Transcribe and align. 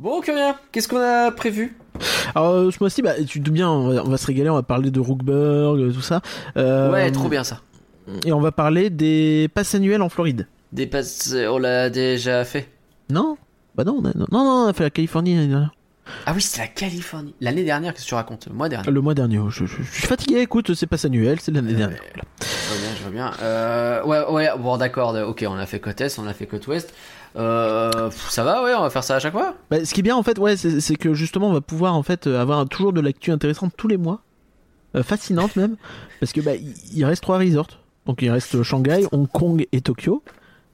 Bon, 0.00 0.22
que 0.22 0.30
rien. 0.32 0.56
Qu'est-ce 0.72 0.88
qu'on 0.88 0.96
a 0.98 1.30
prévu? 1.30 1.76
Alors, 2.34 2.52
euh, 2.54 2.70
ce 2.70 2.78
mois-ci, 2.80 3.02
bah, 3.02 3.22
tu 3.22 3.42
te 3.42 3.50
bien, 3.50 3.68
on 3.68 3.88
va, 3.92 4.02
on 4.02 4.08
va 4.08 4.16
se 4.16 4.26
régaler, 4.26 4.48
on 4.48 4.54
va 4.54 4.62
parler 4.62 4.90
de 4.90 4.98
Rookburg, 4.98 5.78
euh, 5.78 5.92
tout 5.92 6.00
ça. 6.00 6.22
Euh, 6.56 6.90
Ouais, 6.90 7.10
trop 7.10 7.28
bien 7.28 7.44
ça. 7.44 7.60
Et 8.24 8.32
on 8.32 8.40
va 8.40 8.50
parler 8.50 8.88
des 8.88 9.48
passes 9.54 9.74
annuelles 9.74 10.00
en 10.00 10.08
Floride. 10.08 10.46
Des 10.72 10.86
passes, 10.86 11.34
on 11.50 11.58
l'a 11.58 11.90
déjà 11.90 12.46
fait? 12.46 12.70
Non? 13.10 13.36
Bah 13.74 13.84
non, 13.84 13.98
on 14.02 14.04
a- 14.06 14.16
non, 14.16 14.26
non, 14.32 14.64
on 14.64 14.68
a 14.68 14.72
fait 14.72 14.84
la 14.84 14.90
Californie 14.90 15.34
l'année 15.36 15.48
dernière. 15.48 15.74
Ah 16.26 16.32
oui, 16.34 16.40
c'est 16.40 16.60
la 16.62 16.66
Californie. 16.66 17.34
L'année 17.42 17.62
dernière, 17.62 17.92
qu'est-ce 17.92 18.04
que 18.04 18.08
tu 18.08 18.14
racontes? 18.14 18.46
Le 18.48 18.54
mois 18.54 18.68
dernier. 18.70 18.90
Le 18.90 19.00
mois 19.02 19.14
dernier, 19.14 19.38
oh, 19.38 19.50
je, 19.50 19.66
je- 19.66 19.82
je 19.82 19.92
suis 19.92 20.06
fatigué, 20.06 20.40
écoute, 20.40 20.72
c'est 20.74 20.86
pas 20.86 21.04
annuel, 21.06 21.38
c'est 21.40 21.52
l'année 21.52 21.74
dernière. 21.74 22.00
Je 22.40 22.46
vois 22.46 22.78
bien, 22.80 22.90
je 22.96 23.02
vois 23.02 23.10
bien. 23.12 23.30
Euh, 23.42 24.02
ouais, 24.04 24.24
ouais, 24.32 24.48
bon, 24.58 24.76
d'accord. 24.78 25.14
Ok, 25.28 25.44
on 25.46 25.56
a 25.58 25.66
fait 25.66 25.78
côte 25.78 26.00
est, 26.00 26.18
on 26.18 26.26
a 26.26 26.32
fait 26.32 26.46
côte 26.46 26.66
ouest. 26.68 26.92
Euh, 27.36 28.10
ça 28.10 28.42
va, 28.44 28.62
ouais, 28.64 28.74
on 28.74 28.82
va 28.82 28.90
faire 28.90 29.04
ça 29.04 29.16
à 29.16 29.18
chaque 29.20 29.32
fois. 29.32 29.54
Bah, 29.70 29.84
ce 29.84 29.94
qui 29.94 30.00
est 30.00 30.02
bien 30.02 30.16
en 30.16 30.22
fait, 30.22 30.38
ouais, 30.38 30.56
c'est 30.56 30.96
que 30.96 31.14
justement 31.14 31.48
on 31.48 31.52
va 31.52 31.60
pouvoir 31.60 31.94
en 31.94 32.02
fait 32.02 32.26
euh, 32.26 32.40
avoir 32.40 32.66
toujours 32.68 32.92
de 32.92 33.00
l'actu 33.00 33.30
intéressante 33.30 33.72
tous 33.76 33.88
les 33.88 33.96
mois, 33.96 34.20
Euh, 34.96 35.02
fascinante 35.04 35.54
même, 35.54 35.76
parce 36.20 36.32
que 36.32 36.40
bah 36.40 36.52
il 36.56 37.04
reste 37.04 37.22
trois 37.22 37.38
resorts, 37.38 37.78
donc 38.06 38.22
il 38.22 38.30
reste 38.30 38.62
Shanghai, 38.64 39.06
Hong 39.12 39.28
Kong 39.28 39.66
et 39.70 39.80
Tokyo, 39.80 40.22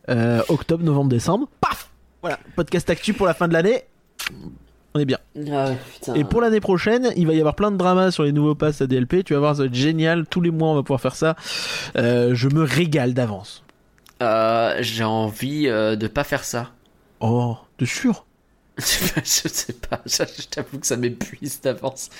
Euh, 0.09 0.41
octobre, 0.49 0.83
novembre, 0.85 1.11
décembre, 1.11 1.49
paf, 1.61 1.91
voilà, 2.23 2.39
podcast 2.55 2.89
actu 2.89 3.13
pour 3.13 3.27
la 3.27 3.35
fin 3.35 3.49
de 3.49 3.53
l'année, 3.53 3.83
on 4.95 4.99
est 5.01 5.05
bien. 5.05 5.19
Ah. 5.53 5.73
Et 6.15 6.25
pour 6.25 6.41
l'année 6.41 6.61
prochaine, 6.61 7.11
il 7.17 7.27
va 7.27 7.35
y 7.35 7.39
avoir 7.41 7.55
plein 7.55 7.71
de 7.71 7.77
dramas 7.77 8.11
sur 8.13 8.23
les 8.23 8.33
nouveaux 8.33 8.55
passes 8.55 8.81
ADLP, 8.81 9.25
tu 9.25 9.35
vas 9.35 9.41
voir, 9.41 9.55
ça 9.57 9.63
va 9.63 9.67
être 9.67 9.75
génial, 9.75 10.25
tous 10.27 10.41
les 10.41 10.51
mois 10.51 10.69
on 10.69 10.75
va 10.77 10.83
pouvoir 10.83 11.03
faire 11.03 11.15
ça, 11.17 11.37
Euh, 11.97 12.31
je 12.35 12.49
me 12.49 12.63
régale 12.63 13.13
d'avance. 13.13 13.63
Euh, 14.23 14.77
j'ai 14.81 15.05
envie 15.05 15.69
euh, 15.69 15.97
de 15.97 16.07
pas 16.07 16.25
faire 16.25 16.45
ça. 16.45 16.71
Oh, 17.21 17.57
de 17.79 17.87
sûr? 17.87 18.27
Je 18.79 18.83
sais 19.49 19.73
pas, 19.73 20.03
je, 20.05 20.23
je 20.39 20.47
t'avoue 20.49 20.79
que 20.79 20.87
ça 20.87 20.99
m'épuise 20.99 21.63
d'avance. 21.63 22.11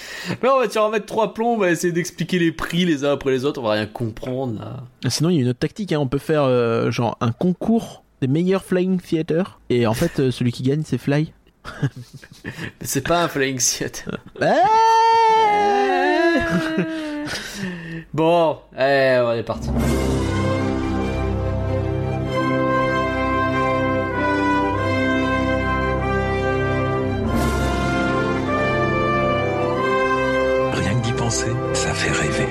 Mais 0.43 0.49
on 0.49 0.59
va 0.59 0.67
va 0.67 0.89
mettre 0.89 1.05
trois 1.05 1.35
plombs, 1.35 1.53
on 1.53 1.59
va 1.59 1.71
essayer 1.71 1.93
d'expliquer 1.93 2.39
les 2.39 2.51
prix 2.51 2.87
les 2.87 3.05
uns 3.05 3.13
après 3.13 3.31
les 3.31 3.45
autres, 3.45 3.61
on 3.61 3.65
va 3.65 3.73
rien 3.73 3.85
comprendre 3.85 4.59
là. 4.59 5.11
Sinon, 5.11 5.29
il 5.29 5.37
y 5.37 5.39
a 5.41 5.43
une 5.43 5.49
autre 5.49 5.59
tactique. 5.59 5.93
hein. 5.93 5.99
On 6.01 6.09
peut 6.09 6.17
faire 6.17 6.45
euh, 6.45 6.91
genre 6.91 7.19
un 7.21 7.31
concours 7.31 8.05
des 8.23 8.27
meilleurs 8.27 8.65
flying 8.65 8.99
theater. 8.99 9.61
Et 9.69 9.87
en 9.87 9.93
fait, 9.93 10.19
euh, 10.19 10.31
celui 10.31 10.51
qui 10.51 10.63
gagne, 10.63 10.83
c'est 10.83 10.97
Fly. 10.97 11.35
C'est 12.81 13.07
pas 13.07 13.25
un 13.25 13.29
flying 13.29 13.59
theater. 13.59 14.19
bon, 18.15 18.59
allez, 18.75 19.23
on 19.27 19.33
est 19.33 19.43
parti. 19.43 19.69
Penser, 31.27 31.51
ça 31.75 31.93
fait 31.93 32.13
rêver. 32.13 32.47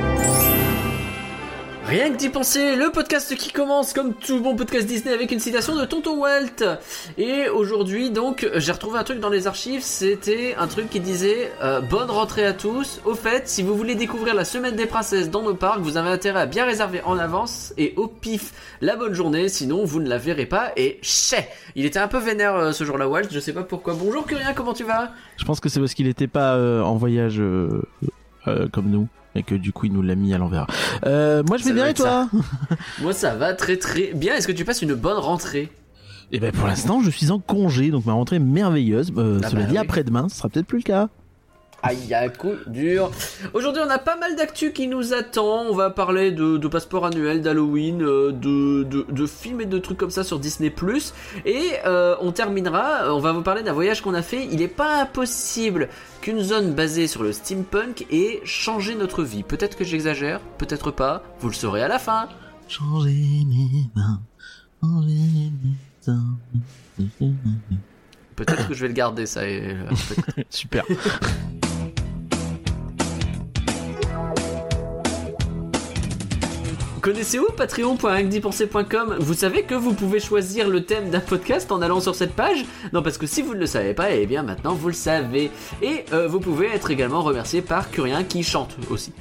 Rien 1.86 2.12
que 2.12 2.18
d'y 2.18 2.28
penser, 2.28 2.76
le 2.76 2.92
podcast 2.92 3.34
qui 3.38 3.54
commence 3.54 3.94
comme 3.94 4.14
tout 4.14 4.42
bon 4.42 4.58
podcast 4.58 4.86
Disney 4.86 5.14
avec 5.14 5.32
une 5.32 5.40
citation 5.40 5.78
de 5.78 5.86
Tonton 5.86 6.18
Walt. 6.18 6.78
Et 7.18 7.48
aujourd'hui 7.48 8.10
donc 8.10 8.46
j'ai 8.56 8.74
retrouvé 8.74 9.00
un 9.00 9.06
truc 9.06 9.22
dans 9.22 9.30
les 9.30 9.48
archives, 9.48 9.82
c'était 9.82 10.56
un 10.60 10.68
truc 10.68 10.90
qui 10.90 11.00
disait 11.00 11.54
euh, 11.64 11.80
bonne 11.80 12.12
rentrée 12.12 12.46
à 12.46 12.52
tous. 12.52 13.00
Au 13.06 13.14
fait, 13.14 13.48
si 13.48 13.64
vous 13.64 13.78
voulez 13.78 13.96
découvrir 13.96 14.36
la 14.36 14.44
semaine 14.44 14.76
des 14.76 14.88
princesses 14.88 15.30
dans 15.30 15.44
nos 15.44 15.56
parcs, 15.56 15.80
vous 15.80 15.96
avez 15.96 16.10
intérêt 16.10 16.42
à 16.42 16.46
bien 16.46 16.66
réserver 16.66 17.02
en 17.06 17.18
avance 17.18 17.74
et 17.78 17.94
au 17.96 18.08
pif 18.08 18.52
la 18.82 18.98
bonne 18.98 19.14
journée, 19.14 19.48
sinon 19.48 19.86
vous 19.86 20.02
ne 20.02 20.10
la 20.10 20.18
verrez 20.18 20.48
pas. 20.48 20.74
Et 20.76 21.00
chais, 21.02 21.48
il 21.76 21.86
était 21.86 22.00
un 22.00 22.10
peu 22.10 22.18
vénère 22.18 22.56
euh, 22.58 22.72
ce 22.74 22.84
jour-là 22.84 23.08
Walt, 23.08 23.28
je 23.32 23.40
sais 23.40 23.54
pas 23.54 23.64
pourquoi. 23.64 23.94
Bonjour 23.94 24.26
Curien, 24.26 24.52
comment 24.54 24.74
tu 24.74 24.84
vas? 24.84 25.14
Je 25.38 25.46
pense 25.46 25.62
que 25.62 25.70
c'est 25.70 25.80
parce 25.80 25.94
qu'il 25.94 26.08
était 26.08 26.28
pas 26.28 26.56
euh, 26.56 26.82
en 26.82 26.98
voyage 26.98 27.40
euh, 28.48 28.68
comme 28.72 28.90
nous. 28.90 29.08
Et 29.38 29.44
que 29.44 29.56
du 29.56 29.74
coup, 29.74 29.86
il 29.88 29.92
nous 29.92 30.02
l'a 30.02 30.16
mis 30.16 30.34
à 30.34 30.38
l'envers. 30.38 30.66
Euh, 31.06 31.44
moi, 31.46 31.58
je 31.58 31.64
Ça 31.64 31.70
vais 31.70 31.76
bien 31.76 31.88
et 31.88 31.94
toi 31.94 32.30
Moi 33.02 33.12
ça 33.12 33.36
va 33.36 33.54
très 33.54 33.76
très 33.78 34.14
bien. 34.14 34.34
Est-ce 34.36 34.48
que 34.48 34.54
tu 34.54 34.64
passes 34.64 34.82
une 34.82 34.94
bonne 34.94 35.18
rentrée? 35.18 35.70
Et 36.32 36.40
ben 36.40 36.52
pour 36.54 36.68
l'instant, 36.68 37.02
je 37.02 37.10
suis 37.10 37.32
en 37.32 37.40
congé. 37.40 37.92
Donc 37.92 38.06
ma 38.06 38.14
rentrée 38.14 38.38
est 38.38 38.40
merveilleuse. 38.40 39.12
Euh, 39.18 39.40
Ah 39.44 39.50
cela 39.50 39.62
bah 39.62 39.68
dit, 39.68 39.74
oui. 39.74 39.78
après-demain, 39.78 40.30
ce 40.30 40.38
sera 40.38 40.48
peut-être 40.50 40.66
plus 40.68 40.78
le 40.80 40.84
cas. 40.84 41.10
Aïe, 41.88 42.16
à 42.16 42.30
coup 42.30 42.56
dur. 42.66 43.12
Aujourd'hui, 43.54 43.80
on 43.86 43.90
a 43.92 44.00
pas 44.00 44.16
mal 44.16 44.36
d'actu 44.36 44.74
qui 44.74 44.88
nous 44.88 45.14
attend. 45.14 45.66
On 45.70 45.76
va 45.76 45.92
parler 45.92 46.32
de, 46.32 46.58
de 46.58 46.68
passeport 46.68 47.06
annuel, 47.06 47.44
d'Halloween, 47.44 48.02
euh, 48.02 48.32
de, 48.32 48.82
de, 48.82 49.06
de 49.08 49.26
films 49.28 49.62
et 49.62 49.66
de 49.68 49.78
trucs 49.78 50.00
comme 50.00 50.10
ça 50.10 50.24
sur 50.24 50.40
Disney+. 50.40 50.74
Et 51.46 51.62
euh, 51.86 52.16
on 52.22 52.32
terminera, 52.32 53.04
euh, 53.04 53.12
on 53.12 53.20
va 53.20 53.34
vous 53.34 53.44
parler 53.44 53.62
d'un 53.62 53.74
voyage 53.74 54.02
qu'on 54.02 54.16
a 54.16 54.24
fait. 54.24 54.48
Il 54.52 54.64
est 54.64 54.68
pas 54.68 55.00
impossible 55.04 55.90
qu'une 56.22 56.42
zone 56.42 56.74
basée 56.74 57.06
sur 57.06 57.22
le 57.22 57.32
steampunk 57.32 58.08
ait 58.12 58.42
changé 58.46 58.96
notre 58.96 59.22
vie. 59.22 59.44
Peut-être 59.44 59.78
que 59.78 59.84
j'exagère, 59.84 60.40
peut-être 60.58 60.90
pas. 60.90 61.22
Vous 61.40 61.50
le 61.50 61.54
saurez 61.54 61.84
à 61.84 61.88
la 61.88 62.00
fin. 62.00 62.30
Changer 62.68 63.12
mes 63.48 63.92
mains. 63.96 64.22
changer 64.82 65.52
mes 65.54 65.72
mains. 66.08 66.26
Peut-être 68.36 68.68
que 68.68 68.74
je 68.74 68.82
vais 68.82 68.88
le 68.88 68.94
garder, 68.94 69.26
ça. 69.28 69.48
et, 69.48 69.62
euh, 69.62 69.86
peut-être. 77.14 77.26
Super. 77.26 77.46
Connaissez-vous 77.46 77.52
patreon.acdipenser.com 77.56 79.18
Vous 79.20 79.34
savez 79.34 79.64
que 79.64 79.76
vous 79.76 79.94
pouvez 79.94 80.20
choisir 80.20 80.70
le 80.70 80.84
thème 80.84 81.10
d'un 81.10 81.20
podcast 81.20 81.72
en 81.72 81.82
allant 81.82 82.00
sur 82.00 82.16
cette 82.16 82.34
page? 82.34 82.66
Non, 82.94 83.02
parce 83.02 83.18
que 83.18 83.28
si 83.28 83.42
vous 83.42 83.54
ne 83.54 83.60
le 83.60 83.66
savez 83.66 83.94
pas, 83.94 84.12
eh 84.12 84.26
bien 84.26 84.44
maintenant 84.44 84.74
vous 84.74 84.88
le 84.88 84.94
savez. 84.94 85.52
Et 85.82 86.06
euh, 86.14 86.28
vous 86.28 86.40
pouvez 86.40 86.68
être 86.68 86.92
également 86.92 87.22
remercié 87.22 87.62
par 87.62 87.92
Curien 87.92 88.24
qui 88.24 88.44
chante 88.44 88.78
aussi. 88.90 89.14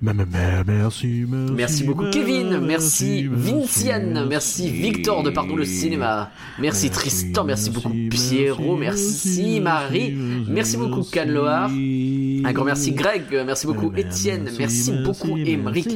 Merci 0.00 1.84
beaucoup 1.84 2.04
Kevin, 2.12 2.60
merci 2.60 3.28
Vinciane, 3.28 4.26
merci 4.28 4.70
Victor 4.70 5.24
de 5.24 5.30
Pardon 5.30 5.56
le 5.56 5.64
cinéma, 5.64 6.30
merci 6.60 6.90
Tristan, 6.90 7.42
merci 7.44 7.70
beaucoup 7.70 7.92
Pierrot, 8.08 8.76
merci 8.76 9.60
Marie, 9.60 10.16
merci 10.46 10.76
beaucoup 10.76 11.02
Canloar, 11.02 11.68
un 11.70 12.52
grand 12.52 12.64
merci 12.64 12.92
Greg, 12.92 13.24
merci 13.44 13.66
beaucoup 13.66 13.92
Étienne, 13.96 14.48
merci 14.56 14.92
beaucoup 15.04 15.36
Émeric, 15.36 15.88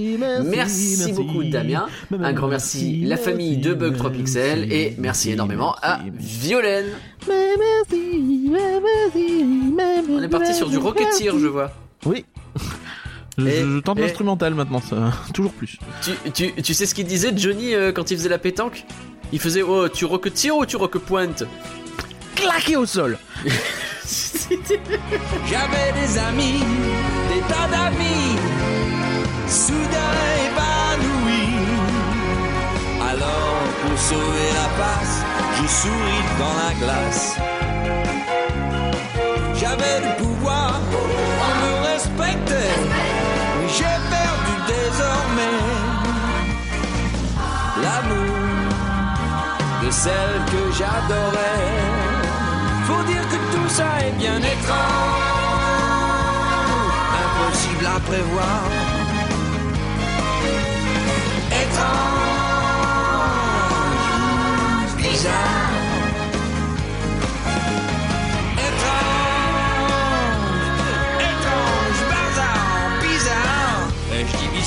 merci 0.44 1.12
beaucoup 1.12 1.44
Damien, 1.44 1.86
un 2.10 2.32
grand 2.32 2.48
merci 2.48 3.02
la 3.04 3.16
famille 3.16 3.58
de 3.58 3.74
Bug 3.74 3.96
3 3.96 4.10
Pixels. 4.10 4.72
Et 4.72 4.94
merci 4.98 5.30
énormément 5.32 5.74
à 5.82 6.00
Violaine. 6.18 6.86
On 10.08 10.22
est 10.22 10.28
parti 10.28 10.54
sur 10.54 10.68
du 10.68 10.78
Rocketeer, 10.78 11.38
je 11.38 11.46
vois. 11.46 11.70
Oui. 12.06 12.24
Je, 13.38 13.46
Et- 13.46 13.60
je 13.62 13.78
tente 13.80 13.98
et- 13.98 14.02
l'instrumental 14.02 14.54
maintenant, 14.54 14.80
ça. 14.80 15.12
Toujours 15.34 15.52
plus. 15.52 15.78
Tu, 16.02 16.12
tu, 16.32 16.52
tu 16.62 16.74
sais 16.74 16.86
ce 16.86 16.94
qu'il 16.94 17.06
disait 17.06 17.32
Johnny 17.36 17.74
euh, 17.74 17.92
quand 17.92 18.10
il 18.10 18.16
faisait 18.16 18.28
la 18.28 18.38
pétanque? 18.38 18.84
Il 19.32 19.38
faisait 19.40 19.62
oh 19.62 19.88
tu 19.88 20.04
Rocketeer 20.04 20.50
ou 20.54 20.66
tu 20.66 20.76
Roquepointe 20.76 21.44
Claqué 22.34 22.76
au 22.76 22.84
sol. 22.86 23.18
J'avais 25.48 25.92
des 26.00 26.18
amis, 26.18 26.60
des 27.32 27.40
tas 27.48 27.68
d'amis, 27.70 28.36
soudain 29.48 30.14
épanouis. 30.46 31.56
Alors, 33.10 33.58
pour 33.82 33.98
sauver 33.98 34.48
la 34.54 34.68
face, 34.84 35.22
je 35.56 35.66
souris 35.68 36.24
dans 36.38 36.54
la 36.56 36.74
glace. 36.86 37.36
J'ai 43.76 43.96
perdu 44.16 44.54
désormais 44.66 45.60
l'amour 47.82 48.36
de 49.82 49.90
celle 49.90 50.38
que 50.52 50.62
j'adorais. 50.78 51.70
Faut 52.86 53.04
dire 53.04 53.26
que 53.32 53.38
tout 53.54 53.68
ça 53.68 53.88
est 54.00 54.16
bien 54.18 54.38
étrange, 54.38 55.30
impossible 57.24 57.86
à 57.86 57.98
prévoir. 58.10 58.60
Étrange, 61.62 62.12
bizarre. 64.98 65.61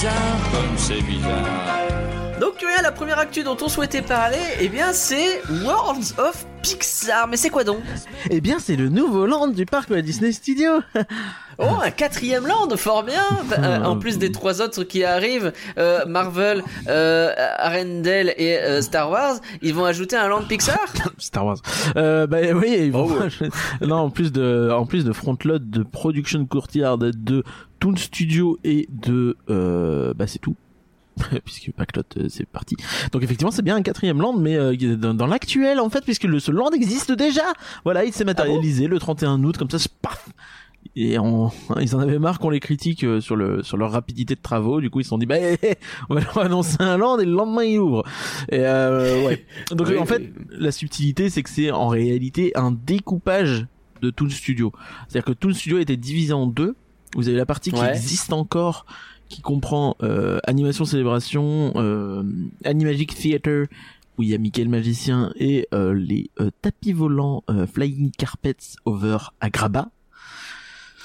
Bizarre. 0.05 0.51
Comme 0.51 0.77
c'est 0.77 1.01
bizarre. 1.01 2.39
Donc 2.39 2.55
rien, 2.59 2.81
la 2.83 2.91
première 2.91 3.17
actu 3.17 3.43
dont 3.43 3.57
on 3.61 3.67
souhaitait 3.69 4.01
parler, 4.01 4.37
eh 4.59 4.67
bien 4.67 4.93
c'est 4.93 5.41
Worlds 5.63 6.13
of 6.19 6.45
Pixar. 6.61 7.27
Mais 7.27 7.37
c'est 7.37 7.49
quoi 7.49 7.63
donc? 7.63 7.79
Eh 8.29 8.41
bien, 8.41 8.57
c'est 8.59 8.75
le 8.75 8.89
nouveau 8.89 9.25
land 9.25 9.47
du 9.47 9.65
parc 9.65 9.89
de 9.89 9.99
Disney 10.01 10.31
Studio. 10.31 10.81
Oh, 11.57 11.77
un 11.81 11.89
quatrième 11.89 12.45
land, 12.45 12.67
fort 12.75 13.03
bien. 13.03 13.23
Euh, 13.59 13.81
en 13.85 13.97
plus 13.97 14.17
des 14.17 14.29
trois 14.29 14.61
autres 14.61 14.83
qui 14.83 15.05
arrivent, 15.05 15.53
euh, 15.77 16.05
Marvel, 16.05 16.61
euh, 16.89 17.31
Arendelle 17.57 18.33
et 18.35 18.57
euh, 18.57 18.81
Star 18.81 19.09
Wars, 19.09 19.35
ils 19.61 19.73
vont 19.73 19.85
ajouter 19.85 20.17
un 20.17 20.27
land 20.27 20.41
Pixar? 20.43 20.77
Star 21.17 21.45
Wars. 21.45 21.59
Euh, 21.95 22.27
bah 22.27 22.39
oui, 22.53 22.75
ils 22.77 22.91
vont- 22.91 23.07
Oh, 23.09 23.23
ouais. 23.41 23.49
non, 23.87 23.95
en 23.99 24.09
plus 24.09 24.33
de, 24.33 24.69
en 24.69 24.85
plus 24.85 25.05
de 25.05 25.13
Frontload, 25.13 25.69
de 25.69 25.83
Production 25.83 26.45
Courtyard, 26.45 26.97
de 26.97 27.43
Toon 27.79 27.95
Studio 27.95 28.59
et 28.63 28.87
de, 28.91 29.37
euh, 29.49 30.13
bah 30.13 30.27
c'est 30.27 30.39
tout. 30.39 30.55
puisque 31.45 31.71
Backlot 31.77 32.03
euh, 32.17 32.25
c'est 32.27 32.45
parti. 32.45 32.75
Donc 33.13 33.23
effectivement 33.23 33.51
c'est 33.51 33.61
bien 33.61 33.77
un 33.77 33.81
quatrième 33.81 34.19
land 34.19 34.33
mais 34.33 34.57
euh, 34.57 34.97
dans, 34.97 35.13
dans 35.13 35.27
l'actuel 35.27 35.79
en 35.79 35.89
fait 35.89 36.03
puisque 36.03 36.25
le 36.25 36.39
ce 36.39 36.51
land 36.51 36.71
existe 36.71 37.11
déjà. 37.13 37.53
Voilà 37.85 38.03
il 38.03 38.11
s'est 38.11 38.25
matérialisé 38.25 38.87
le 38.87 38.99
31 38.99 39.41
août 39.43 39.57
comme 39.57 39.69
ça 39.69 39.77
paf 40.01 40.27
et 40.95 41.19
on, 41.19 41.51
ils 41.81 41.95
en 41.95 41.99
avaient 41.99 42.19
marre 42.19 42.39
qu'on 42.39 42.49
les 42.49 42.59
critique 42.59 43.03
euh, 43.03 43.19
sur 43.21 43.35
le 43.35 43.63
sur 43.63 43.77
leur 43.77 43.91
rapidité 43.91 44.35
de 44.35 44.41
travaux. 44.41 44.81
Du 44.81 44.89
coup, 44.89 44.99
ils 44.99 45.03
se 45.03 45.09
sont 45.09 45.17
dit, 45.17 45.25
bah, 45.25 45.39
hé, 45.39 45.57
hé, 45.61 45.75
on 46.09 46.15
va 46.15 46.21
leur 46.21 46.37
annoncer 46.37 46.77
un 46.79 46.97
land 46.97 47.19
et 47.19 47.25
le 47.25 47.31
lendemain 47.31 47.63
ils 47.63 47.79
ouvrent. 47.79 48.03
Et 48.51 48.59
euh, 48.59 49.25
ouais. 49.25 49.45
Donc 49.71 49.87
Oui, 49.87 49.97
en 49.97 50.05
fait, 50.05 50.31
la 50.51 50.71
subtilité, 50.71 51.29
c'est 51.29 51.43
que 51.43 51.49
c'est 51.49 51.71
en 51.71 51.87
réalité 51.87 52.51
un 52.55 52.71
découpage 52.71 53.67
de 54.01 54.09
Toon 54.09 54.29
Studio. 54.29 54.71
C'est-à-dire 55.07 55.25
que 55.25 55.37
Toon 55.37 55.53
Studio 55.53 55.79
était 55.79 55.97
divisé 55.97 56.33
en 56.33 56.47
deux. 56.47 56.75
Vous 57.15 57.27
avez 57.29 57.37
la 57.37 57.45
partie 57.45 57.71
qui 57.71 57.79
Ouais. 57.79 57.89
existe 57.89 58.31
encore, 58.33 58.85
qui 59.29 59.41
comprend 59.41 59.95
euh, 60.03 60.39
Animation 60.45 60.85
Célébration, 60.85 61.73
euh, 61.77 62.23
Animagic 62.63 63.15
Theater, 63.15 63.65
où 64.17 64.23
il 64.23 64.29
y 64.29 64.33
a 64.35 64.37
Mickey 64.37 64.63
le 64.63 64.69
magicien 64.69 65.31
et 65.35 65.67
euh, 65.73 65.93
les 65.93 66.29
euh, 66.39 66.51
tapis 66.61 66.93
volants 66.93 67.43
euh, 67.49 67.65
Flying 67.67 68.11
Carpets 68.11 68.55
Over 68.85 69.17
Agrabah. 69.41 69.89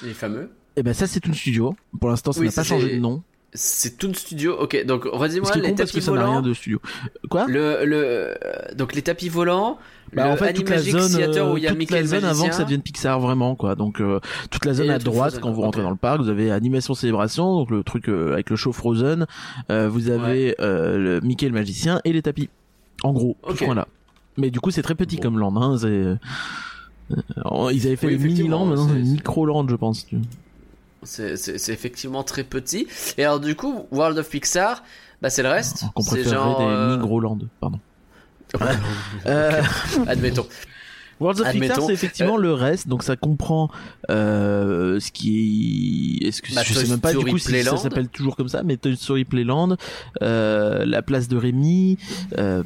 Les 0.03 0.15
fameux. 0.15 0.51
Et 0.77 0.83
ben 0.83 0.95
ça 0.95 1.07
c'est 1.07 1.21
Toon 1.21 1.33
Studio. 1.33 1.75
Pour 1.99 2.09
l'instant, 2.11 2.33
ça 2.33 2.41
Oui, 2.41 2.47
n'a 2.47 2.53
pas 2.53 2.63
changé 2.65 2.95
de 2.95 3.01
nom. 3.01 3.23
C'est 3.53 3.99
Toon 3.99 4.15
Studio. 4.15 4.57
Ok, 4.61 4.85
donc 4.87 5.05
Ce 5.05 5.09
redis-moi 5.09 5.51
qui 5.51 5.59
est 5.59 5.63
les 5.63 5.69
con 5.71 5.75
parce 5.77 5.91
tapis 5.91 5.99
que 5.99 6.05
ça 6.05 6.13
n'a 6.13 6.19
rien 6.21 6.29
volants. 6.29 6.43
de 6.43 6.55
studio. 6.55 6.81
Quoi? 7.29 7.47
Le, 7.49 7.85
le, 7.85 8.35
donc 8.77 8.95
les 8.95 9.03
tapis 9.03 9.29
volants. 9.29 9.79
Bah, 10.13 10.27
le 10.27 10.31
en 10.33 10.37
fait, 10.37 10.53
toute 10.53 10.69
la 10.71 10.79
zone, 10.79 11.09
Theater 11.09 11.53
où 11.53 11.57
il 11.57 11.63
y 11.65 11.67
a 11.69 11.75
toute 11.75 11.91
la 11.91 12.01
le 12.01 12.07
zone 12.07 12.25
avant 12.25 12.49
que 12.49 12.55
ça 12.55 12.65
devienne 12.65 12.83
Pixar 12.83 13.19
vraiment 13.21 13.55
quoi. 13.57 13.75
Donc 13.77 14.01
euh, 14.01 14.21
toute 14.51 14.65
la 14.65 14.75
zone 14.75 14.87
Et 14.87 14.91
à 14.91 14.99
le 14.99 15.05
droite 15.05 15.31
Frozen, 15.31 15.41
quand 15.41 15.53
vous 15.53 15.63
rentrez 15.63 15.83
dans 15.83 15.91
le 15.91 15.97
parc, 15.97 16.21
vous 16.21 16.29
avez 16.29 16.51
animation 16.51 16.95
célébration, 16.95 17.57
donc 17.57 17.71
le 17.71 17.83
truc 17.85 18.09
euh, 18.09 18.33
avec 18.33 18.51
le 18.51 18.57
show 18.57 18.73
Frozen. 18.73 19.27
Euh, 19.71 19.89
vous 19.89 20.11
avez 20.11 20.55
euh, 20.61 20.97
le 20.99 21.21
Mickey 21.21 21.47
le 21.47 21.55
magicien 21.55 22.01
et 22.05 22.13
les 22.13 22.23
tapis. 22.23 22.49
En 23.03 23.13
gros, 23.13 23.37
tout 23.49 23.57
ce 23.57 23.65
coin-là. 23.65 23.89
Mais 24.37 24.51
du 24.51 24.61
coup, 24.61 24.71
c'est 24.71 24.83
très 24.83 24.95
petit 24.95 25.17
Bon. 25.17 25.23
comme 25.23 25.39
land. 25.39 25.57
Hein, 25.61 25.77
euh, 25.85 26.17
euh, 27.47 27.71
ils 27.73 27.87
avaient 27.87 27.97
fait 27.97 28.07
Oui, 28.07 28.13
les 28.19 28.19
mini 28.25 28.49
land, 28.49 28.67
maintenant 28.67 28.89
c'est- 28.89 28.95
micro 29.03 29.45
land, 29.47 29.67
je 29.69 29.75
pense. 29.77 30.07
C'est- 31.37 31.37
c'est 31.59 31.73
effectivement 31.73 32.23
très 32.23 32.45
petit. 32.45 32.87
Et 33.19 33.25
alors 33.25 33.41
du 33.41 33.55
coup, 33.57 33.87
World 33.91 34.19
of 34.19 34.29
Pixar, 34.29 34.83
bah 35.23 35.31
c'est 35.31 35.43
le 35.43 35.49
reste. 35.49 35.85
Qu'on 35.95 36.03
C'est 36.03 36.11
préférerait 36.23 36.37
genre. 36.37 36.59
des 36.59 36.65
euh, 36.67 37.49
pardon. 37.61 37.81
Euh, 39.27 39.63
Admettons. 40.07 40.47
Worlds 41.21 41.43
of 41.43 41.51
Pixar, 41.53 41.83
c'est 41.83 41.93
effectivement 41.93 42.39
le 42.39 42.55
reste, 42.55 42.89
donc 42.89 43.03
ça 43.03 43.15
comprend 43.15 43.71
euh, 44.09 44.99
ce 45.01 45.13
qui 45.13 46.19
est, 46.23 46.29
est-ce 46.29 46.41
que 46.41 46.55
Bah, 46.55 46.63
je 46.65 46.73
Toy 46.73 46.83
sais 46.83 46.89
même 46.91 46.99
pas 47.01 47.13
du 47.13 47.19
coup 47.27 47.37
si 47.37 47.49
Playland. 47.49 47.77
ça 47.77 47.83
s'appelle 47.83 48.09
toujours 48.09 48.37
comme 48.37 48.49
ça, 48.49 48.63
mais 48.63 48.79
Toy 48.79 48.97
Story 48.97 49.27
Playland, 49.27 49.77
euh, 50.23 50.87
la 50.87 51.03
place 51.03 51.29
de 51.29 51.37
Rémi, 51.37 51.99
euh, 52.39 52.63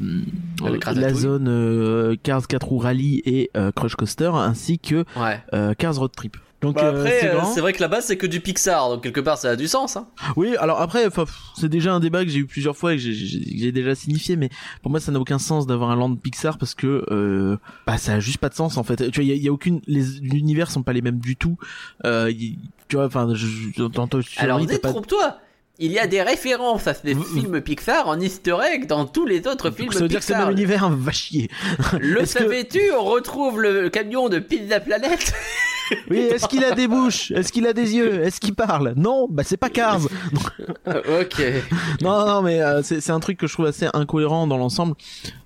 la 0.94 1.12
zone 1.12 1.48
euh, 1.48 2.14
Cars 2.22 2.46
4 2.46 2.64
roues 2.68 2.78
rally 2.78 3.22
et 3.24 3.50
euh, 3.56 3.72
Crush 3.72 3.96
Coaster, 3.96 4.30
ainsi 4.32 4.78
que 4.78 5.04
Ouais. 5.16 5.42
euh, 5.52 5.74
Cars 5.74 5.96
Road 5.96 6.12
Trip. 6.16 6.36
Donc 6.64 6.74
Bah, 6.76 6.84
euh, 6.86 7.00
après, 7.00 7.18
c'est 7.20 7.30
euh, 7.30 7.40
c'est 7.54 7.60
vrai 7.60 7.72
que 7.72 7.80
là-bas 7.80 8.00
c'est 8.00 8.16
que 8.16 8.26
du 8.26 8.40
Pixar, 8.40 8.88
donc 8.90 9.02
quelque 9.02 9.20
part 9.20 9.38
ça 9.38 9.50
a 9.50 9.56
du 9.56 9.68
sens. 9.68 9.96
Hein. 9.96 10.08
Oui, 10.36 10.56
alors 10.56 10.80
après, 10.80 11.06
c'est 11.58 11.68
déjà 11.68 11.92
un 11.94 12.00
débat 12.00 12.24
que 12.24 12.30
j'ai 12.30 12.40
eu 12.40 12.46
plusieurs 12.46 12.76
fois 12.76 12.94
et 12.94 12.96
que 12.96 13.02
j'ai- 13.02 13.72
déjà 13.72 13.94
signifié, 13.94 14.36
mais 14.36 14.50
pour 14.82 14.90
moi, 14.90 15.00
ça 15.00 15.12
n'a 15.12 15.18
aucun 15.20 15.38
sens 15.38 15.66
d'avoir 15.66 15.90
un 15.90 15.96
land 15.96 16.14
Pixar 16.16 16.58
parce 16.58 16.74
que 16.74 17.04
euh, 17.10 17.56
bah 17.86 17.98
ça 17.98 18.14
a 18.14 18.20
juste 18.20 18.38
pas 18.38 18.48
de 18.48 18.54
sens 18.54 18.76
en 18.76 18.82
fait. 18.84 19.10
Tu 19.10 19.20
vois, 19.20 19.24
il 19.24 19.28
y 19.28 19.32
a, 19.32 19.36
y 19.36 19.48
aucune, 19.50 19.80
les 19.86 20.02
l'univers 20.22 20.70
sont 20.70 20.82
pas 20.82 20.92
les 20.92 21.02
mêmes 21.02 21.18
du 21.18 21.36
tout. 21.36 21.56
Euh, 22.04 22.30
il- 22.30 22.58
tu 22.88 22.96
vois, 22.96 23.06
enfin, 23.06 23.28
Alors 24.36 24.58
pas- 24.60 24.66
détrompe-toi. 24.66 25.38
Il 25.80 25.90
y 25.90 25.98
a 25.98 26.06
des 26.06 26.22
références 26.22 26.86
à 26.86 26.92
Vous- 26.92 27.24
films 27.24 27.60
Pixar 27.60 28.06
en 28.06 28.20
Easter 28.20 28.56
egg 28.72 28.86
dans 28.86 29.06
tous 29.06 29.26
les 29.26 29.44
autres 29.48 29.72
films 29.72 29.90
ça 29.90 29.98
veut 29.98 30.08
dire 30.08 30.20
que 30.20 30.24
c'est 30.24 30.32
Pixar. 30.34 30.46
même 30.46 30.56
univers, 30.56 30.88
va 30.96 31.10
chier. 31.10 31.50
Le 31.98 32.20
que- 32.20 32.24
savais-tu 32.26 32.80
On 32.96 33.02
retrouve 33.02 33.60
le 33.60 33.88
camion 33.88 34.28
de 34.28 34.38
Pizza 34.38 34.78
Planet. 34.78 35.32
Oui, 36.10 36.18
est-ce 36.18 36.46
qu'il 36.48 36.64
a 36.64 36.72
des 36.72 36.88
bouches? 36.88 37.30
Est-ce 37.30 37.52
qu'il 37.52 37.66
a 37.66 37.72
des 37.72 37.94
yeux? 37.94 38.22
Est-ce 38.22 38.40
qu'il 38.40 38.54
parle? 38.54 38.94
Non, 38.96 39.26
bah 39.30 39.42
c'est 39.44 39.56
pas 39.56 39.68
Cars. 39.70 40.00
ok. 40.86 41.42
non, 42.02 42.26
non, 42.26 42.42
mais 42.42 42.60
euh, 42.62 42.82
c'est 42.82 43.10
un 43.10 43.20
truc 43.20 43.38
que 43.38 43.46
je 43.46 43.52
trouve 43.52 43.66
assez 43.66 43.86
incohérent 43.92 44.46
dans 44.46 44.56
l'ensemble. 44.56 44.94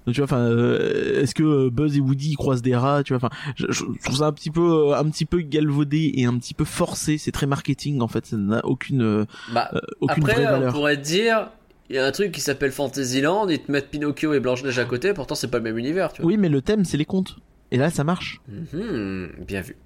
Tu 0.07 0.15
vois, 0.21 0.25
enfin, 0.25 0.39
euh, 0.39 1.23
est-ce 1.23 1.35
que 1.35 1.43
euh, 1.43 1.71
Buzz 1.71 1.97
et 1.97 2.01
Woody 2.01 2.35
croisent 2.35 2.63
des 2.63 2.75
rats 2.77 3.03
Tu 3.03 3.13
vois, 3.15 3.19
enfin, 3.25 3.35
je, 3.57 3.67
je 3.71 3.85
trouve 4.05 4.17
ça 4.17 4.27
un 4.27 4.33
petit 4.33 4.51
peu, 4.51 4.95
un 4.95 5.05
petit 5.11 5.27
peu 5.27 5.41
galvaudé 5.41 6.13
et 6.15 6.25
un 6.25 6.37
petit 6.39 6.55
peu 6.55 6.65
forcé. 6.65 7.19
C'est 7.19 7.33
très 7.33 7.47
marketing 7.47 8.01
en 8.01 8.09
fait. 8.09 8.27
Ça 8.27 8.37
n'a 8.37 8.65
aucune, 8.65 9.27
Bah 9.53 9.69
euh, 9.75 9.81
aucune 10.01 10.25
après 10.25 10.35
vraie 10.35 10.47
on 10.47 10.51
valeur. 10.53 10.73
pourrait 10.73 10.97
te 10.97 11.03
dire. 11.03 11.49
Il 11.91 11.97
y 11.97 11.99
a 11.99 12.05
un 12.07 12.13
truc 12.13 12.33
qui 12.33 12.43
s'appelle 12.43 12.71
Fantasyland, 12.71 13.49
ils 13.49 13.61
te 13.61 13.73
mettent 13.73 13.89
Pinocchio 13.91 14.35
et 14.35 14.41
Blanche-Neige 14.41 14.79
à 14.79 14.85
côté, 14.85 15.15
pourtant 15.15 15.35
c'est 15.35 15.49
pas 15.49 15.57
le 15.57 15.65
même 15.65 15.79
univers, 15.79 16.13
tu 16.13 16.21
vois. 16.21 16.31
Oui, 16.31 16.37
mais 16.37 16.51
le 16.51 16.61
thème 16.61 16.85
c'est 16.85 16.99
les 16.99 17.07
contes. 17.07 17.37
Et 17.71 17.77
là, 17.79 17.91
ça 17.91 18.05
marche. 18.05 18.41
Mhm, 18.49 19.29
bien 19.47 19.61
vu. 19.63 19.77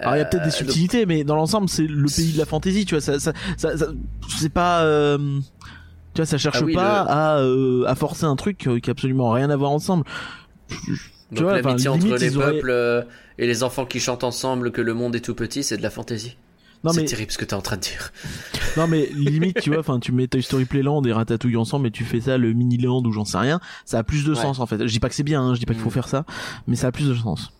Alors 0.00 0.16
il 0.16 0.18
y 0.18 0.22
a 0.22 0.24
peut-être 0.24 0.42
des 0.44 0.48
Euh, 0.48 0.52
subtilités, 0.52 1.06
mais 1.06 1.24
dans 1.24 1.36
l'ensemble, 1.36 1.68
c'est 1.68 1.86
le 1.86 2.06
pays 2.06 2.32
de 2.32 2.38
la 2.38 2.46
fantaisie. 2.46 2.84
Tu 2.84 2.94
vois, 2.94 3.00
ça, 3.02 3.18
ça, 3.20 3.32
ça, 3.56 3.76
ça- 3.76 3.86
c'est 4.38 4.48
pas. 4.52 4.82
euh, 4.82 5.18
tu 6.14 6.22
vois, 6.22 6.26
ça 6.26 6.38
cherche 6.38 6.58
Ah 6.60 6.64
oui, 6.64 6.74
pas 6.74 7.04
le- 7.04 7.10
à, 7.10 7.38
euh, 7.38 7.84
à 7.86 7.94
forcer 7.94 8.24
un 8.24 8.36
truc 8.36 8.66
euh, 8.66 8.80
qui 8.80 8.90
a 8.90 8.92
absolument 8.92 9.30
rien 9.30 9.50
à 9.50 9.56
voir 9.56 9.70
ensemble. 9.70 10.04
Tu 10.68 10.76
Donc 11.32 11.44
vois, 11.44 11.52
enfin, 11.58 11.62
l'amitié 11.68 11.88
entre 11.88 12.04
limite, 12.04 12.20
les 12.20 12.36
auraient- 12.36 12.52
peuples 12.54 12.70
euh, 12.70 13.02
et 13.38 13.46
les 13.46 13.62
enfants 13.62 13.86
qui 13.86 14.00
chantent 14.00 14.24
ensemble 14.24 14.72
que 14.72 14.80
le 14.80 14.94
monde 14.94 15.14
est 15.14 15.20
tout 15.20 15.34
petit, 15.34 15.62
c'est 15.62 15.76
de 15.76 15.82
la 15.82 15.90
fantaisie. 15.90 16.36
Non 16.82 16.92
c'est 16.92 17.02
mais 17.02 17.06
terrible 17.06 17.30
ce 17.30 17.36
que 17.36 17.44
t'es 17.44 17.52
en 17.54 17.60
train 17.60 17.76
de 17.76 17.82
dire. 17.82 18.10
Non 18.78 18.86
mais 18.86 19.10
limite 19.14 19.60
tu 19.60 19.68
vois, 19.70 19.80
enfin 19.80 19.98
tu 20.00 20.12
mets 20.12 20.28
Toy 20.28 20.42
Story 20.42 20.64
Playland 20.64 21.02
et 21.04 21.12
Ratatouille 21.12 21.56
ensemble 21.58 21.88
et 21.88 21.90
tu 21.90 22.04
fais 22.04 22.20
ça 22.20 22.38
le 22.38 22.52
mini 22.54 22.78
land 22.78 23.02
ou 23.04 23.12
j'en 23.12 23.24
sais 23.26 23.36
rien, 23.36 23.60
ça 23.84 23.98
a 23.98 24.02
plus 24.02 24.24
de 24.24 24.30
Ouais. 24.30 24.36
sens 24.40 24.60
en 24.60 24.66
fait. 24.66 24.78
Je 24.86 24.92
dis 24.92 24.98
pas 25.00 25.08
que 25.10 25.14
c'est 25.14 25.22
bien, 25.24 25.42
hein, 25.42 25.54
je 25.54 25.60
dis 25.60 25.66
pas 25.66 25.74
qu'il 25.74 25.82
faut 25.82 25.88
Mm. 25.90 25.92
faire 25.92 26.08
ça, 26.08 26.24
mais 26.66 26.76
ça 26.76 26.86
a 26.86 26.92
plus 26.92 27.06
de 27.08 27.14
sens. 27.14 27.52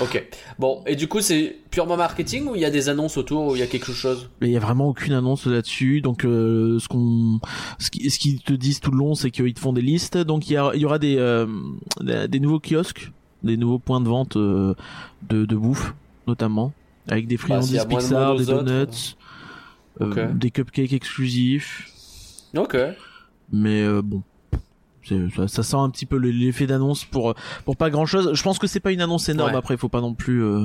Ok. 0.00 0.24
Bon, 0.58 0.82
et 0.86 0.94
du 0.96 1.08
coup 1.08 1.20
c'est 1.20 1.56
purement 1.70 1.96
marketing 1.96 2.46
ou 2.48 2.54
il 2.54 2.60
y 2.60 2.64
a 2.64 2.70
des 2.70 2.88
annonces 2.88 3.16
autour 3.16 3.46
ou 3.48 3.56
il 3.56 3.58
y 3.58 3.62
a 3.62 3.66
quelque 3.66 3.92
chose? 3.92 4.28
Mais 4.40 4.48
il 4.48 4.52
y 4.52 4.56
a 4.56 4.60
vraiment 4.60 4.88
aucune 4.88 5.12
annonce 5.12 5.46
là-dessus, 5.46 6.00
donc 6.00 6.24
euh, 6.24 6.78
ce 6.78 6.88
qu'on, 6.88 7.40
ce 7.78 7.90
qui- 7.90 8.08
ce 8.10 8.18
qu'ils 8.18 8.40
te 8.40 8.52
disent 8.52 8.80
tout 8.80 8.90
le 8.90 8.98
long, 8.98 9.14
c'est 9.14 9.30
qu'ils 9.30 9.54
te 9.54 9.60
font 9.60 9.72
des 9.72 9.82
listes, 9.82 10.16
donc 10.18 10.48
il 10.48 10.52
y, 10.52 10.56
a- 10.56 10.70
il 10.74 10.80
y 10.80 10.84
aura 10.84 10.98
des, 10.98 11.16
euh, 11.18 11.46
des 12.00 12.40
nouveaux 12.40 12.60
kiosques, 12.60 13.10
des 13.42 13.56
nouveaux 13.56 13.78
points 13.78 14.00
de 14.00 14.08
vente 14.08 14.36
euh, 14.36 14.74
de, 15.28 15.44
de 15.44 15.56
bouffe 15.56 15.94
notamment, 16.26 16.72
avec 17.08 17.26
des 17.26 17.36
Bah, 17.36 17.42
friandises 17.42 17.84
Pixar, 17.88 18.36
des 18.36 18.44
donuts, 18.46 19.16
euh, 20.00 20.10
Ok. 20.28 20.38
des 20.38 20.50
cupcakes 20.50 20.92
exclusifs. 20.92 21.90
Ok. 22.56 22.76
mais 23.52 23.82
euh, 23.82 24.00
bon 24.02 24.22
ça, 25.36 25.48
ça 25.48 25.62
sent 25.62 25.76
un 25.76 25.90
petit 25.90 26.06
peu 26.06 26.16
le- 26.18 26.30
l'effet 26.30 26.66
d'annonce 26.66 27.04
pour 27.04 27.34
pour 27.64 27.76
pas 27.76 27.90
grand 27.90 28.06
chose 28.06 28.30
je 28.34 28.42
pense 28.42 28.58
que 28.58 28.66
c'est 28.66 28.80
pas 28.80 28.92
une 28.92 29.00
annonce 29.00 29.28
énorme. 29.28 29.52
Ouais. 29.52 29.56
après 29.58 29.76
faut 29.76 29.88
pas 29.88 30.00
non 30.00 30.14
plus 30.14 30.42
euh, 30.44 30.60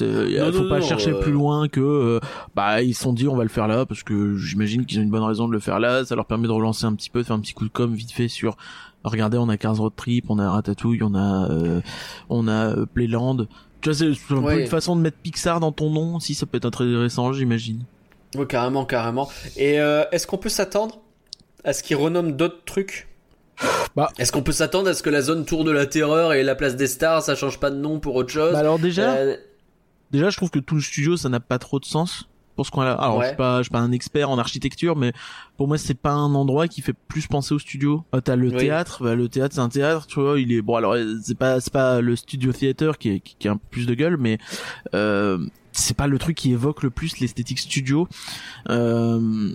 Non, 0.00 0.52
faut 0.52 0.62
non, 0.64 0.68
pas 0.68 0.78
non, 0.80 0.86
chercher 0.86 1.10
euh, 1.12 1.20
plus 1.20 1.32
loin 1.32 1.68
que 1.68 1.80
euh, 1.80 2.20
bah 2.54 2.82
ils 2.82 2.94
se 2.94 3.02
sont 3.02 3.12
dit 3.12 3.28
on 3.28 3.36
va 3.36 3.42
le 3.44 3.48
faire 3.48 3.68
là 3.68 3.86
parce 3.86 4.02
que 4.02 4.36
j'imagine 4.36 4.84
qu'ils 4.86 4.98
ont 4.98 5.02
une 5.02 5.10
bonne 5.10 5.22
raison 5.22 5.48
de 5.48 5.52
le 5.52 5.60
faire 5.60 5.78
là. 5.80 6.04
Ça 6.04 6.14
leur 6.16 6.26
permet 6.26 6.46
de 6.48 6.52
relancer 6.52 6.84
un 6.86 6.94
petit 6.94 7.10
peu 7.10 7.20
de 7.20 7.24
faire 7.26 7.36
un 7.36 7.40
petit 7.40 7.54
coup 7.54 7.64
de 7.64 7.70
com 7.70 7.94
vite 7.94 8.12
fait 8.12 8.28
sur 8.28 8.56
regardez 9.04 9.38
on 9.38 9.48
a 9.48 9.56
15 9.56 9.80
road 9.80 9.92
trip 9.96 10.26
on 10.30 10.38
a 10.38 10.50
Ratatouille 10.50 11.02
on 11.02 11.14
a 11.14 11.50
euh, 11.50 11.80
on 12.28 12.48
a 12.48 12.70
euh, 12.76 12.86
Playland. 12.86 13.46
Tu 13.82 13.90
vois 13.90 13.94
c'est 13.94 14.06
un 14.34 14.42
peu 14.42 14.60
une 14.60 14.66
façon 14.66 14.96
de 14.96 15.00
mettre 15.02 15.18
Pixar 15.18 15.60
dans 15.60 15.70
ton 15.72 15.90
nom 15.90 16.18
si 16.18 16.34
ça 16.34 16.46
peut 16.46 16.56
être 16.56 16.64
intéressant 16.66 17.32
j'imagine. 17.32 17.84
Oui, 18.34 18.46
carrément, 18.46 18.84
carrément. 18.84 19.28
Et 19.56 19.78
euh, 19.80 20.04
est-ce 20.12 20.26
qu'on 20.26 20.36
peut 20.36 20.48
s'attendre 20.48 20.98
à 21.64 21.72
ce 21.72 21.82
qu'ils 21.82 21.96
renomment 21.96 22.32
d'autres 22.32 22.64
trucs? 22.66 23.08
Bah. 23.96 24.10
Est-ce 24.18 24.30
qu'on 24.32 24.42
peut 24.42 24.52
s'attendre 24.52 24.88
à 24.90 24.94
ce 24.94 25.02
que 25.02 25.10
la 25.10 25.22
zone 25.22 25.44
Tour 25.46 25.64
de 25.64 25.70
la 25.70 25.86
Terreur 25.86 26.32
et 26.34 26.42
la 26.42 26.54
place 26.54 26.76
des 26.76 26.86
stars, 26.86 27.22
ça 27.22 27.34
change 27.34 27.58
pas 27.58 27.70
de 27.70 27.76
nom 27.76 27.98
pour 28.00 28.14
autre 28.16 28.30
chose 28.30 28.52
Bah 28.52 28.58
alors 28.58 28.78
déjà 28.78 29.12
Euh, 29.14 29.36
Déjà, 30.12 30.30
je 30.30 30.36
trouve 30.36 30.50
que 30.50 30.58
tout 30.60 30.76
le 30.76 30.80
studio, 30.80 31.16
ça 31.16 31.28
n'a 31.28 31.40
pas 31.40 31.58
trop 31.58 31.80
de 31.80 31.84
sens 31.84 32.28
pour 32.54 32.64
ce 32.64 32.70
coin-là. 32.70 32.92
Alors, 32.94 33.16
Ouais. 33.18 33.24
je 33.24 33.28
suis 33.30 33.36
pas, 33.36 33.58
je 33.58 33.62
suis 33.64 33.70
pas 33.72 33.80
un 33.80 33.90
expert 33.92 34.30
en 34.30 34.38
architecture, 34.38 34.94
mais 34.96 35.12
pour 35.56 35.66
moi, 35.68 35.78
c'est 35.78 35.94
pas 35.98 36.12
un 36.12 36.34
endroit 36.34 36.68
qui 36.68 36.80
fait 36.80 36.94
plus 37.08 37.26
penser 37.26 37.54
au 37.54 37.58
studio. 37.58 38.04
Euh, 38.14 38.20
T'as 38.20 38.36
le 38.36 38.48
Oui. 38.50 38.56
théâtre, 38.56 39.02
bah, 39.02 39.14
le 39.14 39.28
théâtre, 39.28 39.54
c'est 39.56 39.60
un 39.60 39.68
théâtre, 39.68 40.06
tu 40.06 40.20
vois. 40.20 40.38
Il 40.38 40.52
est 40.52 40.62
bon. 40.62 40.76
Alors, 40.76 40.92
euh, 40.94 41.16
c'est 41.22 41.36
pas, 41.36 41.60
c'est 41.60 41.72
pas 41.72 42.00
le 42.00 42.14
studio 42.16 42.52
theater 42.52 42.98
qui, 42.98 43.10
est, 43.10 43.20
qui, 43.20 43.34
qui 43.38 43.48
a 43.48 43.52
un 43.52 43.56
peu 43.56 43.66
plus 43.70 43.86
de 43.86 43.94
gueule, 43.94 44.16
mais 44.16 44.38
euh, 44.94 45.38
c'est 45.72 45.96
pas 45.96 46.06
le 46.06 46.18
truc 46.18 46.36
qui 46.36 46.52
évoque 46.52 46.82
le 46.82 46.90
plus 46.90 47.18
l'esthétique 47.18 47.58
studio. 47.58 48.06
Euh, 48.70 49.50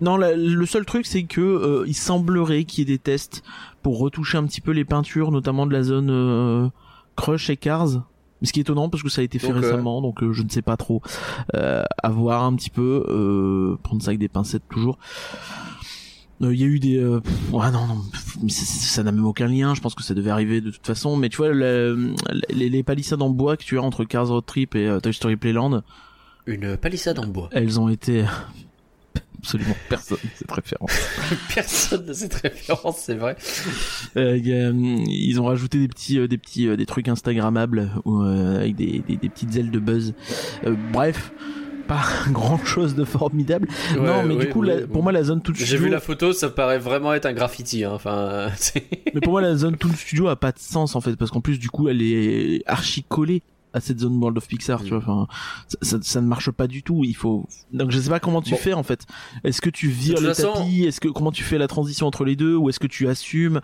Non, 0.00 0.16
la- 0.16 0.34
le 0.36 0.66
seul 0.66 0.84
truc 0.86 1.06
c'est 1.06 1.24
que 1.24 1.40
euh, 1.40 1.84
il 1.86 1.94
semblerait 1.94 2.64
qu'il 2.64 2.80
y 2.80 2.82
ait 2.92 2.94
des 2.96 2.98
tests 2.98 3.42
pour 3.82 3.98
retoucher 3.98 4.38
un 4.38 4.46
petit 4.46 4.60
peu 4.60 4.70
les 4.72 4.84
peintures, 4.84 5.30
notamment 5.30 5.66
de 5.66 5.72
la 5.72 5.82
zone 5.82 6.08
euh, 6.10 6.68
Crush 7.16 7.50
et 7.50 7.56
Cars. 7.56 8.02
Ce 8.42 8.52
qui 8.54 8.60
est 8.60 8.62
étonnant 8.62 8.88
parce 8.88 9.02
que 9.02 9.10
ça 9.10 9.20
a 9.20 9.24
été 9.24 9.38
fait 9.38 9.48
Donc, 9.48 9.56
euh, 9.58 9.60
récemment, 9.60 10.00
donc 10.00 10.22
euh, 10.22 10.32
je 10.32 10.42
ne 10.42 10.48
sais 10.48 10.62
pas 10.62 10.78
trop. 10.78 11.02
Euh, 11.54 11.82
à 12.02 12.08
voir 12.08 12.44
un 12.44 12.54
petit 12.56 12.70
peu, 12.70 13.04
euh, 13.10 13.76
prendre 13.82 14.02
ça 14.02 14.08
avec 14.08 14.18
des 14.20 14.28
pincettes 14.28 14.62
toujours. 14.70 14.98
Euh, 16.42 16.54
Il 16.54 16.58
y 16.58 16.64
a 16.64 16.66
eu 16.66 16.78
des, 16.78 16.96
euh, 16.96 17.20
pff, 17.20 17.52
ouais 17.52 17.70
non 17.70 17.86
non, 17.86 17.98
mais 18.42 18.48
ça- 18.48 19.02
n'a 19.02 19.12
même 19.12 19.26
aucun 19.26 19.46
lien. 19.46 19.74
Je 19.74 19.82
pense 19.82 19.94
que 19.94 20.02
ça 20.02 20.14
devait 20.14 20.30
arriver 20.30 20.62
de 20.62 20.70
toute 20.70 20.86
façon. 20.86 21.18
Mais 21.18 21.28
tu 21.28 21.36
vois, 21.36 21.50
le- 21.50 22.14
les, 22.48 22.70
les 22.70 22.82
palissades 22.82 23.20
en 23.20 23.28
bois 23.28 23.58
que 23.58 23.64
tu 23.64 23.78
as 23.78 23.82
entre 23.82 24.04
Cars 24.04 24.28
Road 24.28 24.46
Trip 24.46 24.74
et 24.74 24.90
Toy 25.02 25.12
Story 25.12 25.36
Playland, 25.36 25.82
Une 26.46 26.78
palissade 26.78 27.18
en 27.18 27.26
bois. 27.26 27.50
elles 27.52 27.78
ont 27.78 27.90
été 27.90 28.24
absolument 29.42 29.76
personne 29.88 30.18
cette 30.36 30.50
référence. 30.50 30.92
Personne 31.54 32.06
ne 32.06 32.12
cette 32.12 32.34
référence, 32.34 32.98
c'est 32.98 33.14
vrai. 33.14 33.36
Euh, 34.16 34.70
hum, 34.70 35.04
ils 35.06 35.40
ont 35.40 35.44
rajouté 35.46 35.78
des 35.78 35.88
petits, 35.88 36.18
euh, 36.18 36.28
des 36.28 36.38
petits, 36.38 36.68
euh, 36.68 36.76
des 36.76 36.86
trucs 36.86 37.08
instagrammables 37.08 37.90
ou, 38.04 38.22
euh, 38.22 38.58
avec 38.58 38.76
des, 38.76 39.02
des, 39.06 39.16
des 39.16 39.28
petites 39.28 39.56
ailes 39.56 39.70
de 39.70 39.78
buzz. 39.78 40.14
Euh, 40.66 40.74
bref, 40.92 41.32
pas 41.88 42.02
grand 42.30 42.62
chose 42.64 42.94
de 42.94 43.04
formidable. 43.04 43.66
non, 43.96 44.22
mais 44.24 44.36
du 44.36 44.48
coup, 44.48 44.62
la- 44.62 44.86
pour 44.86 45.02
moi, 45.02 45.10
la 45.12 45.24
zone 45.24 45.40
tout 45.42 45.54
J'ai 45.54 45.64
studio, 45.64 45.84
vu 45.84 45.88
la 45.90 46.00
photo, 46.00 46.32
ça 46.32 46.48
paraît 46.50 46.78
vraiment 46.78 47.14
être 47.14 47.26
un 47.26 47.32
graffiti. 47.32 47.84
Hein. 47.84 47.92
Enfin, 47.94 48.48
mais 49.14 49.20
pour 49.20 49.32
moi, 49.32 49.40
la 49.40 49.56
zone 49.56 49.76
tout 49.76 49.92
studio 49.94 50.28
a 50.28 50.36
pas 50.36 50.52
de 50.52 50.58
sens 50.58 50.94
en 50.94 51.00
fait, 51.00 51.16
parce 51.16 51.30
qu'en 51.30 51.40
plus, 51.40 51.58
du 51.58 51.68
coup, 51.70 51.88
elle 51.88 52.02
est 52.02 52.62
archi 52.66 53.02
collée 53.02 53.42
à 53.72 53.80
cette 53.80 54.00
zone 54.00 54.16
World 54.18 54.36
of 54.38 54.48
Pixar, 54.48 54.82
tu 54.82 54.90
vois. 54.90 54.98
Enfin, 54.98 55.26
ça, 55.68 55.78
ça, 55.82 55.98
ça 56.02 56.20
ne 56.20 56.26
marche 56.26 56.50
pas 56.50 56.66
du 56.66 56.82
tout. 56.82 57.02
Il 57.04 57.14
faut. 57.14 57.46
Donc, 57.72 57.90
je 57.90 57.98
sais 58.00 58.10
pas 58.10 58.20
comment 58.20 58.42
tu 58.42 58.50
Bon. 58.50 58.56
fais 58.56 58.72
en 58.72 58.82
fait. 58.82 59.06
Est-ce 59.44 59.60
que 59.60 59.70
tu 59.70 59.88
vires 59.88 60.20
le 60.20 60.34
façon- 60.34 60.52
tapis? 60.54 60.84
Est-ce 60.84 61.00
que 61.00 61.08
comment 61.08 61.32
tu 61.32 61.44
fais 61.44 61.58
la 61.58 61.68
transition 61.68 62.06
entre 62.06 62.24
les 62.24 62.36
deux, 62.36 62.56
ou 62.56 62.68
est-ce 62.68 62.80
que 62.80 62.86
tu 62.88 63.08
assumes? 63.08 63.60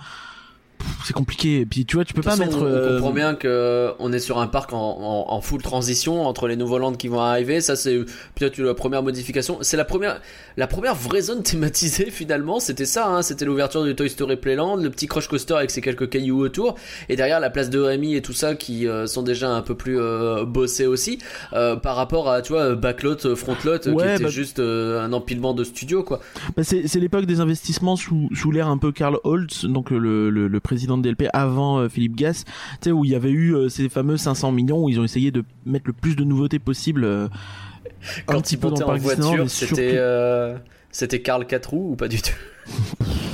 C'est 1.04 1.12
compliqué. 1.12 1.60
Et 1.60 1.66
puis, 1.66 1.84
tu 1.86 1.96
vois, 1.96 2.04
tu 2.04 2.14
peux 2.14 2.22
pas 2.22 2.30
façon, 2.32 2.42
mettre. 2.44 2.58
on 2.58 2.64
euh, 2.66 2.94
comprend 2.96 3.12
bien 3.12 3.34
que 3.34 3.92
on 3.98 4.12
est 4.12 4.18
sur 4.18 4.38
un 4.38 4.46
parc 4.48 4.72
en, 4.72 4.76
en, 4.78 5.32
en 5.32 5.40
full 5.40 5.62
transition 5.62 6.26
entre 6.26 6.48
les 6.48 6.56
nouveaux 6.56 6.78
lands 6.78 6.92
qui 6.92 7.08
vont 7.08 7.20
arriver. 7.20 7.60
Ça, 7.60 7.76
c'est 7.76 7.96
peut-être 8.34 8.58
la 8.58 8.74
première 8.74 9.02
modification. 9.02 9.58
C'est 9.60 9.76
la 9.76 9.84
première, 9.84 10.20
la 10.56 10.66
première 10.66 10.94
vraie 10.94 11.20
zone 11.22 11.42
thématisée 11.44 12.10
finalement. 12.10 12.58
C'était 12.60 12.86
ça. 12.86 13.08
Hein. 13.08 13.22
C'était 13.22 13.44
l'ouverture 13.44 13.84
du 13.84 13.94
Toy 13.94 14.10
Story 14.10 14.36
Playland, 14.36 14.76
le 14.76 14.90
petit 14.90 15.06
Crush 15.06 15.28
Coaster 15.28 15.54
avec 15.54 15.70
ses 15.70 15.80
quelques 15.80 16.08
cailloux 16.08 16.40
autour, 16.40 16.74
et 17.08 17.16
derrière 17.16 17.40
la 17.40 17.50
place 17.50 17.70
de 17.70 17.78
Rémi 17.78 18.14
et 18.14 18.22
tout 18.22 18.32
ça 18.32 18.54
qui 18.54 18.86
euh, 18.88 19.06
sont 19.06 19.22
déjà 19.22 19.50
un 19.50 19.62
peu 19.62 19.74
plus 19.76 19.98
euh, 20.00 20.44
bossés 20.44 20.86
aussi 20.86 21.18
euh, 21.52 21.76
par 21.76 21.96
rapport 21.96 22.28
à 22.30 22.42
tu 22.42 22.52
vois 22.52 22.74
backlot, 22.74 23.26
euh, 23.26 23.36
frontlot, 23.36 23.86
euh, 23.86 23.92
Ouais, 23.92 24.02
qui 24.06 24.14
était 24.14 24.24
bah- 24.24 24.30
juste 24.30 24.58
euh, 24.58 25.00
un 25.02 25.12
empilement 25.12 25.54
de 25.54 25.64
studios 25.64 26.02
quoi. 26.02 26.20
Bah, 26.56 26.62
c'est 26.64 26.92
l'époque 26.96 27.26
des 27.26 27.40
investissements 27.40 27.96
sous, 27.96 28.28
sous 28.34 28.50
l'ère 28.50 28.68
un 28.68 28.78
peu 28.78 28.92
Karl 28.92 29.18
Holtz, 29.24 29.64
donc 29.66 29.92
euh, 29.92 29.98
le, 29.98 30.30
le, 30.30 30.48
le 30.48 30.60
président 30.66 30.98
de 30.98 31.02
DLP 31.02 31.28
avant 31.32 31.78
euh, 31.78 31.88
Philippe 31.88 32.16
Gass, 32.16 32.44
tu 32.44 32.52
sais 32.82 32.90
où 32.90 33.04
il 33.04 33.12
y 33.12 33.14
avait 33.14 33.30
eu 33.30 33.54
euh, 33.54 33.68
ces 33.68 33.88
fameux 33.88 34.16
500 34.16 34.50
millions 34.50 34.82
où 34.82 34.88
ils 34.88 34.98
ont 34.98 35.04
essayé 35.04 35.30
de 35.30 35.44
mettre 35.64 35.86
le 35.86 35.92
plus 35.92 36.16
de 36.16 36.24
nouveautés 36.24 36.58
possible. 36.58 37.04
euh, 37.04 37.28
un 37.28 38.22
Quand 38.26 38.40
petit 38.42 38.54
ils 38.54 38.58
peu 38.58 38.70
dans 38.70 38.88
en 38.88 38.96
voiture, 38.96 39.48
surtout 39.48 39.76
c'était 39.76 39.94
euh, 39.94 40.56
c'était 40.90 41.20
Karl 41.22 41.46
4 41.46 41.70
roues 41.70 41.92
ou 41.92 41.96
pas 41.96 42.08
du 42.08 42.20
tout? 42.20 42.34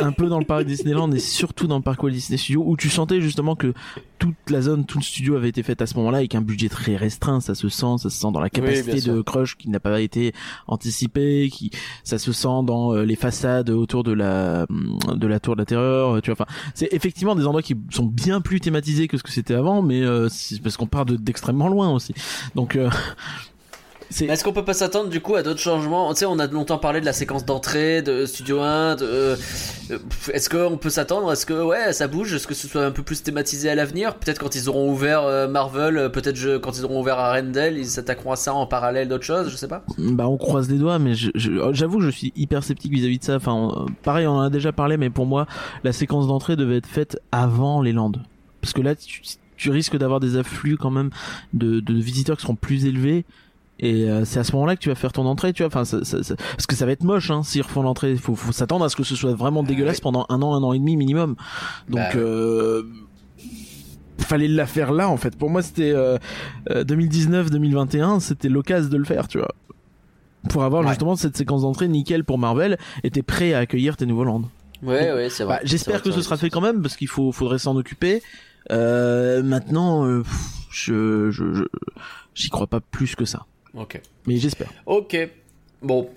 un 0.00 0.12
peu 0.12 0.28
dans 0.28 0.38
le 0.38 0.44
parc 0.44 0.64
Disneyland 0.64 1.10
et 1.12 1.18
surtout 1.18 1.66
dans 1.66 1.76
le 1.76 1.82
parc 1.82 2.02
Walt 2.02 2.10
Disney 2.12 2.36
Studios 2.38 2.62
où 2.66 2.76
tu 2.76 2.88
sentais 2.88 3.20
justement 3.20 3.56
que 3.56 3.74
toute 4.18 4.34
la 4.50 4.62
zone, 4.62 4.86
tout 4.86 4.98
le 4.98 5.02
studio 5.04 5.36
avait 5.36 5.48
été 5.48 5.62
fait 5.62 5.82
à 5.82 5.86
ce 5.86 5.94
moment-là 5.96 6.18
avec 6.18 6.34
un 6.34 6.40
budget 6.40 6.68
très 6.68 6.96
restreint, 6.96 7.40
ça 7.40 7.54
se 7.54 7.68
sent, 7.68 7.98
ça 7.98 8.08
se 8.10 8.10
sent 8.18 8.28
dans 8.32 8.40
la 8.40 8.48
capacité 8.50 8.92
de 9.10 9.20
Crush 9.20 9.56
qui 9.56 9.68
n'a 9.68 9.80
pas 9.80 10.00
été 10.00 10.32
anticipée, 10.68 11.48
qui 11.52 11.70
ça 12.04 12.18
se 12.18 12.32
sent 12.32 12.62
dans 12.64 12.94
euh, 12.94 13.04
les 13.04 13.16
façades 13.16 13.70
autour 13.70 14.04
de 14.04 14.12
la 14.12 14.66
hum, 14.70 14.98
de 15.14 15.26
la 15.26 15.40
tour 15.40 15.56
de 15.56 15.60
la 15.60 15.66
terreur, 15.66 16.22
tu 16.22 16.30
vois 16.32 16.40
enfin, 16.40 16.52
c'est 16.74 16.88
effectivement 16.92 17.34
des 17.34 17.46
endroits 17.46 17.62
qui 17.62 17.76
sont 17.90 18.06
bien 18.06 18.40
plus 18.40 18.60
thématisés 18.60 19.08
que 19.08 19.16
ce 19.16 19.22
que 19.22 19.30
c'était 19.30 19.54
avant 19.54 19.82
mais 19.82 20.02
euh, 20.02 20.28
c'est 20.30 20.60
parce 20.62 20.76
qu'on 20.76 20.86
part 20.86 21.04
de- 21.06 21.16
d'extrêmement 21.16 21.68
loin 21.68 21.92
aussi. 21.92 22.14
Donc 22.54 22.76
euh, 22.76 22.88
Est-ce 24.20 24.44
qu'on 24.44 24.52
peut 24.52 24.64
pas 24.64 24.74
s'attendre 24.74 25.08
du 25.10 25.20
coup 25.20 25.34
à 25.36 25.42
d'autres 25.42 25.60
changements? 25.60 26.12
Tu 26.12 26.20
sais, 26.20 26.24
on 26.26 26.38
a 26.38 26.46
longtemps 26.46 26.78
parlé 26.78 27.00
de 27.00 27.04
la 27.06 27.12
séquence 27.12 27.44
d'entrée 27.44 28.02
de 28.02 28.26
Studio 28.26 28.60
1. 28.60 28.96
De, 28.96 29.04
euh, 29.04 29.36
Est-ce 30.32 30.50
qu'on 30.50 30.76
peut 30.76 30.90
s'attendre? 30.90 31.32
Est-ce 31.32 31.46
que 31.46 31.54
ouais, 31.62 31.92
ça 31.92 32.08
bouge? 32.08 32.34
Est-ce 32.34 32.46
que 32.46 32.54
ce 32.54 32.68
soit 32.68 32.84
un 32.84 32.90
peu 32.90 33.02
plus 33.02 33.22
thématisé 33.22 33.70
à 33.70 33.74
l'avenir? 33.74 34.14
Peut-être 34.16 34.38
quand 34.38 34.54
ils 34.54 34.68
auront 34.68 34.90
ouvert 34.90 35.22
euh, 35.24 35.48
Marvel, 35.48 35.96
euh, 35.98 36.08
peut-être 36.08 36.36
je- 36.36 36.58
quand 36.58 36.76
ils 36.78 36.84
auront 36.84 37.00
ouvert 37.00 37.18
Arendelle, 37.18 37.78
ils 37.78 37.86
s'attaqueront 37.86 38.32
à 38.32 38.36
ça 38.36 38.54
en 38.54 38.66
parallèle 38.66 39.08
d'autres 39.08 39.24
choses, 39.24 39.48
je 39.50 39.56
sais 39.56 39.68
pas. 39.68 39.84
Bah 39.98 40.28
on 40.28 40.36
croise 40.36 40.70
les 40.70 40.78
doigts, 40.78 40.98
mais 40.98 41.14
je- 41.14 41.30
je- 41.34 41.72
j'avoue 41.72 41.98
que 41.98 42.04
je 42.04 42.10
suis 42.10 42.32
hyper 42.36 42.64
sceptique 42.64 42.92
vis-à-vis 42.92 43.18
de 43.18 43.24
ça. 43.24 43.36
Enfin, 43.36 43.52
on- 43.52 43.86
pareil, 44.02 44.26
on 44.26 44.32
en 44.32 44.40
a 44.40 44.50
déjà 44.50 44.72
parlé, 44.72 44.96
mais 44.96 45.10
pour 45.10 45.26
moi, 45.26 45.46
la 45.84 45.92
séquence 45.92 46.26
d'entrée 46.26 46.56
devait 46.56 46.76
être 46.76 46.86
faite 46.86 47.18
avant 47.32 47.80
les 47.82 47.92
Landes, 47.92 48.22
parce 48.60 48.72
que 48.72 48.80
là, 48.82 48.94
tu, 48.94 49.22
tu 49.56 49.70
risques 49.70 49.96
d'avoir 49.96 50.18
des 50.20 50.36
afflux 50.36 50.76
quand 50.76 50.90
même 50.90 51.10
de, 51.52 51.80
de 51.80 51.94
visiteurs 51.94 52.36
qui 52.36 52.42
seront 52.42 52.56
plus 52.56 52.84
élevés. 52.86 53.24
Et 53.84 54.08
euh, 54.08 54.24
c'est 54.24 54.38
à 54.38 54.44
ce 54.44 54.52
moment-là 54.52 54.76
que 54.76 54.80
tu 54.80 54.88
vas 54.88 54.94
faire 54.94 55.12
ton 55.12 55.26
entrée, 55.26 55.52
tu 55.52 55.62
vois. 55.62 55.66
Enfin, 55.66 55.84
ça- 55.84 56.04
ça- 56.04 56.22
ça- 56.22 56.36
parce 56.36 56.66
que 56.66 56.74
ça 56.76 56.86
va 56.86 56.92
être 56.92 57.02
moche, 57.02 57.30
hein, 57.30 57.42
s'ils 57.42 57.62
refont 57.62 57.82
l'entrée. 57.82 58.14
Faut, 58.16 58.34
faut 58.36 58.52
s'attendre 58.52 58.84
à 58.84 58.88
ce 58.88 58.96
que 58.96 59.02
ce 59.02 59.16
soit 59.16 59.34
vraiment 59.34 59.62
dégueulasse 59.64 59.96
oui. 59.96 60.02
pendant 60.02 60.24
un 60.28 60.40
an, 60.40 60.54
un 60.54 60.62
an 60.62 60.72
et 60.72 60.78
demi 60.78 60.96
minimum. 60.96 61.34
Donc, 61.88 61.98
Bah, 62.00 62.08
euh, 62.14 62.84
fallait 64.18 64.48
la 64.48 64.66
faire 64.66 64.92
là, 64.92 65.08
en 65.08 65.16
fait. 65.16 65.36
Pour 65.36 65.50
moi, 65.50 65.62
c'était 65.62 65.90
euh, 65.92 66.16
euh, 66.70 66.84
2019-2021, 66.84 68.20
c'était 68.20 68.48
l'occasion 68.48 68.88
de 68.88 68.96
le 68.96 69.04
faire, 69.04 69.28
tu 69.28 69.38
vois 69.38 69.54
pour 70.50 70.64
avoir 70.64 70.82
Ouais. 70.82 70.88
justement 70.88 71.14
cette 71.14 71.36
séquence 71.36 71.62
d'entrée 71.62 71.86
nickel 71.86 72.24
pour 72.24 72.36
Marvel 72.36 72.76
et 73.04 73.10
t'es 73.12 73.22
prêt 73.22 73.52
à 73.54 73.58
accueillir 73.60 73.96
tes 73.96 74.06
nouveaux 74.06 74.24
lands. 74.24 74.42
Ouais, 74.82 75.12
ouais, 75.12 75.28
c'est 75.30 75.44
vrai. 75.44 75.58
Bah, 75.58 75.60
J'espère 75.62 76.02
que 76.02 76.08
vrai, 76.08 76.18
ce 76.18 76.22
sera 76.24 76.36
fait 76.36 76.50
quand 76.50 76.60
même 76.60 76.82
parce 76.82 76.96
qu'il 76.96 77.06
faut 77.06 77.30
faudrait 77.30 77.60
s'en 77.60 77.76
occuper. 77.76 78.22
Euh, 78.72 79.44
maintenant, 79.44 80.04
euh, 80.04 80.22
pff, 80.22 80.32
je 80.68 81.30
je- 81.30 81.64
j'y 82.34 82.50
crois 82.50 82.66
pas 82.66 82.80
plus 82.80 83.14
que 83.14 83.24
ça, 83.24 83.46
Ok. 83.74 84.00
mais 84.26 84.36
j'espère. 84.36 84.70
Ok. 84.86 85.16
Bon. 85.80 86.10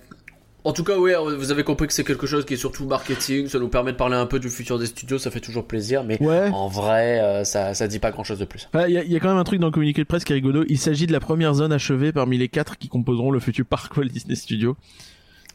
En 0.63 0.74
tout 0.74 0.83
cas, 0.83 0.97
oui, 0.97 1.12
vous 1.38 1.51
avez 1.51 1.63
compris 1.63 1.85
que 1.85 1.93
c'est 1.93 2.03
quelque 2.03 2.25
chose 2.25 2.43
qui 2.43 2.55
est 2.55 2.57
surtout 2.57 2.85
marketing. 2.88 3.47
Ça 3.47 3.59
nous 3.59 3.67
permet 3.67 3.91
de 3.91 3.97
parler 3.97 4.15
un 4.15 4.25
peu 4.25 4.39
du 4.39 4.50
futur 4.50 4.79
des 4.79 4.88
studios. 4.88 5.19
Ça 5.19 5.29
fait 5.29 5.39
toujours 5.39 5.67
plaisir, 5.67 6.03
mais 6.03 6.19
Ouais. 6.21 6.50
en 6.51 6.67
vrai, 6.67 7.19
euh, 7.19 7.43
ça, 7.43 7.75
ça 7.75 7.88
dit 7.88 8.00
pas 8.00 8.09
grand 8.09 8.24
chose 8.24 8.39
de 8.39 8.45
plus. 8.45 8.67
Il 8.88 8.91
y, 8.93 8.97
a, 8.97 9.03
y 9.03 9.15
a 9.15 9.19
quand 9.19 9.27
même 9.29 9.38
un 9.38 9.43
truc 9.43 9.59
dans 9.59 9.67
le 9.67 9.71
communiqué 9.71 10.01
de 10.01 10.07
presse 10.07 10.24
qui 10.24 10.33
est 10.33 10.35
rigolo. 10.35 10.65
Il 10.67 10.79
s'agit 10.79 11.05
de 11.05 11.12
la 11.12 11.19
première 11.19 11.53
zone 11.53 11.71
achevée 11.71 12.12
parmi 12.12 12.39
les 12.39 12.50
quatre 12.50 12.77
qui 12.79 12.88
composeront 12.89 13.29
le 13.29 13.39
futur 13.39 13.63
parc 13.65 13.95
Walt 13.95 14.05
Disney 14.07 14.33
Studios. 14.35 14.75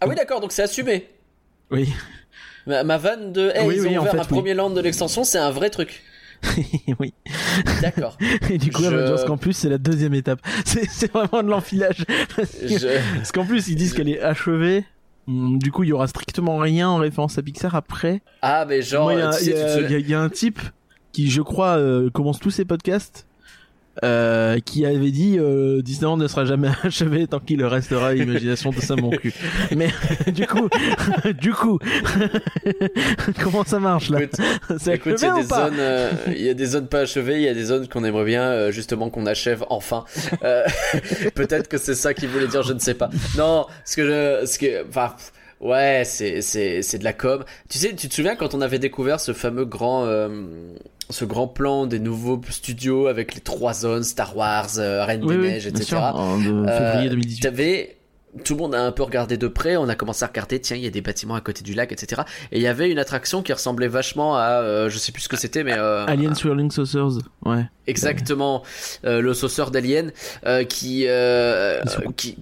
Ah 0.01 0.07
oui, 0.09 0.15
d'accord, 0.15 0.41
donc 0.41 0.53
c'est 0.53 0.63
assumé. 0.63 1.09
Oui, 1.73 1.93
Ma, 2.67 2.85
ma 2.85 2.97
vanne 2.99 3.33
de 3.33 3.51
hey, 3.55 3.67
Oui, 3.67 3.75
ils 3.77 3.81
oui, 3.81 3.99
ont 3.99 4.03
ouvert 4.03 4.13
fait, 4.13 4.19
un 4.19 4.23
oui. 4.23 4.27
premier 4.29 4.55
land 4.55 4.71
de 4.71 4.81
l'extension, 4.81 5.25
c'est 5.25 5.39
un 5.39 5.51
vrai 5.51 5.71
truc. 5.71 6.03
oui. 6.99 7.13
D'accord. 7.83 8.17
Et 8.49 8.59
du 8.59 8.71
coup, 8.73 8.83
Je- 8.83 8.89
Avengers 8.89 9.25
Campus, 9.27 9.57
c'est 9.57 9.69
la 9.69 9.79
deuxième 9.79 10.15
étape. 10.15 10.41
C'est 10.65 11.13
vraiment 11.13 11.43
de 11.43 11.49
l'enfilage. 11.49 12.05
Parce 12.37 12.57
Je- 12.63 13.33
qu'en 13.33 13.45
plus, 13.45 13.69
ils 13.69 13.77
disent 13.77 13.93
qu'elle 13.93 14.09
est 14.09 14.21
achevée. 14.21 14.85
Hum, 15.29 15.59
Du 15.59 15.71
coup, 15.71 15.85
il 15.85 15.89
y 15.91 15.93
aura 15.93 16.07
strictement 16.09 16.59
rien 16.59 16.89
en 16.89 16.97
référence 16.97 17.39
à 17.39 17.43
Pixar 17.43 17.75
après. 17.75 18.23
Ah, 18.43 18.65
mais 18.69 18.83
genre, 18.83 19.13
y, 19.13 19.17
a- 19.21 19.31
y 19.43 19.53
a- 19.53 19.81
y 19.81 19.95
a- 19.95 19.99
il 19.99 20.09
y 20.09 20.15
a 20.15 20.21
un 20.21 20.29
type 20.31 20.61
qui, 21.13 21.31
je 21.31 21.43
crois, 21.43 21.77
euh, 21.77 22.09
commence 22.11 22.39
tous 22.41 22.51
ses 22.51 22.65
podcasts. 22.65 23.27
Euh, 24.05 24.59
qui 24.61 24.87
avait 24.87 25.11
dit 25.11 25.37
euh, 25.39 25.83
Disneyland 25.83 26.17
ne 26.17 26.27
sera 26.29 26.45
jamais 26.45 26.69
achevé 26.83 27.27
tant 27.27 27.41
qu'il 27.41 27.65
restera 27.65 28.15
l'imagination 28.15 28.71
de 28.71 28.81
ça 28.81 28.97
mon 28.97 29.11
cul. 29.11 29.33
Mais 29.77 29.89
du 30.33 30.47
coup, 30.47 30.69
du 31.41 31.53
coup, 31.53 31.79
comment 33.43 33.65
ça 33.65 33.79
marche 33.79 34.11
là? 34.11 34.21
Écoute, 34.23 34.41
C'est 34.79 35.01
il 35.05 35.23
y 35.23 35.27
a 35.27 35.35
des 35.35 35.43
zones, 35.43 35.77
euh, 35.79 36.11
il 36.29 36.43
y 36.43 36.49
a 36.49 36.55
des 36.55 36.67
zones 36.67 36.89
pas 36.89 37.01
achevées, 37.01 37.37
il 37.37 37.43
y 37.43 37.49
a 37.49 37.55
des 37.55 37.65
zones 37.65 37.89
qu'on 37.89 38.05
aimerait 38.05 38.25
bien 38.25 38.43
euh, 38.43 38.71
justement 38.71 39.11
qu'on 39.11 39.27
achève 39.27 39.65
enfin. 39.69 40.05
Euh, 40.45 40.65
Peut-être 41.35 41.69
que 41.69 41.79
c'est 41.79 41.95
ça 41.95 42.15
qu'il 42.15 42.29
voulait 42.29 42.49
dire, 42.49 42.63
je 42.63 42.73
ne 42.73 42.79
sais 42.79 42.95
pas. 42.95 43.11
Non, 43.37 43.67
ce 43.85 43.97
que 43.97 44.05
je, 44.05 44.47
ce 44.47 44.59
que, 44.59 44.87
enfin, 44.89 45.15
ouais, 45.61 46.03
c'est 46.05 46.41
c'est 46.43 46.83
c'est 46.83 46.99
de 46.99 47.05
la 47.05 47.13
com. 47.13 47.45
Tu 47.69 47.79
sais, 47.79 47.95
tu 47.95 48.09
te 48.09 48.15
souviens 48.15 48.37
quand 48.37 48.55
on 48.55 48.61
avait 48.61 48.79
découvert 48.79 49.21
ce 49.21 49.33
fameux 49.33 49.65
grand 49.65 50.07
euh, 50.07 50.29
ce 51.11 51.25
grand 51.25 51.49
plan 51.49 51.87
des 51.87 51.99
nouveaux 51.99 52.41
studios 52.51 53.07
avec 53.07 53.35
les 53.35 53.41
trois 53.41 53.75
zones 53.75 54.05
Star 54.05 54.37
Wars, 54.37 54.69
euh, 54.79 55.05
Reine 55.05 55.23
Oui, 55.25 55.35
des 55.37 55.41
oui, 55.43 55.49
Neiges, 55.49 55.67
etc. 55.67 55.97
en 55.97 56.39
de- 56.39 56.67
Euh, 56.67 56.79
février 56.93 57.11
2018. 57.11 57.41
T'avais 57.43 57.97
tout 58.45 58.55
le 58.55 58.61
monde 58.61 58.77
a 58.77 58.83
un 58.87 58.93
peu 58.93 59.03
regardé 59.03 59.37
de 59.37 59.49
près, 59.49 59.77
on 59.77 59.89
a 59.89 59.97
commencé 59.97 60.23
à 60.25 60.29
regarder, 60.29 60.61
tiens, 60.61 60.77
il 60.77 60.85
y 60.85 60.87
a 60.87 60.91
des 60.91 61.01
bâtiments 61.01 61.35
à 61.35 61.41
côté 61.41 61.63
du 61.65 61.75
lac, 61.75 61.91
etc. 61.91 62.23
Et 62.53 62.59
il 62.59 62.63
y 62.63 62.69
avait 62.69 62.89
une 62.89 63.01
attraction 63.01 63.43
qui 63.43 63.53
ressemblait 63.53 63.89
vachement 63.89 64.37
à, 64.37 64.63
euh, 64.63 64.89
je 64.89 64.99
sais 64.99 65.11
plus 65.11 65.23
ce 65.23 65.29
que 65.29 65.37
c'était, 65.37 65.65
mais 65.65 65.75
euh, 65.77 66.07
Alien 66.07 66.37
Swirling 66.37 66.71
Saucers, 66.71 67.19
ouais. 67.45 67.65
exactement 67.89 68.63
euh, 69.05 69.21
le 69.21 69.35
sauceur 69.35 69.73
d'Alien 69.73 70.13
euh, 70.47 70.63
euh, 70.63 71.81
euh, 71.85 71.85
qui- 72.17 72.37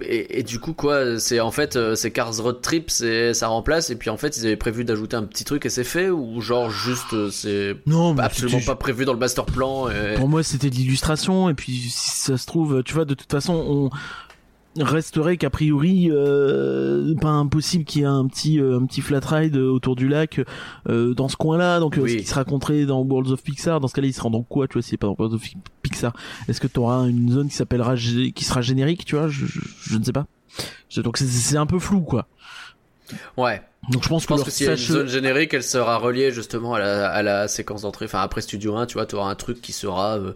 et, 0.00 0.40
et 0.40 0.42
du 0.42 0.58
coup 0.58 0.72
quoi, 0.72 1.18
c'est 1.18 1.40
en 1.40 1.50
fait 1.50 1.76
euh, 1.76 1.94
c'est 1.94 2.10
Cars 2.10 2.36
Road 2.36 2.60
Trip, 2.62 2.90
c'est 2.90 3.34
ça 3.34 3.48
remplace 3.48 3.90
et 3.90 3.96
puis 3.96 4.10
en 4.10 4.16
fait 4.16 4.36
ils 4.36 4.46
avaient 4.46 4.56
prévu 4.56 4.84
d'ajouter 4.84 5.16
un 5.16 5.24
petit 5.24 5.44
truc 5.44 5.66
et 5.66 5.68
c'est 5.68 5.84
fait 5.84 6.10
ou 6.10 6.40
genre 6.40 6.70
juste 6.70 7.12
euh, 7.12 7.30
c'est 7.30 7.76
Non, 7.86 8.16
absolument 8.18 8.60
pas 8.66 8.76
prévu 8.76 9.04
dans 9.04 9.12
le 9.12 9.18
master 9.18 9.44
plan. 9.46 9.88
Et... 9.88 10.14
Pour 10.14 10.28
moi, 10.28 10.42
c'était 10.42 10.70
de 10.70 10.74
l'illustration, 10.74 11.48
et 11.48 11.54
puis 11.54 11.72
si 11.72 12.10
ça 12.10 12.36
se 12.36 12.46
trouve, 12.46 12.82
tu 12.82 12.94
vois, 12.94 13.04
de 13.04 13.14
toute 13.14 13.30
façon, 13.30 13.54
on 13.54 13.90
resterait 14.78 15.36
qu'a 15.36 15.50
priori 15.50 16.08
euh, 16.10 17.14
pas 17.20 17.28
impossible 17.30 17.84
qu'il 17.84 18.00
y 18.02 18.04
ait 18.04 18.08
un 18.08 18.26
petit 18.26 18.58
euh, 18.60 18.78
un 18.78 18.86
petit 18.86 19.00
flat 19.00 19.20
ride 19.24 19.56
autour 19.56 19.94
du 19.96 20.08
lac 20.08 20.40
euh, 20.88 21.14
dans 21.14 21.28
ce 21.28 21.36
coin-là. 21.36 21.78
Donc 21.80 21.96
euh, 21.98 22.02
Oui. 22.02 22.10
ce 22.12 22.16
qui 22.16 22.24
se 22.26 22.34
raconterait 22.34 22.84
dans 22.86 23.02
Worlds 23.02 23.30
of 23.32 23.42
Pixar 23.42 23.80
dans 23.80 23.88
ce 23.88 23.94
cas-là 23.94 24.08
il 24.08 24.12
sera 24.14 24.30
dans 24.30 24.42
quoi 24.42 24.66
tu 24.66 24.74
vois 24.74 24.82
si 24.82 24.90
c'est 24.90 24.96
pas 24.96 25.06
dans 25.06 25.16
Worlds 25.18 25.34
of 25.36 25.42
Pixar? 25.82 26.12
Est-ce 26.48 26.60
que 26.60 26.66
tu 26.66 26.78
auras 26.80 27.06
une 27.08 27.30
zone 27.30 27.48
qui 27.48 27.54
s'appellera 27.54 27.94
qui 27.96 28.44
sera 28.44 28.62
générique 28.62 29.04
tu 29.04 29.16
vois? 29.16 29.28
Je, 29.28 29.46
je, 29.46 29.60
je 29.82 29.96
ne 29.98 30.02
sais 30.04 30.12
pas. 30.12 30.26
Donc 30.96 31.18
c'est- 31.18 31.26
c'est 31.26 31.56
un 31.56 31.66
peu 31.66 31.78
flou 31.78 32.00
quoi. 32.00 32.26
Ouais. 33.36 33.62
Donc 33.90 34.02
je 34.02 34.08
pense 34.08 34.22
Je 34.22 34.26
que 34.26 34.32
pense 34.32 34.38
leur 34.40 34.46
que 34.46 34.52
s'il 34.52 34.66
y 34.66 34.68
a 34.68 34.72
une 34.72 34.78
zone 34.78 35.08
générique, 35.08 35.54
elle 35.54 35.62
sera 35.62 35.98
reliée 35.98 36.30
justement 36.32 36.74
à 36.74 36.78
la, 36.78 37.08
à 37.10 37.22
la 37.22 37.48
séquence 37.48 37.82
d'entrée. 37.82 38.06
Enfin, 38.06 38.20
après 38.20 38.40
Studio 38.40 38.76
1, 38.76 38.86
tu 38.86 38.94
vois, 38.94 39.06
tu 39.06 39.14
auras 39.16 39.30
un 39.30 39.34
truc 39.34 39.60
qui 39.60 39.72
sera 39.72 40.16
euh, 40.18 40.32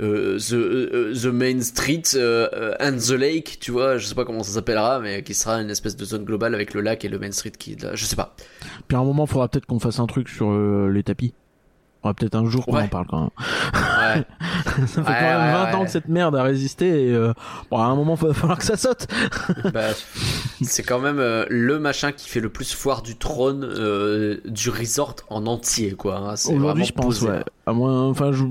euh, 0.00 0.38
the, 0.38 0.52
euh, 0.54 1.14
the 1.14 1.26
Main 1.26 1.60
Street 1.62 2.02
euh, 2.14 2.74
and 2.80 2.96
the 2.98 3.10
Lake, 3.12 3.58
tu 3.60 3.70
vois, 3.70 3.98
je 3.98 4.06
sais 4.06 4.14
pas 4.14 4.24
comment 4.24 4.42
ça 4.42 4.52
s'appellera, 4.52 5.00
mais 5.00 5.22
qui 5.22 5.34
sera 5.34 5.60
une 5.60 5.70
espèce 5.70 5.96
de 5.96 6.04
zone 6.04 6.24
globale 6.24 6.54
avec 6.54 6.74
le 6.74 6.80
lac 6.80 7.04
et 7.04 7.08
le 7.08 7.18
Main 7.18 7.32
Street 7.32 7.52
qui, 7.58 7.76
là, 7.76 7.94
je 7.94 8.04
sais 8.04 8.16
pas. 8.16 8.34
puis 8.88 8.96
à 8.96 9.00
un 9.00 9.04
moment 9.04 9.26
faudra 9.26 9.48
peut-être 9.48 9.66
qu'on 9.66 9.78
fasse 9.80 9.98
un 10.00 10.06
truc 10.06 10.28
sur 10.28 10.50
euh, 10.50 10.90
les 10.92 11.02
tapis 11.02 11.34
faudra 12.02 12.14
peut-être 12.14 12.34
un 12.34 12.46
jour 12.46 12.64
qu'on 12.66 12.76
Ouais. 12.76 12.82
en 12.84 12.88
parle 12.88 13.06
quand 13.08 13.20
même 13.20 13.30
Ouais. 13.74 14.24
ça 14.86 14.86
fait 14.86 14.98
Ouais, 15.00 15.04
quand 15.04 15.10
même 15.12 15.40
ouais, 15.40 15.52
20 15.52 15.64
ouais. 15.70 15.74
ans 15.74 15.84
que 15.84 15.90
cette 15.90 16.08
merde 16.08 16.34
a 16.36 16.42
résisté 16.42 17.08
et 17.08 17.12
euh, 17.14 17.32
bon, 17.70 17.78
à 17.78 17.84
un 17.84 17.94
moment 17.94 18.16
il 18.20 18.26
va 18.28 18.34
falloir 18.34 18.58
que 18.58 18.64
ça 18.64 18.76
saute 18.76 19.06
bah, 19.74 19.88
c'est 20.62 20.82
quand 20.82 20.98
même 21.00 21.18
euh, 21.18 21.44
le 21.50 21.78
machin 21.78 22.12
qui 22.12 22.28
fait 22.28 22.40
le 22.40 22.48
plus 22.48 22.72
foire 22.74 23.02
du 23.02 23.16
trône 23.16 23.64
euh, 23.64 24.40
du 24.46 24.70
resort 24.70 25.16
en 25.28 25.46
entier, 25.46 25.92
quoi. 25.92 26.16
hein. 26.16 26.36
C'est 26.36 26.48
Aujourd'hui, 26.54 26.64
vraiment 26.66 26.84
je 26.84 26.92
pense, 26.92 27.04
posé, 27.20 27.26
ouais. 27.28 27.38
là. 27.38 27.44
À 27.66 27.72
moins, 27.72 28.04
enfin, 28.08 28.32
je, 28.32 28.44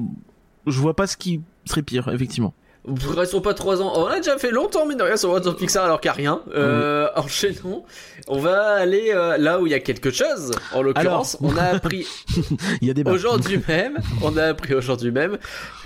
je 0.68 0.80
vois 0.80 0.96
pas 0.96 1.08
ce 1.08 1.18
qui 1.18 1.42
serait 1.66 1.82
pire, 1.84 2.08
effectivement. 2.10 2.54
Restons 2.86 3.42
pas 3.42 3.54
trois 3.54 3.82
ans. 3.82 3.92
On 3.96 4.06
a 4.06 4.18
déjà 4.18 4.38
fait 4.38 4.52
longtemps, 4.52 4.86
mine 4.86 4.98
de 4.98 5.04
rien, 5.04 5.18
sur 5.18 5.30
World 5.30 5.46
of 5.48 5.58
Pixar 5.58 5.84
alors 5.84 6.00
qu'il 6.00 6.10
n'y 6.10 6.28
a 6.28 6.32
rien. 6.32 6.42
Euh, 6.54 7.10
Enchaînons. 7.16 7.84
On 8.28 8.40
va 8.40 8.74
aller 8.76 9.12
euh, 9.14 9.38
là 9.38 9.60
où 9.60 9.68
il 9.68 9.72
y 9.72 9.76
a 9.76 9.80
quelque 9.80 10.12
chose. 10.12 10.52
En 10.74 10.82
l'occurrence, 10.82 11.38
on 11.42 11.58
a 11.58 11.64
appris 11.64 12.08
Il 12.82 12.88
y 12.88 12.92
a 12.92 12.94
des 12.94 13.04
aujourd'hui 13.04 13.62
même, 13.68 14.00
on 14.22 14.38
a 14.38 14.46
appris 14.46 14.74
aujourd'hui 14.74 15.12
même 15.12 15.38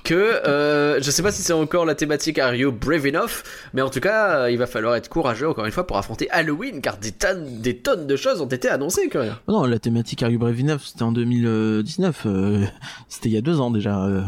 que 0.03 0.13
euh, 0.13 1.01
je 1.01 1.10
sais 1.12 1.24
pas 1.24 1.31
si 1.31 1.41
c'est 1.41 1.53
encore 1.53 1.86
la 1.86 1.95
thématique 1.95 2.38
Are 2.39 2.53
You 2.55 2.72
Brave 2.72 3.05
Enough, 3.07 3.43
mais 3.74 3.81
en 3.81 3.89
tout 3.89 4.00
cas, 4.00 4.41
euh, 4.41 4.51
il 4.51 4.57
va 4.57 4.67
falloir 4.67 4.95
être 4.95 5.10
courageux 5.10 5.48
encore 5.48 5.65
une 5.65 5.72
fois 5.72 5.88
pour 5.88 5.98
affronter 5.98 6.29
Halloween, 6.31 6.81
car 6.81 6.98
des 6.98 7.12
tonnes, 7.12 7.62
des 7.62 7.77
tonnes 7.77 8.05
de 8.07 8.15
choses 8.15 8.41
ont 8.41 8.48
été 8.48 8.69
annoncées 8.69 9.10
quand 9.10 9.19
même. 9.22 9.36
Non, 9.48 9.65
la 9.65 9.79
thématique 9.79 10.22
Are 10.24 10.29
You 10.29 10.39
Brave 10.39 10.60
Enough, 10.60 10.81
c'était 10.86 11.03
en 11.03 11.12
2019. 11.12 12.24
euh, 12.25 12.65
c'était 13.07 13.29
il 13.29 13.33
y 13.33 13.38
a 13.38 13.41
deux 13.41 13.60
ans 13.60 13.72
déjà. 13.72 14.03
euh. 14.05 14.22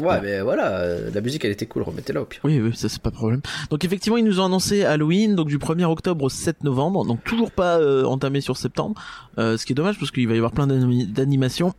Ouais, 0.00 0.20
mais 0.22 0.40
voilà, 0.42 0.76
euh, 0.78 1.10
la 1.12 1.20
musique 1.20 1.44
elle 1.44 1.50
était 1.52 1.66
cool, 1.66 1.82
remettez-la 1.82 2.22
au 2.22 2.24
pire. 2.24 2.40
Oui, 2.44 2.60
oui, 2.60 2.70
ça 2.76 2.88
c'est 2.88 3.02
pas 3.02 3.10
de 3.10 3.16
problème. 3.16 3.40
Donc 3.70 3.84
effectivement, 3.84 4.16
ils 4.18 4.24
nous 4.24 4.40
ont 4.40 4.44
annoncé 4.44 4.84
Halloween, 4.84 5.34
donc 5.34 5.48
du 5.48 5.58
1er 5.58 5.84
octobre 5.84 6.24
au 6.24 6.28
7 6.28 6.62
novembre, 6.64 7.04
donc 7.04 7.24
toujours 7.24 7.50
pas 7.50 7.78
euh, 7.78 8.04
entamé 8.04 8.40
sur 8.40 8.56
septembre, 8.56 9.00
euh, 9.38 9.56
ce 9.56 9.66
qui 9.66 9.72
est 9.72 9.74
dommage 9.74 9.98
parce 9.98 10.10
qu'il 10.10 10.28
va 10.28 10.34
y 10.34 10.36
avoir 10.36 10.52
plein 10.52 10.66
d'animations. 10.66 11.72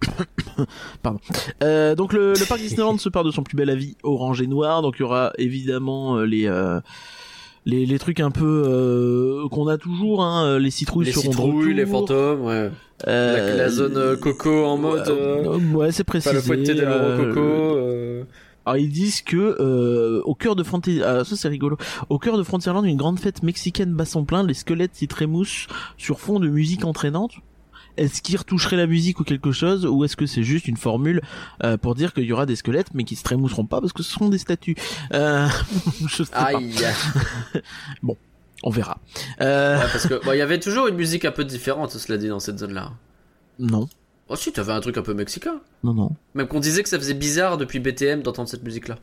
Pardon. 1.03 1.19
Euh, 1.63 1.95
donc 1.95 2.12
le, 2.13 2.33
le 2.33 2.45
parc 2.45 2.59
Disneyland 2.59 2.98
se 2.98 3.09
part 3.20 3.26
de 3.26 3.32
son 3.32 3.44
plus 3.44 3.58
bel 3.58 3.70
avis 3.70 3.98
orange 4.04 4.42
et 4.42 4.48
noir, 4.48 4.82
donc 4.82 4.96
il 4.98 5.02
y 5.02 5.04
aura 5.04 5.34
évidemment 5.38 6.18
euh, 6.18 6.26
les 6.26 6.48
euh, 6.48 6.80
les, 7.66 7.86
les 7.86 8.00
trucs 8.00 8.22
un 8.22 8.32
peu 8.32 8.64
euh, 8.66 9.48
qu'on 9.50 9.68
a 9.68 9.78
toujours, 9.78 10.24
hein, 10.24 10.58
les 10.58 10.72
citrouilles 10.72 11.06
Les 11.06 11.12
de 11.12 11.18
citrouilles, 11.18 11.74
les 11.74 11.86
fantômes, 11.86 12.46
ouais. 12.46 12.72
La, 13.06 13.12
Euh, 13.12 13.58
la 13.58 13.70
zone 13.70 13.98
euh, 13.98 14.16
coco 14.18 14.66
en 14.66 14.78
mode. 14.78 15.08
ouais, 15.74 15.92
c'est 15.92 16.04
précisé. 16.06 16.36
Pas 16.48 16.56
le 16.56 16.82
euh, 16.82 17.18
coco. 17.34 18.28
alors 18.66 18.78
ils 18.78 18.90
disent 18.90 19.22
que 19.22 20.22
au 20.24 20.36
cœur 20.36 20.56
de 20.56 20.64
Frontier, 20.64 21.04
ah, 21.04 21.24
ça 21.26 21.36
c'est 21.36 21.50
rigolo. 21.50 21.78
Au 22.10 22.20
cœur 22.20 22.38
de 22.38 22.44
Frontierland, 22.44 22.86
une 22.86 22.98
grande 22.98 23.20
fête 23.20 23.44
mexicaine 23.44 23.94
bat 23.94 24.06
son 24.06 24.24
plein, 24.24 24.44
les 24.44 24.54
squelettes 24.54 24.96
s'y 24.96 25.08
trémoussent 25.08 25.68
sur 25.98 26.20
fond 26.20 26.40
de 26.40 26.48
musique 26.48 26.86
entraînante. 26.86 27.34
Est-ce 28.00 28.22
qu'ils 28.22 28.38
retoucheraient 28.38 28.77
la 28.77 28.88
musique 28.88 29.20
ou 29.20 29.24
quelque 29.24 29.51
chose, 29.51 29.86
ou 29.86 30.03
est-ce 30.06 30.15
que 30.15 30.25
c'est 30.25 30.44
juste 30.44 30.68
une 30.68 30.77
formule 30.77 31.22
euh, 31.63 31.77
pour 31.77 31.96
dire 31.96 32.13
qu'il 32.13 32.24
y 32.24 32.32
aura 32.32 32.46
des 32.46 32.56
squelettes, 32.56 32.94
mais 32.94 33.03
qui 33.03 33.15
se 33.15 33.24
trémousseront 33.24 33.65
pas 33.65 33.82
parce 33.82 33.91
que 33.94 34.03
ce 34.03 34.12
seront 34.13 34.29
des 34.29 34.38
statues 34.38 34.75
euh, 35.13 35.48
Je 36.08 36.24
sais 36.24 36.32
pas. 36.32 36.44
Aïe. 36.44 36.74
On 38.63 38.70
verra. 38.70 39.00
Euh, 39.41 39.77
Ouais, 39.77 39.86
parce 39.91 40.08
que 40.08 40.24
bon, 40.24 40.34
il 40.34 40.38
y 40.38 40.41
avait 40.41 40.60
toujours 40.60 40.88
une 40.88 40.96
musique 40.96 41.25
un 41.25 41.32
peu 41.32 41.44
différente, 41.46 41.91
cela 41.91 42.18
dit, 42.18 42.27
dans 42.27 42.39
cette 42.39 42.60
zone-là. 42.60 42.91
non, 43.60 43.88
Oh 44.32 44.36
si, 44.36 44.51
t'avais 44.51 44.74
un 44.74 44.79
truc 44.79 44.96
un 44.98 45.01
peu 45.01 45.13
mexicain. 45.15 45.60
non, 45.84 45.94
non. 45.94 46.12
Même 46.36 46.48
qu'on 46.48 46.60
disait 46.60 46.84
que 46.84 46.89
ça 46.89 47.00
faisait 47.00 47.15
bizarre 47.15 47.58
depuis 47.58 47.79
BTM 47.79 48.22
d'entendre 48.22 48.48
cette 48.48 48.63
musique-là. 48.63 48.98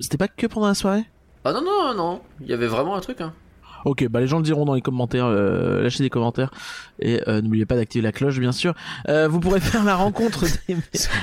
C'était 0.00 0.16
pas 0.16 0.28
que 0.28 0.46
pendant 0.46 0.68
la 0.68 0.74
soirée? 0.74 1.04
Ah 1.44 1.52
non, 1.52 1.62
non, 1.62 1.94
non, 1.94 2.20
il 2.40 2.46
y 2.46 2.52
avait 2.52 2.68
vraiment 2.68 2.94
un 2.94 3.00
truc, 3.00 3.20
hein. 3.20 3.34
Ok, 3.84 4.06
bah 4.08 4.20
les 4.20 4.26
gens 4.26 4.38
le 4.38 4.44
diront 4.44 4.64
dans 4.64 4.74
les 4.74 4.80
commentaires, 4.80 5.26
euh, 5.26 5.82
lâchez 5.82 6.02
des 6.02 6.10
commentaires 6.10 6.50
et 7.00 7.20
euh, 7.28 7.40
n'oubliez 7.40 7.66
pas 7.66 7.76
d'activer 7.76 8.02
la 8.02 8.12
cloche 8.12 8.38
bien 8.38 8.52
sûr. 8.52 8.74
Euh, 9.08 9.28
vous 9.28 9.40
pourrez 9.40 9.60
faire 9.60 9.84
la 9.84 9.94
rencontre 9.94 10.44
des, 10.68 10.76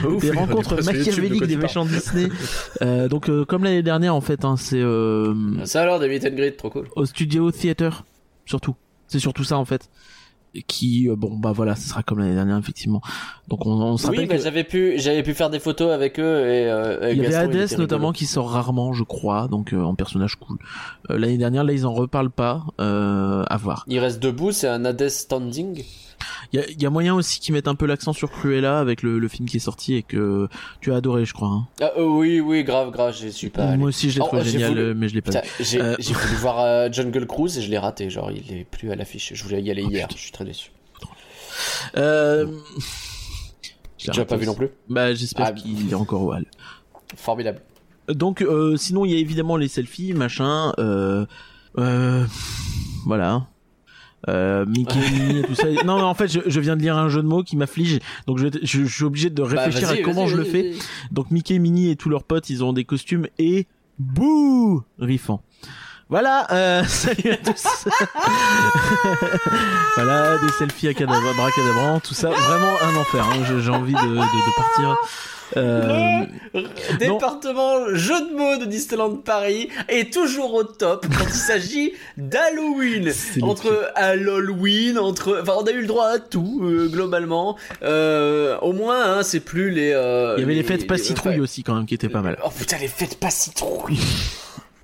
ouf, 0.07 0.21
des 0.21 0.31
rencontres 0.31 0.75
de 0.75 0.83
machiavéliques 0.83 1.45
des 1.45 1.57
méchants 1.57 1.85
Disney. 1.85 2.29
Euh, 2.81 3.07
donc 3.07 3.29
euh, 3.29 3.45
comme 3.45 3.63
l'année 3.63 3.83
dernière 3.83 4.15
en 4.15 4.21
fait, 4.21 4.43
hein, 4.43 4.55
c'est 4.57 4.81
euh, 4.81 5.33
Ça 5.65 5.81
alors, 5.81 5.99
des 5.99 6.09
meet 6.09 6.25
and 6.25 6.35
greet, 6.35 6.51
trop 6.57 6.69
cool. 6.69 6.87
au 6.95 7.05
Studio 7.05 7.51
Theater 7.51 8.03
surtout. 8.45 8.75
C'est 9.07 9.19
surtout 9.19 9.43
ça 9.43 9.57
en 9.57 9.65
fait. 9.65 9.89
Qui 10.67 11.09
euh, 11.09 11.15
bon 11.15 11.37
bah 11.37 11.51
voilà, 11.51 11.75
ce 11.75 11.89
sera 11.89 12.03
comme 12.03 12.19
l'année 12.19 12.35
dernière 12.35 12.57
effectivement. 12.57 13.01
Donc 13.47 13.65
on, 13.65 13.71
on 13.71 13.97
se 13.97 14.07
Oui, 14.07 14.27
que 14.27 14.37
j'avais 14.37 14.63
pu, 14.63 14.93
j'avais 14.97 15.23
pu 15.23 15.33
faire 15.33 15.49
des 15.49 15.59
photos 15.59 15.91
avec 15.91 16.19
eux 16.19 16.47
et 16.47 16.69
euh, 16.69 16.97
avec 17.01 17.17
il 17.17 17.23
y 17.23 17.25
avait 17.25 17.35
Hades 17.35 17.77
notamment 17.77 18.11
qui 18.11 18.25
sort 18.25 18.49
rarement 18.49 18.93
je 18.93 19.03
crois, 19.03 19.47
donc 19.47 19.73
euh, 19.73 19.81
en 19.81 19.95
personnage 19.95 20.35
cool. 20.35 20.57
Euh, 21.09 21.17
l'année 21.17 21.37
dernière 21.37 21.63
là 21.63 21.73
ils 21.73 21.85
en 21.85 21.93
reparlent 21.93 22.31
pas, 22.31 22.63
euh, 22.79 23.43
à 23.47 23.57
voir. 23.57 23.85
Il 23.87 23.99
reste 23.99 24.21
debout, 24.21 24.51
c'est 24.51 24.67
un 24.67 24.85
Hades 24.85 25.09
standing. 25.09 25.83
Il 26.53 26.59
y 26.59 26.63
a, 26.63 26.67
il 26.69 26.81
y 26.81 26.85
a 26.85 26.89
moyen 26.89 27.13
aussi 27.15 27.39
qu'ils 27.39 27.53
mettent 27.53 27.67
un 27.67 27.75
peu 27.75 27.85
l'accent 27.85 28.13
sur 28.13 28.31
Cruella 28.31 28.79
avec 28.79 29.03
le, 29.03 29.19
le 29.19 29.27
film 29.27 29.47
qui 29.47 29.57
est 29.57 29.59
sorti 29.59 29.95
et 29.95 30.03
que 30.03 30.47
tu 30.81 30.91
as 30.93 30.95
adoré, 30.97 31.25
je 31.25 31.33
crois. 31.33 31.49
hein. 31.49 31.67
Ah 31.81 31.91
euh, 31.97 32.05
oui, 32.05 32.39
oui, 32.39 32.63
grave, 32.63 32.91
grave, 32.91 33.13
j'y 33.15 33.31
suis 33.33 33.49
pas 33.49 33.65
allé. 33.69 33.77
Moi 33.77 33.89
aussi, 33.89 34.09
je 34.11 34.19
l'ai 34.19 34.25
trouvé 34.25 34.43
génial, 34.43 34.71
voulu- 34.73 34.93
mais 34.95 35.09
je 35.09 35.15
l'ai 35.15 35.21
pas 35.21 35.31
vu. 35.31 35.47
j'ai 35.59 35.81
Euh. 35.81 35.95
j'ai 35.99 36.13
voulu 36.13 36.35
voir 36.35 36.59
euh, 36.61 36.89
Jungle 36.91 37.25
Cruise 37.27 37.57
et 37.57 37.61
je 37.61 37.69
l'ai 37.69 37.77
raté, 37.77 38.09
genre 38.09 38.31
il 38.31 38.51
est 38.55 38.63
plus 38.63 38.91
à 38.91 38.95
l'affiche. 38.95 39.33
Je 39.33 39.43
voulais 39.43 39.61
y 39.61 39.69
aller 39.71 39.83
Oh, 39.85 39.89
hier, 39.91 40.07
putain. 40.07 40.17
je 40.17 40.21
suis 40.23 40.31
très 40.31 40.45
déçu. 40.45 40.71
Euh... 41.97 42.47
Tu 43.97 44.11
l'as 44.11 44.25
pas 44.25 44.35
vu 44.37 44.45
non 44.45 44.53
plus? 44.53 44.69
Bah, 44.87 45.13
j'espère 45.15 45.47
Ah. 45.47 45.51
qu'il 45.53 45.89
est 45.89 45.95
encore 45.95 46.21
au 46.21 46.31
hall. 46.33 46.45
Formidable. 47.15 47.61
Donc, 48.07 48.43
euh, 48.43 48.77
sinon, 48.77 49.03
il 49.03 49.11
y 49.11 49.15
a 49.15 49.17
évidemment 49.17 49.57
les 49.57 49.67
selfies, 49.67 50.13
machin. 50.13 50.73
Euh, 50.77 51.25
euh, 51.79 52.23
voilà. 53.07 53.47
Euh, 54.27 54.65
Mickey, 54.65 54.97
Minnie 54.99 55.39
et 55.39 55.43
tout 55.43 55.53
ça. 55.55 55.67
Non, 55.85 55.97
mais 55.97 56.03
en 56.03 56.13
fait, 56.15 56.27
je, 56.27 56.39
je 56.45 56.59
viens 56.59 56.75
de 56.75 56.81
lire 56.81 56.97
un 56.97 57.09
jeu 57.09 57.21
de 57.21 57.27
mots 57.27 57.43
qui 57.43 57.55
m'afflige, 57.57 57.99
donc 58.27 58.39
je, 58.39 58.47
je, 58.63 58.85
je 58.85 58.93
suis 58.93 59.03
obligé 59.03 59.29
de 59.29 59.41
réfléchir 59.41 59.81
Bah, 59.81 59.87
vas-y, 59.93 59.99
à 60.01 60.03
comment 60.03 60.25
je 60.27 60.35
le 60.37 60.43
fais. 60.43 60.73
Donc 61.11 61.29
Mickey, 61.31 61.59
Minnie 61.59 61.91
et 61.91 61.95
tous 61.95 62.09
leurs 62.09 62.23
potes, 62.23 62.49
ils 62.49 62.63
ont 62.63 62.73
des 62.73 62.85
costumes 62.85 63.27
et 63.37 63.67
bouh, 63.99 64.83
riffant. 64.99 65.41
Voilà, 66.09 66.47
euh, 66.51 66.83
salut 66.85 67.31
à 67.31 67.37
tous. 67.37 67.87
voilà, 69.95 70.37
des 70.37 70.49
selfies 70.59 70.87
à 70.87 70.93
cadavre, 70.93 71.33
bracadabrant, 71.35 71.99
tout 71.99 72.13
ça, 72.13 72.29
vraiment 72.29 72.73
un 72.83 72.95
enfer. 72.99 73.25
hein. 73.27 73.43
J'ai- 73.47 73.61
J'ai 73.61 73.69
envie 73.71 73.93
de, 73.93 73.99
de, 73.99 74.15
de 74.15 74.55
partir. 74.55 74.97
Euh, 75.57 76.25
Département 76.99 77.93
jeu 77.93 78.19
de 78.29 78.35
mots 78.35 78.57
de 78.57 78.65
Disneyland 78.65 79.15
Paris 79.17 79.69
est 79.89 80.11
toujours 80.11 80.53
au 80.53 80.63
top 80.63 81.05
quand 81.07 81.25
il 81.27 81.33
s'agit 81.33 81.93
d'Halloween. 82.17 83.11
Le 83.35 83.43
Entre 83.43 83.91
Halloween, 83.95 84.97
entre, 84.97 85.39
enfin, 85.41 85.53
on 85.59 85.63
a 85.65 85.71
eu 85.71 85.81
le 85.81 85.87
droit 85.87 86.07
à 86.07 86.19
tout 86.19 86.61
euh, 86.63 86.87
globalement. 86.87 87.57
Euh, 87.83 88.57
au 88.61 88.73
moins, 88.73 89.17
hein, 89.19 89.23
c'est 89.23 89.39
plus 89.39 89.69
les. 89.69 89.91
euh, 89.93 90.35
Il 90.37 90.41
y 90.41 90.43
avait 90.43 90.55
les 90.55 90.63
fêtes 90.63 90.87
pas 90.87 90.97
citrouilles 90.97 91.33
enfin, 91.33 91.41
aussi 91.41 91.63
quand 91.63 91.75
même 91.75 91.85
qui 91.85 91.93
étaient 91.95 92.09
pas 92.09 92.21
mal. 92.21 92.37
Oh 92.43 92.49
putain, 92.57 92.77
les 92.79 92.87
fêtes 92.87 93.19
pas 93.19 93.29
citrouilles. 93.29 93.99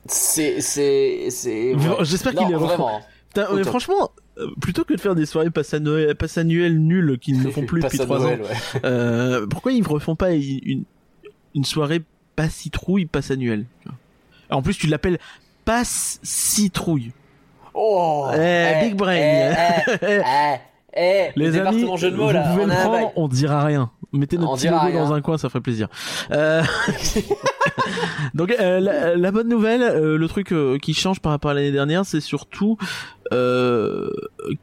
c'est, 0.05 0.61
c'est, 0.61 1.27
c'est. 1.29 1.73
Ouais. 1.73 1.81
J'espère 2.01 2.33
les 2.33 2.55
refont. 2.55 2.65
vraiment. 2.67 3.01
Putain, 3.33 3.47
mais 3.53 3.63
franchement, 3.63 4.11
euh, 4.17 4.20
plutôt 4.59 4.83
que 4.83 4.93
de 4.93 4.99
faire 4.99 5.15
des 5.15 5.25
soirées 5.25 5.49
passe, 5.49 5.73
annuelles, 5.73 6.15
passe 6.15 6.37
annuelles 6.37 6.79
nulles 6.79 7.17
qu'ils 7.19 7.41
ne 7.41 7.49
font 7.49 7.65
plus 7.65 7.81
Passe 7.81 7.91
depuis 7.93 8.05
trois 8.05 8.25
ans, 8.25 8.29
ouais. 8.29 8.81
euh, 8.85 9.45
pourquoi 9.47 9.71
ils 9.71 9.81
ne 9.83 9.87
refont 9.87 10.15
pas 10.15 10.31
une, 10.31 10.83
une, 11.55 11.65
soirée 11.65 12.01
pas 12.35 12.49
citrouille 12.49 13.05
passe 13.05 13.31
annuelle 13.31 13.65
En 14.49 14.61
plus, 14.61 14.77
tu 14.77 14.87
l'appelles 14.87 15.19
passe 15.65 16.19
citrouille. 16.23 17.11
Oh. 17.73 18.27
Eh, 18.33 18.79
big 18.81 18.95
brain. 18.95 19.15
Eh, 19.15 19.53
eh, 20.01 20.05
eh, 20.05 20.55
eh, 20.93 21.31
Les 21.35 21.51
le 21.51 21.67
amis, 21.67 21.97
jeu 21.97 22.11
de 22.11 22.15
mots 22.15 22.27
vous 22.27 22.33
là. 22.33 22.49
pouvez 22.51 22.63
on 22.63 22.67
le 22.67 22.71
un 22.73 22.83
prendre, 22.83 23.11
on 23.15 23.27
dira 23.27 23.63
rien. 23.65 23.91
Mettez 24.13 24.37
notre 24.37 24.55
petit 24.57 24.67
logo 24.67 24.91
dans 24.91 25.13
un 25.13 25.21
coin, 25.21 25.37
ça 25.37 25.47
ferait 25.49 25.61
plaisir. 25.61 25.87
Euh, 26.31 26.61
Donc 28.33 28.51
euh, 28.59 28.79
la, 28.79 29.15
la 29.15 29.31
bonne 29.31 29.47
nouvelle, 29.47 29.81
euh, 29.81 30.17
le 30.17 30.27
truc 30.27 30.51
euh, 30.51 30.77
qui 30.77 30.93
change 30.93 31.19
par 31.19 31.31
rapport 31.31 31.51
à 31.51 31.53
l'année 31.53 31.71
dernière, 31.71 32.05
c'est 32.05 32.21
surtout 32.21 32.77
euh, 33.33 34.09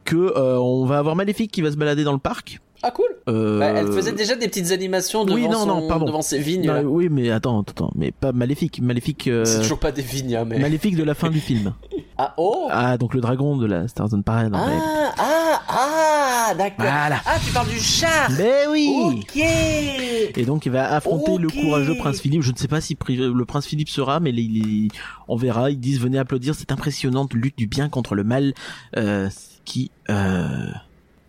que 0.05 0.15
euh, 0.15 0.57
on 0.59 0.85
va 0.85 0.97
avoir 0.99 1.15
Maléfique 1.15 1.51
qui 1.51 1.61
va 1.61 1.71
se 1.71 1.77
balader 1.77 2.03
dans 2.03 2.13
le 2.13 2.19
parc. 2.19 2.59
Ah 2.81 2.91
cool. 2.91 3.07
Euh, 3.27 3.59
Bah, 3.59 3.65
elle 3.75 3.91
faisait 3.91 4.13
déjà 4.13 4.35
des 4.35 4.47
petites 4.47 4.71
animations 4.71 5.25
devant, 5.25 5.35
oui, 5.35 5.49
non, 5.49 5.59
son- 5.59 5.65
non, 5.65 5.87
pardon. 5.87 6.05
devant 6.05 6.21
ses 6.21 6.39
vignes. 6.39 6.65
non, 6.65 6.81
oui, 6.83 7.09
mais 7.11 7.29
attends, 7.29 7.59
attends, 7.61 7.91
mais 7.95 8.11
pas 8.11 8.31
Maléfique, 8.31 8.81
Maléfique, 8.81 9.27
euh, 9.27 9.43
C'est 9.43 9.61
toujours 9.61 9.79
pas 9.79 9.91
des 9.91 10.01
vignes, 10.01 10.35
hein, 10.37 10.45
mais. 10.47 10.59
Maléfique 10.59 10.95
de 10.95 11.03
la 11.03 11.13
fin 11.15 11.29
du 11.29 11.39
film. 11.39 11.73
Ah, 12.21 12.33
oh 12.35 12.67
Ah, 12.69 12.97
donc 12.97 13.13
le 13.13 13.21
dragon 13.21 13.55
de 13.55 13.65
la 13.65 13.87
Star 13.87 14.09
Zone 14.09 14.23
Parade. 14.23 14.53
en 14.53 14.65
réalité. 14.65 14.85
Ah, 15.17 15.61
ah, 15.69 16.08
ah, 16.49 16.53
d'accord. 16.55 16.85
Voilà. 16.85 17.21
Ah, 17.25 17.37
tu 17.45 17.51
parles 17.51 17.69
du 17.69 17.79
char 17.79 18.29
Mais 18.37 18.67
oui 18.69 18.89
Ok 18.95 19.35
Et 19.37 20.45
donc 20.45 20.65
il 20.65 20.71
va 20.71 20.93
affronter 20.93 21.37
le 21.37 21.49
courageux 21.49 21.95
prince 21.97 22.19
Philippe. 22.21 22.41
Je 22.43 22.51
ne 22.51 22.57
sais 22.57 22.67
pas 22.67 22.81
si 22.81 22.97
le 23.09 23.45
prince 23.45 23.65
Philippe 23.65 23.89
sera, 23.89 24.19
mais 24.19 24.29
il, 24.31 24.39
il- 24.39 24.91
on 25.27 25.35
verra. 25.35 25.69
Ils 25.71 25.79
disent 25.79 25.99
venez 25.99 26.17
applaudir 26.19 26.55
cette 26.55 26.71
impressionnante 26.71 27.33
lutte 27.33 27.57
du 27.57 27.67
bien 27.67 27.89
contre 27.89 28.15
le 28.15 28.23
mal, 28.23 28.53
euh, 28.97 29.29
qui 29.65 29.91
euh, 30.09 30.67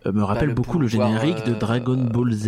euh, 0.05 0.11
me 0.11 0.23
rappelle 0.23 0.49
le 0.49 0.53
beaucoup 0.55 0.79
le 0.79 0.87
générique 0.87 1.43
de 1.45 1.51
euh, 1.51 1.59
Dragon 1.59 1.97
Ball 1.97 2.31
Z, 2.33 2.47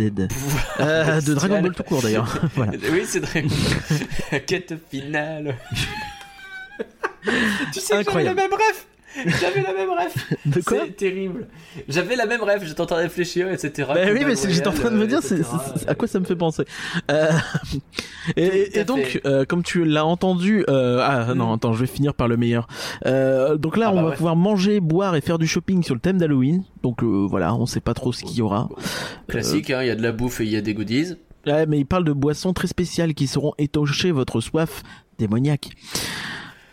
Euh, 0.80 1.20
de 1.20 1.34
Dragon 1.34 1.60
Ball 1.62 1.74
tout 1.74 1.82
court 1.84 2.02
d'ailleurs. 2.02 2.38
voilà. 2.56 2.72
Oui, 2.90 3.02
c'est 3.06 3.20
très 3.20 3.44
Quête 4.46 4.74
finale. 4.90 5.56
tu 7.72 7.80
sais 7.80 7.80
que 7.80 7.86
j'avais 7.88 8.00
Incroyable. 8.00 8.36
la 8.36 8.42
même 8.42 8.52
ref 8.52 8.86
J'avais 9.40 9.62
la 9.62 9.72
même 9.72 9.90
ref 9.90 10.32
De 10.46 10.60
quoi 10.60 10.78
C'est 10.86 10.96
terrible. 10.96 11.46
J'avais 11.88 12.16
la 12.16 12.26
même 12.26 12.42
ref, 12.42 12.64
j'étais 12.64 12.80
en 12.80 12.86
train 12.86 12.96
de 12.96 13.02
réfléchir, 13.02 13.50
etc. 13.50 13.88
Bah 13.94 14.00
oui, 14.12 14.24
mais 14.26 14.34
j'étais 14.36 14.66
en 14.68 14.72
train 14.72 14.90
de 14.90 14.96
me 14.96 15.06
dire, 15.06 15.20
c'est, 15.22 15.40
Royal, 15.42 15.60
c'est- 15.74 15.80
c'est- 15.80 15.88
à 15.88 15.94
quoi 15.94 16.08
ça 16.08 16.18
me 16.20 16.24
fait 16.24 16.36
penser. 16.36 16.64
Euh, 17.10 17.30
et, 18.36 18.84
donc, 18.84 19.20
euh, 19.24 19.44
comme 19.44 19.62
tu 19.62 19.84
l'as 19.84 20.04
entendu, 20.04 20.64
euh, 20.68 21.00
ah 21.02 21.34
non, 21.34 21.50
Mm. 21.50 21.54
attends, 21.54 21.72
je 21.72 21.80
vais 21.80 21.86
finir 21.86 22.14
par 22.14 22.28
le 22.28 22.36
meilleur. 22.36 22.66
Euh, 23.06 23.56
donc 23.56 23.76
là, 23.76 23.86
Ah 23.88 23.92
on 23.92 23.96
bah 23.96 24.02
va 24.02 24.08
ouais. 24.10 24.16
pouvoir 24.16 24.36
manger, 24.36 24.80
boire 24.80 25.14
et 25.16 25.20
faire 25.20 25.38
du 25.38 25.46
shopping 25.46 25.82
sur 25.82 25.94
le 25.94 26.00
thème 26.00 26.18
d'Halloween. 26.18 26.64
Donc 26.82 27.02
euh, 27.02 27.26
voilà, 27.28 27.54
on 27.54 27.66
sait 27.66 27.80
pas 27.80 27.94
trop 27.94 28.12
ce 28.12 28.24
qu'il 28.24 28.36
y 28.36 28.42
aura. 28.42 28.68
Classique, 29.28 29.70
hein, 29.70 29.82
il 29.82 29.88
y 29.88 29.90
a 29.90 29.96
de 29.96 30.02
la 30.02 30.12
bouffe 30.12 30.40
et 30.40 30.44
il 30.44 30.50
y 30.50 30.56
a 30.56 30.60
des 30.60 30.74
goodies. 30.74 31.14
Ouais, 31.46 31.66
mais 31.66 31.78
il 31.78 31.84
parle 31.86 32.04
de 32.04 32.12
boissons 32.12 32.52
très 32.54 32.66
spéciales 32.68 33.14
qui 33.14 33.26
sauront 33.26 33.52
étancher 33.58 34.10
votre 34.12 34.40
soif 34.40 34.82
démoniaque. 35.18 35.68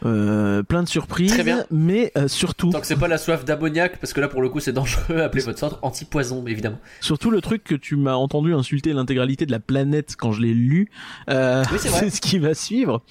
Euh, 0.03 0.63
plein 0.63 0.81
de 0.83 0.87
surprises, 0.87 1.31
Très 1.31 1.43
bien. 1.43 1.63
mais 1.69 2.11
euh, 2.17 2.27
surtout, 2.27 2.71
Tant 2.71 2.81
que 2.81 2.87
c'est 2.87 2.95
pas 2.95 3.07
la 3.07 3.17
soif 3.19 3.45
d'ammoniac, 3.45 3.99
parce 3.99 4.13
que 4.13 4.21
là 4.21 4.27
pour 4.27 4.41
le 4.41 4.49
coup 4.49 4.59
c'est 4.59 4.73
dangereux, 4.73 5.19
appelez 5.21 5.43
votre 5.43 5.59
centre 5.59 5.77
anti-poison 5.83 6.43
évidemment. 6.47 6.79
surtout 7.01 7.29
le 7.29 7.39
truc 7.41 7.63
que 7.63 7.75
tu 7.75 7.95
m'as 7.95 8.15
entendu 8.15 8.53
insulter 8.55 8.93
l'intégralité 8.93 9.45
de 9.45 9.51
la 9.51 9.59
planète 9.59 10.15
quand 10.17 10.31
je 10.31 10.41
l'ai 10.41 10.53
lu, 10.55 10.89
euh, 11.29 11.63
Oui, 11.71 11.77
c'est 11.79 12.09
ce 12.09 12.19
qui 12.21 12.39
va 12.39 12.53
suivre. 12.55 13.03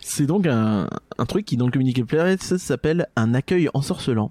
C'est 0.00 0.26
donc 0.26 0.46
un, 0.46 0.88
un 1.16 1.24
truc 1.26 1.46
qui 1.46 1.56
dans 1.56 1.64
le 1.66 1.72
communiqué 1.72 2.04
Planet 2.04 2.42
s'appelle 2.42 3.06
un 3.16 3.32
accueil 3.34 3.68
ensorcelant. 3.72 4.30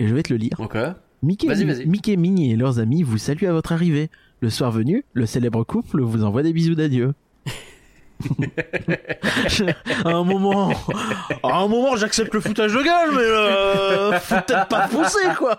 Et 0.00 0.08
je 0.08 0.14
vais 0.14 0.22
te 0.22 0.32
le 0.32 0.38
lire. 0.38 0.54
Ok. 0.58 0.76
Mickey, 1.22 1.46
Vas-y, 1.46 1.64
vas-y. 1.64 1.86
Mickey, 1.86 2.16
Minnie 2.16 2.50
et 2.52 2.56
leurs 2.56 2.78
amis 2.78 3.02
vous 3.02 3.18
saluent 3.18 3.46
à 3.46 3.52
votre 3.52 3.72
arrivée. 3.72 4.10
Le 4.40 4.48
soir 4.48 4.70
venu, 4.72 5.04
le 5.12 5.26
célèbre 5.26 5.62
couple 5.64 6.00
vous 6.00 6.24
envoie 6.24 6.42
des 6.42 6.52
bisous 6.54 6.74
d'adieu. 6.74 7.12
à 10.04 10.08
un 10.08 10.24
moment, 10.24 10.72
à 11.42 11.58
un 11.58 11.68
moment, 11.68 11.96
j'accepte 11.96 12.34
le 12.34 12.40
foutage 12.40 12.72
de 12.72 12.82
gueule, 12.82 13.10
mais 13.12 13.22
euh, 13.22 14.18
faut 14.20 14.34
peut-être 14.46 14.68
pas 14.68 14.88
foncer 14.88 15.26
quoi. 15.38 15.56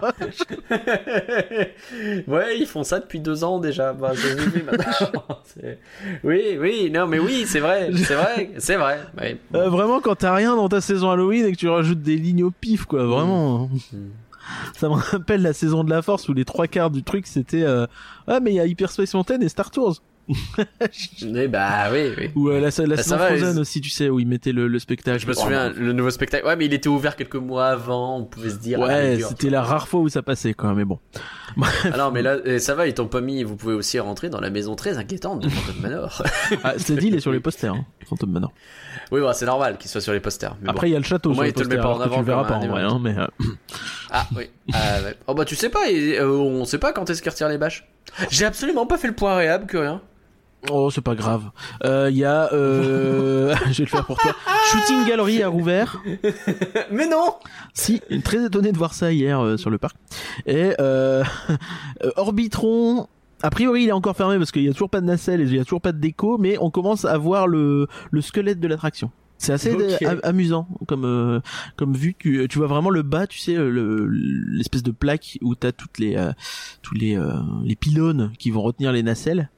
ouais, 2.28 2.60
ils 2.60 2.68
font 2.68 2.84
ça 2.84 3.00
depuis 3.00 3.20
deux 3.20 3.44
ans 3.44 3.60
déjà. 3.60 3.94
Bah, 3.94 4.14
oui, 6.24 6.58
oui, 6.60 6.92
non, 6.94 7.08
mais 7.08 7.20
oui, 7.20 7.46
c'est 7.48 7.60
vrai, 7.60 7.90
c'est 7.96 8.16
vrai, 8.16 8.52
c'est 8.58 8.76
vrai. 8.76 9.00
Ouais. 9.20 9.38
Euh, 9.56 9.70
vraiment, 9.70 10.00
quand 10.00 10.16
t'as 10.16 10.36
rien 10.36 10.56
dans 10.56 10.70
ta 10.70 10.82
saison 10.82 11.12
Halloween 11.12 11.46
et 11.46 11.52
que 11.52 11.58
tu 11.58 11.70
rajoutes 11.70 12.02
des 12.02 12.16
lignes 12.16 12.44
au 12.44 12.52
pif, 12.52 12.86
quoi, 12.86 13.06
vraiment. 13.06 13.70
Mm. 13.92 13.98
Ça 14.74 14.90
me 14.90 14.96
rappelle 14.96 15.42
la 15.42 15.54
saison 15.54 15.84
de 15.84 15.90
la 15.90 16.02
Force 16.02 16.28
où 16.30 16.34
les 16.34 16.46
trois 16.46 16.68
quarts 16.68 16.90
du 16.90 17.04
truc 17.04 17.28
c'était 17.28 17.64
euh, 17.64 17.86
ah 18.28 18.40
mais 18.40 18.52
il 18.52 18.56
y 18.56 18.60
a 18.60 18.66
Hyperspace 18.66 19.14
Mountain 19.14 19.40
et 19.40 19.50
Star 19.50 19.72
Tours 19.72 20.02
Mais 21.26 21.48
bah 21.50 21.90
oui, 21.92 22.12
oui. 22.18 22.30
ou 22.36 22.50
euh, 22.50 22.60
la, 22.60 22.70
la 22.86 22.96
Bah, 22.96 23.02
va, 23.18 23.28
Frozen 23.28 23.60
aussi 23.60 23.82
tu 23.82 23.90
sais 23.90 24.10
où 24.10 24.20
ils 24.20 24.28
mettaient 24.28 24.52
le, 24.52 24.68
le 24.68 24.80
spectacle. 24.80 25.20
Je 25.20 25.28
me 25.28 25.34
souviens, 25.34 25.70
le 25.72 25.94
nouveau 25.94 26.10
spectacle. 26.12 26.46
Ouais, 26.46 26.56
mais 26.56 26.66
il 26.66 26.74
était 26.74 26.90
ouvert 26.90 27.16
quelques 27.16 27.36
mois 27.36 27.68
avant. 27.68 28.18
On 28.18 28.24
pouvait 28.26 28.50
se 28.50 28.58
dire. 28.58 28.80
ah, 28.82 28.88
Ouais, 28.88 29.18
c'était 29.20 29.48
tu 29.48 29.50
la 29.50 29.62
rare 29.62 29.88
fois 29.88 30.00
où 30.02 30.10
ça 30.10 30.22
passait 30.22 30.54
quoi, 30.54 30.74
mais 30.74 30.86
bon. 30.86 31.00
Ah 31.84 31.98
non, 31.98 32.12
mais 32.12 32.22
là, 32.22 32.38
eh, 32.46 32.60
ça 32.60 32.76
va, 32.76 32.88
ils 32.88 32.94
t'ont 32.94 33.08
pas 33.08 33.20
mis. 33.22 33.44
Vous 33.44 33.56
pouvez 33.58 33.74
aussi 33.74 34.00
rentrer 34.00 34.30
dans 34.30 34.40
la 34.40 34.50
maison 34.50 34.76
très 34.76 34.98
inquiétante 34.98 35.42
de 35.44 35.50
Phantom 35.50 35.82
Manor. 35.82 36.24
Ah, 36.64 36.74
c'est 36.78 36.96
dit, 36.96 37.08
il 37.08 37.16
est 37.16 37.20
sur 37.20 37.32
les 37.32 37.40
posters, 37.40 37.74
hein, 37.74 37.86
Phantom 38.08 38.30
Manor. 38.30 38.54
oui, 39.12 39.22
bah, 39.22 39.34
c'est 39.34 39.46
normal 39.46 39.78
qu'il 39.78 39.90
soit 39.90 40.02
sur 40.02 40.14
les 40.14 40.20
posters. 40.20 40.56
mais 40.62 40.68
bon. 40.68 40.72
Après 40.72 40.90
il 40.90 40.94
y 40.94 40.96
a 40.96 41.00
le 41.00 41.04
château 41.06 41.32
les 41.42 41.50
il 41.50 41.54
te 41.54 41.62
le 41.64 41.68
met 41.70 41.78
pas 41.78 41.90
en 41.90 41.98
tu 41.98 42.04
avant 42.04 42.20
le 42.20 42.26
verras 42.26 42.44
pas 42.46 42.56
en 42.56 42.68
vrai, 42.68 42.82
hein, 42.84 43.00
mais 43.02 43.18
euh, 43.18 43.28
Ah 44.12 44.28
oui. 44.36 44.50
Ah, 44.74 45.02
ouais. 45.04 45.16
Oh 45.28 45.34
bah 45.34 45.46
tu 45.46 45.56
sais 45.56 45.70
pas, 45.70 45.88
euh, 45.90 46.28
on 46.30 46.66
sait 46.66 46.78
pas 46.78 46.94
quand 46.94 47.10
est-ce 47.10 47.22
qu'ils 47.22 47.32
retirent 47.32 47.50
les 47.50 47.58
bâches. 47.58 47.88
J'ai 48.30 48.46
absolument 48.46 48.86
pas 48.86 48.98
fait 48.98 49.08
le 49.08 49.16
point 49.16 49.36
réhab 49.36 49.66
que 49.66 49.78
rien. 49.78 50.02
Oh, 50.70 50.92
c'est 50.92 51.02
pas 51.02 51.16
grave. 51.16 51.50
Euh, 51.84 52.10
Il 52.12 52.18
y 52.18 52.26
a, 52.26 52.54
euh... 52.54 53.56
je 53.72 53.78
vais 53.80 53.84
le 53.86 53.90
faire 53.90 54.06
pour 54.06 54.18
toi. 54.18 54.36
Shooting 54.72 55.08
Gallery 55.08 55.42
a 55.42 55.48
rouvert. 55.48 56.02
Mais 56.92 57.08
non 57.08 57.36
Si, 57.74 58.02
très 58.24 58.46
étonné 58.46 58.72
de 58.72 58.78
voir 58.78 58.94
ça 58.94 59.12
hier 59.12 59.40
euh, 59.40 59.58
sur 59.58 59.70
le 59.70 59.78
parc. 59.80 59.96
Et 60.46 60.74
euh, 60.80 61.24
euh, 62.04 62.12
Orbitron, 62.16 63.08
a 63.42 63.50
priori 63.50 63.84
il 63.84 63.90
est 63.90 63.94
encore 63.94 64.16
fermé 64.16 64.38
parce 64.38 64.52
qu'il 64.52 64.64
y 64.64 64.70
a 64.70 64.74
toujours 64.74 64.90
pas 64.92 65.02
de 65.02 65.06
nacelle 65.08 65.42
et 65.42 65.46
il 65.46 65.56
y 65.56 65.60
a 65.60 65.64
toujours 65.64 65.82
pas 65.82 65.92
de 65.94 66.00
déco, 66.00 66.38
mais 66.38 66.58
on 66.60 66.70
commence 66.70 67.06
à 67.06 67.18
voir 67.18 67.48
le, 67.48 67.88
le 68.12 68.22
squelette 68.22 68.60
de 68.60 68.68
l'attraction. 68.68 69.10
C'est 69.40 69.54
assez 69.54 69.76
amusant 70.22 70.68
comme 70.88 71.04
euh, 71.04 71.40
comme 71.76 71.96
vue. 71.96 72.14
Tu, 72.20 72.46
tu 72.48 72.60
vois 72.60 72.68
vraiment 72.68 72.92
le 72.92 73.02
bas, 73.02 73.26
tu 73.26 73.40
sais, 73.40 73.56
le- 73.56 74.08
l'espèce 74.08 74.84
de 74.84 74.92
plaque 74.92 75.40
où 75.42 75.56
t'as 75.56 75.72
toutes 75.72 75.98
les 75.98 76.16
euh, 76.16 76.32
tous 76.84 76.94
les 76.94 77.18
euh, 77.18 77.34
les 77.64 77.76
pylônes 77.76 78.32
qui 78.38 78.52
vont 78.52 78.62
retenir 78.62 78.92
les 78.92 79.02
nacelles. 79.02 79.50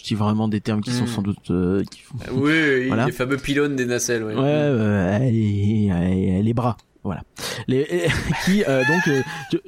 Je 0.00 0.04
dis 0.08 0.14
vraiment 0.14 0.48
des 0.48 0.60
termes 0.62 0.80
qui 0.80 0.92
sont 0.92 1.04
Hmm. 1.04 1.08
sans 1.08 1.22
doute 1.22 1.50
euh, 1.50 1.82
qui 1.90 2.00
font 2.00 2.16
Oui, 2.32 2.52
oui, 2.52 2.86
Voilà. 2.88 3.04
les 3.06 3.12
fameux 3.12 3.36
pylônes 3.36 3.76
des 3.76 3.84
nacelles. 3.84 4.24
Ouais. 4.24 4.34
Ouais, 4.34 4.40
euh, 4.44 5.18
les, 5.18 5.90
les- 5.92 6.42
les 6.42 6.54
bras, 6.54 6.78
voilà. 7.04 7.22
Les, 7.68 7.86
qui 8.46 8.64
euh, 8.66 8.82
donc 8.88 9.08
euh, 9.08 9.20
tu, 9.50 9.60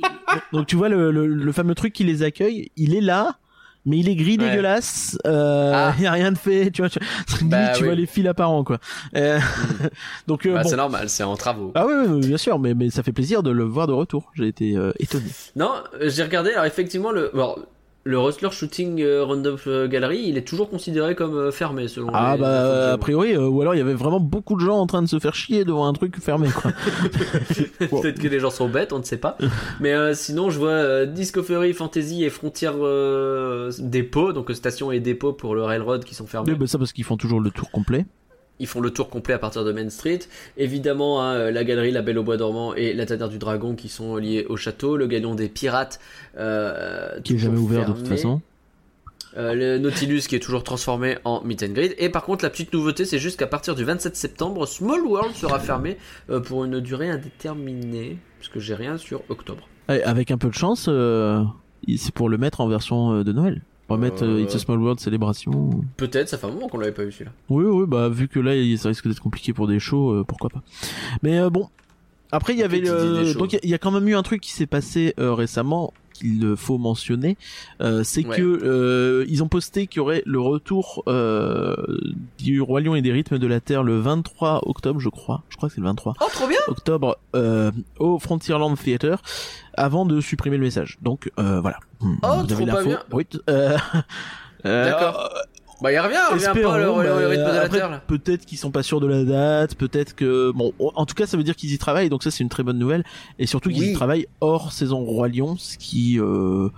donc 0.53 0.66
tu 0.66 0.77
vois 0.77 0.88
le, 0.88 1.11
le, 1.11 1.27
le 1.27 1.53
fameux 1.53 1.75
truc 1.75 1.92
qui 1.92 2.05
les 2.05 2.23
accueille, 2.23 2.71
il 2.77 2.95
est 2.95 3.01
là, 3.03 3.37
mais 3.85 3.99
il 3.99 4.09
est 4.09 4.14
gris 4.16 4.38
Ouais. 4.38 4.49
dégueulasse. 4.49 5.18
Euh, 5.27 5.73
Ah. 5.75 5.95
y 6.01 6.07
a 6.07 6.12
rien 6.12 6.33
de 6.33 6.38
fait, 6.38 6.71
tu 6.71 6.81
vois. 6.83 6.88
Tu, 6.88 6.99
Bah 7.45 7.73
tu 7.75 7.83
oui. 7.83 7.88
vois 7.88 7.95
les 7.95 8.07
fils 8.07 8.27
apparents 8.27 8.64
quoi. 8.64 8.79
Euh, 9.16 9.38
donc 10.29 10.47
euh, 10.47 10.55
Bah, 10.55 10.62
bon. 10.62 10.68
C'est 10.71 10.77
normal, 10.77 11.09
c'est 11.11 11.25
en 11.25 11.37
travaux. 11.37 11.73
Ah 11.75 11.85
oui, 11.87 11.92
oui, 12.09 12.27
bien 12.27 12.37
sûr, 12.38 12.59
mais, 12.59 12.73
mais 12.75 12.88
ça 12.90 13.03
fait 13.03 13.12
plaisir 13.12 13.42
de 13.42 13.51
le 13.51 13.64
voir 13.64 13.87
de 13.87 13.92
retour. 13.92 14.31
J'ai 14.35 14.49
été 14.49 14.77
euh, 14.77 14.92
étonné. 14.99 15.27
Non, 15.57 15.73
euh, 16.01 16.09
j'ai 16.09 16.23
regardé, 16.23 16.53
alors 16.53 16.64
effectivement, 16.64 17.11
le, 17.12 17.31
bon, 17.35 17.57
le 18.05 18.19
Rustler 18.19 18.51
Shooting 18.51 19.01
euh, 19.01 19.23
Roundup 19.25 19.61
euh, 19.67 19.87
Gallery, 19.87 20.23
il 20.27 20.37
est 20.37 20.47
toujours 20.47 20.69
considéré 20.69 21.15
comme 21.15 21.37
euh, 21.37 21.51
fermé 21.53 21.87
selon 21.88 22.09
Ah 22.12 22.33
les- 22.35 22.41
bah 22.41 22.49
les 22.65 22.69
infos 22.83 22.95
a 22.95 22.99
priori, 22.99 23.33
euh, 23.35 23.47
ou 23.49 23.61
alors 23.61 23.75
il 23.75 23.79
y 23.79 23.81
avait 23.81 23.95
vraiment 23.95 24.19
beaucoup 24.21 24.57
de 24.57 24.61
gens 24.61 24.79
en 24.79 24.87
train 24.87 25.03
de 25.03 25.07
se 25.09 25.19
faire 25.21 25.35
chier 25.35 25.65
devant 25.65 25.87
un 25.87 25.93
truc 25.93 26.19
fermé 26.21 26.49
quoi. 26.51 26.73
Peut-être 27.79 28.19
que 28.21 28.29
les 28.29 28.41
gens 28.41 28.51
sont 28.51 28.69
bêtes, 28.69 28.93
on 28.93 28.99
ne 28.99 29.05
sait 29.05 29.17
pas. 29.19 29.37
Mais 29.81 29.93
euh, 29.93 30.15
sinon, 30.15 30.51
je 30.51 30.59
vois 30.59 30.71
euh, 30.71 31.07
Discovery, 31.07 31.73
Fantasy 31.73 32.25
et 32.25 32.31
Frontier 32.31 32.71
euh, 32.75 33.71
Dépôt, 33.79 34.33
donc 34.33 34.51
euh, 34.51 34.55
station 34.55 34.91
et 34.93 35.01
dépôt 35.01 35.33
pour 35.33 35.55
le 35.55 35.62
Railroad 35.62 36.05
qui 36.05 36.15
sont 36.15 36.27
fermés. 36.27 36.51
Oui, 36.53 36.59
bah, 36.59 36.67
ça 36.67 36.79
parce 36.79 36.93
qu'ils 36.93 37.05
font 37.05 37.17
toujours 37.17 37.41
le 37.41 37.51
tour 37.51 37.71
complet. 37.71 38.05
Ils 38.62 38.68
font 38.68 38.81
le 38.81 38.90
tour 38.90 39.11
complet 39.11 39.35
à 39.35 39.38
partir 39.40 39.64
de 39.64 39.72
Main 39.72 39.90
Street. 39.90 40.20
Évidemment, 40.57 41.20
hein, 41.20 41.35
euh, 41.35 41.51
la 41.51 41.64
galerie 41.64 41.90
La 41.90 42.01
Belle 42.01 42.16
au 42.16 42.22
Bois 42.22 42.37
dormant 42.37 42.75
et 42.75 42.92
la 42.94 43.05
Tanière 43.07 43.29
du 43.29 43.38
Dragon 43.38 43.75
qui 43.75 43.88
sont 43.88 44.16
liés 44.16 44.46
au 44.48 44.57
château. 44.57 44.96
Le 44.96 45.09
Galion 45.09 45.35
des 45.35 45.48
Pirates. 45.48 45.98
euh, 46.38 47.20
Qui 47.25 47.35
est 47.35 47.38
jamais 47.38 47.59
ouvert 47.59 47.87
de 47.87 47.92
toute 47.92 48.07
façon. 48.07 48.40
Euh, 49.37 49.55
le 49.55 49.79
Nautilus 49.79 50.20
qui 50.29 50.37
est 50.37 50.40
toujours 50.40 50.62
transformé 50.62 51.16
en 51.25 51.42
meet 51.42 51.62
and 51.64 51.72
greet. 51.72 51.94
Et 51.98 52.09
par 52.09 52.22
contre, 52.22 52.44
la 52.44 52.51
petite 52.51 52.72
nouveauté, 52.72 53.05
c'est 53.05 53.18
juste 53.18 53.37
qu'à 53.38 53.46
partir 53.48 53.75
du 53.75 53.83
27 53.83 54.14
septembre, 54.14 54.64
Small 54.66 55.01
World 55.01 55.35
sera 55.35 55.59
fermé 55.59 55.96
euh, 56.31 56.38
pour 56.38 56.64
une 56.64 56.79
durée 56.79 57.11
indéterminée. 57.11 58.18
Parce 58.38 58.48
que 58.48 58.61
j'ai 58.61 58.75
rien 58.77 58.96
sur 58.96 59.22
octobre. 59.29 59.68
Avec 59.88 60.31
un 60.31 60.38
peu 60.38 60.48
de 60.48 60.55
chance, 60.55 60.88
c'est 61.96 62.14
pour 62.14 62.29
le 62.29 62.38
mettre 62.38 62.61
en 62.61 62.68
version 62.68 63.25
de 63.25 63.33
Noël. 63.33 63.62
Remettre 63.88 64.25
euh, 64.25 64.38
Euh. 64.38 64.42
It's 64.42 64.55
a 64.55 64.59
Small 64.59 64.79
World 64.79 65.01
célébration. 65.01 65.71
Peut-être, 65.97 66.29
ça 66.29 66.38
fait 66.38 66.47
un 66.47 66.51
moment 66.51 66.68
qu'on 66.68 66.79
l'avait 66.79 66.92
pas 66.92 67.05
vu 67.05 67.12
celui-là. 67.12 67.33
Oui, 67.49 67.64
oui, 67.64 67.85
bah 67.87 68.09
vu 68.09 68.29
que 68.29 68.40
là 68.40 68.53
ça 68.77 68.88
risque 68.88 69.07
d'être 69.09 69.21
compliqué 69.21 69.53
pour 69.53 69.66
des 69.66 69.79
shows, 69.79 70.12
euh, 70.12 70.25
pourquoi 70.25 70.51
pas. 70.51 70.62
Mais 71.23 71.38
euh, 71.38 71.51
bon, 71.51 71.68
après 72.31 72.55
il 72.55 72.59
y 72.59 72.62
avait 72.62 72.81
le... 72.81 73.35
donc 73.35 73.53
il 73.53 73.61
y 73.64 73.68
y, 73.71 73.75
a 73.75 73.79
quand 73.79 73.90
même 73.90 74.09
eu 74.09 74.14
un 74.14 74.23
truc 74.23 74.40
qui 74.40 74.53
s'est 74.53 74.66
passé 74.66 75.14
euh, 75.18 75.35
récemment 75.35 75.92
qu'il 76.12 76.55
faut 76.57 76.79
mentionner, 76.79 77.37
euh, 77.81 78.03
c'est 78.05 78.25
Ouais. 78.27 78.37
que 78.37 78.42
euh, 78.42 79.25
ils 79.29 79.42
ont 79.42 79.48
posté 79.48 79.87
qu'il 79.87 79.98
y 79.98 80.01
aurait 80.01 80.22
le 80.27 80.40
retour 80.40 81.03
euh, 81.09 81.75
du 82.38 82.61
Roi 82.61 82.81
Lion 82.81 82.94
et 82.94 83.03
des 83.03 83.12
rythmes 83.12 83.38
de 83.38 83.46
la 83.46 83.61
Terre 83.61 83.83
le 83.83 83.98
23 83.98 84.62
octobre, 84.68 85.01
je 85.01 85.09
crois. 85.09 85.42
Je 85.48 85.57
crois 85.57 85.68
que 85.68 85.75
c'est 85.75 85.81
le 85.81 85.87
23 85.87 86.14
Oh, 86.20 86.25
trop 86.33 86.46
bien 86.46 86.59
octobre 86.68 87.18
euh, 87.35 87.70
au 87.98 88.18
Frontierland 88.18 88.77
Theater 88.77 89.20
avant 89.75 90.05
de 90.07 90.20
supprimer 90.20 90.57
le 90.59 90.62
message. 90.64 90.98
Donc 91.03 91.31
euh, 91.38 91.61
voilà. 91.61 91.79
Hmm, 92.01 92.14
Oh, 92.22 92.29
Vous 92.40 92.46
trop 92.46 92.62
avez 92.62 92.72
pas 92.72 92.83
bien. 92.85 93.03
Oui, 93.12 93.27
euh, 93.48 93.77
euh, 94.66 94.85
D'accord. 94.90 95.31
Bah, 95.83 95.92
il 95.92 95.99
revient, 95.99 96.14
il 96.31 96.35
revient 96.35 96.45
Espérons, 96.47 96.71
pas 96.71 96.79
le, 96.79 96.87
bah, 96.87 97.29
rythme 97.29 97.42
de 97.42 97.49
la 97.49 97.61
après, 97.62 97.79
Terre 97.79 97.90
là. 97.90 98.03
Peut-être 98.07 98.47
qu'ils 98.47 98.59
sont 98.59 98.71
pas 98.71 98.83
sûrs 98.83 99.01
de 99.01 99.07
la 99.07 99.25
date, 99.25 99.75
peut-être 99.75 100.14
que 100.14 100.51
bon, 100.53 100.73
en 100.79 101.05
tout 101.07 101.14
cas 101.14 101.27
ça 101.27 101.37
veut 101.37 101.42
dire 101.42 101.57
qu'ils 101.57 101.73
y 101.73 101.79
travaillent, 101.79 102.09
donc 102.09 102.23
ça 102.23 102.31
c'est 102.31 102.42
une 102.45 102.49
très 102.49 102.62
bonne 102.62 102.79
nouvelle, 102.79 103.05
et 103.38 103.47
surtout 103.47 103.71
qu'ils 103.71 103.81
Oui. 103.83 103.90
y 103.90 103.92
travaillent 103.95 104.27
hors 104.40 104.73
saison 104.73 105.01
Roi 105.05 105.29
Lion, 105.29 105.57
ce 105.59 105.77
qui 105.79 106.18
euh, 106.21 106.68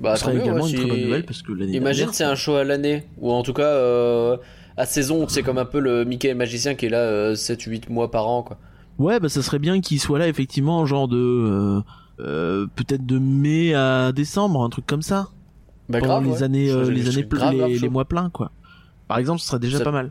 Bah, 0.00 0.10
tant 0.12 0.16
serait 0.16 0.34
mieux, 0.34 0.42
également 0.42 0.62
ouais, 0.64 0.70
une 0.70 0.76
si- 0.76 0.82
très 0.82 0.88
bonne 0.88 1.02
nouvelle 1.02 1.24
parce 1.26 1.42
que 1.42 1.52
l'année 1.52 1.72
Imagine, 1.76 1.98
dernière, 2.04 2.14
c'est 2.14 2.24
un 2.24 2.34
show 2.36 2.54
à 2.54 2.64
l'année, 2.64 3.04
ou 3.18 3.32
en 3.32 3.42
tout 3.42 3.52
cas 3.54 3.62
euh, 3.64 4.36
à 4.76 4.86
saison, 4.86 5.26
c'est 5.28 5.42
comme 5.42 5.58
un 5.58 5.64
peu 5.64 5.80
le 5.80 6.04
Mickey 6.04 6.28
et 6.28 6.34
Magicien 6.34 6.74
qui 6.74 6.86
est 6.86 6.90
là 6.90 7.32
7-8 7.32 7.90
mois 7.90 8.10
par 8.10 8.28
an, 8.28 8.42
quoi. 8.42 8.58
Ouais, 8.98 9.20
bah 9.20 9.28
ça 9.28 9.42
serait 9.42 9.58
bien 9.58 9.80
qu'il 9.80 10.00
soit 10.00 10.18
là 10.18 10.28
effectivement, 10.28 10.86
genre 10.86 11.08
de 11.08 11.16
euh, 11.18 11.80
euh, 12.20 12.66
peut-être 12.76 13.04
de 13.04 13.18
mai 13.18 13.74
à 13.74 14.12
décembre, 14.12 14.62
un 14.62 14.70
truc 14.70 14.86
comme 14.86 15.02
ça. 15.02 15.28
Bah, 15.88 15.98
pendant 16.00 16.20
grave, 16.20 16.24
les 16.24 16.30
ouais. 16.38 16.42
années, 16.42 16.70
euh, 16.70 16.90
les 16.90 17.08
années, 17.08 17.26
grave, 17.28 17.54
les, 17.54 17.78
les 17.78 17.88
mois 17.88 18.04
pleins 18.04 18.30
quoi. 18.30 18.50
Par 19.08 19.18
exemple, 19.18 19.40
ce 19.40 19.46
serait 19.46 19.58
déjà 19.60 19.78
Ça- 19.78 19.84
pas 19.84 19.92
mal. 19.92 20.10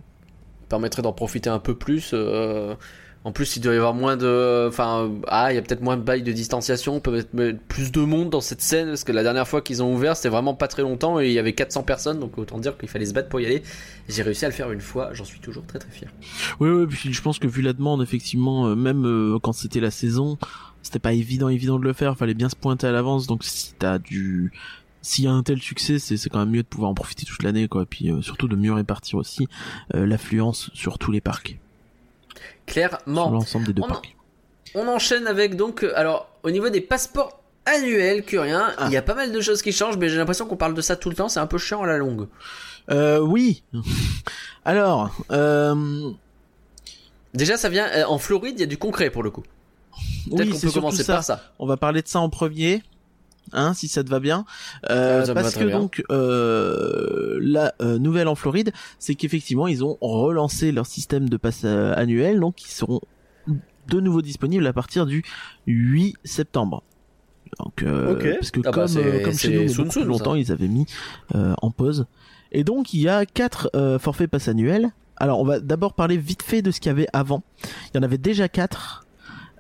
permettrait 0.70 1.02
d'en 1.02 1.14
profiter 1.14 1.50
un 1.50 1.60
peu 1.60 1.76
plus. 1.76 2.12
euh, 2.14 2.76
En 3.28 3.32
plus, 3.32 3.56
il 3.56 3.60
doit 3.60 3.74
y 3.74 3.78
avoir 3.78 3.96
moins 3.96 4.18
de. 4.18 4.68
Enfin, 4.70 5.10
ah, 5.30 5.52
il 5.52 5.56
y 5.56 5.58
a 5.58 5.62
peut-être 5.64 5.82
moins 5.82 5.98
de 5.98 6.04
bails 6.04 6.22
de 6.22 6.32
distanciation, 6.32 7.00
peut-être 7.00 7.34
mettre 7.34 7.58
plus 7.68 7.92
de 7.92 8.00
monde 8.02 8.30
dans 8.30 8.40
cette 8.40 8.62
scène, 8.62 8.90
parce 8.90 9.04
que 9.04 9.12
la 9.12 9.24
dernière 9.24 9.48
fois 9.48 9.62
qu'ils 9.64 9.82
ont 9.82 9.92
ouvert, 9.92 10.16
c'était 10.16 10.30
vraiment 10.30 10.54
pas 10.54 10.68
très 10.68 10.84
longtemps 10.84 11.20
et 11.20 11.26
il 11.26 11.34
y 11.34 11.40
avait 11.40 11.54
400 11.54 11.82
personnes, 11.82 12.20
donc 12.20 12.38
autant 12.38 12.60
dire 12.60 12.78
qu'il 12.78 12.88
fallait 12.88 13.08
se 13.08 13.14
battre 13.16 13.28
pour 13.30 13.40
y 13.42 13.48
aller. 13.48 13.64
J'ai 14.08 14.22
réussi 14.22 14.46
à 14.46 14.50
le 14.50 14.54
faire 14.54 14.72
une 14.72 14.80
fois, 14.80 15.10
j'en 15.14 15.26
suis 15.26 15.40
toujours 15.40 15.66
très 15.66 15.80
très 15.80 15.90
fier. 15.90 16.08
Oui, 16.60 16.70
oui, 16.70 16.86
puis 16.86 17.12
je 17.12 17.22
pense 17.24 17.40
que 17.40 17.48
vu 17.48 17.64
la 17.64 17.74
demande, 17.74 18.04
effectivement, 18.04 18.68
euh, 18.68 18.76
même 18.76 19.08
euh, 19.08 19.40
quand 19.42 19.54
c'était 19.54 19.80
la 19.80 19.90
saison, 19.90 20.38
c'était 20.84 21.00
pas 21.00 21.14
évident, 21.14 21.50
évident 21.50 21.80
de 21.80 21.84
le 21.84 21.94
faire. 21.94 22.16
Fallait 22.20 22.36
bien 22.36 22.50
se 22.50 22.56
pointer 22.56 22.86
à 22.86 22.92
l'avance. 22.92 23.26
Donc 23.26 23.44
si 23.44 23.74
t'as 23.80 23.98
du, 23.98 24.52
s'il 25.06 25.26
y 25.26 25.28
a 25.28 25.32
un 25.32 25.44
tel 25.44 25.62
succès, 25.62 26.00
c'est 26.00 26.18
quand 26.30 26.40
même 26.40 26.50
mieux 26.50 26.64
de 26.64 26.68
pouvoir 26.68 26.90
en 26.90 26.94
profiter 26.94 27.26
toute 27.26 27.44
l'année, 27.44 27.68
quoi. 27.68 27.84
Et 27.84 27.86
puis 27.86 28.12
euh, 28.12 28.22
surtout 28.22 28.48
de 28.48 28.56
mieux 28.56 28.74
répartir 28.74 29.20
aussi 29.20 29.48
euh, 29.94 30.06
l'affluence 30.06 30.70
sur 30.74 30.98
tous 30.98 31.12
les 31.12 31.22
parcs, 31.22 31.58
sur 32.30 32.66
Clairement. 32.66 33.30
l'ensemble 33.30 33.68
des 33.68 33.74
deux 33.74 33.82
On 33.82 33.86
en- 33.86 33.90
parcs. 33.90 34.16
On 34.74 34.88
enchaîne 34.88 35.28
avec 35.28 35.56
donc, 35.56 35.84
euh, 35.84 35.94
alors, 35.96 36.28
au 36.44 36.52
niveau 36.52 36.70
des 36.70 36.82
passeports 36.82 37.40
annuels, 37.66 38.24
Curien, 38.26 38.74
Ah. 38.78 38.86
il 38.88 38.94
y 38.94 38.98
a 38.98 39.02
pas 39.02 39.16
mal 39.16 39.32
de 39.32 39.40
choses 39.42 39.62
qui 39.62 39.72
changent, 39.72 39.98
mais 39.98 40.10
j'ai 40.10 40.18
l'impression 40.18 40.46
qu'on 40.48 40.58
parle 40.58 40.74
de 40.74 40.82
ça 40.82 40.96
tout 40.96 41.10
le 41.10 41.16
temps, 41.16 41.30
c'est 41.30 41.40
un 41.40 41.48
peu 41.48 41.58
chiant 41.58 41.82
à 41.84 41.88
la 41.88 41.98
longue. 41.98 42.28
Euh, 42.92 43.20
oui. 43.20 43.64
Alors, 44.66 45.16
euh, 45.32 46.12
Déjà, 47.34 47.58
ça 47.58 47.68
vient, 47.70 47.88
en 48.08 48.18
Floride, 48.18 48.56
il 48.58 48.62
y 48.62 48.64
a 48.64 48.68
du 48.68 48.78
concret 48.78 49.10
pour 49.10 49.22
le 49.24 49.30
coup. 49.30 49.44
Peut-être 50.30 50.40
oui, 50.42 50.50
qu'on 50.52 50.58
c'est 50.58 50.68
peut 50.68 50.74
commencer 50.74 51.04
ça. 51.04 51.14
par 51.16 51.24
ça. 51.24 51.42
On 51.60 51.66
va 51.66 51.76
parler 51.78 52.02
de 52.02 52.08
ça 52.08 52.20
en 52.20 52.30
premier, 52.30 52.82
hein, 53.54 53.74
si 53.74 53.88
ça 53.88 54.04
te 54.04 54.10
va 54.10 54.20
bien. 54.20 54.46
Euh, 54.90 55.22
Ah, 55.22 55.26
ça 55.26 55.32
me 55.32 55.36
va 55.36 55.42
parce 55.42 55.56
que 55.56 55.64
bien. 55.64 55.80
donc 55.80 56.04
euh, 56.12 57.38
la 57.42 57.74
euh, 57.82 57.98
nouvelle 58.00 58.28
en 58.28 58.36
Floride, 58.36 58.72
c'est 59.00 59.16
qu'effectivement 59.16 59.68
ils 59.68 59.84
ont 59.84 59.98
relancé 60.02 60.72
leur 60.72 60.86
système 60.86 61.30
de 61.30 61.38
passe 61.38 61.62
euh, 61.66 61.94
annuel, 61.96 62.40
donc 62.40 62.64
ils 62.64 62.72
seront 62.72 63.02
de 63.88 64.00
nouveau 64.00 64.22
disponibles 64.22 64.66
à 64.66 64.74
partir 64.74 65.06
du 65.06 65.24
8 65.68 66.16
septembre. 66.24 66.84
Donc, 67.60 67.84
euh, 67.84 68.14
Ok. 68.14 68.28
parce 68.40 68.52
que 68.52 68.60
Ah 68.66 68.72
bah, 68.72 68.72
comme, 68.72 68.88
c'est 69.34 69.38
chez 69.38 69.64
nous, 69.64 69.70
soon 69.70 69.90
soon, 69.92 70.04
longtemps, 70.06 70.34
ça. 70.34 70.40
ils 70.40 70.52
avaient 70.52 70.68
mis 70.68 70.86
euh, 71.36 71.54
en 71.62 71.70
pause. 71.72 72.08
Et 72.52 72.64
donc 72.64 72.94
il 72.94 73.02
y 73.02 73.08
a 73.10 73.26
quatre 73.26 73.70
euh, 73.76 74.00
forfaits 74.00 74.30
passe 74.30 74.48
annuels. 74.48 74.90
Alors 75.18 75.40
on 75.40 75.46
va 75.46 75.60
d'abord 75.60 75.94
parler 75.94 76.18
vite 76.18 76.42
fait 76.44 76.62
de 76.62 76.72
ce 76.72 76.80
qu'il 76.82 76.90
y 76.90 76.92
avait 76.92 77.08
avant. 77.14 77.44
Il 77.94 77.98
y 77.98 78.00
en 78.00 78.04
avait 78.04 78.18
déjà 78.18 78.50
quatre. 78.50 79.05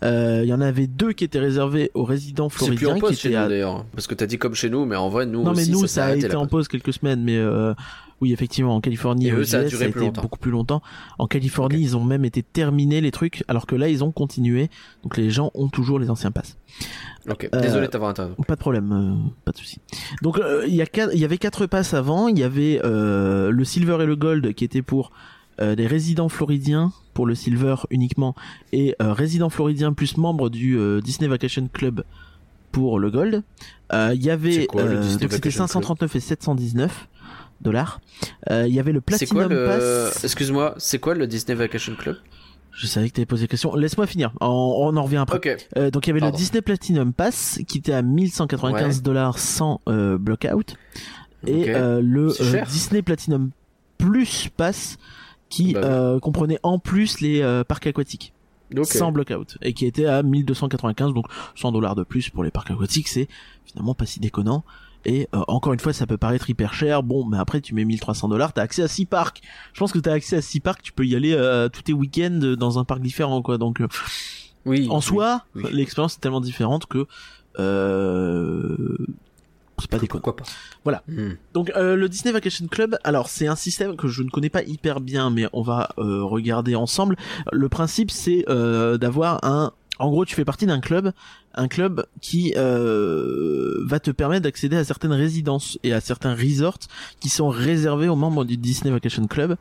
Euh, 0.03 0.41
il 0.43 0.49
y 0.49 0.53
en 0.53 0.61
avait 0.61 0.87
deux 0.87 1.13
qui 1.13 1.23
étaient 1.23 1.39
réservés 1.39 1.89
aux 1.93 2.03
résidents 2.03 2.49
C'est 2.49 2.57
plus 2.57 2.63
en 2.63 2.67
floridiens 2.77 2.93
qui 2.95 2.99
pause 3.01 3.17
chez 3.19 3.29
nous 3.29 3.37
à 3.37 3.47
d'ailleurs. 3.47 3.85
Parce 3.93 4.07
que 4.07 4.13
t'as 4.15 4.25
dit 4.25 4.37
comme 4.37 4.53
chez 4.53 4.69
nous, 4.69 4.85
mais 4.85 4.95
en 4.95 5.09
vrai, 5.09 5.25
nous 5.25 5.43
non 5.43 5.53
mais 5.53 5.65
nous 5.65 5.87
ça, 5.87 6.05
a 6.05 6.15
été 6.15 6.35
en 6.35 6.47
pause 6.47 6.67
quelques 6.67 6.93
semaines 6.93 7.23
mais 7.23 7.37
euh, 7.37 7.73
oui 8.21 8.33
effectivement 8.33 8.75
en 8.75 8.81
Californie 8.81 9.27
Et 9.27 9.31
eux, 9.31 9.45
ça 9.45 9.59
a 9.59 9.63
duré 9.63 9.85
a 9.85 9.89
plus 9.89 9.99
été 9.99 10.05
longtemps. 10.07 10.21
beaucoup 10.21 10.39
plus 10.39 10.51
longtemps. 10.51 10.81
En 11.17 11.27
Californie 11.27 11.79
ils 11.81 11.95
ont 11.95 12.03
même 12.03 12.25
été 12.25 12.43
terminés 12.43 12.99
les 12.99 13.11
trucs 13.11 13.43
alors 13.47 13.65
que 13.65 13.75
là 13.75 13.87
ils 13.87 14.03
ont 14.03 14.11
continué. 14.11 14.69
Donc 15.03 15.15
les 15.17 15.29
gens 15.29 15.49
ont 15.53 15.69
toujours 15.69 15.97
les 15.99 16.09
anciens 16.09 16.31
passes. 16.31 16.57
Ok, 17.29 17.49
Euh, 17.53 17.61
désolé 17.61 17.87
de 17.87 17.91
t'avoir 17.91 18.11
interrompu. 18.11 18.41
pas 18.43 18.55
de 18.55 18.59
problème 18.59 18.91
euh, 18.91 19.29
pas 19.45 19.51
de 19.53 19.57
souci. 19.57 19.79
Donc 20.21 20.37
euh, 20.39 20.65
il 20.67 20.75
y 20.75 20.81
a 20.81 20.85
il 21.13 21.19
y 21.19 21.25
avait 21.25 21.37
quatre 21.37 21.65
passes 21.67 21.93
avant. 21.93 22.27
Il 22.27 22.37
y 22.37 22.43
avait 22.43 22.81
euh, 22.83 23.49
le 23.49 23.63
silver 23.63 23.97
et 24.01 24.05
le 24.05 24.15
gold 24.17 24.53
qui 24.53 24.65
étaient 24.65 24.81
pour 24.81 25.11
euh, 25.61 25.75
des 25.75 25.87
résidents 25.87 26.29
floridiens 26.29 26.91
pour 27.13 27.25
le 27.25 27.35
silver 27.35 27.75
uniquement 27.89 28.35
et 28.73 28.95
euh, 29.01 29.13
résidents 29.13 29.49
floridiens 29.49 29.93
plus 29.93 30.17
membres 30.17 30.49
du 30.49 30.77
euh, 30.77 30.99
Disney 31.01 31.27
Vacation 31.29 31.69
Club 31.71 32.03
pour 32.71 32.99
le 32.99 33.09
gold. 33.11 33.43
Euh, 33.93 34.11
Il 34.15 34.23
y 34.23 34.29
avait 34.29 34.65
quoi, 34.67 34.83
le 34.83 34.89
euh, 34.97 35.01
Disney 35.01 35.21
donc 35.21 35.31
c'était 35.31 35.49
Vacation 35.49 35.67
539 35.67 36.15
et 36.15 36.19
719 36.19 37.07
dollars. 37.61 38.01
Euh, 38.49 38.65
Il 38.67 38.73
y 38.73 38.79
avait 38.79 38.91
le 38.91 38.99
quoi 38.99 39.17
Platinum 39.17 39.49
le. 39.49 40.09
Excuse-moi, 40.23 40.75
c'est 40.77 40.99
quoi 40.99 41.15
le 41.15 41.25
Disney 41.27 41.55
Vacation 41.55 41.95
Club? 41.95 42.17
Je 42.77 42.87
savais 42.87 43.07
que 43.07 43.13
tu 43.13 43.21
avais 43.21 43.25
posé 43.25 43.43
la 43.43 43.47
question. 43.47 43.73
Laisse-moi 43.75 44.05
finir. 44.05 44.33
On, 44.41 44.47
on 44.47 44.97
en 44.97 45.03
revient 45.03 45.15
après. 45.15 45.37
Ok. 45.37 45.67
Euh, 45.77 45.89
donc 45.91 46.05
il 46.05 46.09
y 46.09 46.11
avait 46.11 46.19
Pardon. 46.19 46.35
le 46.35 46.37
Disney 46.37 46.61
Platinum 46.61 47.13
Pass 47.13 47.59
qui 47.65 47.77
était 47.77 47.93
à 47.93 48.01
1195 48.01 48.97
Ouais. 48.97 49.01
dollars 49.01 49.39
sans 49.39 49.79
euh, 49.87 50.17
blockout 50.17 50.75
et 51.47 51.69
euh, 51.73 52.01
le. 52.03 52.33
Disney 52.67 53.01
Platinum 53.01 53.51
Plus 53.97 54.49
Pass 54.57 54.97
qui 55.49 55.73
Bah 55.73 55.79
oui. 55.81 55.87
euh, 55.87 56.19
comprenait 56.19 56.59
en 56.63 56.79
plus 56.79 57.21
les 57.21 57.41
euh, 57.41 57.63
parcs 57.63 57.87
aquatiques 57.87 58.33
Ok. 58.75 58.85
sans 58.87 59.11
blockout 59.11 59.57
et 59.61 59.73
qui 59.73 59.85
était 59.85 60.07
à 60.07 60.23
1295 60.23 61.13
donc 61.13 61.27
100 61.55 61.71
dollars 61.71 61.95
de 61.95 62.03
plus 62.03 62.29
pour 62.29 62.43
les 62.43 62.49
parcs 62.51 62.71
aquatiques 62.71 63.07
c'est 63.07 63.27
finalement 63.63 63.93
pas 63.93 64.07
si 64.07 64.19
déconnant 64.19 64.63
et 65.05 65.27
euh, 65.35 65.41
encore 65.47 65.71
une 65.73 65.79
fois 65.79 65.93
ça 65.93 66.07
peut 66.07 66.17
paraître 66.17 66.49
hyper 66.49 66.73
cher 66.73 67.03
bon 67.03 67.25
mais 67.25 67.37
après 67.37 67.61
tu 67.61 67.75
mets 67.75 67.85
1300 67.85 68.27
dollars 68.27 68.53
t'as 68.53 68.63
accès 68.63 68.81
à 68.81 68.87
6 68.87 69.05
parcs 69.05 69.41
je 69.73 69.79
pense 69.79 69.91
que 69.91 69.99
t'as 69.99 70.13
accès 70.13 70.37
à 70.37 70.41
6 70.41 70.61
parcs 70.61 70.81
tu 70.81 70.93
peux 70.93 71.05
y 71.05 71.15
aller 71.15 71.33
euh, 71.33 71.69
tous 71.69 71.83
tes 71.83 71.93
week-ends 71.93 72.55
dans 72.57 72.79
un 72.79 72.85
parc 72.85 73.01
différent 73.01 73.43
quoi 73.43 73.59
donc 73.59 73.81
euh, 73.81 73.87
Oui. 74.65 74.87
en 74.89 74.95
oui, 74.97 75.01
soi 75.03 75.43
oui. 75.53 75.63
l'expérience 75.71 76.15
est 76.15 76.19
tellement 76.21 76.41
différente 76.41 76.87
que 76.87 77.05
euh, 77.59 78.97
c'est 79.79 79.89
pas 79.89 79.99
déconnant 79.99 80.21
Pourquoi 80.21 80.35
pas 80.45 80.51
Voilà. 80.83 81.03
Hmm. 81.07 81.33
donc 81.53 81.71
euh, 81.75 81.95
le 81.95 82.09
Disney 82.09 82.31
Vacation 82.31 82.67
Club, 82.67 82.97
alors 83.03 83.29
c'est 83.29 83.47
un 83.47 83.55
système 83.55 83.95
que 83.95 84.07
je 84.07 84.23
ne 84.23 84.29
connais 84.29 84.49
pas 84.49 84.63
hyper 84.63 85.01
bien, 85.01 85.29
mais 85.29 85.47
on 85.53 85.61
va 85.61 85.89
euh, 85.97 86.23
regarder 86.23 86.75
ensemble. 86.75 87.17
Le 87.51 87.69
principe 87.69 88.11
c'est 88.11 88.45
euh, 88.49 88.97
d'avoir 88.97 89.43
un, 89.43 89.73
en 89.99 90.09
gros 90.09 90.25
tu 90.25 90.35
fais 90.35 90.45
partie 90.45 90.65
d'un 90.65 90.79
club, 90.79 91.11
un 91.53 91.67
club 91.67 92.05
qui 92.21 92.53
euh, 92.57 93.83
va 93.85 93.99
te 93.99 94.11
permettre 94.11 94.43
d'accéder 94.43 94.77
à 94.77 94.83
certaines 94.83 95.13
résidences 95.13 95.79
et 95.83 95.93
à 95.93 96.01
certains 96.01 96.35
resorts 96.35 96.79
qui 97.19 97.29
sont 97.29 97.49
réservés 97.49 98.07
aux 98.07 98.15
membres 98.15 98.45
du 98.45 98.57
Disney 98.57 98.91
Vacation 98.91 99.27
Club. 99.27 99.57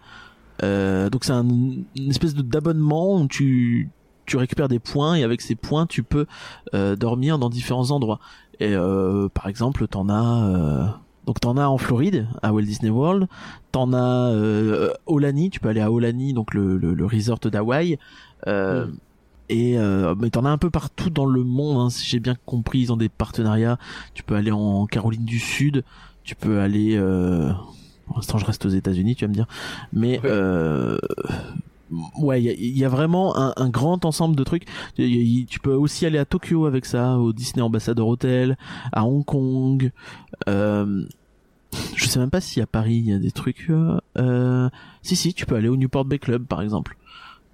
Euh, 0.63 1.11
donc 1.11 1.25
c'est 1.25 1.33
un, 1.33 1.47
une 1.49 2.11
espèce 2.11 2.35
d'abonnement 2.35 3.21
où 3.21 3.27
tu 3.27 3.91
tu 4.27 4.39
récupères 4.39 4.69
des 4.69 4.79
points 4.79 5.17
et 5.17 5.23
avec 5.23 5.41
ces 5.41 5.55
points 5.55 5.87
tu 5.87 6.03
peux 6.03 6.27
euh, 6.73 6.97
dormir 6.97 7.39
dans 7.39 7.51
différents 7.51 7.91
endroits. 7.91 8.21
Et 8.61 8.75
euh, 8.75 9.29
par 9.29 9.49
exemple, 9.49 9.87
t'en 9.89 10.09
as 10.09 10.45
euh, 10.45 10.87
donc 11.27 11.41
t'en 11.41 11.57
as 11.57 11.67
en 11.67 11.79
Floride 11.79 12.27
à 12.43 12.53
Walt 12.53 12.63
Disney 12.63 12.91
World, 12.91 13.27
t'en 13.73 13.93
as 13.93 14.31
euh, 14.33 14.93
Aulani, 15.07 15.51
tu 15.51 15.61
peux 15.61 15.69
aller 15.69 15.81
à 15.81 15.91
Aulani, 15.91 16.33
donc 16.35 16.55
le, 16.55 16.77
le, 16.77 16.95
le 16.95 17.07
resort 17.07 17.39
d'Hawaï. 17.39 17.99
Euh, 18.47 18.87
Mm. 18.87 18.93
Et 19.51 19.79
euh, 19.79 20.15
mais 20.19 20.31
t'en 20.31 20.47
as 20.47 20.49
un 20.49 20.57
peu 20.57 20.71
partout 20.71 21.11
dans 21.11 21.27
le 21.27 21.45
monde, 21.45 21.77
hein, 21.77 21.91
si 21.91 22.07
j'ai 22.07 22.19
bien 22.19 22.35
compris, 22.47 22.79
ils 22.81 22.93
ont 22.93 22.97
des 22.97 23.11
partenariats. 23.11 23.79
Tu 24.15 24.23
peux 24.23 24.37
aller 24.37 24.51
en 24.51 24.87
Caroline 24.87 25.27
du 25.27 25.39
Sud, 25.39 25.85
tu 26.23 26.35
peux 26.35 26.61
aller. 26.61 26.97
Euh... 26.97 27.53
Pour 28.07 28.17
l'instant, 28.17 28.39
je 28.39 28.47
reste 28.47 28.65
aux 28.67 28.71
États-Unis, 28.71 29.17
tu 29.17 29.25
vas 29.25 29.29
me 29.29 29.35
dire. 29.35 29.47
Mais 29.93 30.19
Ouais. 30.21 30.31
Ouais, 32.19 32.43
il 32.43 32.79
y 32.79 32.85
a, 32.85 32.89
vraiment 32.89 33.37
un, 33.37 33.69
grand 33.69 34.05
ensemble 34.05 34.37
de 34.37 34.45
trucs. 34.45 34.65
Y 34.99 35.47
Tu 35.47 35.61
peux 35.61 35.75
aussi 35.75 36.07
aller 36.07 36.19
à 36.19 36.25
Tokyo 36.25 36.67
avec 36.67 36.85
ça, 36.85 37.19
au 37.19 37.33
Disney 37.33 37.63
Ambassador 37.63 38.09
Hotel, 38.09 38.57
à 38.93 39.05
Hong 39.05 39.25
Kong. 39.25 39.91
Euh... 40.49 41.05
Je 41.97 42.07
sais 42.07 42.21
même 42.21 42.31
pas 42.31 42.41
si 42.41 42.61
à 42.61 42.67
Paris 42.67 42.95
il 42.95 43.11
y 43.11 43.13
a 43.13 43.19
des 43.19 43.33
trucs. 43.33 43.67
Euh... 43.71 43.99
euh, 44.19 44.69
Si 45.03 45.17
si, 45.17 45.35
tu 45.35 45.47
peux 45.47 45.57
aller 45.57 45.69
au 45.69 45.77
Newport 45.77 46.05
Bay 46.05 46.19
Club 46.19 46.47
par 46.47 46.63
exemple, 46.63 46.97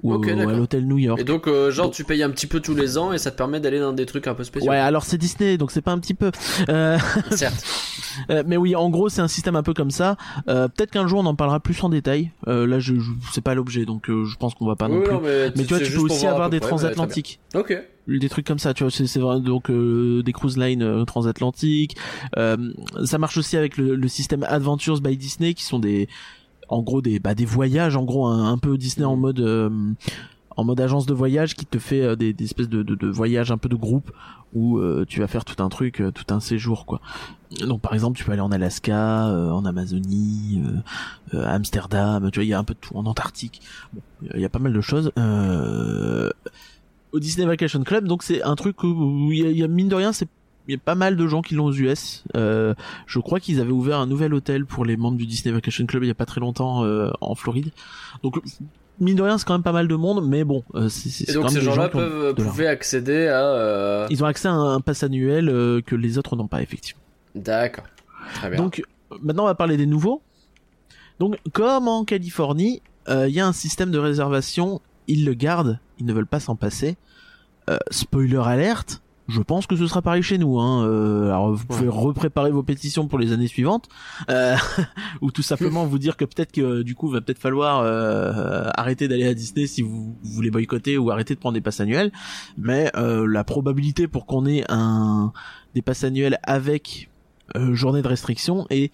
ou 0.02 0.14
Ok, 0.14 0.26
au- 0.26 0.48
à 0.48 0.52
l'hôtel 0.52 0.86
New 0.86 0.98
York. 0.98 1.20
Et 1.20 1.24
donc, 1.24 1.46
euh, 1.46 1.70
genre, 1.70 1.90
tu 1.90 2.04
payes 2.04 2.22
un 2.22 2.30
petit 2.30 2.46
peu 2.46 2.60
tous 2.60 2.74
les 2.74 2.98
ans 2.98 3.12
et 3.12 3.18
ça 3.18 3.30
te 3.30 3.36
permet 3.36 3.60
d'aller 3.60 3.80
dans 3.80 3.92
des 3.92 4.06
trucs 4.06 4.26
un 4.26 4.34
peu 4.34 4.44
spéciaux. 4.44 4.70
Ouais, 4.70 4.78
alors 4.78 5.04
c'est 5.04 5.18
Disney, 5.18 5.56
donc 5.58 5.70
c'est 5.70 5.82
pas 5.82 5.92
un 5.92 5.98
petit 5.98 6.14
peu. 6.14 6.30
Euh, 6.68 6.98
Certes. 7.30 7.64
euh, 8.30 8.42
mais 8.46 8.56
oui, 8.56 8.74
en 8.76 8.88
gros, 8.90 9.08
c'est 9.08 9.20
un 9.22 9.28
système 9.28 9.56
un 9.56 9.62
peu 9.62 9.74
comme 9.74 9.90
ça. 9.90 10.16
Euh, 10.48 10.68
Peut-être 10.68 10.90
qu'un 10.92 11.06
jour 11.06 11.20
on 11.20 11.26
en 11.26 11.34
parlera 11.34 11.60
plus 11.60 11.82
en 11.82 11.88
détail. 11.88 12.30
Euh, 12.48 12.66
là, 12.66 12.78
je, 12.78 12.94
je 12.96 13.10
c'est 13.32 13.40
pas 13.42 13.54
l'objet, 13.54 13.84
donc 13.84 14.08
euh, 14.10 14.24
je 14.24 14.36
pense 14.36 14.54
qu'on 14.54 14.66
va 14.66 14.76
pas 14.76 14.88
non 14.88 15.00
plus. 15.02 15.12
non, 15.12 15.20
mais, 15.22 15.50
mais 15.56 15.64
tu 15.64 15.74
vois, 15.74 15.80
tu 15.80 15.92
peux 15.92 16.00
aussi 16.00 16.26
avoir 16.26 16.50
des 16.50 16.60
près, 16.60 16.68
transatlantiques. 16.68 17.40
Ok. 17.54 17.76
des 18.06 18.28
trucs 18.28 18.46
comme 18.46 18.58
ça 18.58 18.74
tu 18.74 18.82
vois 18.84 18.90
c'est 18.90 19.06
c'est 19.06 19.20
vrai 19.20 19.40
donc 19.40 19.70
euh, 19.70 20.22
des 20.22 20.32
cruise 20.32 20.56
lines 20.56 20.82
euh, 20.82 21.04
transatlantiques 21.04 21.96
euh, 22.36 22.56
ça 23.04 23.18
marche 23.18 23.36
aussi 23.36 23.56
avec 23.56 23.76
le, 23.76 23.94
le 23.94 24.08
système 24.08 24.42
Adventures 24.44 25.00
by 25.00 25.16
Disney 25.16 25.54
qui 25.54 25.64
sont 25.64 25.78
des 25.78 26.08
en 26.70 26.82
gros 26.82 27.02
des 27.02 27.18
bah, 27.18 27.34
des 27.34 27.44
voyages 27.44 27.96
en 27.96 28.04
gros 28.04 28.26
un, 28.26 28.50
un 28.50 28.56
peu 28.58 28.78
Disney 28.78 29.04
en 29.04 29.16
Mhm. 29.16 29.20
mode 29.20 29.40
euh, 29.40 29.70
en 30.56 30.64
mode 30.64 30.80
agence 30.80 31.06
de 31.06 31.14
voyage 31.14 31.54
qui 31.54 31.66
te 31.66 31.78
fait 31.78 32.02
euh, 32.02 32.16
des, 32.16 32.32
des 32.32 32.44
espèces 32.44 32.68
de, 32.68 32.82
de, 32.82 32.94
de 32.94 33.06
voyages 33.08 33.50
un 33.52 33.58
peu 33.58 33.68
de 33.68 33.76
groupe 33.76 34.10
où 34.52 34.78
euh, 34.78 35.04
tu 35.08 35.20
vas 35.20 35.26
faire 35.28 35.44
tout 35.44 35.62
un 35.62 35.68
truc 35.68 36.00
euh, 36.00 36.10
tout 36.10 36.32
un 36.34 36.40
séjour 36.40 36.86
quoi 36.86 37.00
donc 37.66 37.80
par 37.80 37.94
exemple 37.94 38.16
tu 38.18 38.24
peux 38.24 38.32
aller 38.32 38.40
en 38.40 38.50
Alaska 38.52 39.28
euh, 39.28 39.50
en 39.50 39.64
Amazonie 39.64 40.62
euh, 41.34 41.36
euh, 41.38 41.46
Amsterdam 41.48 42.30
tu 42.32 42.38
vois 42.40 42.44
il 42.44 42.48
y 42.48 42.54
a 42.54 42.58
un 42.58 42.64
peu 42.64 42.74
de 42.74 42.78
tout 42.80 42.96
en 42.96 43.06
Antarctique 43.06 43.60
bon 43.92 44.00
il 44.34 44.40
y 44.40 44.44
a 44.44 44.48
pas 44.48 44.58
mal 44.58 44.72
de 44.72 44.80
choses 44.80 45.12
euh, 45.18 46.30
au 47.12 47.18
Disney 47.18 47.44
Vacation 47.46 47.82
Club. 47.82 48.04
Donc 48.06 48.22
c'est 48.22 48.40
un 48.42 48.54
truc 48.54 48.84
où 48.84 49.30
il 49.32 49.48
y, 49.50 49.58
y 49.58 49.64
a 49.64 49.68
mine 49.68 49.88
de 49.88 49.96
rien, 49.96 50.12
c'est 50.12 50.28
il 50.68 50.72
y 50.72 50.74
a 50.76 50.78
pas 50.78 50.94
mal 50.94 51.16
de 51.16 51.26
gens 51.26 51.42
qui 51.42 51.54
l'ont 51.54 51.66
aux 51.66 51.72
US. 51.72 52.24
Euh, 52.36 52.74
je 53.06 53.18
crois 53.18 53.40
qu'ils 53.40 53.60
avaient 53.60 53.70
ouvert 53.72 53.98
un 53.98 54.06
nouvel 54.06 54.34
hôtel 54.34 54.66
pour 54.66 54.84
les 54.84 54.96
membres 54.96 55.16
du 55.18 55.26
Disney 55.26 55.52
Vacation 55.54 55.86
Club 55.86 56.04
il 56.04 56.08
y 56.08 56.10
a 56.10 56.14
pas 56.14 56.26
très 56.26 56.40
longtemps 56.40 56.84
euh, 56.84 57.10
en 57.20 57.34
Floride. 57.34 57.70
Donc 58.22 58.40
mine 59.00 59.16
de 59.16 59.22
rien, 59.22 59.38
c'est 59.38 59.46
quand 59.46 59.54
même 59.54 59.62
pas 59.62 59.72
mal 59.72 59.88
de 59.88 59.94
monde, 59.94 60.24
mais 60.28 60.44
bon, 60.44 60.62
euh, 60.74 60.88
c'est 60.88 61.32
donc 61.32 61.44
quand 61.44 61.48
ces 61.48 61.54
même 61.56 61.64
des 61.64 61.70
gens-là 61.70 61.84
gens 61.86 61.90
peuvent, 61.90 62.24
l'argent. 62.36 62.50
pouvaient 62.50 62.66
accéder 62.66 63.26
à. 63.28 63.42
euh, 63.46 64.06
Ils 64.10 64.22
ont 64.22 64.26
accès 64.26 64.48
à 64.48 64.52
un 64.52 64.80
pass 64.80 65.02
annuel 65.02 65.48
euh, 65.48 65.80
que 65.80 65.96
les 65.96 66.18
autres 66.18 66.36
n'ont 66.36 66.46
pas, 66.48 66.60
effectivement. 66.62 67.00
D'accord. 67.34 67.84
Très 68.34 68.50
bien. 68.50 68.58
Donc, 68.58 68.80
euh, 69.12 69.16
maintenant, 69.22 69.44
on 69.44 69.46
va 69.46 69.54
parler 69.54 69.76
des 69.78 69.86
nouveaux. 69.86 70.20
Donc, 71.18 71.38
comme 71.52 71.88
en 71.88 72.04
Californie, 72.04 72.82
euh, 73.08 73.26
il 73.28 73.34
y 73.34 73.40
a 73.40 73.46
un 73.46 73.52
système 73.54 73.90
de 73.90 73.98
réservation, 73.98 74.80
ils 75.06 75.24
le 75.24 75.32
gardent, 75.34 75.78
ils 75.98 76.04
ne 76.06 76.12
veulent 76.12 76.26
pas 76.26 76.40
s'en 76.40 76.54
passer. 76.56 76.96
Euh, 77.70 77.78
spoiler 77.90 78.36
alerte, 78.44 79.00
je 79.30 79.40
pense 79.42 79.66
que 79.66 79.76
ce 79.76 79.86
sera 79.86 80.02
pareil 80.02 80.22
chez 80.22 80.38
nous. 80.38 80.58
Hein. 80.58 80.84
Euh, 80.84 81.26
alors, 81.26 81.54
vous 81.54 81.64
pouvez 81.66 81.88
repréparer 81.88 82.50
vos 82.50 82.62
pétitions 82.62 83.06
pour 83.08 83.18
les 83.18 83.32
années 83.32 83.46
suivantes, 83.46 83.88
euh, 84.28 84.56
ou 85.20 85.30
tout 85.30 85.42
simplement 85.42 85.86
vous 85.86 85.98
dire 85.98 86.16
que 86.16 86.24
peut-être 86.24 86.52
que 86.52 86.82
du 86.82 86.94
coup, 86.94 87.08
va 87.08 87.20
peut-être 87.20 87.38
falloir 87.38 87.80
euh, 87.80 88.68
arrêter 88.74 89.08
d'aller 89.08 89.26
à 89.26 89.34
Disney 89.34 89.66
si 89.66 89.82
vous, 89.82 90.16
vous 90.22 90.32
voulez 90.32 90.50
boycotter 90.50 90.98
ou 90.98 91.10
arrêter 91.10 91.34
de 91.34 91.40
prendre 91.40 91.54
des 91.54 91.60
passes 91.60 91.80
annuelles. 91.80 92.12
Mais 92.58 92.90
euh, 92.96 93.26
la 93.26 93.44
probabilité 93.44 94.08
pour 94.08 94.26
qu'on 94.26 94.46
ait 94.46 94.64
un 94.68 95.32
des 95.74 95.82
passes 95.82 96.04
annuelles 96.04 96.38
avec 96.42 97.08
euh, 97.56 97.74
journée 97.74 98.02
de 98.02 98.08
restriction 98.08 98.66
est 98.70 98.92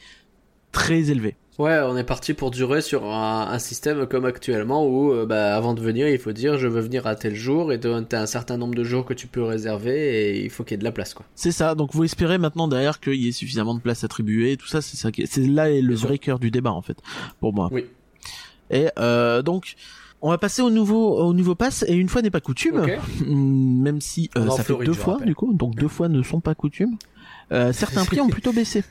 très 0.73 1.11
élevée. 1.11 1.37
Ouais, 1.59 1.79
on 1.85 1.97
est 1.97 2.05
parti 2.05 2.35
pour 2.35 2.51
durer 2.51 2.83
sur 2.83 3.05
un, 3.11 3.49
un 3.51 3.59
système 3.59 4.07
comme 4.07 4.27
actuellement 4.27 4.87
où, 4.87 5.11
euh, 5.13 5.25
bah, 5.25 5.57
avant 5.57 5.73
de 5.73 5.81
venir, 5.81 6.07
il 6.07 6.19
faut 6.19 6.33
dire 6.33 6.59
je 6.59 6.69
veux 6.69 6.81
venir 6.83 7.07
à 7.07 7.15
tel 7.17 7.35
jour 7.35 7.73
et 7.73 7.81
t'as 7.81 8.21
un 8.21 8.27
certain 8.27 8.59
nombre 8.59 8.75
de 8.75 8.85
jours 8.85 9.07
que 9.07 9.15
tu 9.15 9.27
peux 9.27 9.43
réserver 9.43 9.95
et 10.37 10.45
il 10.45 10.51
faut 10.51 10.65
qu'il 10.65 10.73
y 10.73 10.75
ait 10.75 10.79
de 10.79 10.85
la 10.85 10.93
place, 10.93 11.15
quoi. 11.15 11.25
C'est 11.35 11.53
ça. 11.53 11.75
Donc 11.75 11.95
vous 11.95 12.05
espérez 12.05 12.37
maintenant 12.37 12.69
derrière 12.69 13.01
qu'il 13.01 13.15
y 13.15 13.29
ait 13.29 13.33
suffisamment 13.33 13.75
de 13.75 13.81
place 13.81 14.05
attribuée. 14.05 14.53
et 14.53 14.57
Tout 14.59 14.67
ça, 14.67 14.83
c'est 14.83 14.99
ça. 14.99 15.09
C'est 15.25 15.47
là 15.47 15.71
est 15.71 15.81
le 15.81 15.89
Bien 15.89 15.97
sûr. 15.97 16.09
vrai 16.09 16.19
cœur 16.19 16.39
du 16.39 16.51
débat 16.51 16.73
en 16.73 16.83
fait, 16.83 16.99
pour 17.41 17.55
moi. 17.55 17.71
Oui. 17.73 17.87
Et 18.71 18.89
euh, 18.99 19.41
donc. 19.43 19.75
On 20.23 20.31
va 20.31 20.39
passer 20.39 20.63
au 20.63 20.71
nouveau 20.71 21.19
au 21.19 21.35
nouveau 21.35 21.55
pass 21.55 21.85
et 21.87 21.93
une 21.95 22.09
fois 22.09 22.23
n'est 22.23 22.31
pas 22.31 22.41
coutume, 22.41 22.81
Ok. 22.81 22.91
mm, 23.27 23.83
même 23.83 24.01
si 24.01 24.31
euh, 24.39 24.49
ça 24.49 24.65
Floride, 24.65 24.87
fait 24.87 24.91
deux 24.91 24.93
fois 24.99 25.13
rappelle. 25.15 25.29
du 25.29 25.35
coup, 25.35 25.53
donc 25.53 25.75
deux 25.77 25.89
fois 25.89 26.09
ne 26.09 26.23
sont 26.23 26.41
pas 26.41 26.55
coutumes. 26.55 26.97
Euh, 27.53 27.71
certains 27.75 28.03
prix 28.07 28.21
ont 28.23 28.29
plutôt 28.29 28.53
baissé. 28.55 28.83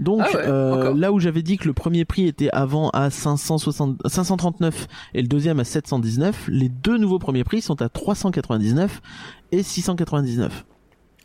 Donc 0.00 0.20
Ah 0.22 0.36
ouais, 0.36 0.42
euh, 0.46 0.94
là 0.94 1.12
où 1.12 1.18
j'avais 1.18 1.42
dit 1.42 1.56
que 1.56 1.66
le 1.66 1.72
premier 1.74 2.04
prix 2.04 2.26
était 2.26 2.50
avant 2.50 2.90
à 2.90 3.10
560, 3.10 3.98
539 4.06 4.86
et 5.14 5.22
le 5.22 5.28
deuxième 5.28 5.58
à 5.58 5.64
719, 5.64 6.48
les 6.48 6.68
deux 6.68 6.98
nouveaux 6.98 7.18
premiers 7.18 7.44
prix 7.44 7.60
sont 7.60 7.80
à 7.82 7.88
399 7.88 9.02
et 9.52 9.62
699. 9.62 10.64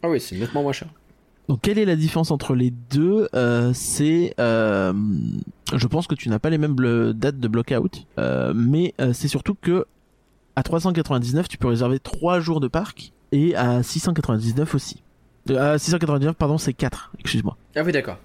Ah 0.01 0.09
oui, 0.09 0.19
c'est 0.19 0.37
nettement 0.37 0.63
moins 0.63 0.71
cher. 0.71 0.87
Donc 1.49 1.59
quelle 1.61 1.77
est 1.77 1.85
la 1.85 1.95
différence 1.95 2.31
entre 2.31 2.55
les 2.55 2.71
deux? 2.71 3.27
Euh, 3.35 3.71
C'est, 3.73 4.33
euh, 4.39 4.93
je 5.75 5.87
pense 5.87 6.07
que 6.07 6.15
tu 6.15 6.29
n'as 6.29 6.39
pas 6.39 6.49
les 6.49 6.57
mêmes 6.57 6.75
dates 7.13 7.39
de 7.39 7.47
blockout, 7.47 8.07
mais 8.55 8.95
c'est 9.13 9.27
surtout 9.27 9.55
que 9.55 9.85
à 10.55 10.63
399 10.63 11.47
tu 11.47 11.57
peux 11.57 11.67
réserver 11.67 11.99
3 11.99 12.39
jours 12.39 12.59
de 12.59 12.67
parc 12.67 13.11
et 13.31 13.55
à 13.55 13.83
699 13.83 14.73
aussi. 14.75 15.03
À 15.49 15.77
699 15.77 16.35
pardon 16.35 16.57
c'est 16.57 16.73
4, 16.73 17.11
excuse-moi. 17.19 17.57
Ah 17.75 17.81
oui, 17.83 17.91
d'accord. 17.91 18.17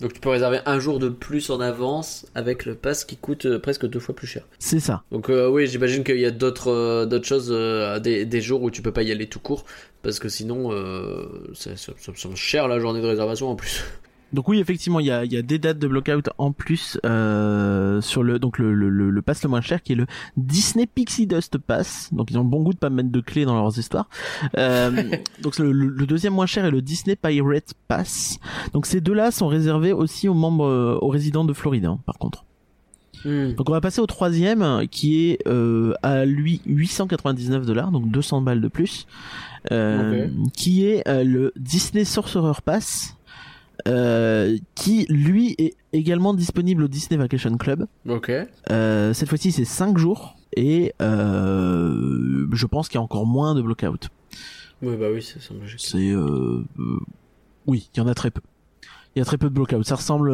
Donc 0.00 0.12
tu 0.14 0.20
peux 0.20 0.30
réserver 0.30 0.60
un 0.66 0.78
jour 0.80 0.98
de 0.98 1.08
plus 1.08 1.50
en 1.50 1.60
avance 1.60 2.26
avec 2.34 2.64
le 2.64 2.74
pass 2.74 3.04
qui 3.04 3.16
coûte 3.16 3.46
euh, 3.46 3.58
presque 3.58 3.86
deux 3.86 4.00
fois 4.00 4.14
plus 4.14 4.26
cher. 4.26 4.44
C'est 4.58 4.80
ça. 4.80 5.02
Donc 5.12 5.28
euh, 5.28 5.48
oui, 5.48 5.66
j'imagine 5.66 6.04
qu'il 6.04 6.18
y 6.18 6.24
a 6.26 6.30
d'autres 6.30 6.70
euh, 6.70 7.06
d'autres 7.06 7.26
choses, 7.26 7.50
euh, 7.50 7.98
des, 7.98 8.24
des 8.24 8.40
jours 8.40 8.62
où 8.62 8.70
tu 8.70 8.80
peux 8.82 8.92
pas 8.92 9.02
y 9.02 9.12
aller 9.12 9.28
tout 9.28 9.40
court, 9.40 9.64
parce 10.02 10.18
que 10.18 10.28
sinon 10.28 10.72
euh, 10.72 11.26
ça, 11.54 11.76
ça, 11.76 11.92
ça 11.98 12.12
me 12.12 12.16
semble 12.16 12.36
cher 12.36 12.66
la 12.68 12.80
journée 12.80 13.02
de 13.02 13.06
réservation 13.06 13.48
en 13.50 13.56
plus. 13.56 13.84
Donc 14.32 14.48
oui, 14.48 14.60
effectivement, 14.60 15.00
il 15.00 15.06
y 15.06 15.10
a, 15.10 15.24
y 15.24 15.36
a 15.36 15.42
des 15.42 15.58
dates 15.58 15.78
de 15.78 15.88
blockout 15.88 16.28
en 16.38 16.52
plus 16.52 16.98
euh, 17.04 18.00
sur 18.00 18.22
le 18.22 18.38
donc 18.38 18.58
le, 18.58 18.72
le, 18.74 18.88
le, 18.88 19.10
le 19.10 19.22
pass 19.22 19.42
le 19.42 19.48
moins 19.48 19.60
cher 19.60 19.82
qui 19.82 19.92
est 19.92 19.96
le 19.96 20.06
Disney 20.36 20.86
Pixie 20.86 21.26
Dust 21.26 21.58
Pass. 21.58 22.10
Donc 22.12 22.30
ils 22.30 22.38
ont 22.38 22.44
bon 22.44 22.62
goût 22.62 22.72
de 22.72 22.78
pas 22.78 22.90
mettre 22.90 23.10
de 23.10 23.20
clés 23.20 23.44
dans 23.44 23.54
leurs 23.54 23.78
histoires. 23.78 24.08
Euh, 24.56 25.02
donc 25.42 25.58
le, 25.58 25.72
le- 25.72 26.06
deuxième 26.06 26.32
moins 26.34 26.46
cher 26.46 26.64
est 26.64 26.70
le 26.70 26.80
Disney 26.82 27.16
Pirate 27.16 27.74
Pass. 27.88 28.38
Donc 28.72 28.86
ces 28.86 29.00
deux-là 29.00 29.30
sont 29.32 29.48
réservés 29.48 29.92
aussi 29.92 30.28
aux 30.28 30.34
membres, 30.34 30.66
euh, 30.66 30.98
aux 31.00 31.08
résidents 31.08 31.44
de 31.44 31.52
Floride, 31.52 31.86
hein, 31.86 31.98
par 32.06 32.18
contre. 32.18 32.44
Hmm. 33.24 33.52
Donc 33.54 33.68
on 33.68 33.72
va 33.72 33.80
passer 33.80 34.00
au 34.00 34.06
troisième 34.06 34.86
qui 34.90 35.26
est 35.28 35.46
euh, 35.46 35.92
à 36.02 36.24
lui 36.24 36.62
899 36.66 37.66
dollars, 37.66 37.90
donc 37.90 38.10
200 38.10 38.40
balles 38.40 38.60
de 38.62 38.68
plus, 38.68 39.06
euh, 39.72 40.28
qui 40.56 40.86
est 40.86 41.06
euh, 41.06 41.22
le 41.22 41.52
Disney 41.56 42.04
Sorcerer 42.06 42.60
Pass, 42.64 43.16
euh, 43.88 44.56
qui 44.74 45.06
lui 45.08 45.54
est 45.58 45.74
également 45.92 46.34
disponible 46.34 46.84
au 46.84 46.88
Disney 46.88 47.16
Vacation 47.18 47.56
Club. 47.56 47.86
Ok. 48.08 48.30
Euh, 48.70 49.12
cette 49.12 49.28
fois-ci 49.28 49.52
c'est 49.52 49.64
5 49.64 49.98
jours 49.98 50.36
et 50.56 50.92
euh, 51.00 52.46
je 52.52 52.66
pense 52.66 52.88
qu'il 52.88 52.96
y 52.96 53.00
a 53.00 53.02
encore 53.02 53.26
moins 53.26 53.54
de 53.54 53.62
blockout. 53.62 54.08
Oui, 54.82 54.96
bah 54.96 55.06
oui, 55.12 55.22
ça 55.22 55.40
semble. 55.40 55.60
C'est 55.76 56.10
euh, 56.10 56.64
euh, 56.78 57.00
oui, 57.66 57.90
il 57.94 57.98
y 57.98 58.00
en 58.00 58.06
a 58.08 58.14
très 58.14 58.30
peu. 58.30 58.40
Il 59.14 59.18
y 59.18 59.22
a 59.22 59.24
très 59.24 59.36
peu 59.38 59.48
de 59.48 59.54
blockout. 59.54 59.84
Ça 59.84 59.96
ressemble, 59.96 60.30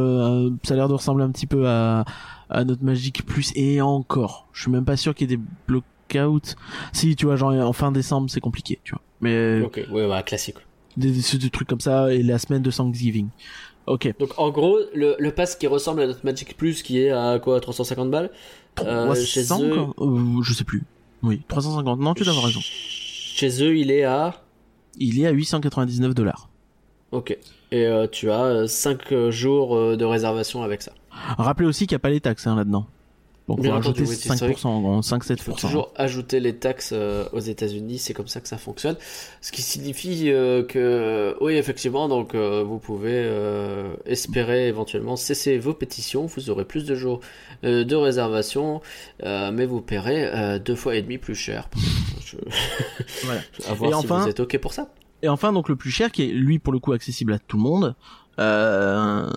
ça 0.62 0.74
a 0.74 0.76
l'air 0.76 0.88
de 0.88 0.92
ressembler 0.94 1.24
un 1.24 1.30
petit 1.30 1.46
peu 1.46 1.66
à, 1.66 2.04
à 2.50 2.64
notre 2.64 2.84
Magic 2.84 3.24
Plus 3.24 3.52
et 3.56 3.80
encore. 3.80 4.48
Je 4.52 4.62
suis 4.62 4.70
même 4.70 4.84
pas 4.84 4.96
sûr 4.96 5.14
qu'il 5.14 5.30
y 5.30 5.34
ait 5.34 5.36
des 5.38 5.42
blockouts. 5.66 6.54
Si, 6.92 7.16
tu 7.16 7.26
vois, 7.26 7.36
genre 7.36 7.52
en 7.52 7.72
fin 7.72 7.90
décembre, 7.90 8.30
c'est 8.30 8.40
compliqué, 8.40 8.78
tu 8.84 8.92
vois. 8.92 9.00
Mais 9.22 9.62
Ok, 9.62 9.80
ouais, 9.90 10.06
bah 10.06 10.22
classique. 10.22 10.56
Des, 10.96 11.50
trucs 11.50 11.68
comme 11.68 11.80
ça 11.80 12.12
et 12.12 12.22
la 12.22 12.38
semaine 12.38 12.62
de 12.62 12.70
Thanksgiving. 12.70 13.28
Ok. 13.86 14.12
Donc 14.18 14.30
en 14.38 14.50
gros, 14.50 14.78
le, 14.94 15.14
le 15.18 15.30
pass 15.30 15.54
qui 15.56 15.66
ressemble 15.66 16.02
à 16.02 16.06
notre 16.06 16.24
Magic 16.24 16.56
Plus 16.56 16.82
qui 16.82 17.00
est 17.00 17.10
à 17.10 17.38
quoi 17.38 17.60
350 17.60 18.10
balles 18.10 18.30
Euh, 18.84 19.14
chez 19.14 19.44
300 19.44 19.64
eux- 19.64 19.74
quoi 19.74 20.06
Euh, 20.06 20.42
Je 20.42 20.52
sais 20.52 20.64
plus. 20.64 20.82
Oui, 21.22 21.42
350. 21.48 22.00
Non, 22.00 22.14
tu 22.14 22.24
dois 22.24 22.32
avoir 22.32 22.46
raison. 22.46 22.60
Chez 22.60 23.62
eux, 23.62 23.76
il 23.76 23.90
est 23.90 24.04
à. 24.04 24.42
Il 24.98 25.20
est 25.20 25.26
à 25.26 25.30
899 25.30 26.14
dollars. 26.14 26.48
Ok. 27.12 27.36
Et 27.72 27.84
euh, 27.86 28.06
tu 28.10 28.30
as 28.30 28.66
5 28.66 29.30
jours 29.30 29.76
euh, 29.76 29.96
de 29.96 30.04
réservation 30.04 30.62
avec 30.62 30.82
ça. 30.82 30.92
Rappelez 31.10 31.66
aussi 31.68 31.86
qu'il 31.86 31.94
n'y 31.94 32.00
a 32.00 32.00
pas 32.00 32.10
les 32.10 32.20
taxes 32.20 32.46
hein, 32.46 32.56
là-dedans. 32.56 32.86
Donc 33.48 33.60
on 33.60 33.62
Bien 33.62 33.70
va 33.72 33.76
entendu, 33.78 34.00
rajouter 34.02 34.10
oui, 34.28 34.36
c'est 34.36 34.44
vrai 34.44 34.54
5%, 34.54 34.66
en 34.66 34.80
gros, 34.80 35.00
5-7%. 35.02 35.34
Il 35.36 35.42
faut 35.42 35.52
toujours 35.52 35.92
ajouter 35.94 36.40
les 36.40 36.56
taxes 36.56 36.90
euh, 36.92 37.28
aux 37.32 37.38
États-Unis, 37.38 37.98
c'est 37.98 38.12
comme 38.12 38.26
ça 38.26 38.40
que 38.40 38.48
ça 38.48 38.58
fonctionne. 38.58 38.96
Ce 39.40 39.52
qui 39.52 39.62
signifie 39.62 40.30
euh, 40.32 40.64
que, 40.64 41.36
oui, 41.40 41.54
effectivement, 41.54 42.08
donc 42.08 42.34
euh, 42.34 42.64
vous 42.64 42.78
pouvez 42.80 43.12
euh, 43.14 43.94
espérer 44.04 44.66
éventuellement 44.66 45.14
cesser 45.14 45.58
vos 45.58 45.74
pétitions. 45.74 46.26
Vous 46.26 46.50
aurez 46.50 46.64
plus 46.64 46.84
de 46.84 46.96
jours 46.96 47.20
euh, 47.62 47.84
de 47.84 47.94
réservation, 47.94 48.80
euh, 49.22 49.52
mais 49.52 49.64
vous 49.64 49.80
paierez 49.80 50.24
euh, 50.26 50.58
deux 50.58 50.74
fois 50.74 50.96
et 50.96 51.02
demi 51.02 51.18
plus 51.18 51.36
cher. 51.36 51.68
Je... 52.26 52.36
Voilà. 53.26 53.40
À 53.68 53.74
voir 53.74 53.90
Et 53.90 53.94
si 53.94 53.98
enfin- 54.00 54.22
vous 54.24 54.28
êtes 54.28 54.40
ok 54.40 54.58
pour 54.58 54.72
ça. 54.72 54.88
Et 55.22 55.28
enfin, 55.28 55.52
donc 55.52 55.68
le 55.68 55.76
plus 55.76 55.90
cher, 55.92 56.10
qui 56.12 56.24
est 56.24 56.32
lui 56.32 56.58
pour 56.58 56.72
le 56.72 56.78
coup 56.80 56.92
accessible 56.92 57.32
à 57.32 57.38
tout 57.38 57.56
le 57.56 57.62
monde, 57.62 57.94
euh, 58.38 59.28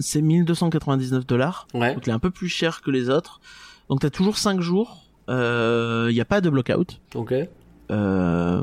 c'est 0.00 0.20
1299 0.22 1.26
dollars. 1.26 1.66
Ouais. 1.74 1.94
Donc 1.94 2.06
il 2.06 2.10
est 2.10 2.14
un 2.14 2.18
peu 2.18 2.30
plus 2.30 2.48
cher 2.48 2.80
que 2.82 2.90
les 2.90 3.08
autres. 3.10 3.40
Donc 3.88 4.00
t'as 4.00 4.10
toujours 4.10 4.38
5 4.38 4.60
jours. 4.60 5.04
Il 5.28 6.10
n'y 6.12 6.20
a 6.20 6.24
pas 6.26 6.40
de 6.40 6.48
blockout. 6.50 7.00
Ok. 7.14 7.34
Euh, 7.90 8.60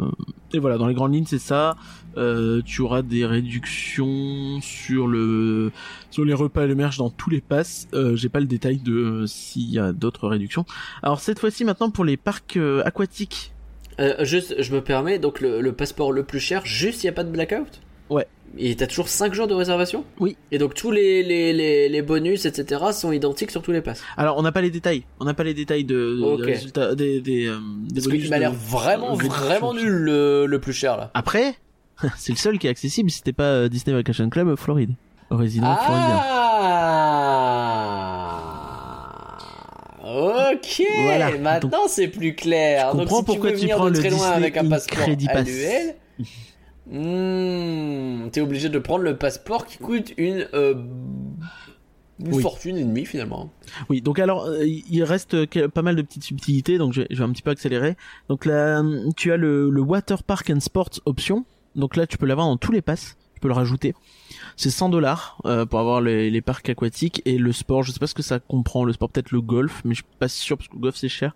et 0.53 0.59
voilà, 0.59 0.77
dans 0.77 0.85
les 0.87 0.93
grandes 0.93 1.13
lignes, 1.13 1.25
c'est 1.25 1.39
ça. 1.39 1.75
Euh, 2.17 2.61
tu 2.63 2.81
auras 2.81 3.01
des 3.01 3.25
réductions 3.25 4.59
sur 4.61 5.07
le 5.07 5.71
sur 6.11 6.23
les 6.25 6.33
repas 6.33 6.63
et 6.63 6.67
le 6.67 6.75
merch 6.75 6.97
dans 6.97 7.09
tous 7.09 7.29
les 7.29 7.41
passes. 7.41 7.87
Euh, 7.93 8.15
J'ai 8.15 8.29
pas 8.29 8.39
le 8.39 8.45
détail 8.45 8.77
de 8.77 8.93
euh, 8.93 9.27
s'il 9.27 9.69
y 9.69 9.79
a 9.79 9.91
d'autres 9.93 10.27
réductions. 10.27 10.65
Alors 11.03 11.19
cette 11.19 11.39
fois-ci, 11.39 11.65
maintenant 11.65 11.89
pour 11.89 12.05
les 12.05 12.17
parcs 12.17 12.57
euh, 12.57 12.83
aquatiques, 12.85 13.51
Euh, 13.99 14.23
juste, 14.25 14.55
je 14.61 14.73
me 14.73 14.81
permets, 14.81 15.19
donc 15.19 15.39
le, 15.41 15.61
le 15.61 15.71
passeport 15.73 16.11
le 16.11 16.23
plus 16.23 16.39
cher, 16.39 16.65
juste 16.65 17.03
il 17.03 17.07
n'y 17.07 17.09
a 17.09 17.13
pas 17.13 17.23
de 17.23 17.31
blackout? 17.31 17.81
Ouais. 18.09 18.27
Et 18.57 18.75
t'as 18.75 18.87
toujours 18.87 19.09
5 19.09 19.33
jours 19.33 19.47
de 19.47 19.53
réservation 19.53 20.05
Oui. 20.19 20.37
Et 20.51 20.57
donc 20.57 20.75
tous 20.75 20.91
les, 20.91 21.23
les, 21.23 21.51
les, 21.51 21.89
les 21.89 22.01
bonus, 22.01 22.45
etc. 22.45 22.81
sont 22.93 23.11
identiques 23.11 23.51
sur 23.51 23.61
tous 23.61 23.71
les 23.71 23.81
passes. 23.81 24.01
Alors, 24.15 24.37
on 24.37 24.43
n'a 24.43 24.51
pas 24.53 24.61
les 24.61 24.71
détails. 24.71 25.03
On 25.19 25.25
n'a 25.25 25.33
pas 25.33 25.43
les 25.43 25.53
détails 25.53 25.83
de, 25.83 25.95
de- 25.95 26.21
Ok. 26.21 26.45
des 26.45 26.51
résultats, 26.53 26.95
des, 26.95 27.19
des, 27.19 27.47
euh, 27.47 27.57
des 27.89 27.95
Parce 27.95 28.07
bonus 28.07 28.21
qu'il 28.21 28.29
m'a 28.29 28.37
de- 28.37 28.41
l'air 28.41 28.53
vraiment, 28.53 29.17
de 29.17 29.23
vraiment 29.23 29.73
nul 29.73 29.89
le, 29.91 30.45
le 30.45 30.59
plus 30.59 30.73
cher 30.73 30.95
là. 30.95 31.11
Après, 31.13 31.55
c'est 32.17 32.31
le 32.31 32.37
seul 32.37 32.57
qui 32.59 32.67
est 32.67 32.69
accessible 32.69 33.09
si 33.09 33.21
t'es 33.23 33.33
pas 33.33 33.43
euh, 33.43 33.67
Disney 33.69 33.95
Vacation 33.95 34.29
Club 34.29 34.55
Floride. 34.55 34.91
Résident 35.31 35.75
floridien. 35.77 36.21
Ah 40.07 40.51
Ok, 40.53 40.83
Voilà. 41.03 41.37
maintenant 41.39 41.87
c'est 41.87 42.07
plus 42.07 42.35
clair. 42.35 42.89
Je 42.91 42.97
Donc 42.97 43.07
comprends 43.09 43.19
si 43.19 43.25
pourquoi 43.25 43.49
tu 43.49 43.53
veux 43.55 43.59
tu 43.59 43.65
venir 43.65 43.77
prends 43.77 43.85
de 43.85 43.89
le 43.95 43.99
très 43.99 44.09
loin 44.09 44.19
Disney 44.19 44.35
avec 44.35 44.57
un 44.57 44.69
passeport 44.69 45.05
Pass. 45.05 45.35
annuel, 45.35 45.95
hmm, 46.91 48.29
t'es 48.31 48.41
obligé 48.41 48.69
de 48.69 48.79
prendre 48.79 49.03
le 49.03 49.17
passeport 49.17 49.65
qui 49.65 49.77
coûte 49.77 50.13
une, 50.17 50.47
euh, 50.53 50.73
une 52.19 52.33
Oui. 52.33 52.41
fortune 52.41 52.77
et 52.77 52.83
demie 52.83 53.05
finalement. 53.05 53.51
Oui, 53.89 54.01
donc 54.01 54.19
alors, 54.19 54.45
euh, 54.45 54.65
il 54.65 55.03
reste 55.03 55.45
pas 55.69 55.81
mal 55.81 55.95
de 55.95 56.01
petites 56.01 56.23
subtilités, 56.23 56.77
donc 56.77 56.93
je 56.93 57.01
vais, 57.01 57.07
je 57.09 57.17
vais 57.17 57.23
un 57.23 57.31
petit 57.31 57.41
peu 57.41 57.51
accélérer. 57.51 57.95
Donc 58.29 58.45
là, 58.45 58.81
tu 59.17 59.31
as 59.31 59.37
le, 59.37 59.69
le 59.69 59.81
Water 59.81 60.23
Park 60.23 60.49
and 60.49 60.59
Sports 60.61 60.99
option. 61.05 61.45
Donc 61.75 61.95
là, 61.97 62.07
tu 62.07 62.17
peux 62.17 62.25
l'avoir 62.25 62.47
dans 62.47 62.57
tous 62.57 62.71
les 62.71 62.81
passes. 62.81 63.17
Peux 63.45 63.49
le 63.49 63.53
rajouter. 63.53 63.93
C'est 64.55 64.71
100 64.71 64.89
dollars 64.89 65.37
euh, 65.45 65.67
pour 65.67 65.79
avoir 65.79 66.01
les, 66.01 66.31
les 66.31 66.41
parcs 66.41 66.67
aquatiques 66.67 67.21
et 67.25 67.37
le 67.37 67.51
sport. 67.51 67.83
Je 67.83 67.91
sais 67.91 67.99
pas 67.99 68.07
ce 68.07 68.15
que 68.15 68.23
ça 68.23 68.39
comprend. 68.39 68.85
Le 68.85 68.91
sport 68.91 69.07
peut-être 69.11 69.29
le 69.29 69.39
golf, 69.39 69.83
mais 69.85 69.93
je 69.93 69.97
suis 69.97 70.11
pas 70.17 70.27
sûr 70.27 70.57
parce 70.57 70.67
que 70.67 70.73
le 70.73 70.79
golf 70.79 70.95
c'est 70.95 71.09
cher. 71.09 71.35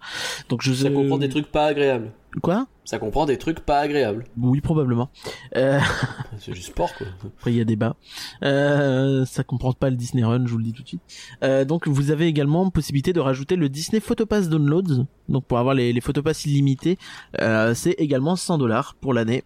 Donc 0.49 0.63
je 0.63 0.73
Ça 0.73 0.89
comprend 0.89 1.19
des 1.19 1.29
trucs 1.29 1.51
pas 1.51 1.67
agréables. 1.67 2.11
Quoi? 2.41 2.65
Ça 2.85 2.97
comprend 2.97 3.27
des 3.27 3.37
trucs 3.37 3.59
pas 3.59 3.79
agréables. 3.79 4.23
Oui, 4.39 4.59
probablement. 4.61 5.11
Euh, 5.55 5.79
C'est 6.39 6.51
du 6.51 6.61
sport, 6.63 6.91
quoi. 6.95 7.05
Après, 7.37 7.51
il 7.51 7.57
y 7.57 7.61
a 7.61 7.63
débat. 7.63 7.95
Euh, 8.43 9.25
ça 9.25 9.43
comprend 9.43 9.73
pas 9.73 9.91
le 9.91 9.95
Disney 9.95 10.23
Run, 10.23 10.47
je 10.47 10.51
vous 10.51 10.57
le 10.57 10.63
dis 10.63 10.73
tout 10.73 10.81
de 10.81 10.87
suite. 10.87 11.01
Euh, 11.43 11.65
donc, 11.65 11.87
vous 11.87 12.09
avez 12.09 12.25
également 12.25 12.69
possibilité 12.71 13.13
de 13.13 13.19
rajouter 13.19 13.55
le 13.55 13.69
Disney 13.69 13.99
Photopass 13.99 14.49
Downloads. 14.49 15.05
Donc, 15.27 15.45
pour 15.45 15.59
avoir 15.59 15.75
les, 15.75 15.93
les 15.93 16.01
Photopass 16.01 16.45
illimités, 16.45 16.97
euh, 17.41 17.75
c'est 17.75 17.91
également 17.91 18.35
100 18.35 18.57
dollars 18.57 18.95
pour 18.99 19.13
l'année. 19.13 19.43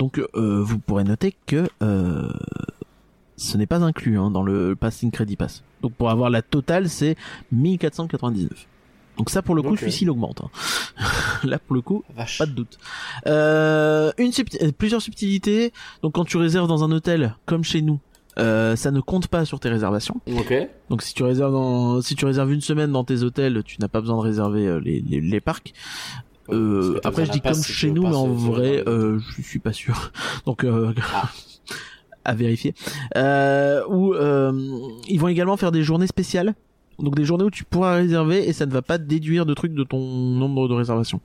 Donc, 0.00 0.18
euh, 0.34 0.60
vous 0.62 0.78
pourrez 0.80 1.04
noter 1.04 1.36
que 1.46 1.68
euh, 1.82 2.32
ce 3.36 3.56
n'est 3.56 3.66
pas 3.66 3.82
inclus 3.84 4.18
hein, 4.18 4.30
dans 4.30 4.42
le 4.42 4.74
Passing 4.74 5.10
Credit 5.12 5.36
Pass. 5.36 5.62
Donc, 5.82 5.92
pour 5.92 6.10
avoir 6.10 6.28
la 6.30 6.42
totale, 6.42 6.88
c'est 6.88 7.16
1499. 7.52 8.66
Donc 9.18 9.28
ça, 9.28 9.42
pour 9.42 9.54
le 9.54 9.60
coup, 9.60 9.76
celui-ci, 9.76 10.04
il 10.04 10.10
augmente. 10.10 10.40
hein. 10.42 10.50
Là, 11.44 11.58
pour 11.58 11.74
le 11.74 11.82
coup, 11.82 12.02
Vache. 12.16 12.38
pas 12.38 12.46
de 12.46 12.52
doute. 12.52 12.78
Euh, 13.26 14.10
une 14.16 14.30
euh, 14.62 14.72
plusieurs 14.72 15.02
subtilités. 15.02 15.72
Donc 16.02 16.14
quand 16.14 16.24
tu 16.24 16.38
réserves 16.38 16.68
dans 16.68 16.84
un 16.84 16.90
hôtel 16.90 17.36
comme 17.44 17.62
chez 17.62 17.82
nous, 17.82 18.00
euh, 18.38 18.76
ça 18.76 18.90
ne 18.90 19.00
compte 19.00 19.26
pas 19.28 19.44
sur 19.44 19.60
tes 19.60 19.68
réservations. 19.68 20.20
Ok. 20.38 20.54
Donc 20.88 21.02
si 21.02 21.12
tu 21.12 21.22
réserves 21.22 21.52
dans, 21.52 22.00
si 22.00 22.14
tu 22.14 22.24
réserves 22.24 22.50
une 22.52 22.62
semaine 22.62 22.92
dans 22.92 23.04
tes 23.04 23.22
hôtels, 23.22 23.62
tu 23.64 23.76
n'as 23.80 23.88
pas 23.88 24.00
besoin 24.00 24.16
de 24.16 24.22
réserver 24.22 24.66
euh, 24.66 24.80
les, 24.80 25.00
les, 25.02 25.20
les 25.20 25.40
parcs. 25.40 25.74
Euh, 26.48 26.98
après 27.04 27.26
je 27.26 27.30
dis 27.30 27.40
comme 27.40 27.62
chez 27.62 27.90
nous, 27.90 28.02
mais 28.02 28.14
en 28.14 28.34
se- 28.36 28.40
se 28.40 28.46
vrai, 28.46 28.82
euh, 28.88 29.18
je 29.36 29.42
suis 29.42 29.58
pas 29.60 29.72
sûr. 29.72 30.10
Donc 30.46 30.64
euh, 30.64 30.92
Ah. 31.14 31.30
à 32.24 32.34
vérifier. 32.34 32.74
Euh, 33.16 33.82
ou 33.88 34.14
euh, 34.14 34.52
ils 35.08 35.20
vont 35.20 35.28
également 35.28 35.56
faire 35.56 35.70
des 35.72 35.82
journées 35.82 36.06
spéciales. 36.08 36.54
Donc 36.98 37.14
des 37.14 37.24
journées 37.24 37.44
où 37.44 37.50
tu 37.50 37.64
pourras 37.64 37.94
réserver 37.94 38.48
et 38.48 38.52
ça 38.52 38.66
ne 38.66 38.72
va 38.72 38.82
pas 38.82 38.98
déduire 38.98 39.46
de 39.46 39.54
trucs 39.54 39.72
de 39.74 39.84
ton 39.84 39.98
nombre 40.00 40.68
de 40.68 40.74
réservations. 40.74 41.20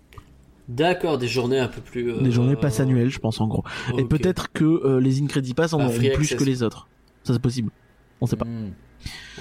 D'accord, 0.70 1.18
des 1.18 1.28
journées 1.28 1.60
un 1.60 1.68
peu 1.68 1.82
plus. 1.82 2.12
euh, 2.12 2.22
Des 2.22 2.32
journées 2.32 2.56
passe 2.56 2.80
annuelles, 2.80 3.10
je 3.10 3.20
pense 3.20 3.40
en 3.42 3.48
gros. 3.48 3.64
Et 3.98 4.04
peut-être 4.06 4.52
que 4.52 4.64
euh, 4.64 5.00
les 5.00 5.22
Incredi 5.22 5.54
Pass 5.54 5.74
en 5.74 5.78
Bah, 5.80 5.86
auront 5.86 5.96
plus 5.98 6.08
access. 6.08 6.38
que 6.40 6.44
les 6.44 6.64
autres. 6.64 6.88
Ça 7.24 7.34
c'est 7.34 7.42
possible. 7.42 7.72
On 8.22 8.26
sait 8.26 8.36
pas. 8.36 8.46
Hmm. 8.46 8.72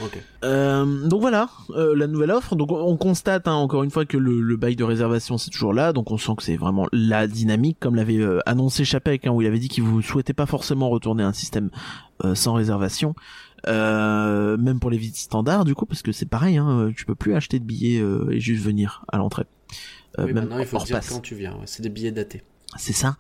Ok. 0.03 0.19
Euh, 0.45 1.07
donc 1.09 1.21
voilà, 1.21 1.49
euh, 1.71 1.95
la 1.97 2.07
nouvelle 2.07 2.31
offre. 2.33 2.57
Donc 2.57 2.73
on- 2.73 2.81
on 2.83 2.97
constate 2.97 3.47
hein, 3.49 3.53
encore 3.55 3.83
une 3.85 3.91
fois 3.91 4.05
que 4.05 4.17
le, 4.17 4.41
le 4.41 4.57
bail 4.57 4.77
de 4.77 4.85
réservation 4.85 5.39
c'est 5.39 5.51
toujours 5.51 5.73
là. 5.73 5.93
Donc 5.93 6.11
on 6.11 6.19
sent 6.19 6.33
que 6.37 6.43
c'est 6.43 6.57
vraiment 6.57 6.87
la 6.93 7.27
dynamique, 7.27 7.79
comme 7.81 7.95
l'avait 7.95 8.19
euh, 8.19 8.41
annoncé 8.47 8.85
Chapek, 8.85 9.27
hein, 9.27 9.31
où 9.31 9.41
il 9.43 9.47
avait 9.47 9.59
dit 9.59 9.69
qu'il 9.69 9.85
vous 9.85 10.03
souhaitait 10.03 10.33
pas 10.35 10.47
forcément 10.47 10.89
retourner 10.91 11.23
à 11.23 11.29
un 11.29 11.33
système 11.33 11.71
euh, 12.25 12.35
sans 12.35 12.55
réservation. 12.55 13.15
Euh, 13.67 14.57
même 14.59 14.79
pour 14.79 14.91
les 14.91 14.99
visites 14.99 15.17
standards 15.17 15.65
du 15.65 15.75
coup 15.75 15.87
parce 15.87 16.03
que 16.03 16.13
c'est 16.13 16.29
pareil 16.29 16.59
hein, 16.59 16.69
euh, 16.69 16.93
tu 16.95 17.07
peux 17.07 17.15
plus 17.15 17.35
acheter 17.35 17.59
de 17.59 17.65
billets 17.65 17.99
euh, 17.99 18.29
et 18.31 18.39
juste 18.39 18.63
venir 18.63 19.07
à 19.11 19.17
l'entrée 19.17 19.45
Euh, 20.19 20.25
oui, 20.27 20.35
même 20.35 20.45
maintenant 20.45 20.59
il 20.59 20.67
faut 20.67 20.77
hors 20.77 20.85
dire 20.85 20.97
pass. 20.97 21.09
quand 21.09 21.21
tu 21.21 21.35
viens. 21.35 21.53
ouais. 21.55 21.63
C'est 21.65 21.83
des 21.83 21.89
billets 21.89 22.13
datés. 22.13 22.43
C'est 22.77 22.93
ça. 22.93 23.17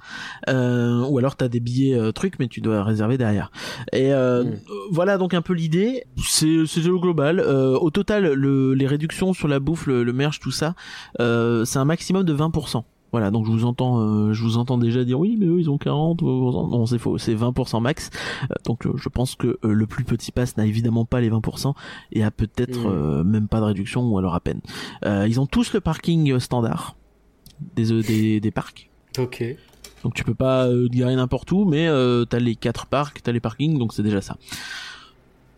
Euh, 0.48 1.04
ou 1.08 1.18
alors 1.18 1.36
t'as 1.36 1.48
des 1.48 1.60
billets 1.60 1.94
euh, 1.94 2.12
trucs, 2.12 2.38
mais 2.38 2.48
tu 2.48 2.60
dois 2.60 2.82
réserver 2.82 3.18
derrière. 3.18 3.50
Et 3.92 4.12
euh, 4.12 4.44
Mm. 4.44 4.56
voilà 4.90 5.18
donc 5.18 5.34
un 5.34 5.42
peu 5.42 5.52
l'idée. 5.52 6.04
C'est 6.18 6.66
c'est 6.66 6.88
au 6.88 7.00
global. 7.00 7.40
Euh, 7.40 7.78
au 7.78 7.90
total, 7.90 8.32
le, 8.32 8.74
les 8.74 8.86
réductions 8.86 9.32
sur 9.32 9.48
la 9.48 9.60
bouffe, 9.60 9.86
le, 9.86 10.02
le 10.04 10.12
merch, 10.12 10.40
tout 10.40 10.50
ça, 10.50 10.74
euh, 11.20 11.64
c'est 11.64 11.78
un 11.78 11.84
maximum 11.84 12.24
de 12.24 12.34
20%. 12.34 12.82
Voilà, 13.12 13.30
donc 13.30 13.46
je 13.46 13.50
vous 13.52 13.64
entends, 13.64 14.00
euh, 14.00 14.32
je 14.32 14.42
vous 14.42 14.56
entends 14.56 14.76
déjà 14.76 15.04
dire 15.04 15.20
oui, 15.20 15.36
mais 15.38 15.46
eux 15.46 15.60
ils 15.60 15.70
ont 15.70 15.78
40. 15.78 16.20
euh, 16.24 16.26
Non, 16.26 16.84
c'est 16.84 16.98
faux, 16.98 17.16
c'est 17.16 17.34
20% 17.36 17.80
max. 17.80 18.10
Euh, 18.50 18.54
donc 18.66 18.88
je 18.96 19.08
pense 19.08 19.36
que 19.36 19.46
euh, 19.46 19.72
le 19.72 19.86
plus 19.86 20.02
petit 20.02 20.32
pass 20.32 20.56
n'a 20.56 20.66
évidemment 20.66 21.04
pas 21.04 21.20
les 21.20 21.30
20% 21.30 21.74
et 22.10 22.24
a 22.24 22.32
peut-être 22.32 22.80
Mm. 22.80 22.86
euh, 22.92 23.22
même 23.24 23.46
pas 23.46 23.60
de 23.60 23.66
réduction 23.66 24.02
ou 24.08 24.18
alors 24.18 24.34
à 24.34 24.40
peine. 24.40 24.60
Euh, 25.04 25.26
ils 25.28 25.38
ont 25.38 25.46
tous 25.46 25.72
le 25.74 25.80
parking 25.80 26.40
standard 26.40 26.96
des, 27.76 27.92
euh, 27.92 28.02
des, 28.02 28.40
des 28.40 28.50
parcs. 28.50 28.90
Ok. 29.18 29.44
Donc 30.02 30.14
tu 30.14 30.24
peux 30.24 30.34
pas 30.34 30.66
euh, 30.66 30.88
garer 30.90 31.16
n'importe 31.16 31.50
où, 31.52 31.64
mais 31.64 31.88
euh, 31.88 32.24
t'as 32.24 32.38
les 32.38 32.56
quatre 32.56 32.86
parcs, 32.86 33.22
t'as 33.22 33.32
les 33.32 33.40
parkings, 33.40 33.78
donc 33.78 33.94
c'est 33.94 34.02
déjà 34.02 34.20
ça. 34.20 34.36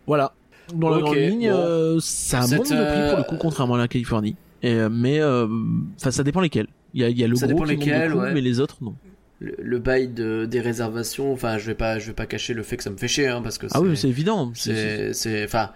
Voilà. 0.05 0.33
Dans 0.73 0.89
la 0.89 0.97
Ok, 0.97 1.03
grande 1.03 1.15
ligne, 1.17 1.49
bon. 1.49 1.55
euh, 1.57 1.97
ça 2.01 2.41
monte 2.41 2.51
de 2.51 2.55
prix 2.55 3.09
pour 3.09 3.17
le 3.17 3.23
coup, 3.23 3.35
euh, 3.35 3.39
contrairement 3.39 3.75
à 3.75 3.77
la 3.77 3.87
Californie. 3.87 4.35
Et, 4.63 4.73
euh, 4.73 4.89
mais 4.89 5.21
enfin, 5.23 6.11
ça 6.11 6.23
dépend 6.23 6.41
lesquels. 6.41 6.67
Il 6.93 7.01
y 7.01 7.03
a, 7.03 7.09
il 7.09 7.17
y 7.17 7.23
a 7.23 7.27
le 7.27 7.35
Ça 7.35 7.47
gros 7.47 7.63
qui 7.65 7.75
monte 7.75 7.85
de 7.85 8.13
ouais. 8.13 8.33
mais 8.33 8.41
les 8.41 8.59
autres 8.59 8.77
non. 8.81 8.95
Le, 9.39 9.55
le 9.61 9.79
bail 9.79 10.07
de, 10.07 10.45
des 10.45 10.61
réservations, 10.61 11.31
enfin, 11.31 11.57
je 11.57 11.67
vais 11.67 11.75
pas, 11.75 11.99
je 11.99 12.07
vais 12.07 12.13
pas 12.13 12.25
cacher 12.25 12.53
le 12.53 12.63
fait 12.63 12.75
que 12.77 12.83
ça 12.83 12.89
me 12.89 12.97
fait 12.97 13.07
chier, 13.07 13.27
hein, 13.27 13.41
parce 13.43 13.57
que 13.57 13.67
Ah 13.71 13.81
oui, 13.81 13.95
c'est 13.95 14.09
évident. 14.09 14.51
C'est, 14.55 15.43
enfin, 15.45 15.69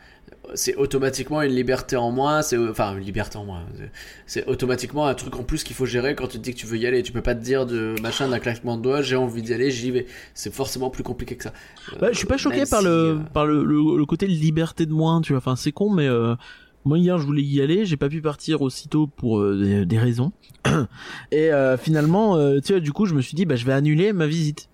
c'est 0.53 0.75
automatiquement 0.75 1.41
une 1.41 1.53
liberté 1.53 1.95
en 1.95 2.11
moins, 2.11 2.41
c'est, 2.41 2.57
enfin, 2.57 2.95
une 2.97 3.03
liberté 3.03 3.37
en 3.37 3.45
moins. 3.45 3.63
C'est- 4.25 4.45
automatiquement 4.47 5.07
un 5.07 5.13
truc 5.13 5.35
en 5.37 5.43
plus 5.43 5.63
qu'il 5.63 5.75
faut 5.75 5.85
gérer 5.85 6.15
quand 6.15 6.27
tu 6.27 6.37
te 6.37 6.43
dis 6.43 6.53
que 6.53 6.59
tu 6.59 6.65
veux 6.65 6.77
y 6.77 6.85
aller. 6.85 7.03
Tu 7.03 7.11
peux 7.11 7.21
pas 7.21 7.35
te 7.35 7.43
dire 7.43 7.65
de 7.65 7.95
machin 8.01 8.29
d'un 8.29 8.39
claquement 8.39 8.77
de 8.77 8.81
doigts, 8.81 9.01
j'ai 9.01 9.15
envie 9.15 9.41
d'y 9.41 9.53
aller, 9.53 9.71
j'y 9.71 9.91
vais. 9.91 10.05
C'est 10.33 10.53
forcément 10.53 10.89
plus 10.89 11.03
compliqué 11.03 11.35
que 11.35 11.43
ça. 11.43 11.53
Bah, 11.99 12.09
je 12.11 12.17
suis 12.17 12.27
pas 12.27 12.35
Euh, 12.35 12.37
choqué 12.37 12.57
même 12.57 12.67
par 12.69 12.79
si, 12.81 12.85
le 12.85 12.91
euh, 12.91 13.15
par 13.33 13.45
le, 13.45 13.63
le, 13.63 13.97
le 13.97 14.05
côté 14.05 14.27
liberté 14.27 14.85
de 14.85 14.93
moins, 14.93 15.21
tu 15.21 15.33
vois. 15.33 15.37
Enfin, 15.39 15.55
c'est 15.55 15.71
con, 15.71 15.89
mais 15.91 16.07
euh, 16.07 16.35
moi 16.85 16.97
hier 16.97 17.17
je 17.19 17.25
voulais 17.25 17.43
y 17.43 17.61
aller, 17.61 17.85
j'ai 17.85 17.97
pas 17.97 18.09
pu 18.09 18.21
partir 18.21 18.61
aussitôt 18.61 19.07
pour 19.07 19.39
euh, 19.39 19.57
des, 19.61 19.85
des 19.85 19.99
raisons. 19.99 20.31
et 21.31 21.51
euh, 21.53 21.77
finalement, 21.77 22.35
euh, 22.37 22.59
tu 22.59 22.73
vois, 22.73 22.79
du 22.79 22.91
coup, 22.91 23.05
je 23.05 23.13
me 23.13 23.21
suis 23.21 23.35
dit, 23.35 23.45
bah, 23.45 23.55
je 23.55 23.65
vais 23.65 23.73
annuler 23.73 24.13
ma 24.13 24.27
visite. 24.27 24.67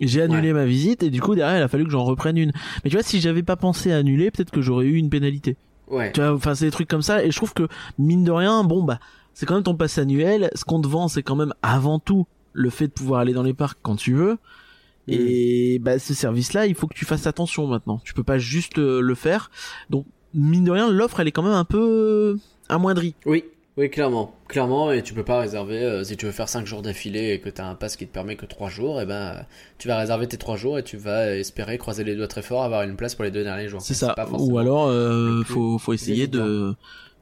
J'ai 0.00 0.22
annulé 0.22 0.52
ma 0.52 0.66
visite 0.66 1.02
et 1.02 1.10
du 1.10 1.20
coup 1.20 1.34
derrière 1.34 1.58
il 1.58 1.62
a 1.62 1.68
fallu 1.68 1.84
que 1.84 1.90
j'en 1.90 2.04
reprenne 2.04 2.36
une. 2.36 2.52
Mais 2.84 2.90
tu 2.90 2.96
vois 2.96 3.02
si 3.02 3.20
j'avais 3.20 3.42
pas 3.42 3.56
pensé 3.56 3.92
à 3.92 3.98
annuler, 3.98 4.30
peut-être 4.30 4.50
que 4.50 4.60
j'aurais 4.60 4.86
eu 4.86 4.96
une 4.96 5.10
pénalité. 5.10 5.56
Ouais. 5.88 6.12
Tu 6.12 6.20
vois, 6.20 6.32
enfin 6.32 6.54
c'est 6.54 6.66
des 6.66 6.70
trucs 6.70 6.88
comme 6.88 7.02
ça 7.02 7.24
et 7.24 7.30
je 7.30 7.36
trouve 7.36 7.54
que 7.54 7.68
mine 7.98 8.24
de 8.24 8.30
rien, 8.30 8.64
bon 8.64 8.82
bah 8.82 8.98
c'est 9.34 9.46
quand 9.46 9.54
même 9.54 9.62
ton 9.62 9.76
pass 9.76 9.98
annuel. 9.98 10.50
Ce 10.54 10.64
qu'on 10.64 10.80
te 10.80 10.88
vend 10.88 11.08
c'est 11.08 11.22
quand 11.22 11.36
même 11.36 11.54
avant 11.62 11.98
tout 11.98 12.26
le 12.52 12.70
fait 12.70 12.88
de 12.88 12.92
pouvoir 12.92 13.20
aller 13.20 13.32
dans 13.32 13.42
les 13.42 13.54
parcs 13.54 13.78
quand 13.82 13.96
tu 13.96 14.14
veux. 14.14 14.38
Et 15.08 15.78
bah 15.78 15.98
ce 16.00 16.14
service-là, 16.14 16.66
il 16.66 16.74
faut 16.74 16.88
que 16.88 16.94
tu 16.94 17.04
fasses 17.04 17.26
attention 17.28 17.66
maintenant. 17.68 18.00
Tu 18.04 18.12
peux 18.12 18.24
pas 18.24 18.38
juste 18.38 18.78
euh, 18.78 19.00
le 19.00 19.14
faire. 19.14 19.50
Donc 19.88 20.04
mine 20.34 20.64
de 20.64 20.70
rien, 20.70 20.90
l'offre 20.90 21.20
elle 21.20 21.28
est 21.28 21.32
quand 21.32 21.44
même 21.44 21.52
un 21.52 21.64
peu 21.64 22.38
amoindrie. 22.68 23.14
Oui, 23.24 23.44
oui, 23.76 23.90
clairement. 23.90 24.34
Clairement, 24.48 24.92
et 24.92 25.02
tu 25.02 25.12
peux 25.14 25.24
pas 25.24 25.40
réserver, 25.40 25.82
euh, 25.82 26.04
si 26.04 26.16
tu 26.16 26.26
veux 26.26 26.32
faire 26.32 26.48
5 26.48 26.66
jours 26.66 26.82
d'affilée 26.82 27.32
et 27.32 27.40
que 27.40 27.48
tu 27.48 27.60
as 27.60 27.66
un 27.66 27.74
pass 27.74 27.96
qui 27.96 28.06
te 28.06 28.12
permet 28.12 28.36
que 28.36 28.46
3 28.46 28.68
jours, 28.70 29.00
et 29.00 29.06
ben 29.06 29.14
euh, 29.14 29.40
tu 29.78 29.88
vas 29.88 29.98
réserver 29.98 30.26
tes 30.26 30.36
3 30.36 30.56
jours 30.56 30.78
et 30.78 30.82
tu 30.82 30.96
vas 30.96 31.36
espérer 31.36 31.78
croiser 31.78 32.04
les 32.04 32.16
doigts 32.16 32.28
très 32.28 32.42
fort, 32.42 32.62
avoir 32.62 32.82
une 32.82 32.96
place 32.96 33.14
pour 33.14 33.24
les 33.24 33.30
deux 33.30 33.44
derniers 33.44 33.68
jours. 33.68 33.82
C'est 33.82 33.94
ça. 33.94 34.14
Ou 34.32 34.58
alors 34.58 34.88
euh, 34.88 35.42
faut 35.44 35.78
faut 35.78 35.92
essayer 35.92 36.26
de 36.26 36.74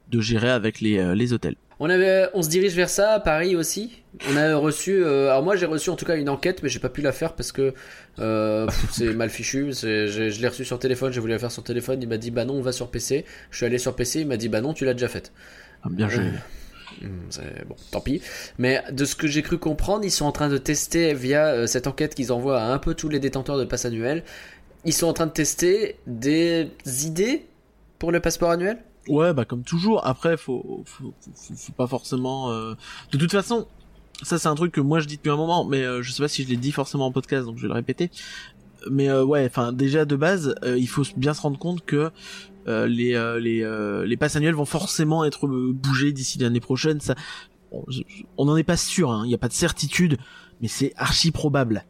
de 0.09 0.21
gérer 0.21 0.49
avec 0.49 0.81
les 0.81 0.97
euh, 0.97 1.15
les 1.15 1.33
hôtels. 1.33 1.55
On, 1.79 1.89
avait, 1.89 2.29
on 2.33 2.41
se 2.41 2.47
dirige 2.47 2.73
vers 2.73 2.89
ça 2.89 3.11
à 3.11 3.19
Paris 3.19 3.57
aussi. 3.57 4.01
On 4.29 4.37
a 4.37 4.55
reçu, 4.55 5.03
euh, 5.03 5.29
alors 5.29 5.43
moi 5.43 5.57
j'ai 5.57 5.65
reçu 5.65 5.89
en 5.89 5.97
tout 5.97 6.05
cas 6.05 6.15
une 6.15 6.29
enquête, 6.29 6.63
mais 6.63 6.69
j'ai 6.69 6.79
pas 6.79 6.87
pu 6.87 7.01
la 7.01 7.11
faire 7.11 7.33
parce 7.33 7.51
que 7.51 7.73
euh, 8.19 8.65
c'est 8.93 9.13
mal 9.13 9.29
fichu. 9.29 9.73
Je 9.73 10.41
l'ai 10.41 10.47
reçu 10.47 10.63
sur 10.63 10.79
téléphone, 10.79 11.11
j'ai 11.11 11.19
voulu 11.19 11.33
la 11.33 11.39
faire 11.39 11.51
sur 11.51 11.63
téléphone. 11.63 12.01
Il 12.01 12.07
m'a 12.07 12.17
dit 12.17 12.31
bah 12.31 12.45
non, 12.45 12.53
on 12.55 12.61
va 12.61 12.71
sur 12.71 12.89
PC. 12.89 13.25
Je 13.51 13.57
suis 13.57 13.65
allé 13.65 13.77
sur 13.77 13.93
PC, 13.95 14.21
il 14.21 14.27
m'a 14.27 14.37
dit 14.37 14.47
bah 14.47 14.61
non, 14.61 14.73
tu 14.73 14.85
l'as 14.85 14.93
déjà 14.93 15.09
faite. 15.09 15.33
Ah, 15.85 15.89
Bien 15.91 16.09
joué. 16.09 16.23
Hmm, 17.01 17.07
c'est- 17.29 17.65
bon, 17.67 17.75
tant 17.91 17.99
pis. 18.01 18.21
Mais 18.57 18.81
de 18.91 19.05
ce 19.05 19.15
que 19.15 19.27
j'ai 19.27 19.41
cru 19.41 19.57
comprendre, 19.57 20.05
ils 20.05 20.11
sont 20.11 20.25
en 20.25 20.31
train 20.31 20.49
de 20.49 20.57
tester 20.57 21.13
via 21.13 21.47
euh, 21.47 21.67
cette 21.67 21.87
enquête 21.87 22.15
qu'ils 22.15 22.31
envoient 22.31 22.61
à 22.61 22.71
un 22.73 22.77
peu 22.77 22.93
tous 22.93 23.09
les 23.09 23.19
détenteurs 23.19 23.57
de 23.57 23.65
passe 23.65 23.85
annuel. 23.85 24.23
Ils 24.85 24.93
sont 24.93 25.07
en 25.07 25.13
train 25.13 25.25
de 25.25 25.31
tester 25.31 25.97
des 26.07 26.69
idées 27.05 27.45
pour 27.99 28.11
le 28.11 28.19
passeport 28.19 28.51
annuel? 28.51 28.77
Ouais, 29.07 29.33
bah 29.33 29.45
comme 29.45 29.63
toujours. 29.63 30.05
Après, 30.07 30.37
faut, 30.37 30.83
faut, 30.85 31.13
faut, 31.21 31.33
faut 31.55 31.71
pas 31.73 31.87
forcément. 31.87 32.51
euh, 32.51 32.73
De 33.11 33.17
toute 33.17 33.31
façon, 33.31 33.67
ça 34.23 34.39
c'est 34.39 34.47
un 34.47 34.55
truc 34.55 34.71
que 34.71 34.81
moi 34.81 34.99
je 34.99 35.07
dis 35.07 35.17
depuis 35.17 35.29
un 35.31 35.35
moment, 35.37 35.65
mais 35.65 35.83
euh, 35.83 36.01
je 36.01 36.11
sais 36.11 36.23
pas 36.23 36.27
si 36.27 36.43
je 36.43 36.49
l'ai 36.49 36.55
dit 36.57 36.71
forcément 36.71 37.07
en 37.07 37.11
podcast, 37.11 37.45
donc 37.45 37.57
je 37.57 37.63
vais 37.63 37.67
le 37.67 37.73
répéter. 37.73 38.09
Mais 38.89 39.09
euh, 39.09 39.23
ouais, 39.23 39.45
enfin 39.45 39.73
déjà 39.73 40.05
de 40.05 40.15
base, 40.15 40.55
euh, 40.63 40.77
il 40.77 40.87
faut 40.87 41.03
bien 41.17 41.33
se 41.33 41.41
rendre 41.41 41.57
compte 41.59 41.83
que 41.85 41.95
euh, 41.95 42.09
les 42.65 43.13
euh, 43.15 43.39
les 43.39 43.63
euh, 43.63 44.05
les 44.05 44.17
passes 44.17 44.35
annuelles 44.35 44.55
vont 44.55 44.65
forcément 44.65 45.23
être 45.25 45.47
euh, 45.47 45.71
bougées 45.73 46.11
d'ici 46.11 46.39
l'année 46.39 46.59
prochaine. 46.59 46.99
Ça, 46.99 47.15
on 48.37 48.45
n'en 48.45 48.55
est 48.57 48.63
pas 48.63 48.77
sûr. 48.77 49.11
hein, 49.11 49.21
Il 49.25 49.29
n'y 49.29 49.33
a 49.35 49.37
pas 49.39 49.47
de 49.47 49.53
certitude, 49.53 50.17
mais 50.61 50.67
c'est 50.67 50.93
archi 50.97 51.31
probable. 51.31 51.83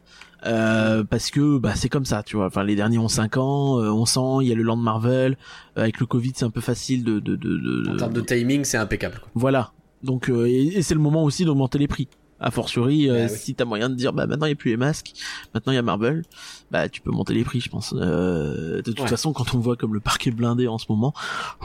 Euh, 0.44 1.02
parce 1.02 1.30
que 1.30 1.56
bah 1.58 1.72
c'est 1.74 1.88
comme 1.88 2.04
ça 2.04 2.22
tu 2.22 2.36
vois 2.36 2.46
enfin 2.46 2.62
les 2.62 2.76
derniers 2.76 2.98
ont 2.98 3.08
5 3.08 3.38
ans 3.38 3.80
euh, 3.80 3.90
on 3.90 4.04
sent 4.04 4.42
il 4.44 4.48
y 4.48 4.52
a 4.52 4.54
le 4.54 4.62
land 4.62 4.76
Marvel 4.76 5.38
euh, 5.76 5.80
avec 5.80 5.98
le 5.98 6.04
Covid 6.04 6.32
c'est 6.36 6.44
un 6.44 6.50
peu 6.50 6.60
facile 6.60 7.02
de 7.04 7.18
de 7.20 7.36
de, 7.36 7.56
de- 7.56 7.90
En 7.90 7.96
termes 7.96 8.12
de 8.12 8.20
timing, 8.20 8.62
c'est 8.64 8.76
impeccable. 8.76 9.18
quoi. 9.18 9.28
voilà. 9.34 9.72
Donc 10.04 10.28
euh, 10.28 10.46
et, 10.46 10.66
et 10.76 10.82
c'est 10.82 10.94
le 10.94 11.00
moment 11.00 11.24
aussi 11.24 11.46
d'augmenter 11.46 11.78
les 11.78 11.88
prix. 11.88 12.06
A 12.38 12.50
fortiori, 12.50 13.08
euh, 13.08 13.26
Bah 13.26 13.32
oui. 13.32 13.38
si 13.38 13.54
t'as 13.54 13.64
moyen 13.64 13.88
de 13.88 13.94
dire 13.94 14.12
bah 14.12 14.26
maintenant 14.26 14.44
il 14.46 14.50
y 14.50 14.52
a 14.52 14.56
plus 14.56 14.70
les 14.70 14.76
masques, 14.76 15.12
maintenant 15.54 15.72
il 15.72 15.76
y 15.76 15.78
a 15.78 15.82
Marvel, 15.82 16.22
bah 16.70 16.88
tu 16.90 17.00
peux 17.00 17.10
monter 17.10 17.32
les 17.32 17.44
prix, 17.44 17.60
je 17.62 17.70
pense. 17.70 17.94
Euh, 17.96 18.76
de 18.76 18.80
toute 18.82 19.00
Ouais. 19.00 19.08
façon, 19.08 19.32
quand 19.32 19.54
on 19.54 19.58
voit 19.58 19.76
comme 19.76 19.94
le 19.94 20.00
parc 20.00 20.26
est 20.26 20.30
blindé 20.32 20.66
en 20.68 20.76
ce 20.76 20.84
moment, 20.90 21.14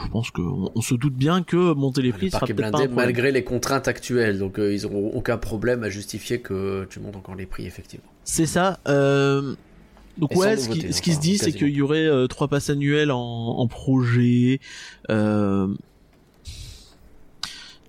je 0.02 0.08
pense 0.08 0.30
qu'on 0.30 0.70
on 0.74 0.80
se 0.80 0.94
doute 0.94 1.12
bien 1.14 1.42
que 1.42 1.74
monter 1.74 2.00
les 2.00 2.12
prix 2.12 2.26
Le 2.26 2.30
sera 2.30 2.46
peut-être 2.46 2.70
pas 2.70 2.82
un 2.84 2.88
malgré 2.88 3.32
les 3.32 3.44
contraintes 3.44 3.86
actuelles, 3.86 4.38
donc 4.38 4.58
euh, 4.58 4.72
ils 4.72 4.86
auront 4.86 5.10
aucun 5.14 5.36
problème 5.36 5.82
à 5.84 5.90
justifier 5.90 6.40
que 6.40 6.86
tu 6.88 7.00
montes 7.00 7.16
encore 7.16 7.34
les 7.34 7.46
prix 7.46 7.66
effectivement. 7.66 8.06
C'est 8.24 8.46
ça. 8.46 8.78
Euh, 8.88 9.54
Donc 10.18 10.32
Et 10.32 10.36
ouais, 10.36 10.56
ce 10.56 10.68
qui, 10.68 10.76
nouveauté, 10.78 10.92
ce 10.92 11.02
qui 11.02 11.12
se 11.14 11.20
dit, 11.20 11.36
c'est 11.38 11.52
qu'il 11.52 11.68
y 11.68 11.82
aurait 11.82 12.06
euh, 12.06 12.26
trois 12.28 12.48
passes 12.48 12.70
annuelles 12.70 13.10
en, 13.10 13.18
en 13.18 13.66
projet. 13.66 14.60
Euh... 15.10 15.68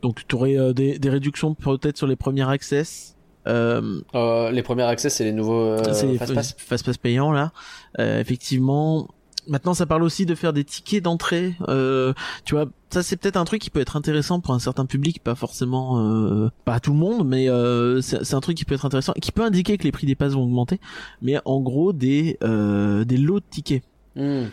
Donc 0.04 0.22
tu 0.28 0.36
aurais 0.36 0.74
des, 0.76 1.00
des 1.00 1.10
réductions 1.10 1.56
peut-être 1.56 1.98
sur 1.98 2.06
les 2.06 2.16
premiers 2.16 2.48
access. 2.48 3.16
Euh, 3.48 4.02
Euh, 4.16 4.52
les 4.52 4.64
premiers 4.64 4.84
accès, 4.84 5.10
c'est 5.10 5.24
les 5.24 5.34
nouveaux 5.34 5.64
euh, 5.64 5.94
c'est 5.94 6.08
les 6.08 6.18
fast-pass. 6.18 6.56
fast 6.58 6.86
pass 6.86 6.98
payants 6.98 7.32
là. 7.32 7.52
Euh, 8.00 8.20
effectivement. 8.20 9.10
Maintenant, 9.46 9.74
ça 9.74 9.86
parle 9.86 10.04
aussi 10.04 10.26
de 10.26 10.36
faire 10.36 10.54
des 10.54 10.64
tickets 10.64 11.04
d'entrée. 11.04 11.54
Euh, 11.68 12.14
tu 12.46 12.56
vois, 12.56 12.68
ça 12.90 13.04
c'est 13.04 13.18
peut-être 13.18 13.36
un 13.36 13.44
truc 13.44 13.62
qui 13.62 13.70
peut 13.70 13.82
être 13.82 13.98
intéressant 13.98 14.40
pour 14.40 14.54
un 14.54 14.60
certain 14.60 14.86
public, 14.86 15.22
pas 15.22 15.36
forcément, 15.36 16.00
euh, 16.00 16.50
pas 16.64 16.76
à 16.76 16.80
tout 16.80 16.94
le 16.94 16.98
monde, 16.98 17.28
mais 17.28 17.50
euh, 17.50 18.00
c'est 18.00 18.34
un 18.34 18.40
truc 18.40 18.56
qui 18.56 18.64
peut 18.64 18.76
être 18.76 18.86
intéressant, 18.86 19.12
qui 19.22 19.34
peut 19.34 19.44
indiquer 19.44 19.78
que 19.78 19.84
les 19.84 19.92
prix 19.92 20.08
des 20.08 20.16
passes 20.16 20.32
vont 20.32 20.44
augmenter. 20.44 20.80
Mais 21.22 21.40
en 21.44 21.60
gros, 21.60 21.92
des 21.92 22.38
euh, 22.42 23.04
des 23.04 23.18
lots 23.18 23.42
de 23.42 23.46
tickets. 23.50 23.84
Hmm. 24.16 24.46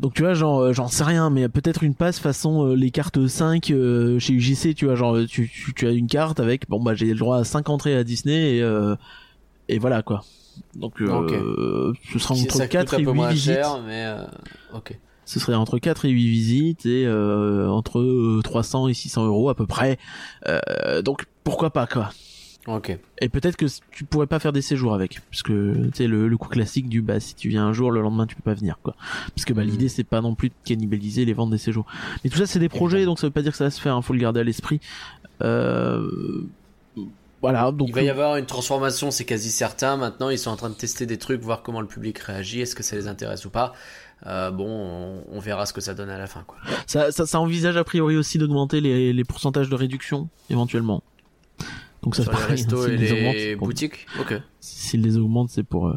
Donc 0.00 0.14
tu 0.14 0.22
vois, 0.22 0.32
genre, 0.32 0.60
euh, 0.60 0.72
j'en 0.72 0.88
sais 0.88 1.04
rien, 1.04 1.28
mais 1.28 1.46
peut-être 1.50 1.82
une 1.84 1.94
passe 1.94 2.18
façon 2.18 2.66
euh, 2.68 2.74
les 2.74 2.90
cartes 2.90 3.26
5 3.26 3.70
euh, 3.70 4.18
chez 4.18 4.32
UGC, 4.32 4.74
tu 4.74 4.86
vois, 4.86 4.94
genre 4.94 5.18
tu, 5.28 5.48
tu, 5.48 5.74
tu 5.74 5.86
as 5.86 5.90
une 5.90 6.06
carte 6.06 6.40
avec, 6.40 6.68
bon 6.70 6.82
bah 6.82 6.94
j'ai 6.94 7.12
le 7.12 7.18
droit 7.18 7.36
à 7.38 7.44
5 7.44 7.68
entrées 7.68 7.94
à 7.94 8.02
Disney 8.02 8.56
et, 8.56 8.62
euh, 8.62 8.96
et 9.68 9.78
voilà 9.78 10.00
quoi. 10.02 10.24
Donc 10.74 11.02
euh, 11.02 11.92
ce 12.12 12.18
sera 12.18 12.34
entre 12.34 12.56
ça 12.56 12.66
4 12.66 12.86
coûte 12.90 12.94
un 12.94 13.02
et 13.02 13.04
peu 13.04 13.10
8 13.10 13.14
moins 13.14 13.28
visites. 13.30 13.54
cher, 13.54 13.80
mais 13.86 14.04
euh, 14.06 14.24
ok. 14.74 14.98
Ce 15.26 15.38
serait 15.38 15.54
entre 15.54 15.78
4 15.78 16.06
et 16.06 16.10
8 16.10 16.28
visites 16.28 16.86
et 16.86 17.04
euh, 17.06 17.68
entre 17.68 18.00
euh, 18.00 18.40
300 18.42 18.88
et 18.88 18.94
600 18.94 19.26
euros 19.26 19.50
à 19.50 19.54
peu 19.54 19.66
près. 19.66 19.98
Euh, 20.48 21.02
donc 21.02 21.26
pourquoi 21.44 21.70
pas 21.70 21.86
quoi. 21.86 22.10
Ok. 22.66 22.96
Et 23.20 23.28
peut-être 23.30 23.56
que 23.56 23.66
tu 23.90 24.04
pourrais 24.04 24.26
pas 24.26 24.38
faire 24.38 24.52
des 24.52 24.60
séjours 24.62 24.94
avec, 24.94 25.20
parce 25.30 25.42
que 25.42 25.88
tu 25.94 26.06
le, 26.06 26.28
le 26.28 26.36
coup 26.36 26.48
classique 26.48 26.88
du 26.88 27.00
bah 27.00 27.18
si 27.18 27.34
tu 27.34 27.48
viens 27.48 27.64
un 27.66 27.72
jour, 27.72 27.90
le 27.90 28.02
lendemain 28.02 28.26
tu 28.26 28.36
peux 28.36 28.42
pas 28.42 28.54
venir 28.54 28.78
quoi. 28.82 28.94
Parce 29.34 29.44
que 29.46 29.52
bah 29.54 29.64
Mm. 29.64 29.68
l'idée 29.68 29.88
c'est 29.88 30.04
pas 30.04 30.20
non 30.20 30.34
plus 30.34 30.50
de 30.50 30.54
cannibaliser 30.64 31.24
les 31.24 31.32
ventes 31.32 31.50
des 31.50 31.58
séjours. 31.58 31.86
Mais 32.22 32.30
tout 32.30 32.36
ça 32.36 32.46
c'est 32.46 32.58
des 32.58 32.68
projets, 32.68 33.04
donc 33.06 33.18
ça 33.18 33.26
veut 33.26 33.32
pas 33.32 33.42
dire 33.42 33.52
que 33.52 33.58
ça 33.58 33.64
va 33.64 33.70
se 33.70 33.80
faire, 33.80 33.96
hein, 33.96 34.02
faut 34.02 34.12
le 34.12 34.20
garder 34.20 34.40
à 34.40 34.44
l'esprit. 34.44 34.78
Euh... 35.42 36.08
Voilà, 37.42 37.72
donc 37.72 37.88
il 37.88 37.94
va 37.94 38.02
y 38.02 38.10
avoir 38.10 38.36
une 38.36 38.44
transformation, 38.44 39.10
c'est 39.10 39.24
quasi 39.24 39.50
certain. 39.50 39.96
Maintenant, 39.96 40.28
ils 40.28 40.38
sont 40.38 40.50
en 40.50 40.56
train 40.56 40.68
de 40.68 40.74
tester 40.74 41.06
des 41.06 41.16
trucs, 41.16 41.40
voir 41.40 41.62
comment 41.62 41.80
le 41.80 41.86
public 41.86 42.18
réagit, 42.18 42.60
est-ce 42.60 42.74
que 42.74 42.82
ça 42.82 42.96
les 42.96 43.08
intéresse 43.08 43.46
ou 43.46 43.50
pas. 43.50 43.72
Euh, 44.26 44.50
bon, 44.50 44.68
on, 44.68 45.24
on 45.34 45.40
verra 45.40 45.64
ce 45.64 45.72
que 45.72 45.80
ça 45.80 45.94
donne 45.94 46.10
à 46.10 46.18
la 46.18 46.26
fin, 46.26 46.44
quoi. 46.46 46.58
ça, 46.86 47.10
ça, 47.10 47.24
ça 47.24 47.40
envisage 47.40 47.78
a 47.78 47.84
priori 47.84 48.18
aussi 48.18 48.36
d'augmenter 48.36 48.82
les, 48.82 49.14
les 49.14 49.24
pourcentages 49.24 49.70
de 49.70 49.74
réduction 49.74 50.28
éventuellement. 50.50 51.02
Donc 52.02 52.16
ça 52.16 52.22
c'est 52.24 52.28
les 52.30 52.32
pareil, 52.32 52.46
hein, 52.46 52.50
restos 52.50 52.86
et 52.86 52.90
les 52.92 52.96
les 52.96 53.12
augmentent, 53.12 53.34
c'est 53.36 53.56
pour- 53.56 53.66
boutiques. 53.68 54.06
Ok. 54.20 54.34
s'ils 54.60 55.02
les 55.02 55.16
augmentent 55.18 55.50
c'est 55.50 55.62
pour 55.62 55.88
euh, 55.88 55.94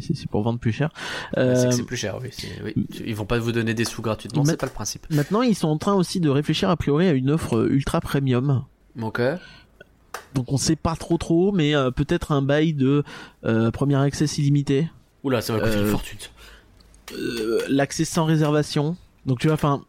c'est- 0.00 0.26
pour 0.28 0.42
vendre 0.42 0.58
plus 0.58 0.72
cher. 0.72 0.90
Euh, 1.38 1.56
C'est 1.56 1.68
que 1.68 1.74
c'est 1.74 1.82
plus 1.84 1.96
cher, 1.96 2.18
oui. 2.22 2.74
Ils 3.04 3.14
vont 3.14 3.24
pas 3.24 3.38
vous 3.38 3.52
donner 3.52 3.74
des 3.74 3.84
sous 3.84 4.02
gratuitement, 4.02 4.44
c'est 4.44 4.56
pas 4.56 4.66
le 4.66 4.72
principe. 4.72 5.06
Maintenant, 5.10 5.42
ils 5.42 5.54
sont 5.56 5.68
en 5.68 5.78
train 5.78 5.94
aussi 5.94 6.20
de 6.20 6.28
réfléchir 6.30 6.70
a 6.70 6.76
priori 6.76 7.06
à 7.08 7.12
une 7.12 7.30
offre 7.30 7.56
euh, 7.56 7.68
ultra 7.70 8.00
premium. 8.00 8.64
Ok. 9.00 9.20
Donc 10.34 10.52
on 10.52 10.56
sait 10.58 10.76
pas 10.76 10.94
trop 10.96 11.16
trop, 11.18 11.50
mais 11.52 11.74
euh, 11.74 11.90
peut-être 11.90 12.32
un 12.32 12.42
bail 12.42 12.74
de 12.74 13.02
premier 13.72 13.96
accès 13.96 14.26
illimité, 14.26 14.88
Oula, 15.24 15.40
ça 15.40 15.54
va 15.56 15.60
coûter 15.60 15.78
une 15.80 15.86
fortune. 15.86 16.18
l'accès 17.68 18.04
sans 18.04 18.24
réservation. 18.24 18.96
Donc 19.26 19.38
tu 19.38 19.46
vois, 19.48 19.54
enfin, 19.54 19.84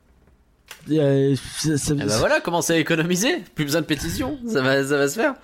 euh, 0.91 1.35
ça- 1.57 1.77
ça- 1.77 1.93
Eh 1.95 2.05
ben 2.05 2.17
voilà, 2.17 2.39
commencez 2.41 2.73
à 2.73 2.77
économiser. 2.77 3.43
Plus 3.55 3.65
besoin 3.65 3.81
de 3.81 3.85
pétition. 3.85 4.37
Ça 4.47 4.61
va, 4.61 4.83
ça 4.83 4.97
va 4.97 5.07
se 5.07 5.15
faire. 5.19 5.35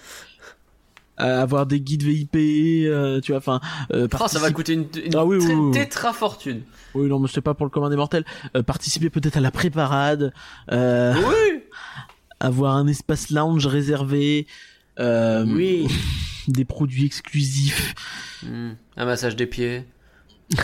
euh, 1.22 1.42
avoir 1.42 1.66
des 1.66 1.82
guides 1.82 2.04
VIP, 2.04 2.36
euh, 2.88 3.20
tu 3.20 3.34
vois, 3.34 3.40
enfin, 3.40 3.60
euh, 3.94 4.08
Oh, 4.20 4.28
ça 4.30 4.40
va 4.40 4.52
coûter 4.52 4.72
une, 4.74 4.88
une 5.04 5.16
Ah 5.18 5.26
oui, 5.26 5.36
oui, 5.38 5.54
oui, 5.54 5.72
tétra 5.72 6.14
fortune. 6.14 6.62
Oui, 6.96 7.08
non, 7.10 7.20
mais 7.20 7.28
c'est 7.32 7.42
pas 7.42 7.54
pour 7.54 7.66
le 7.66 7.70
commun 7.70 7.90
des 7.90 7.98
mortels. 7.98 8.24
Euh, 8.56 8.64
participer 8.64 9.10
peut-être 9.10 9.36
à 9.36 9.42
la 9.42 9.52
préparade, 9.52 10.32
Oui. 10.72 11.62
avoir 12.40 12.76
un 12.78 12.88
espace 12.88 13.32
lounge 13.32 13.68
réservé, 13.68 14.48
Oui. 14.98 15.88
des 16.48 16.64
produits 16.66 17.06
exclusifs. 17.06 17.94
Hmm, 18.44 18.72
Un 18.96 19.06
massage 19.06 19.36
des 19.36 19.46
pieds. 19.46 19.84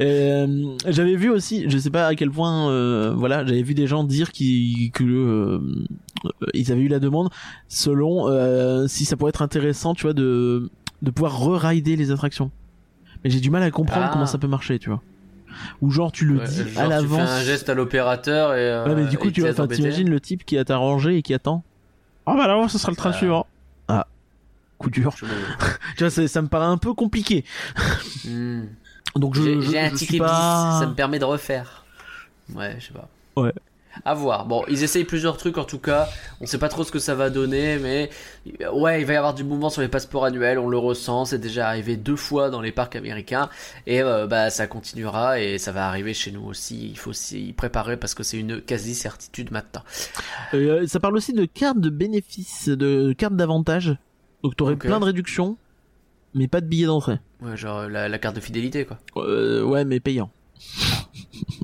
Euh, 0.00 0.76
j'avais 0.86 1.14
vu 1.16 1.28
aussi, 1.30 1.68
je 1.68 1.78
sais 1.78 1.90
pas 1.90 2.06
à 2.06 2.14
quel 2.14 2.30
point, 2.30 2.70
euh, 2.70 3.12
voilà, 3.16 3.44
j'avais 3.44 3.62
vu 3.62 3.74
des 3.74 3.86
gens 3.86 4.04
dire 4.04 4.32
qu'ils 4.32 4.90
que 4.92 5.04
euh, 5.04 5.58
ils 6.54 6.70
avaient 6.72 6.82
eu 6.82 6.88
la 6.88 6.98
demande 7.00 7.28
selon 7.68 8.28
euh, 8.28 8.86
si 8.86 9.04
ça 9.04 9.16
pourrait 9.16 9.30
être 9.30 9.42
intéressant, 9.42 9.94
tu 9.94 10.02
vois, 10.02 10.12
de 10.14 10.70
de 11.02 11.10
pouvoir 11.10 11.38
re-rider 11.40 11.96
les 11.96 12.10
attractions. 12.10 12.50
Mais 13.24 13.30
j'ai 13.30 13.40
du 13.40 13.50
mal 13.50 13.62
à 13.62 13.70
comprendre 13.70 14.06
Ah. 14.08 14.10
comment 14.12 14.26
ça 14.26 14.38
peut 14.38 14.46
marcher, 14.48 14.78
tu 14.78 14.88
vois. 14.90 15.02
Ou 15.82 15.90
genre 15.90 16.12
tu 16.12 16.24
le 16.24 16.38
Ouais, 16.38 16.46
dis 16.46 16.56
genre, 16.56 16.64
à 16.64 16.68
tu 16.68 16.74
fais 16.74 16.88
l'avance. 16.88 17.28
un 17.30 17.42
geste 17.42 17.68
à 17.68 17.74
l'opérateur 17.74 18.54
et. 18.54 18.58
euh, 18.60 18.86
Ouais, 18.86 18.94
mais 18.94 19.06
du 19.08 19.18
coup, 19.18 19.30
tu 19.30 19.40
vois, 19.42 19.66
t'imagines 19.66 20.08
le 20.08 20.20
type 20.20 20.44
qui 20.44 20.56
a 20.58 20.64
à 20.66 20.76
rangé 20.76 21.16
et 21.16 21.22
qui 21.22 21.34
attend. 21.34 21.62
Ah 22.26 22.34
bah 22.36 22.44
alors, 22.44 22.70
ce 22.70 22.78
sera 22.78 22.90
le 22.92 22.96
train 22.96 23.10
Euh. 23.10 23.14
suivant. 23.14 23.46
Ah, 23.88 24.06
coup 24.80 24.90
dur. 24.90 25.14
Je 25.16 25.26
Tu 25.96 26.06
vois, 26.06 26.28
ça 26.28 26.42
me 26.42 26.48
paraît 26.48 26.66
un 26.66 26.78
peu 26.78 26.94
compliqué. 26.94 27.44
Hmm. 28.24 28.64
Donc 29.16 29.34
je, 29.34 29.60
J'ai 29.60 29.78
un 29.78 29.90
ticket 29.90 30.18
pas... 30.18 30.72
bis, 30.72 30.80
ça 30.80 30.86
me 30.86 30.94
permet 30.94 31.18
de 31.18 31.24
refaire. 31.24 31.84
Ouais, 32.54 32.76
je 32.78 32.86
sais 32.86 32.92
pas. 32.92 33.08
Ouais. 33.36 33.52
À 34.04 34.14
voir. 34.14 34.46
Bon, 34.46 34.64
ils 34.68 34.84
essayent 34.84 35.04
plusieurs 35.04 35.36
trucs 35.36 35.58
en 35.58 35.64
tout 35.64 35.78
cas. 35.78 36.08
On 36.40 36.46
sait 36.46 36.58
pas 36.58 36.68
trop 36.68 36.84
ce 36.84 36.92
que 36.92 37.00
ça 37.00 37.16
va 37.16 37.28
donner, 37.28 37.76
mais 37.78 38.08
ouais, 38.72 39.00
il 39.00 39.06
va 39.06 39.12
y 39.12 39.16
avoir 39.16 39.34
du 39.34 39.42
mouvement 39.42 39.68
sur 39.68 39.82
les 39.82 39.88
passeports 39.88 40.24
annuels. 40.24 40.60
On 40.60 40.68
le 40.68 40.78
ressent. 40.78 41.24
C'est 41.24 41.40
déjà 41.40 41.66
arrivé 41.66 41.96
deux 41.96 42.16
fois 42.16 42.50
dans 42.50 42.60
les 42.60 42.70
parcs 42.70 42.94
américains 42.94 43.50
et 43.86 44.00
euh, 44.00 44.28
bah 44.28 44.48
ça 44.50 44.68
continuera 44.68 45.40
et 45.40 45.58
ça 45.58 45.72
va 45.72 45.88
arriver 45.88 46.14
chez 46.14 46.30
nous 46.30 46.44
aussi. 46.44 46.88
Il 46.88 46.98
faut 46.98 47.12
s'y 47.12 47.52
préparer 47.52 47.96
parce 47.96 48.14
que 48.14 48.22
c'est 48.22 48.38
une 48.38 48.60
quasi 48.60 48.94
certitude 48.94 49.50
maintenant. 49.50 49.82
Euh, 50.54 50.86
ça 50.86 51.00
parle 51.00 51.16
aussi 51.16 51.32
de 51.32 51.44
cartes 51.44 51.80
de 51.80 51.90
bénéfices, 51.90 52.68
de 52.68 53.12
cartes 53.12 53.36
d'avantage. 53.36 53.96
Donc 54.42 54.56
t'aurais 54.56 54.74
Ok. 54.74 54.80
plein 54.80 55.00
de 55.00 55.04
réductions, 55.04 55.56
mais 56.34 56.48
pas 56.48 56.60
de 56.60 56.66
billets 56.66 56.86
d'entrée. 56.86 57.18
Ouais, 57.42 57.56
genre 57.56 57.88
la, 57.88 58.08
la 58.08 58.18
carte 58.18 58.36
de 58.36 58.40
fidélité 58.40 58.84
quoi. 58.84 58.98
Euh, 59.16 59.62
ouais, 59.62 59.84
mais 59.84 60.00
payant. 60.00 60.30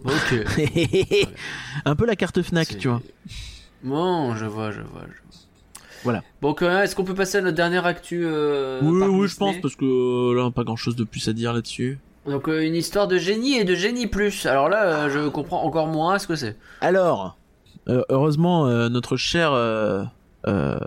Ok. 0.05 0.35
un 1.85 1.97
peu 1.97 2.07
la 2.07 2.17
carte 2.17 2.41
Fnac, 2.41 2.79
tu 2.79 2.89
vois. 2.89 3.03
Bon, 3.83 4.35
je 4.37 4.47
vois, 4.47 4.71
je 4.71 4.81
vois. 4.81 5.03
je 5.03 5.07
vois. 5.07 5.41
Voilà. 6.05 6.23
Donc, 6.41 6.63
euh, 6.63 6.83
est-ce 6.83 6.95
qu'on 6.95 7.05
peut 7.05 7.15
passer 7.15 7.39
à 7.39 7.41
notre 7.41 7.57
dernière 7.57 7.85
actu 7.87 8.23
euh, 8.25 8.81
oui, 8.83 9.03
oui, 9.09 9.29
je 9.29 9.37
pense, 9.37 9.57
parce 9.61 9.75
que 9.75 9.85
euh, 9.85 10.35
là, 10.37 10.51
pas 10.51 10.63
grand 10.63 10.77
chose 10.77 10.95
de 10.95 11.05
plus 11.05 11.27
à 11.29 11.33
dire 11.33 11.53
là-dessus. 11.53 11.99
Donc, 12.27 12.49
euh, 12.49 12.65
une 12.65 12.75
histoire 12.77 13.09
de 13.09 13.19
génie 13.19 13.57
et 13.57 13.65
de 13.65 13.75
génie 13.75 14.07
plus. 14.07 14.47
Alors 14.47 14.69
là, 14.69 14.85
euh, 15.07 15.11
je 15.11 15.29
comprends 15.29 15.63
encore 15.63 15.89
moins 15.89 16.19
ce 16.19 16.27
que 16.27 16.37
c'est. 16.37 16.57
Alors, 16.81 17.37
euh, 17.89 18.03
heureusement, 18.09 18.67
euh, 18.67 18.89
notre 18.89 19.17
euh, 19.37 20.05
euh, 20.47 20.79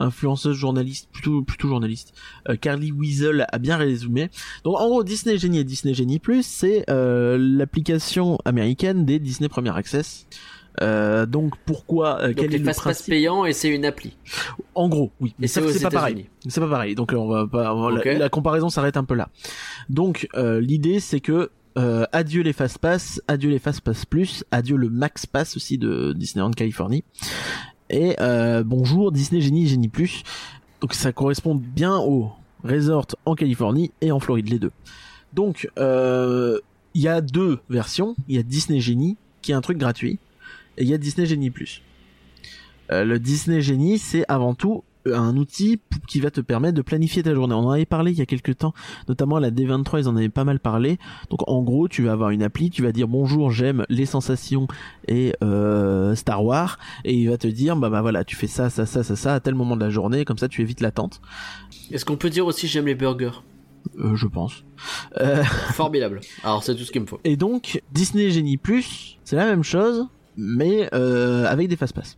influenceuse 0.00 0.56
journaliste, 0.56 1.08
plutôt 1.12 1.42
plutôt 1.42 1.68
journaliste, 1.68 2.14
euh, 2.48 2.56
Carly 2.56 2.90
Weasel 2.92 3.46
a 3.52 3.58
bien 3.58 3.76
résumé. 3.76 4.30
Donc 4.64 4.78
en 4.80 4.88
gros, 4.88 5.04
Disney 5.04 5.38
Genie 5.38 5.58
et 5.58 5.64
Disney 5.64 5.94
Genie 5.94 6.18
Plus, 6.18 6.44
c'est 6.44 6.84
euh, 6.90 7.36
l'application 7.38 8.38
américaine 8.44 9.04
des 9.04 9.18
Disney 9.18 9.48
Premier 9.48 9.76
Access. 9.76 10.26
Euh, 10.80 11.26
donc 11.26 11.54
pourquoi 11.66 12.20
euh, 12.20 12.28
Donc, 12.28 12.36
quel 12.36 12.44
est 12.54 12.58
les 12.58 12.64
le 12.64 12.72
principe 12.72 13.12
et 13.12 13.52
c'est 13.52 13.68
une 13.68 13.84
appli. 13.84 14.16
En 14.74 14.88
gros, 14.88 15.10
oui. 15.20 15.34
Mais 15.38 15.46
c'est 15.46 15.60
pas 15.82 15.90
pareil. 15.90 16.26
C'est 16.48 16.60
pas 16.60 16.68
pareil. 16.68 16.94
Donc 16.94 17.12
euh, 17.12 17.16
on 17.16 17.28
va 17.28 17.46
pas. 17.46 17.74
on 17.74 17.90
va- 17.90 18.04
la 18.04 18.28
comparaison 18.28 18.68
s'arrête 18.70 18.96
un 18.96 19.04
peu 19.04 19.14
là. 19.14 19.28
Donc 19.88 20.28
euh, 20.34 20.60
l'idée 20.60 21.00
c'est 21.00 21.20
que 21.20 21.50
euh, 21.78 22.04
adieu 22.12 22.42
les 22.42 22.52
fast 22.52 22.78
pass, 22.78 23.20
adieu 23.28 23.50
les 23.50 23.58
fast 23.58 23.80
pass 23.80 24.04
plus, 24.04 24.44
adieu 24.50 24.76
le 24.76 24.88
max 24.88 25.26
pass 25.26 25.56
aussi 25.56 25.78
de 25.78 26.12
Disneyland 26.16 26.50
Californie. 26.52 27.04
Et 27.92 28.14
euh, 28.20 28.62
bonjour 28.62 29.10
Disney 29.10 29.40
Genie 29.40 29.66
Genie 29.66 29.88
Plus. 29.88 30.22
Donc 30.80 30.94
ça 30.94 31.12
correspond 31.12 31.56
bien 31.56 31.98
au 31.98 32.30
resort 32.62 33.08
en 33.26 33.34
Californie 33.34 33.90
et 34.00 34.12
en 34.12 34.20
Floride 34.20 34.48
les 34.48 34.60
deux. 34.60 34.70
Donc 35.32 35.68
euh, 35.76 36.60
il 36.94 37.02
y 37.02 37.08
a 37.08 37.20
deux 37.20 37.58
versions. 37.68 38.14
Il 38.28 38.36
y 38.36 38.38
a 38.38 38.44
Disney 38.44 38.78
Genie 38.78 39.16
qui 39.42 39.50
est 39.50 39.56
un 39.56 39.60
truc 39.60 39.76
gratuit 39.76 40.20
et 40.78 40.84
il 40.84 40.88
y 40.88 40.94
a 40.94 40.98
Disney 40.98 41.26
Genie 41.26 41.50
Plus. 41.50 41.82
Euh, 42.92 43.04
le 43.04 43.18
Disney 43.18 43.60
Genie, 43.60 43.98
c'est 43.98 44.24
avant 44.28 44.54
tout 44.54 44.84
un 45.06 45.36
outil 45.36 45.80
qui 46.08 46.20
va 46.20 46.30
te 46.30 46.40
permettre 46.40 46.74
de 46.74 46.82
planifier 46.82 47.22
ta 47.22 47.34
journée. 47.34 47.54
On 47.54 47.66
en 47.66 47.70
avait 47.70 47.86
parlé 47.86 48.12
il 48.12 48.18
y 48.18 48.22
a 48.22 48.26
quelques 48.26 48.58
temps, 48.58 48.74
notamment 49.08 49.36
à 49.36 49.40
la 49.40 49.50
D23, 49.50 50.00
ils 50.00 50.08
en 50.08 50.16
avaient 50.16 50.28
pas 50.28 50.44
mal 50.44 50.60
parlé. 50.60 50.98
Donc 51.30 51.48
en 51.48 51.62
gros, 51.62 51.88
tu 51.88 52.02
vas 52.02 52.12
avoir 52.12 52.30
une 52.30 52.42
appli, 52.42 52.70
tu 52.70 52.82
vas 52.82 52.92
dire 52.92 53.08
bonjour, 53.08 53.50
j'aime 53.50 53.84
les 53.88 54.06
sensations 54.06 54.68
et 55.08 55.34
euh, 55.42 56.14
Star 56.14 56.44
Wars, 56.44 56.78
et 57.04 57.14
il 57.14 57.28
va 57.28 57.38
te 57.38 57.46
dire 57.46 57.76
bah 57.76 57.90
bah 57.90 58.02
voilà, 58.02 58.24
tu 58.24 58.36
fais 58.36 58.46
ça, 58.46 58.70
ça, 58.70 58.86
ça, 58.86 59.02
ça, 59.02 59.16
ça 59.16 59.34
à 59.34 59.40
tel 59.40 59.54
moment 59.54 59.76
de 59.76 59.84
la 59.84 59.90
journée, 59.90 60.24
comme 60.24 60.38
ça 60.38 60.48
tu 60.48 60.62
évites 60.62 60.80
l'attente. 60.80 61.20
Est-ce 61.90 62.04
qu'on 62.04 62.16
peut 62.16 62.30
dire 62.30 62.46
aussi 62.46 62.66
j'aime 62.66 62.86
les 62.86 62.94
burgers? 62.94 63.42
Euh, 63.98 64.16
je 64.16 64.26
pense. 64.26 64.64
Euh, 65.18 65.42
Formidable. 65.72 66.20
Alors, 66.44 66.62
c'est 66.62 66.74
tout 66.74 66.84
ce 66.84 66.92
qu'il 66.92 67.00
me 67.00 67.06
faut. 67.06 67.20
Et 67.24 67.36
donc, 67.36 67.82
Disney 67.92 68.30
Genie 68.30 68.56
Plus, 68.56 69.18
c'est 69.24 69.36
la 69.36 69.46
même 69.46 69.62
chose, 69.62 70.06
mais 70.36 70.88
euh, 70.94 71.46
avec 71.46 71.68
des 71.68 71.76
fast-pass. 71.76 72.16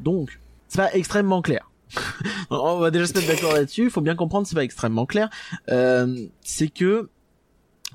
Donc, 0.00 0.40
c'est 0.68 0.78
pas 0.78 0.94
extrêmement 0.94 1.42
clair. 1.42 1.70
On 2.50 2.78
va 2.78 2.90
déjà 2.90 3.06
se 3.06 3.14
mettre 3.14 3.26
d'accord 3.28 3.52
là-dessus. 3.54 3.84
Il 3.84 3.90
faut 3.90 4.00
bien 4.00 4.14
comprendre, 4.14 4.46
c'est 4.46 4.54
pas 4.54 4.64
extrêmement 4.64 5.06
clair. 5.06 5.28
Euh, 5.70 6.26
c'est 6.42 6.68
que 6.68 7.08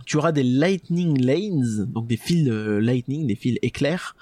tu 0.06 0.18
auras 0.18 0.32
des 0.32 0.44
lightning 0.44 1.20
lanes, 1.22 1.86
donc 1.86 2.08
des 2.08 2.18
fils 2.18 2.48
euh, 2.50 2.80
lightning, 2.80 3.28
des 3.28 3.36
fils 3.36 3.58
éclairs, 3.62 4.16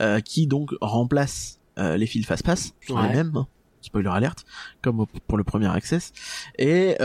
euh, 0.00 0.20
qui 0.20 0.46
donc 0.46 0.70
remplacent 0.80 1.58
euh, 1.78 1.96
les 1.96 2.06
fils 2.06 2.24
fast 2.26 2.44
pass, 2.44 2.72
sont 2.86 2.94
Ouais. 2.94 3.08
les 3.08 3.14
mêmes, 3.14 3.32
hein, 3.36 3.46
spoiler 3.80 4.10
alerte, 4.10 4.44
comme 4.80 5.04
pour 5.26 5.36
le 5.36 5.44
premier 5.44 5.66
access. 5.68 6.12
Et 6.58 6.96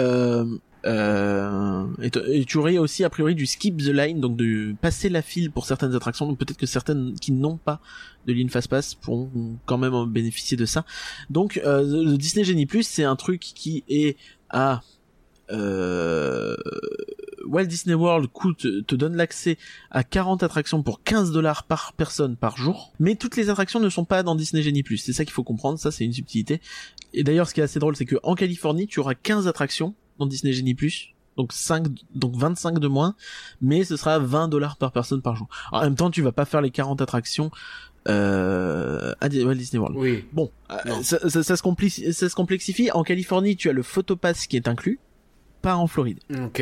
euh, 0.85 1.85
et, 2.01 2.45
tu 2.45 2.57
aurais 2.57 2.77
aussi 2.77 3.03
a 3.03 3.09
priori 3.09 3.35
du 3.35 3.45
skip 3.45 3.77
the 3.77 3.89
line, 3.89 4.19
donc 4.19 4.37
de 4.37 4.73
passer 4.81 5.09
la 5.09 5.21
file 5.21 5.51
pour 5.51 5.65
certaines 5.65 5.95
attractions. 5.95 6.27
Donc 6.27 6.37
peut-être 6.37 6.57
que 6.57 6.65
certaines 6.65 7.13
qui 7.15 7.31
n'ont 7.31 7.57
pas 7.57 7.81
de 8.27 8.33
ligne 8.33 8.49
fast 8.49 8.69
pass 8.69 8.95
pourront 8.95 9.57
quand 9.65 9.77
même 9.77 10.05
bénéficier 10.05 10.57
de 10.57 10.65
ça. 10.65 10.85
Donc 11.29 11.59
euh, 11.65 11.83
le 11.83 12.17
Disney 12.17 12.43
Genie 12.45 12.65
Plus, 12.65 12.83
c'est 12.83 13.03
un 13.03 13.15
truc 13.15 13.41
qui 13.41 13.83
est 13.89 14.17
à 14.49 14.81
euh, 15.51 16.55
Walt 17.45 17.65
Disney 17.65 17.95
World 17.95 18.27
coûte 18.27 18.67
te 18.85 18.95
donne 18.95 19.15
l'accès 19.15 19.57
à 19.89 20.03
40 20.03 20.43
attractions 20.43 20.83
pour 20.83 21.01
15 21.03 21.31
dollars 21.31 21.63
par 21.63 21.93
personne 21.93 22.35
par 22.35 22.57
jour. 22.57 22.93
Mais 22.99 23.15
toutes 23.15 23.35
les 23.35 23.49
attractions 23.49 23.79
ne 23.79 23.89
sont 23.89 24.05
pas 24.05 24.23
dans 24.23 24.35
Disney 24.35 24.61
Genie 24.61 24.83
Plus. 24.83 24.97
C'est 24.97 25.13
ça 25.13 25.25
qu'il 25.25 25.33
faut 25.33 25.43
comprendre. 25.43 25.79
Ça, 25.79 25.91
c'est 25.91 26.05
une 26.05 26.13
subtilité. 26.13 26.61
Et 27.13 27.23
d'ailleurs, 27.23 27.47
ce 27.47 27.53
qui 27.53 27.61
est 27.61 27.63
assez 27.63 27.79
drôle, 27.79 27.95
c'est 27.95 28.05
que 28.05 28.17
en 28.21 28.35
Californie, 28.35 28.87
tu 28.87 28.99
auras 28.99 29.15
15 29.15 29.47
attractions 29.47 29.95
dans 30.19 30.27
Disney 30.27 30.53
Genie 30.53 30.75
Plus. 30.75 31.09
Donc 31.37 31.53
5, 31.53 31.87
donc 32.15 32.35
25 32.35 32.79
de 32.79 32.87
moins. 32.87 33.15
Mais 33.61 33.83
ce 33.85 33.95
sera 33.97 34.19
20 34.19 34.49
dollars 34.49 34.77
par 34.77 34.91
personne 34.91 35.21
par 35.21 35.35
jour. 35.35 35.47
En 35.71 35.81
même 35.81 35.95
temps, 35.95 36.11
tu 36.11 36.21
vas 36.21 36.31
pas 36.33 36.45
faire 36.45 36.61
les 36.61 36.69
40 36.71 37.01
attractions, 37.01 37.49
euh, 38.07 39.13
à 39.21 39.29
Disney 39.29 39.77
World. 39.79 39.95
Oui. 39.97 40.25
Bon, 40.33 40.51
euh, 40.71 40.75
ça, 41.01 41.29
ça- 41.29 41.43
ça 41.43 41.55
se 41.55 41.61
complexifie, 41.63 42.13
ça 42.13 42.27
se 42.29 42.35
complexifie. 42.35 42.91
En 42.91 43.03
Californie, 43.03 43.55
tu 43.55 43.69
as 43.69 43.73
le 43.73 43.83
photopass 43.83 44.47
qui 44.47 44.55
est 44.57 44.67
inclus, 44.67 44.99
pas 45.61 45.75
en 45.75 45.87
Floride. 45.87 46.19
Ok. 46.43 46.61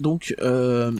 Donc, 0.00 0.34
euh, 0.40 0.92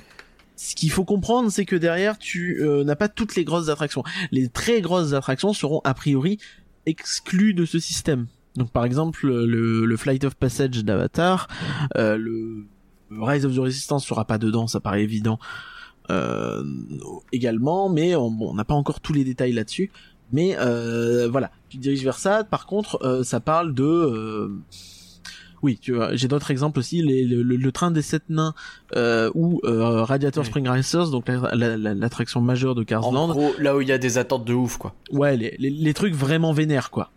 ce 0.57 0.75
qu'il 0.75 0.91
faut 0.91 1.05
comprendre, 1.07 1.51
c'est 1.51 1.65
que 1.65 1.75
derrière, 1.77 2.19
tu 2.19 2.61
euh, 2.63 2.85
n'as 2.85 2.97
pas 2.97 3.09
toutes 3.09 3.35
les 3.35 3.45
grosses 3.45 3.69
attractions. 3.71 4.05
Les 4.31 4.49
très 4.49 4.81
grosses 4.83 5.15
attractions 5.15 5.55
seront 5.55 5.81
a 5.85 5.95
priori 5.95 6.39
exclues 6.87 7.55
de 7.55 7.65
ce 7.65 7.79
système. 7.79 8.27
Donc, 8.57 8.71
par 8.71 8.85
exemple, 8.85 9.27
le, 9.29 9.85
le 9.87 9.97
Flight 9.97 10.25
of 10.25 10.35
Passage 10.35 10.85
d'Avatar, 10.85 11.49
euh, 11.97 12.17
le 12.17 12.67
Rise 13.13 13.47
of 13.47 13.55
the 13.55 13.59
Resistance 13.59 14.05
sera 14.07 14.25
pas 14.25 14.39
dedans, 14.39 14.67
ça 14.67 14.81
paraît 14.81 15.03
évident. 15.03 15.39
Euh, 16.11 16.63
également, 17.33 17.89
mais 17.89 18.17
on 18.17 18.31
bon, 18.31 18.51
on 18.51 18.55
n'a 18.55 18.65
pas 18.65 18.75
encore 18.75 19.01
tous 19.01 19.13
les 19.13 19.23
détails 19.25 19.53
là-dessus. 19.53 19.91
Mais 20.33 20.57
euh, 20.59 21.29
voilà, 21.31 21.51
tu 21.69 21.77
te 21.77 21.83
diriges 21.83 22.03
vers 22.05 22.19
ça. 22.19 22.45
Par 22.45 22.67
contre, 22.67 22.99
euh, 23.05 23.23
ça 23.23 23.39
parle 23.41 23.75
de 23.75 23.85
euh, 23.85 24.49
oui, 25.63 25.79
tu 25.81 25.93
vois, 25.93 26.15
j'ai 26.17 26.27
d'autres 26.27 26.51
exemples 26.51 26.79
aussi. 26.79 27.03
Les- 27.03 27.25
le, 27.25 27.43
le- 27.43 27.57
le 27.57 27.73
train 27.73 27.91
des 27.91 28.03
sept 28.03 28.23
nains 28.31 28.55
euh, 28.97 29.31
ou 29.35 29.61
euh, 29.65 30.03
Radiator 30.03 30.43
Oui. 30.43 30.49
Spring 30.49 30.69
Racers, 30.69 31.11
donc 31.11 31.29
la- 31.29 31.55
la- 31.55 31.77
la- 31.77 31.95
l'attraction 31.95 32.41
majeure 32.41 32.75
de 32.75 32.83
Cars 32.83 33.07
En 33.07 33.13
Land. 33.13 33.29
gros, 33.29 33.53
là 33.59 33.77
où 33.77 33.81
il 33.81 33.89
y 33.89 33.93
a 33.93 33.99
des 33.99 34.19
attentes 34.19 34.45
de 34.45 34.55
ouf, 34.55 34.79
quoi. 34.79 34.95
Ouais, 35.13 35.37
les, 35.37 35.55
les, 35.59 35.71
les 35.71 35.95
trucs 35.95 36.15
vraiment 36.15 36.53
vénères, 36.53 36.91
quoi. 36.91 37.11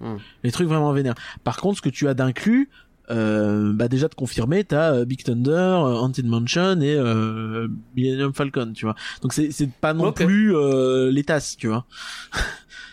Hmm. 0.00 0.16
Les 0.44 0.52
trucs 0.52 0.68
vraiment 0.68 0.92
vénères. 0.92 1.14
Par 1.44 1.56
contre, 1.56 1.78
ce 1.78 1.82
que 1.82 1.88
tu 1.88 2.06
as 2.08 2.14
d'inclus, 2.14 2.70
euh, 3.10 3.72
bah 3.72 3.88
déjà 3.88 4.06
de 4.08 4.14
confirmer, 4.14 4.64
t'as 4.64 4.92
euh, 4.94 5.04
Big 5.04 5.22
Thunder, 5.24 5.50
euh, 5.50 5.94
Haunted 5.96 6.26
Mansion 6.26 6.80
et 6.80 6.94
euh, 6.94 7.66
Millennium 7.96 8.32
Falcon, 8.34 8.72
tu 8.74 8.84
vois. 8.84 8.94
Donc 9.22 9.32
c'est 9.32 9.50
c'est 9.50 9.70
pas 9.70 9.94
non 9.94 10.08
Ok. 10.08 10.24
plus 10.24 10.54
euh, 10.54 11.10
les 11.10 11.24
tasses, 11.24 11.56
tu 11.56 11.68
vois. 11.68 11.84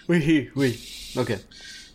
Oui, 0.07 0.49
oui. 0.55 0.77
Ok. 1.17 1.37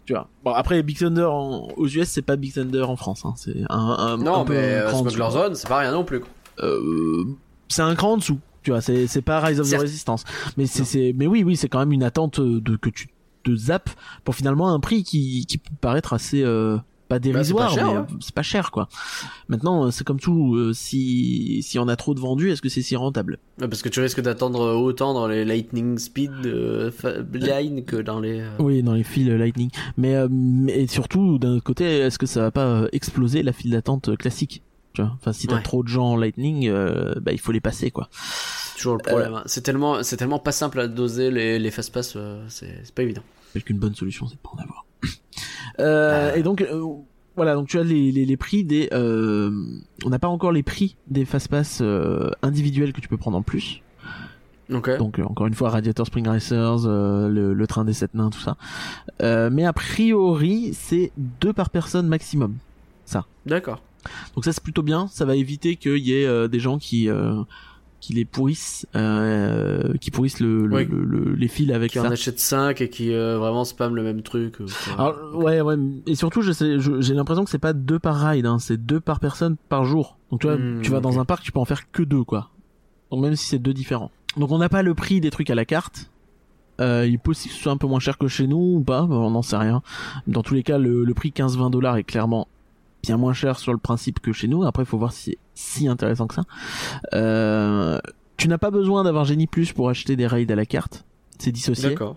Tu 0.05 0.13
vois. 0.15 0.29
Bon 0.45 0.53
après 0.53 0.83
Big 0.83 0.99
Thunder 0.99 1.23
en- 1.31 1.69
aux 1.77 1.87
US, 1.87 2.09
c'est 2.09 2.23
pas 2.23 2.35
Big 2.37 2.53
Thunder 2.53 2.83
en 2.83 2.97
France. 2.97 3.23
Hein. 3.25 3.35
C'est 3.37 3.63
un, 3.71 3.77
un, 3.79 4.17
Non, 4.17 4.41
un 4.41 4.45
peu 4.45 4.55
mais 4.55 4.81
Smuggler's 4.91 5.33
dessous. 5.35 5.45
Zone, 5.45 5.55
c'est 5.55 5.69
pas 5.69 5.79
rien 5.79 5.93
non 5.93 6.05
plus, 6.05 6.21
euh, 6.61 7.25
c'est 7.69 7.83
un 7.83 7.95
cran 7.95 8.13
en 8.13 8.17
dessous. 8.17 8.41
Tu 8.63 8.73
vois, 8.73 8.81
c'est 8.81 9.07
c'est 9.07 9.23
pas 9.23 9.41
Rise 9.41 9.61
of 9.61 9.71
the 9.71 9.77
Resistance, 9.77 10.25
mais 10.57 10.67
c'est 10.67 10.85
c'est 10.85 11.15
mais 11.17 11.27
oui 11.29 11.45
oui 11.45 11.57
c'est 11.57 11.69
quand 11.69 11.79
même 11.79 11.93
une 11.93 12.03
attente 12.03 12.41
de 12.41 12.77
que 12.77 12.91
tu 12.91 13.09
te 13.43 13.55
zappes 13.57 13.91
pour 14.25 14.35
finalement 14.35 14.73
un 14.73 14.81
prix 14.81 15.03
qui 15.05 15.47
qui 15.47 15.59
peut 15.59 15.71
paraître 15.81 16.13
assez 16.13 16.43
euh, 16.43 16.77
pas 17.09 17.19
dérisoire 17.19 17.71
cher, 17.75 17.87
mais 17.87 17.93
ouais. 17.93 17.99
euh, 17.99 18.17
c'est 18.21 18.35
pas 18.35 18.43
cher 18.43 18.71
quoi. 18.71 18.89
Maintenant 19.49 19.87
euh, 19.87 19.91
c'est 19.91 20.05
comme 20.05 20.21
tout 20.21 20.55
euh, 20.55 20.73
si 20.73 21.61
si 21.63 21.79
on 21.81 21.89
a 21.89 21.97
trop 21.97 22.15
de 22.15 22.21
vendus 22.21 22.51
est-ce 22.53 22.63
que 22.63 22.69
c'est 22.69 22.83
si 22.83 22.95
rentable? 22.95 23.39
Ouais, 23.61 23.67
Parce 23.67 23.83
que 23.83 23.89
tu 23.89 23.99
risques 24.01 24.21
d'attendre 24.21 24.61
autant 24.77 25.13
dans 25.13 25.27
les 25.27 25.45
Lightning 25.45 25.99
Speed 25.99 26.31
euh, 26.47 26.93
line 27.33 27.85
que 27.85 27.97
dans 27.97 28.21
les. 28.21 28.41
euh, 28.41 28.51
Oui 28.61 28.83
dans 28.85 28.95
les 28.95 29.03
fils 29.03 29.27
Lightning, 29.29 29.71
mais 29.97 30.15
euh, 30.15 30.29
mais 30.31 30.87
surtout 30.87 31.39
d'un 31.39 31.57
autre 31.57 31.65
côté 31.65 31.85
est-ce 31.99 32.19
que 32.19 32.27
ça 32.27 32.43
va 32.43 32.51
pas 32.53 32.67
euh, 32.67 32.89
exploser 32.93 33.43
la 33.43 33.53
file 33.53 33.73
d'attente 33.73 34.17
classique? 34.17 34.63
Tu 34.93 35.03
vois? 35.03 35.13
Enfin 35.17 35.33
si 35.33 35.47
t'as 35.49 35.57
Ouais. 35.57 35.63
trop 35.63 35.83
de 35.83 35.89
gens 35.89 36.11
en 36.13 36.17
Lightning 36.17 36.69
euh, 36.69 37.15
bah 37.21 37.33
il 37.33 37.41
faut 37.41 37.51
les 37.53 37.61
passer 37.61 37.91
quoi. 37.91 38.09
C'est 38.81 38.85
toujours 38.85 38.97
le 38.97 39.03
problème. 39.03 39.35
hein. 39.35 39.43
C'est 39.45 39.61
tellement, 39.61 40.03
c'est 40.03 40.17
tellement 40.17 40.39
pas 40.39 40.53
simple 40.53 40.81
à 40.81 40.89
doser 40.89 41.31
les, 41.31 41.59
les 41.59 41.71
fast 41.71 41.93
pass, 41.93 42.15
euh, 42.17 42.43
c'est 42.49 42.81
c'est 42.83 42.95
pas 42.95 43.03
évident. 43.03 43.23
Parce 43.53 43.65
qu'une 43.65 43.79
bonne 43.79 43.95
solution, 43.95 44.27
c'est 44.27 44.37
de 44.37 44.41
pas 44.41 44.51
en 44.55 44.63
avoir. 44.63 44.85
Euh, 45.79 46.31
Ah. 46.33 46.37
Et 46.39 46.43
donc, 46.43 46.61
euh, 46.63 46.83
voilà, 47.37 47.55
donc 47.55 47.69
tu 47.69 47.79
as 47.79 47.85
les, 47.85 48.11
les, 48.13 48.25
les 48.27 48.37
prix 48.37 48.65
des... 48.65 48.89
Euh, 48.93 49.51
on 50.05 50.11
n'a 50.11 50.19
pas 50.19 50.29
encore 50.29 50.53
les 50.53 50.63
prix 50.63 50.97
des 51.09 51.25
fast-pass 51.25 51.79
euh, 51.81 52.31
individuels 52.43 52.93
que 52.93 53.01
tu 53.01 53.09
peux 53.09 53.17
prendre 53.17 53.37
en 53.37 53.43
plus. 53.43 53.81
Ok. 54.73 54.97
Donc, 54.99 55.19
euh, 55.19 55.25
encore 55.25 55.47
une 55.47 55.55
fois, 55.55 55.71
Radiator 55.71 56.07
Spring 56.07 56.27
Racers, 56.29 56.87
euh, 56.87 57.29
le, 57.29 57.55
le 57.55 57.67
train 57.67 57.85
des 57.85 57.93
sept 57.95 58.15
nains, 58.15 58.31
tout 58.31 58.41
ça. 58.41 58.57
Euh, 59.23 59.49
mais 59.51 59.65
a 59.65 59.73
priori, 59.73 60.75
c'est 60.75 61.13
deux 61.17 61.53
par 61.53 61.71
personne 61.71 62.07
maximum. 62.09 62.57
D'accord. 63.47 63.83
Donc 64.35 64.45
ça, 64.45 64.53
c'est 64.53 64.63
plutôt 64.63 64.83
bien. 64.83 65.07
Ça 65.09 65.25
va 65.25 65.35
éviter 65.37 65.77
qu'il 65.77 65.99
y 65.99 66.13
ait 66.15 66.27
euh, 66.27 66.49
des 66.49 66.61
gens 66.61 66.79
qui... 66.79 67.09
Euh, 67.09 67.43
qui 68.01 68.15
les 68.15 68.25
pourrissent, 68.25 68.87
euh, 68.97 69.95
qui 70.01 70.11
pourrissent 70.11 70.41
le, 70.41 70.67
le- 70.67 70.77
Oui. 70.77 70.87
le- 70.91 71.05
le- 71.05 71.35
les 71.35 71.49
fils 71.49 71.71
avec 71.71 71.93
Qui 71.93 71.99
ça. 71.99 72.05
en 72.07 72.11
achète 72.11 72.41
5 72.41 72.81
et 72.81 72.89
qui 72.89 73.13
euh, 73.13 73.39
vraiment 73.39 73.65
spam 73.65 73.95
le 73.95 74.03
même 74.03 74.23
truc. 74.23 74.61
euh. 74.61 74.67
Alors, 74.99 75.35
ouais, 75.37 75.61
ouais, 75.61 75.77
et 76.07 76.15
surtout, 76.15 76.41
je 76.43 76.53
sais, 76.53 76.79
je- 76.81 77.01
j'ai 77.01 77.15
l'impression 77.15 77.45
que 77.45 77.51
c'est 77.51 77.59
pas 77.59 77.73
deux 77.75 77.99
par 77.99 78.17
ride, 78.17 78.47
hein, 78.47 78.59
c'est 78.59 78.79
deux 78.79 79.01
par 79.01 79.21
personne 79.21 79.57
par 79.69 79.85
jour. 79.85 80.17
Donc 80.31 80.41
tu 80.41 80.47
vois, 80.47 80.57
Hmm, 80.57 80.81
tu 80.83 80.91
vas 80.91 81.01
dans 81.01 81.19
un 81.21 81.25
parc, 81.25 81.43
tu 81.43 81.53
peux 81.53 81.59
en 81.61 81.65
faire 81.65 81.91
que 81.91 82.03
deux, 82.03 82.25
quoi. 82.25 82.51
Donc 83.11 83.21
même 83.23 83.37
si 83.37 83.47
c'est 83.47 83.59
deux 83.59 83.75
différents. 83.75 84.11
Donc 84.37 84.51
on 84.53 84.59
n'a 84.59 84.69
pas 84.69 84.83
le 84.83 84.95
prix 84.95 85.21
des 85.21 85.31
trucs 85.31 85.51
à 85.51 85.55
la 85.55 85.65
carte. 85.65 86.11
Euh, 86.81 87.05
il 87.07 87.15
est 87.15 87.19
possible 87.19 87.51
que 87.53 87.57
ce 87.59 87.63
soit 87.65 87.73
un 87.73 87.77
peu 87.77 87.87
moins 87.87 88.01
cher 88.01 88.17
que 88.17 88.27
chez 88.29 88.47
nous 88.47 88.77
ou 88.77 88.81
pas, 88.83 89.03
on 89.03 89.31
n'en 89.33 89.43
sait 89.43 89.57
rien. 89.59 89.83
Dans 90.27 90.43
tous 90.43 90.55
les 90.55 90.63
cas, 90.63 90.79
le, 90.79 91.05
le 91.05 91.15
prix 91.15 91.31
15-20 91.31 91.71
dollars 91.71 91.99
est 91.99 92.05
clairement 92.05 92.49
bien 93.03 93.19
moins 93.19 93.35
cher 93.35 93.59
sur 93.59 93.73
le 93.73 93.79
principe 93.79 94.21
que 94.21 94.33
chez 94.33 94.49
nous. 94.49 94.63
Après, 94.65 94.85
il 94.85 94.87
faut 94.87 94.97
voir 94.97 95.13
si 95.13 95.37
si 95.61 95.89
intéressant 95.89 96.27
que 96.27 96.35
ça. 96.35 96.43
Euh, 97.15 97.99
tu 98.37 98.49
n'as 98.49 98.59
pas 98.59 98.71
besoin 98.71 99.05
d'avoir 99.05 99.25
Genie 99.25 99.47
Plus 99.47 99.73
pour 99.73 99.89
acheter 99.89 100.17
des 100.17 100.27
raids 100.27 100.51
à 100.51 100.55
la 100.57 100.67
carte. 100.67 101.05
C'est 101.39 101.53
dissocié. 101.53 101.91
D'accord. 101.91 102.17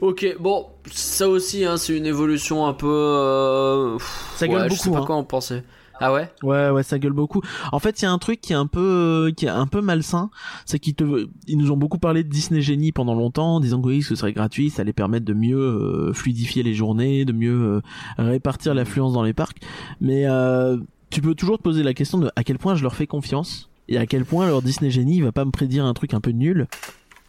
Ok, 0.00 0.36
bon, 0.40 0.66
ça 0.90 1.28
aussi, 1.28 1.64
hein, 1.64 1.76
c'est 1.76 1.96
une 1.96 2.06
évolution 2.06 2.66
un 2.66 2.72
peu. 2.72 2.88
euh, 2.88 3.98
Ça 4.36 4.48
gueule 4.48 4.62
ouais, 4.62 4.70
Je 4.70 4.74
sais 4.74 4.84
beaucoup, 4.88 4.96
pas 4.96 5.02
hein. 5.02 5.06
quoi 5.06 5.16
en 5.16 5.24
penser. 5.24 5.62
Ah 6.00 6.12
ouais? 6.12 6.32
Ouais, 6.42 6.70
ouais, 6.70 6.82
ça 6.82 6.98
gueule 6.98 7.12
beaucoup. 7.12 7.42
En 7.70 7.78
fait, 7.78 8.00
il 8.00 8.06
y 8.06 8.08
a 8.08 8.10
un 8.10 8.18
truc 8.18 8.40
qui 8.40 8.52
est 8.54 8.56
un 8.56 8.66
peu, 8.66 9.30
qui 9.36 9.46
est 9.46 9.50
un 9.50 9.68
peu 9.68 9.80
malsain, 9.80 10.30
c'est 10.64 10.80
qu'ils 10.80 10.94
te, 10.94 11.28
ils 11.46 11.56
nous 11.56 11.70
ont 11.70 11.76
beaucoup 11.76 11.98
parlé 11.98 12.24
de 12.24 12.28
Disney 12.28 12.60
Genie 12.60 12.90
pendant 12.90 13.14
longtemps, 13.14 13.56
en 13.56 13.60
disant 13.60 13.80
que 13.80 13.86
oui, 13.86 14.02
ce 14.02 14.16
serait 14.16 14.32
gratuit, 14.32 14.70
ça 14.70 14.82
allait 14.82 14.92
permettre 14.92 15.26
de 15.26 15.34
mieux 15.34 15.60
euh, 15.60 16.12
fluidifier 16.12 16.64
les 16.64 16.74
journées, 16.74 17.24
de 17.24 17.32
mieux 17.32 17.52
euh, 17.62 17.80
répartir 18.18 18.74
l'affluence 18.74 19.12
dans 19.12 19.22
les 19.22 19.34
parcs. 19.34 19.58
Mais 20.00 20.24
euh, 20.26 20.76
tu 21.12 21.20
peux 21.20 21.34
toujours 21.34 21.58
te 21.58 21.62
poser 21.62 21.82
la 21.82 21.94
question 21.94 22.18
de 22.18 22.30
à 22.34 22.42
quel 22.42 22.58
point 22.58 22.74
je 22.74 22.82
leur 22.82 22.94
fais 22.94 23.06
confiance 23.06 23.68
et 23.88 23.98
à 23.98 24.06
quel 24.06 24.24
point 24.24 24.46
leur 24.46 24.62
Disney 24.62 24.90
Genie 24.90 25.20
va 25.20 25.30
pas 25.30 25.44
me 25.44 25.50
prédire 25.50 25.84
un 25.84 25.92
truc 25.92 26.14
un 26.14 26.20
peu 26.20 26.30
nul 26.30 26.66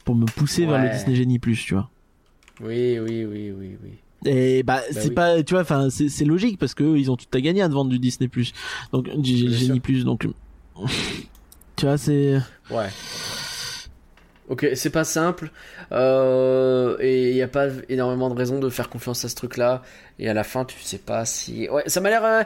pour 0.05 0.15
me 0.15 0.25
pousser 0.25 0.65
vers 0.65 0.81
le. 0.81 0.89
Disney 0.89 1.15
Genie 1.15 1.39
Plus, 1.39 1.63
tu 1.63 1.73
vois. 1.73 1.89
Oui, 2.61 2.97
oui, 2.99 3.25
oui, 3.25 3.51
oui, 3.51 3.77
oui. 3.83 3.91
Et 4.25 4.63
bah, 4.63 4.81
c'est 4.91 5.09
oui. 5.09 5.13
pas, 5.13 5.43
tu 5.43 5.53
vois, 5.53 5.63
enfin 5.63 5.89
c'est 5.89 6.07
c'est 6.07 6.23
logique 6.23 6.57
parce 6.57 6.73
que 6.73 6.83
eux, 6.83 6.97
ils 6.97 7.11
ont 7.11 7.17
tout 7.17 7.25
à 7.33 7.41
gagner 7.41 7.61
à 7.61 7.67
te 7.67 7.73
vendre 7.73 7.91
du 7.91 7.99
Disney 7.99 8.29
Plus, 8.29 8.53
donc 8.93 9.09
du 9.17 9.51
Genie. 9.51 9.81
Plus, 9.81 10.05
donc 10.05 10.27
tu 11.75 11.85
vois 11.85 11.97
c'est. 11.97 12.39
Ouais. 12.71 12.89
Ok, 14.53 14.67
c'est 14.75 14.91
pas 14.91 15.03
simple. 15.03 15.49
Euh, 15.91 16.95
et 16.99 17.29
il 17.31 17.33
n'y 17.35 17.41
a 17.41 17.47
pas 17.47 17.67
énormément 17.89 18.29
de 18.29 18.35
raisons 18.35 18.59
de 18.59 18.69
faire 18.69 18.87
confiance 18.89 19.25
à 19.25 19.29
ce 19.29 19.35
truc-là. 19.35 19.81
Et 20.19 20.29
à 20.29 20.33
la 20.35 20.43
fin, 20.43 20.63
tu 20.63 20.75
sais 20.79 20.99
pas 20.99 21.25
si. 21.25 21.67
Ouais, 21.69 21.81
ça 21.87 21.99
m'a 21.99 22.09
l'air 22.09 22.23
euh, 22.23 22.43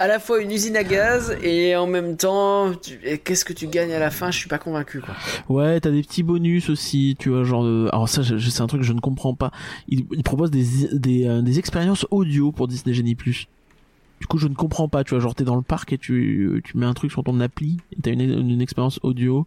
à 0.00 0.08
la 0.08 0.18
fois 0.18 0.40
une 0.42 0.50
usine 0.50 0.76
à 0.76 0.82
gaz 0.82 1.36
et 1.44 1.76
en 1.76 1.86
même 1.86 2.16
temps, 2.16 2.72
qu'est-ce 3.24 3.44
que 3.44 3.52
tu 3.52 3.68
gagnes 3.68 3.92
à 3.92 4.00
la 4.00 4.10
fin 4.10 4.32
Je 4.32 4.38
suis 4.38 4.48
pas 4.48 4.58
convaincu, 4.58 5.00
quoi. 5.00 5.14
Ouais, 5.48 5.78
t'as 5.80 5.90
des 5.90 6.02
petits 6.02 6.24
bonus 6.24 6.70
aussi, 6.70 7.14
tu 7.18 7.28
vois, 7.30 7.44
genre. 7.44 7.62
de- 7.62 7.88
Alors 7.92 8.08
ça, 8.08 8.22
c'est 8.24 8.60
un 8.60 8.66
truc 8.66 8.80
que 8.80 8.86
je 8.86 8.92
ne 8.92 9.00
comprends 9.00 9.34
pas. 9.34 9.52
Ils, 9.88 10.06
ils 10.10 10.24
proposent 10.24 10.50
des 10.50 10.64
des, 10.92 11.28
euh, 11.28 11.40
des 11.40 11.60
expériences 11.60 12.04
audio 12.10 12.50
pour 12.50 12.66
Disney 12.66 12.94
Genie 12.94 13.14
Plus. 13.14 13.46
Du 14.20 14.26
coup, 14.26 14.38
je 14.38 14.48
ne 14.48 14.54
comprends 14.54 14.88
pas, 14.88 15.04
tu 15.04 15.10
vois, 15.10 15.20
genre 15.20 15.34
t'es 15.34 15.44
dans 15.44 15.56
le 15.56 15.62
parc 15.62 15.92
et 15.92 15.98
tu 15.98 16.60
tu 16.64 16.78
mets 16.78 16.86
un 16.86 16.94
truc 16.94 17.10
sur 17.10 17.22
ton 17.24 17.40
appli, 17.40 17.78
et 17.92 18.00
t'as 18.00 18.12
une, 18.12 18.20
une 18.20 18.60
expérience 18.62 18.98
audio, 19.02 19.46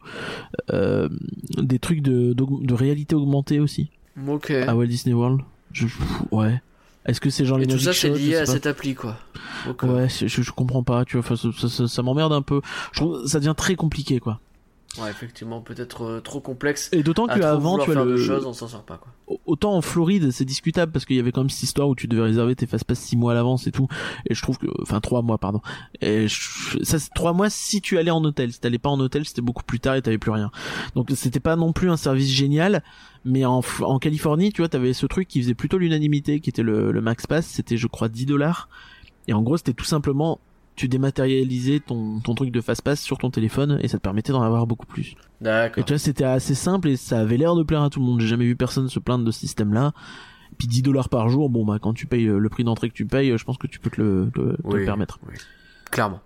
euh, 0.73 1.09
des 1.57 1.79
trucs 1.79 2.01
de, 2.01 2.33
de 2.33 2.73
réalité 2.73 3.15
augmentée 3.15 3.59
aussi 3.59 3.89
Ok. 4.27 4.51
à 4.51 4.75
Walt 4.75 4.87
Disney 4.87 5.13
World. 5.15 5.41
Je, 5.71 5.87
ouais. 6.31 6.61
Est-ce 7.05 7.21
que 7.21 7.29
c'est 7.29 7.45
genre 7.45 7.57
les 7.57 7.67
tout 7.67 7.79
ça, 7.79 7.93
c'est 7.93 8.09
lié 8.09 8.35
à 8.35 8.45
cette 8.45 8.65
appli, 8.67 8.93
quoi. 8.93 9.17
Euh, 9.67 9.73
Ouais, 9.87 10.09
je, 10.09 10.27
je 10.27 10.51
comprends 10.51 10.83
pas, 10.83 11.05
tu 11.05 11.17
vois, 11.17 11.37
ça, 11.37 11.49
ça- 11.57 11.69
ça- 11.69 11.87
ça 11.87 12.01
m'emmerde 12.03 12.33
un 12.33 12.41
peu. 12.41 12.61
Je 12.91 12.99
trouve 12.99 13.25
ça 13.25 13.39
devient 13.39 13.53
très 13.55 13.75
compliqué, 13.75 14.19
quoi. 14.19 14.39
Ouais, 15.01 15.09
effectivement, 15.09 15.61
peut-être 15.61 16.03
euh, 16.03 16.19
trop 16.21 16.39
complexe. 16.41 16.89
Et 16.91 17.03
d'autant 17.03 17.25
À 17.25 17.35
que 17.35 17.39
trop 17.39 17.47
avant, 17.49 17.77
vouloir 17.77 17.87
tu 17.87 17.95
de 17.95 18.11
le... 18.11 18.17
choses, 18.17 18.45
on 18.45 18.53
s'en 18.53 18.67
sort 18.67 18.83
pas, 18.83 18.97
quoi. 18.97 19.37
autant 19.45 19.75
en 19.75 19.81
Floride, 19.81 20.31
c'est 20.31 20.45
discutable 20.45 20.91
parce 20.91 21.05
qu'il 21.05 21.15
y 21.15 21.19
avait 21.19 21.31
quand 21.31 21.41
même 21.41 21.49
cette 21.49 21.63
histoire 21.63 21.87
où 21.89 21.95
tu 21.95 22.07
devais 22.07 22.23
réserver 22.23 22.55
tes 22.55 22.65
fast 22.67 22.83
pass 22.85 22.99
6 22.99 23.17
mois 23.17 23.31
à 23.33 23.35
l'avance 23.35 23.67
et 23.67 23.71
tout. 23.71 23.87
Et 24.29 24.33
je 24.35 24.41
trouve 24.41 24.57
que, 24.57 24.67
enfin, 24.81 24.99
3 24.99 25.21
mois, 25.21 25.37
pardon. 25.37 25.61
Et 26.01 26.27
je- 26.27 26.77
ça, 26.83 26.99
c'est 26.99 27.13
3 27.13 27.33
mois 27.33 27.49
si 27.49 27.81
tu 27.81 27.97
allais 27.97 28.11
en 28.11 28.23
hôtel. 28.23 28.51
Si 28.53 28.59
t'allais 28.59 28.79
pas 28.79 28.89
en 28.89 28.99
hôtel, 28.99 29.25
c'était 29.25 29.41
beaucoup 29.41 29.63
plus 29.63 29.79
tard 29.79 29.95
et 29.95 30.01
t'avais 30.01 30.17
plus 30.17 30.31
rien. 30.31 30.51
Donc 30.95 31.11
c'était 31.15 31.39
pas 31.39 31.55
non 31.55 31.73
plus 31.73 31.89
un 31.89 31.97
service 31.97 32.29
génial. 32.29 32.83
Mais 33.25 33.43
en, 33.45 33.61
en 33.81 33.99
Californie, 33.99 34.53
tu 34.53 34.61
vois, 34.61 34.69
t'avais 34.69 34.93
ce 34.93 35.05
truc 35.05 35.27
qui 35.27 35.41
faisait 35.41 35.53
plutôt 35.53 35.77
l'unanimité, 35.77 36.39
qui 36.39 36.49
était 36.49 36.63
le, 36.63 36.91
le 36.91 37.01
Max 37.01 37.27
Pass. 37.27 37.45
C'était, 37.45 37.75
je 37.77 37.87
crois, 37.87 38.07
10 38.09 38.25
dollars. 38.25 38.69
Et 39.27 39.33
en 39.33 39.41
gros, 39.41 39.57
c'était 39.57 39.73
tout 39.73 39.83
simplement, 39.83 40.39
tu 40.77 40.87
dématérialisais 40.87 41.81
ton, 41.85 42.21
ton 42.21 42.35
truc 42.35 42.51
de 42.51 42.61
fast 42.61 42.81
pass 42.83 43.01
sur 43.01 43.17
ton 43.17 43.29
téléphone 43.31 43.79
et 43.81 43.87
ça 43.89 43.97
te 43.97 44.03
permettait 44.03 44.31
d'en 44.31 44.43
avoir 44.43 44.65
beaucoup 44.67 44.85
plus. 44.85 45.07
Et 45.41 45.43
D'accord. 45.43 45.83
tu 45.83 45.91
vois, 45.91 45.99
c'était 45.99 46.23
assez 46.23 46.55
simple 46.55 46.87
et 46.87 46.95
ça 46.95 47.19
avait 47.19 47.35
l'air 47.35 47.55
de 47.55 47.63
plaire 47.63 47.81
à 47.81 47.89
tout 47.89 47.99
le 47.99 48.05
monde. 48.05 48.21
J'ai 48.21 48.27
jamais 48.27 48.45
vu 48.45 48.55
personne 48.55 48.87
se 48.87 48.99
plaindre 48.99 49.25
de 49.25 49.31
ce 49.31 49.39
système-là. 49.41 49.91
Puis 50.57 50.67
10 50.67 50.83
dollars 50.83 51.09
par 51.09 51.29
jour, 51.29 51.49
bon 51.49 51.65
bah 51.65 51.77
quand 51.81 51.93
tu 51.93 52.05
payes 52.07 52.27
euh, 52.27 52.37
le 52.39 52.49
prix 52.49 52.63
d'entrée 52.63 52.89
que 52.89 52.93
tu 52.93 53.05
payes, 53.05 53.31
euh, 53.31 53.37
je 53.37 53.43
pense 53.43 53.57
que 53.57 53.67
tu 53.67 53.79
peux 53.79 53.89
te 53.89 54.01
le, 54.01 54.31
te- 54.33 54.39
te 54.39 54.47
le 54.49 54.57
Oui, 54.79 54.85
permettre. 54.85 55.19
oui. 55.27 55.35
Clairement. 55.91 56.21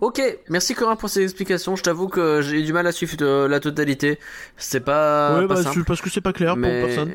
Ok, 0.00 0.20
merci 0.48 0.74
Corinne 0.74 0.96
pour 0.98 1.08
ces 1.08 1.22
explications. 1.22 1.76
Je 1.76 1.82
t'avoue 1.82 2.08
que 2.08 2.42
j'ai 2.42 2.60
eu 2.60 2.62
du 2.64 2.72
mal 2.72 2.86
à 2.86 2.92
suivre 2.92 3.16
euh, 3.22 3.48
la 3.48 3.60
totalité. 3.60 4.18
C'est 4.56 4.80
pas, 4.84 5.38
ouais, 5.40 5.46
pas 5.46 5.54
bah, 5.54 5.62
simple. 5.62 5.84
parce 5.84 6.00
que 6.02 6.10
c'est 6.10 6.20
pas 6.20 6.32
clair 6.32 6.56
mais... 6.56 6.80
pour 6.80 6.88
personne. 6.88 7.10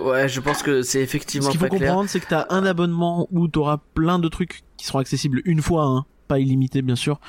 Ouais, 0.00 0.28
je 0.28 0.40
pense 0.40 0.62
que 0.62 0.82
c'est 0.82 1.00
effectivement 1.00 1.46
Ce 1.46 1.50
qu'il 1.50 1.60
faut 1.60 1.66
clair. 1.66 1.80
comprendre, 1.90 2.08
c'est 2.08 2.20
que 2.20 2.28
t'as 2.28 2.46
un 2.50 2.64
abonnement 2.64 3.28
où 3.30 3.48
t'auras 3.48 3.78
plein 3.94 4.18
de 4.18 4.28
trucs 4.28 4.62
qui 4.76 4.86
seront 4.86 4.98
accessibles 4.98 5.42
une 5.44 5.60
fois, 5.62 5.84
hein, 5.84 6.04
pas 6.28 6.38
illimité 6.38 6.82
bien 6.82 6.96
sûr. 6.96 7.20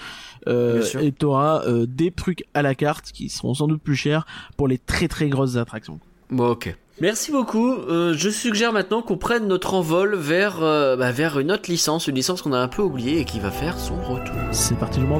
Euh, 0.47 0.79
Bien 0.79 0.85
sûr. 0.85 0.99
Et 1.01 1.11
t'auras 1.11 1.63
euh, 1.65 1.85
des 1.87 2.11
trucs 2.11 2.43
à 2.53 2.61
la 2.61 2.75
carte 2.75 3.11
qui 3.11 3.29
seront 3.29 3.53
sans 3.53 3.67
doute 3.67 3.81
plus 3.81 3.95
chers 3.95 4.25
pour 4.57 4.67
les 4.67 4.77
très 4.77 5.07
très 5.07 5.29
grosses 5.29 5.55
attractions. 5.55 5.99
Bon, 6.29 6.49
ok. 6.49 6.75
Merci 7.01 7.31
beaucoup. 7.31 7.73
Euh, 7.73 8.13
je 8.15 8.29
suggère 8.29 8.71
maintenant 8.71 9.01
qu'on 9.01 9.17
prenne 9.17 9.47
notre 9.47 9.73
envol 9.73 10.15
vers, 10.15 10.61
euh, 10.61 10.95
bah, 10.95 11.11
vers 11.11 11.39
une 11.39 11.51
autre 11.51 11.69
licence, 11.69 12.07
une 12.07 12.15
licence 12.15 12.41
qu'on 12.43 12.53
a 12.53 12.59
un 12.59 12.67
peu 12.67 12.83
oubliée 12.83 13.19
et 13.19 13.25
qui 13.25 13.39
va 13.39 13.49
faire 13.51 13.79
son 13.79 13.95
retour. 14.03 14.35
C'est 14.51 14.77
parti, 14.77 14.99
je 15.01 15.05
m'en 15.05 15.17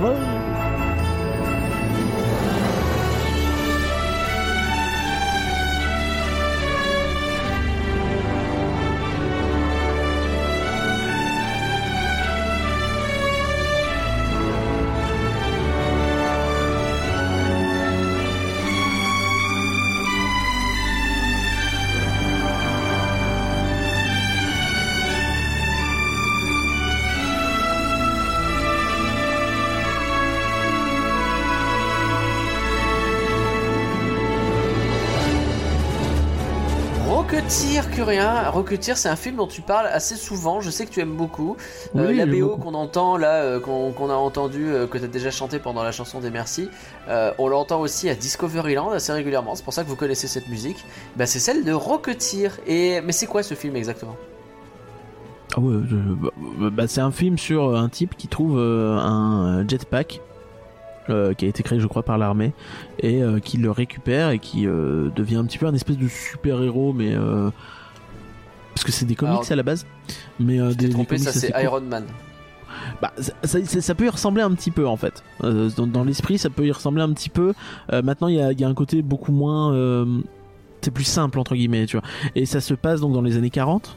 Rocketeer, 38.04 38.24
Curien. 38.24 38.50
Rocketeer, 38.50 38.98
c'est 38.98 39.10
un 39.10 39.16
film 39.16 39.38
dont 39.38 39.48
tu 39.48 39.62
parles 39.62 39.88
assez 39.88 40.16
souvent. 40.16 40.62
Je 40.62 40.70
sais 40.70 40.86
que 40.86 40.92
tu 40.92 41.00
aimes 41.00 41.16
beaucoup. 41.16 41.58
Euh, 41.96 42.12
la 42.12 42.26
BO 42.26 42.58
qu'on 42.58 42.74
entend 42.74 43.18
là, 43.18 43.42
euh, 43.42 43.60
qu'on 43.60 44.10
a 44.10 44.14
entendu, 44.14 44.68
euh, 44.68 44.88
que 44.88 44.98
tu 44.98 45.06
as 45.06 45.08
déjà 45.08 45.32
chanté 45.32 45.60
pendant 45.60 45.84
la 45.84 45.92
chanson 45.92 46.20
des 46.20 46.30
Merci, 46.30 46.70
on 47.38 47.48
l'entend 47.48 47.80
aussi 47.80 48.10
à 48.10 48.16
Discoveryland 48.16 48.92
assez 48.92 49.12
régulièrement. 49.12 49.56
C'est 49.56 49.64
pour 49.64 49.74
ça 49.74 49.84
que 49.84 49.90
vous 49.90 49.96
connaissez 49.96 50.28
cette 50.28 50.48
musique. 50.50 50.84
Bah, 51.16 51.26
c'est 51.26 51.40
celle 51.40 51.64
de 51.64 51.72
Rocketeer. 51.72 52.60
Et 52.68 53.02
mais 53.02 53.12
c'est 53.12 53.28
quoi 53.28 53.44
ce 53.44 53.54
film 53.54 53.76
exactement? 53.76 54.16
Ah 55.56 55.60
ouais, 55.60 55.76
bah, 55.78 56.30
bah, 56.72 56.88
c'est 56.88 57.02
un 57.02 57.12
film 57.12 57.38
sur 57.38 57.76
un 57.76 57.90
type 57.90 58.18
qui 58.18 58.28
trouve 58.28 58.58
un 58.60 59.66
jetpack 59.68 60.22
euh, 61.10 61.34
qui 61.34 61.44
a 61.44 61.50
été 61.50 61.64
créé, 61.64 61.82
je 61.82 61.88
crois, 61.88 62.04
par 62.04 62.18
l'armée 62.18 62.54
et 63.00 63.22
euh, 63.22 63.40
qui 63.40 63.58
le 63.58 63.70
récupère 63.72 64.30
et 64.30 64.40
qui 64.40 64.66
euh, 64.66 65.10
devient 65.14 65.36
un 65.36 65.44
petit 65.44 65.58
peu 65.58 65.66
un 65.66 65.74
espèce 65.74 65.98
de 65.98 66.08
super 66.08 66.64
héros, 66.64 66.94
mais 66.94 67.14
parce 68.74 68.84
que 68.84 68.92
c'est 68.92 69.06
des 69.06 69.16
comics 69.16 69.32
Alors, 69.34 69.52
à 69.52 69.56
la 69.56 69.64
base, 69.64 69.86
mais 70.40 70.60
euh, 70.60 70.70
des, 70.70 70.76
t'es 70.76 70.86
des 70.88 70.90
trompé, 70.94 71.16
comics 71.18 71.24
ça 71.30 71.32
c'est. 71.32 71.54
Iron 71.64 71.82
Man. 71.82 72.06
Bah, 73.02 73.14
ça, 73.18 73.34
ça- 73.44 73.64
ça- 73.66 73.82
ça 73.82 73.96
peut 73.96 74.06
y 74.06 74.10
ressembler 74.10 74.42
un 74.42 74.52
petit 74.54 74.72
peu 74.72 74.88
en 74.88 74.98
fait. 74.98 75.24
Euh, 75.44 75.70
dans 75.78 75.88
dans 75.88 76.04
l'esprit, 76.04 76.38
ça 76.38 76.50
peut 76.50 76.66
y 76.66 76.72
ressembler 76.72 77.02
un 77.04 77.12
petit 77.14 77.30
peu. 77.30 77.54
Euh, 77.92 78.02
maintenant, 78.02 78.28
il 78.28 78.36
y 78.36 78.42
a, 78.42 78.52
il 78.52 78.60
y 78.60 78.64
a 78.64 78.68
un 78.68 78.74
côté 78.74 79.02
beaucoup 79.02 79.32
moins. 79.32 79.74
euh, 79.74 80.22
c'est 80.82 80.92
plus 80.92 81.04
simple 81.06 81.40
entre 81.40 81.56
guillemets, 81.56 81.86
tu 81.86 81.98
vois. 81.98 82.06
Et 82.36 82.46
ça 82.46 82.60
se 82.60 82.74
passe 82.74 83.00
donc 83.00 83.14
dans 83.14 83.22
les 83.22 83.38
années 83.38 83.50
40 83.52 83.96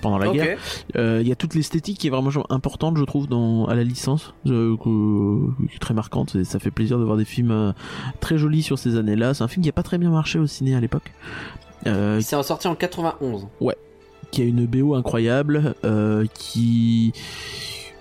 pendant 0.00 0.18
la 0.18 0.26
guerre. 0.32 0.58
Euh, 0.96 1.18
Il 1.20 1.26
y 1.28 1.32
a 1.32 1.36
toute 1.36 1.54
l'esthétique 1.54 1.98
qui 1.98 2.06
est 2.06 2.10
vraiment 2.10 2.30
importante, 2.48 2.96
je 2.96 3.04
trouve, 3.04 3.26
dans 3.26 3.66
à 3.66 3.74
la 3.74 3.82
licence, 3.82 4.34
euh, 4.46 4.76
que- 4.76 5.66
qui 5.68 5.74
est 5.74 5.78
très 5.80 5.94
marquante. 5.94 6.36
Et 6.36 6.44
ça 6.44 6.58
fait 6.60 6.70
plaisir 6.70 6.98
de 6.98 7.04
voir 7.04 7.16
des 7.16 7.24
films 7.24 7.50
euh, 7.50 7.72
très 8.20 8.38
jolis 8.38 8.62
sur 8.62 8.78
ces 8.78 8.96
années-là. 8.96 9.34
C'est 9.34 9.42
un 9.42 9.48
film 9.48 9.62
qui 9.64 9.68
a 9.68 9.72
pas 9.72 9.82
très 9.82 9.98
bien 9.98 10.10
marché 10.10 10.38
au 10.38 10.46
ciné 10.46 10.74
à 10.76 10.80
l'époque. 10.80 11.12
Euh, 11.86 12.20
C'est 12.20 12.42
sorti 12.42 12.68
en 12.68 12.74
91. 12.74 13.46
qui 14.30 14.42
a 14.42 14.44
une 14.44 14.66
BO 14.66 14.94
incroyable, 14.94 15.74
euh, 15.84 16.26
qui 16.34 17.12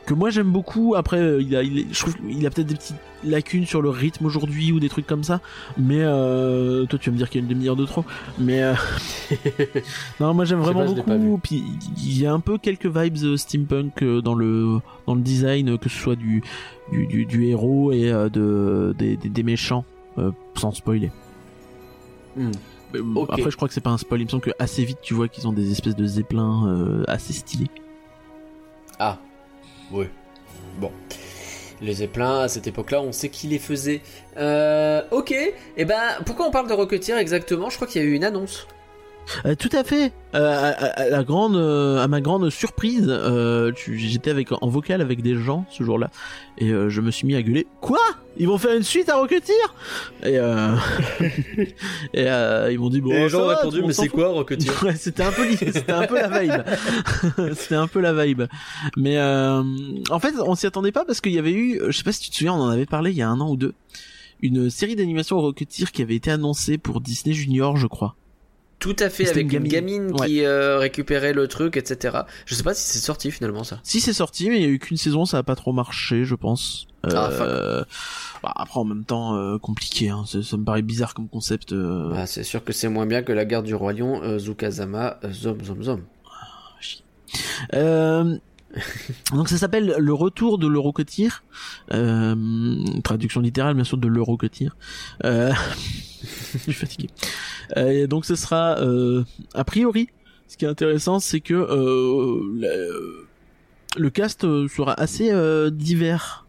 que 0.06 0.14
moi 0.14 0.30
j'aime 0.30 0.52
beaucoup. 0.52 0.96
Après, 0.96 1.20
euh, 1.20 1.42
il 1.42 1.56
a, 1.56 1.64
il 1.64 1.88
je 1.92 2.00
trouve 2.00 2.16
qu'il 2.16 2.46
a 2.46 2.50
peut-être 2.50 2.68
des 2.68 2.76
petites 2.76 2.98
lacunes 3.24 3.66
sur 3.66 3.82
le 3.82 3.90
rythme 3.90 4.26
aujourd'hui 4.26 4.72
ou 4.72 4.80
des 4.80 4.90
trucs 4.90 5.08
comme 5.08 5.24
ça. 5.24 5.40
Mais 5.78 6.02
euh, 6.02 6.86
toi, 6.86 7.00
tu 7.00 7.10
vas 7.10 7.14
me 7.14 7.18
dire 7.18 7.30
qu'il 7.30 7.42
y 7.42 7.44
a 7.44 7.48
une 7.48 7.54
demi-heure 7.54 7.76
de 7.76 7.86
trop. 7.86 8.04
Mais 8.38 8.64
euh, 8.64 8.74
non, 10.20 10.34
moi 10.34 10.46
j'aime 10.46 10.60
vraiment 10.60 10.86
pas, 10.94 11.18
beaucoup. 11.18 11.40
Puis 11.42 11.64
il 11.98 12.20
y 12.20 12.26
a 12.26 12.34
un 12.34 12.40
peu 12.40 12.58
quelques 12.58 12.86
vibes 12.88 13.36
steampunk 13.38 14.04
dans 14.04 14.36
le 14.36 14.80
dans 15.08 15.16
le 15.16 15.22
design, 15.22 15.78
que 15.78 15.90
ce 15.90 15.98
soit 15.98 16.16
du 16.16 16.44
du, 16.92 17.08
du, 17.08 17.26
du 17.26 17.46
héros 17.48 17.92
et 17.92 18.12
de 18.12 18.94
des, 18.98 19.18
des, 19.18 19.30
des 19.30 19.44
méchants, 19.44 19.86
euh, 20.18 20.32
sans 20.56 20.72
spoiler. 20.72 21.12
Hmm. 22.36 22.52
Euh. 22.96 23.26
Après, 23.30 23.52
je 23.52 23.56
crois 23.56 23.68
que 23.68 23.74
c'est 23.74 23.82
pas 23.82 23.90
un 23.90 23.98
spoil. 23.98 24.22
Il 24.22 24.26
me 24.26 24.30
semble 24.30 24.44
que 24.44 24.52
assez 24.60 24.84
vite, 24.84 25.00
tu 25.02 25.14
vois 25.14 25.28
qu'ils 25.28 25.48
ont 25.48 25.54
des 25.54 25.72
espèces 25.72 25.96
de 25.96 26.06
zeppelins 26.06 26.68
euh, 26.68 27.04
assez 27.08 27.34
stylés. 27.34 27.70
Ah, 29.00 29.18
oui. 29.92 30.06
Bon. 30.80 30.92
Les 31.82 31.94
zeppelins, 31.94 32.42
à 32.42 32.48
cette 32.48 32.68
époque-là, 32.68 33.02
on 33.02 33.12
sait 33.12 33.30
qui 33.30 33.48
les 33.48 33.60
faisait. 33.60 34.02
Euh, 34.38 35.02
ok. 35.12 35.34
Et 35.78 35.86
ben, 35.86 36.00
pourquoi 36.26 36.48
on 36.48 36.52
parle 36.52 36.68
de 36.68 36.74
Rocketeer 36.74 37.18
exactement? 37.18 37.70
Je 37.70 37.76
crois 37.76 37.88
qu'il 37.88 38.02
y 38.02 38.06
a 38.06 38.08
eu 38.08 38.14
une 38.14 38.24
annonce. 38.24 38.68
Euh, 39.46 39.56
tout 39.56 39.70
à 39.72 39.84
fait. 39.84 40.12
Euh, 40.36 40.52
à, 40.52 40.70
à- 40.70 41.02
à 41.04 41.10
la 41.10 41.24
grande, 41.24 41.56
euh, 41.56 42.02
à 42.04 42.08
ma 42.08 42.22
grande 42.22 42.50
surprise, 42.50 43.06
euh, 43.08 43.72
j'étais 43.88 44.32
avec 44.32 44.50
en 44.52 44.68
vocal 44.68 45.02
avec 45.02 45.22
des 45.22 45.36
gens 45.36 45.66
ce 45.70 45.84
jour-là 45.84 46.10
et 46.58 46.70
euh, 46.72 46.90
je 46.90 47.02
me 47.02 47.12
suis 47.12 47.28
mis 47.28 47.36
à 47.36 47.42
gueuler. 47.42 47.68
Quoi? 47.82 48.00
Ils 48.38 48.48
vont 48.48 48.58
faire 48.58 48.76
une 48.76 48.84
suite 48.84 49.10
à 49.10 49.16
Rocketeer? 49.18 49.54
Et, 50.24 50.38
euh... 50.40 50.76
et 52.14 52.28
euh, 52.30 52.70
ils 52.72 52.80
m'ont 52.80 52.90
dit 52.90 53.00
bon. 53.02 53.12
ça 53.30 53.38
va, 53.40 53.56
tout 53.58 53.72
le 53.72 53.82
monde 53.82 53.94
s'en 53.94 54.04
fout. 54.06 54.14
Rocketeer? 54.24 54.72
Ouais, 54.84 54.96
c'était 54.96 55.24
un 55.24 55.32
peu 55.32 55.48
l'idée, 55.48 55.72
c'était 55.72 55.92
un 55.92 56.08
peu 56.08 56.16
la 56.16 56.40
vibe. 56.42 56.64
c'était 57.56 57.76
un 57.76 57.88
peu 57.88 58.00
la 58.02 58.14
vibe. 58.26 58.44
Mais 58.98 59.18
euh, 59.18 59.62
en 60.10 60.20
fait, 60.20 60.34
on 60.46 60.56
s'y 60.56 60.66
attendait 60.66 60.92
pas 60.92 61.06
parce 61.06 61.22
qu'il 61.22 61.34
y 61.34 61.40
avait 61.40 61.54
eu, 61.54 61.80
je 61.88 61.98
sais 61.98 62.04
pas 62.04 62.12
si 62.12 62.22
tu 62.22 62.30
te 62.32 62.36
souviens, 62.38 62.54
on 62.54 62.62
en 62.62 62.70
avait 62.70 62.86
parlé 62.88 63.12
il 63.12 63.18
y 63.18 63.22
a 63.22 63.30
un 63.30 63.40
an 63.40 63.50
ou 63.52 63.56
deux, 63.56 63.74
une 64.42 64.70
série 64.70 64.96
d'animation 64.96 65.40
Rocketeer 65.40 65.92
qui 65.92 66.02
avait 66.02 66.16
été 66.16 66.32
annoncée 66.32 66.78
pour 66.78 67.02
Disney 67.02 67.34
Junior, 67.36 67.78
je 67.78 67.88
crois. 67.88 68.16
Tout 68.80 68.96
à 69.00 69.10
fait, 69.10 69.30
avec 69.30 69.44
une 69.54 69.64
gamine, 69.68 70.08
gamine. 70.12 70.14
qui 70.26 70.44
euh, 70.44 70.78
récupérait 70.78 71.32
le 71.32 71.48
truc, 71.48 71.78
etc. 71.78 72.18
Je 72.46 72.54
sais 72.56 72.64
pas 72.64 72.74
si 72.74 72.84
c'est 72.84 73.00
sorti 73.00 73.32
finalement 73.32 73.64
ça. 73.64 73.80
Si 73.84 74.02
c'est 74.02 74.12
sorti, 74.14 74.50
mais 74.50 74.58
il 74.58 74.62
y 74.62 74.66
a 74.66 74.70
eu 74.70 74.80
qu'une 74.80 74.98
saison, 74.98 75.26
ça 75.26 75.38
a 75.38 75.44
pas 75.44 75.56
trop 75.56 75.72
marché, 75.72 76.26
je 76.26 76.36
pense. 76.36 76.88
Ah, 77.06 77.30
Euh, 77.32 77.84
bah, 78.42 78.52
après, 78.56 78.80
en 78.80 78.84
même 78.86 79.06
temps, 79.06 79.36
euh, 79.36 79.58
compliqué. 79.58 80.10
Hein. 80.10 80.26
Ça, 80.28 80.44
ça 80.44 80.58
me 80.58 80.66
paraît 80.66 80.82
bizarre 80.82 81.14
comme 81.14 81.30
concept. 81.30 81.72
euh. 81.72 82.10
Bah, 82.12 82.26
c'est 82.26 82.44
sûr 82.44 82.64
que 82.64 82.74
c'est 82.74 82.90
moins 82.90 83.06
bien 83.06 83.24
que 83.24 83.32
la 83.32 83.46
garde 83.46 83.66
du 83.66 83.74
roi 83.76 83.94
lion, 83.94 84.22
euh, 84.22 84.38
Zukazama, 84.38 85.18
euh, 85.24 85.32
Zom 85.32 85.64
Zom 85.64 85.84
Zom. 85.84 86.02
Euh, 87.74 88.38
donc 89.34 89.50
ça 89.50 89.58
s'appelle 89.58 89.96
Le 89.98 90.14
Retour 90.14 90.58
de 90.58 90.68
l'Eurocotier. 90.68 91.30
Euh, 91.92 92.84
traduction 93.04 93.42
littérale 93.42 93.76
bien 93.76 93.84
sûr 93.84 93.98
de 93.98 94.08
l'Eurocotier. 94.08 94.70
Euh, 95.24 95.52
je 96.54 96.58
suis 96.58 96.74
fatigué. 96.74 97.10
Euh, 97.78 97.90
et 97.90 98.08
donc 98.08 98.26
ce 98.26 98.36
sera 98.36 98.80
euh, 98.80 99.24
a 99.54 99.64
priori. 99.64 100.10
Ce 100.48 100.58
qui 100.58 100.66
est 100.66 100.70
intéressant, 100.70 101.20
c'est 101.20 101.40
que 101.40 101.54
euh, 101.54 102.42
le, 102.54 103.28
le 103.98 104.10
cast 104.10 104.44
euh, 104.44 104.68
sera 104.68 104.94
assez 105.00 105.32
euh, 105.32 105.70
divers. 105.70 106.46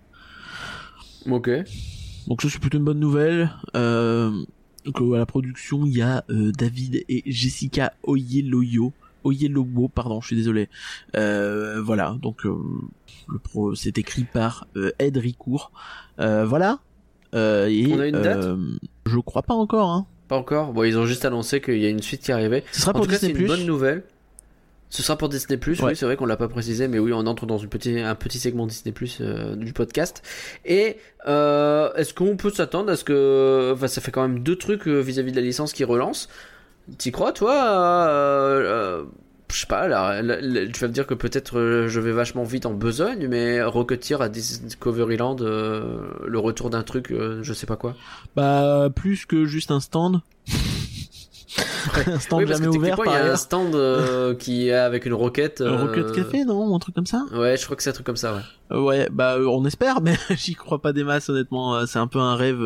Ok. 1.30 1.50
Donc 2.26 2.42
ça 2.42 2.48
c'est 2.48 2.58
plutôt 2.58 2.78
une 2.78 2.84
bonne 2.84 3.00
nouvelle. 3.00 3.50
Euh, 3.76 4.30
donc, 4.84 5.00
euh, 5.00 5.14
à 5.14 5.18
la 5.18 5.26
production 5.26 5.86
il 5.86 5.96
y 5.96 6.02
a 6.02 6.24
euh, 6.30 6.52
David 6.52 7.04
et 7.08 7.22
Jessica 7.26 7.94
Oyeloyo 8.02 8.92
Oyelowo, 9.24 9.88
pardon, 9.88 10.20
je 10.20 10.28
suis 10.28 10.36
désolé. 10.36 10.68
Euh, 11.16 11.80
voilà, 11.82 12.16
donc 12.22 12.46
euh, 12.46 12.54
le 13.28 13.38
pro, 13.38 13.74
c'est 13.74 13.98
écrit 13.98 14.24
par 14.24 14.66
euh, 14.76 14.92
Ed 14.98 15.16
Ricourt. 15.16 15.72
Euh, 16.20 16.44
voilà. 16.44 16.78
Euh, 17.34 17.66
et, 17.66 17.92
On 17.92 18.00
a 18.00 18.06
une 18.06 18.22
date? 18.22 18.46
Je 19.06 19.18
crois 19.18 19.42
pas 19.42 19.54
encore. 19.54 19.90
Hein. 19.90 20.06
Pas 20.28 20.36
encore? 20.36 20.72
Bon, 20.72 20.84
ils 20.84 20.96
ont 20.96 21.06
juste 21.06 21.24
annoncé 21.24 21.60
qu'il 21.60 21.78
y 21.78 21.86
a 21.86 21.88
une 21.88 22.02
suite 22.02 22.22
qui 22.22 22.32
arrivait. 22.32 22.64
Ce 22.72 22.80
sera 22.82 22.92
En 22.92 22.94
pour 22.94 23.06
tout 23.06 23.10
cas, 23.12 23.18
c'est 23.18 23.26
Disney+. 23.28 23.42
une 23.42 23.48
bonne 23.48 23.66
nouvelle. 23.66 24.04
Ce 24.90 25.02
sera 25.02 25.18
pour 25.18 25.28
Disney+, 25.28 25.58
Ouais. 25.66 25.74
oui, 25.82 25.96
c'est 25.96 26.04
vrai 26.06 26.14
qu'on 26.16 26.26
l'a 26.26 26.36
pas 26.36 26.46
précisé, 26.46 26.86
mais 26.86 27.00
oui, 27.00 27.12
on 27.12 27.26
entre 27.26 27.46
dans 27.46 27.58
une 27.58 27.68
petit, 27.68 27.98
un 27.98 28.14
petit 28.14 28.38
segment 28.38 28.64
Disney+, 28.68 28.94
euh, 29.20 29.56
du 29.56 29.72
podcast. 29.72 30.22
Et 30.64 30.98
euh, 31.26 31.92
est-ce 31.94 32.14
qu'on 32.14 32.36
peut 32.36 32.50
s'attendre 32.50 32.92
à 32.92 32.96
ce 32.96 33.02
que... 33.02 33.72
Enfin, 33.74 33.88
ça 33.88 34.00
fait 34.00 34.12
quand 34.12 34.22
même 34.22 34.38
deux 34.44 34.54
trucs 34.54 34.86
euh, 34.86 35.00
vis-à-vis 35.00 35.32
de 35.32 35.36
la 35.36 35.42
licence 35.42 35.72
qui 35.72 35.82
relance. 35.82 36.28
T'y 36.98 37.12
crois, 37.12 37.32
toi 37.32 37.54
euh, 38.08 39.04
Je 39.50 39.60
sais 39.60 39.66
pas, 39.66 39.88
là, 39.88 40.20
tu 40.22 40.80
vas 40.80 40.88
me 40.88 40.92
dire 40.92 41.06
que 41.06 41.14
peut-être 41.14 41.58
euh, 41.58 41.88
je 41.88 42.00
vais 42.00 42.12
vachement 42.12 42.44
vite 42.44 42.66
en 42.66 42.74
besogne, 42.74 43.26
mais 43.28 43.62
Rocketeer 43.62 44.20
à 44.20 44.28
Discoveryland, 44.28 45.36
euh, 45.40 46.10
le 46.26 46.38
retour 46.38 46.70
d'un 46.70 46.82
truc, 46.82 47.10
euh, 47.10 47.42
je 47.42 47.52
sais 47.52 47.66
pas 47.66 47.76
quoi. 47.76 47.94
Bah 48.36 48.88
plus 48.94 49.26
que 49.26 49.44
juste 49.44 49.70
un 49.70 49.80
stand. 49.80 50.20
Un 52.06 52.18
stand 52.18 52.40
oui, 52.42 52.46
jamais 52.48 52.66
ouvert 52.66 52.96
il 53.04 53.10
y 53.12 53.14
a 53.14 53.32
un 53.32 53.36
stand 53.36 53.74
euh, 53.74 54.34
qui 54.34 54.68
est 54.68 54.72
avec 54.74 55.06
une 55.06 55.14
roquette. 55.14 55.60
Un 55.60 55.64
euh, 55.66 55.82
Rocket 55.86 56.12
Café, 56.12 56.44
non 56.44 56.74
Un 56.74 56.78
truc 56.78 56.94
comme 56.94 57.06
ça 57.06 57.24
Ouais, 57.32 57.56
je 57.56 57.64
crois 57.64 57.76
que 57.76 57.82
c'est 57.82 57.90
un 57.90 57.94
truc 57.94 58.06
comme 58.06 58.16
ça, 58.16 58.34
ouais. 58.34 58.40
Euh, 58.72 58.80
Ouais, 58.80 59.08
bah 59.12 59.36
euh, 59.36 59.46
on 59.46 59.64
espère, 59.64 60.00
mais 60.00 60.16
j'y 60.36 60.54
crois 60.54 60.80
pas 60.82 60.92
des 60.92 61.04
masses 61.04 61.28
honnêtement. 61.28 61.86
C'est 61.86 61.98
un 61.98 62.06
peu 62.06 62.18
un 62.18 62.34
rêve, 62.34 62.60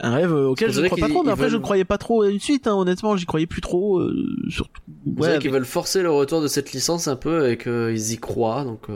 un 0.00 0.14
rêve 0.14 0.32
auquel 0.32 0.68
je 0.70 0.74
dirait 0.76 0.88
crois 0.88 0.98
pas 1.06 1.08
trop. 1.12 1.22
Mais 1.22 1.32
après, 1.32 1.46
je 1.46 1.50
veulent- 1.52 1.58
ne 1.60 1.64
croyais 1.64 1.84
pas 1.84 1.98
trop 1.98 2.22
à 2.22 2.30
une 2.30 2.40
suite. 2.40 2.66
Hein, 2.66 2.74
honnêtement, 2.74 3.16
j'y 3.16 3.26
croyais 3.26 3.46
plus 3.46 3.60
trop. 3.60 3.98
euh, 3.98 4.24
surtout. 4.48 4.80
Ouais, 5.16 5.28
avec- 5.28 5.42
qu'ils 5.42 5.50
veulent 5.50 5.64
forcer 5.66 6.02
le 6.02 6.10
retour 6.10 6.40
de 6.40 6.48
cette 6.48 6.72
licence 6.72 7.08
un 7.08 7.16
peu 7.16 7.50
et 7.50 7.58
qu'ils 7.58 8.12
y 8.12 8.16
croient, 8.18 8.64
donc. 8.64 8.86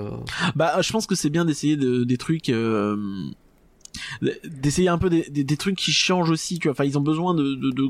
Bah, 0.56 0.80
je 0.80 0.90
pense 0.92 1.06
que 1.06 1.14
c'est 1.14 1.30
bien 1.30 1.44
d'essayer 1.44 1.76
de, 1.76 2.04
des 2.04 2.16
trucs. 2.16 2.50
d'essayer 4.44 4.88
un 4.88 4.98
peu 4.98 5.10
des, 5.10 5.28
des, 5.30 5.44
des 5.44 5.56
trucs 5.56 5.76
qui 5.76 5.90
changent 5.92 6.30
aussi 6.30 6.58
tu 6.58 6.68
vois 6.68 6.72
enfin 6.72 6.84
ils 6.84 6.96
ont 6.96 7.00
besoin 7.02 7.34
de, 7.34 7.54
de, 7.54 7.70
de 7.70 7.88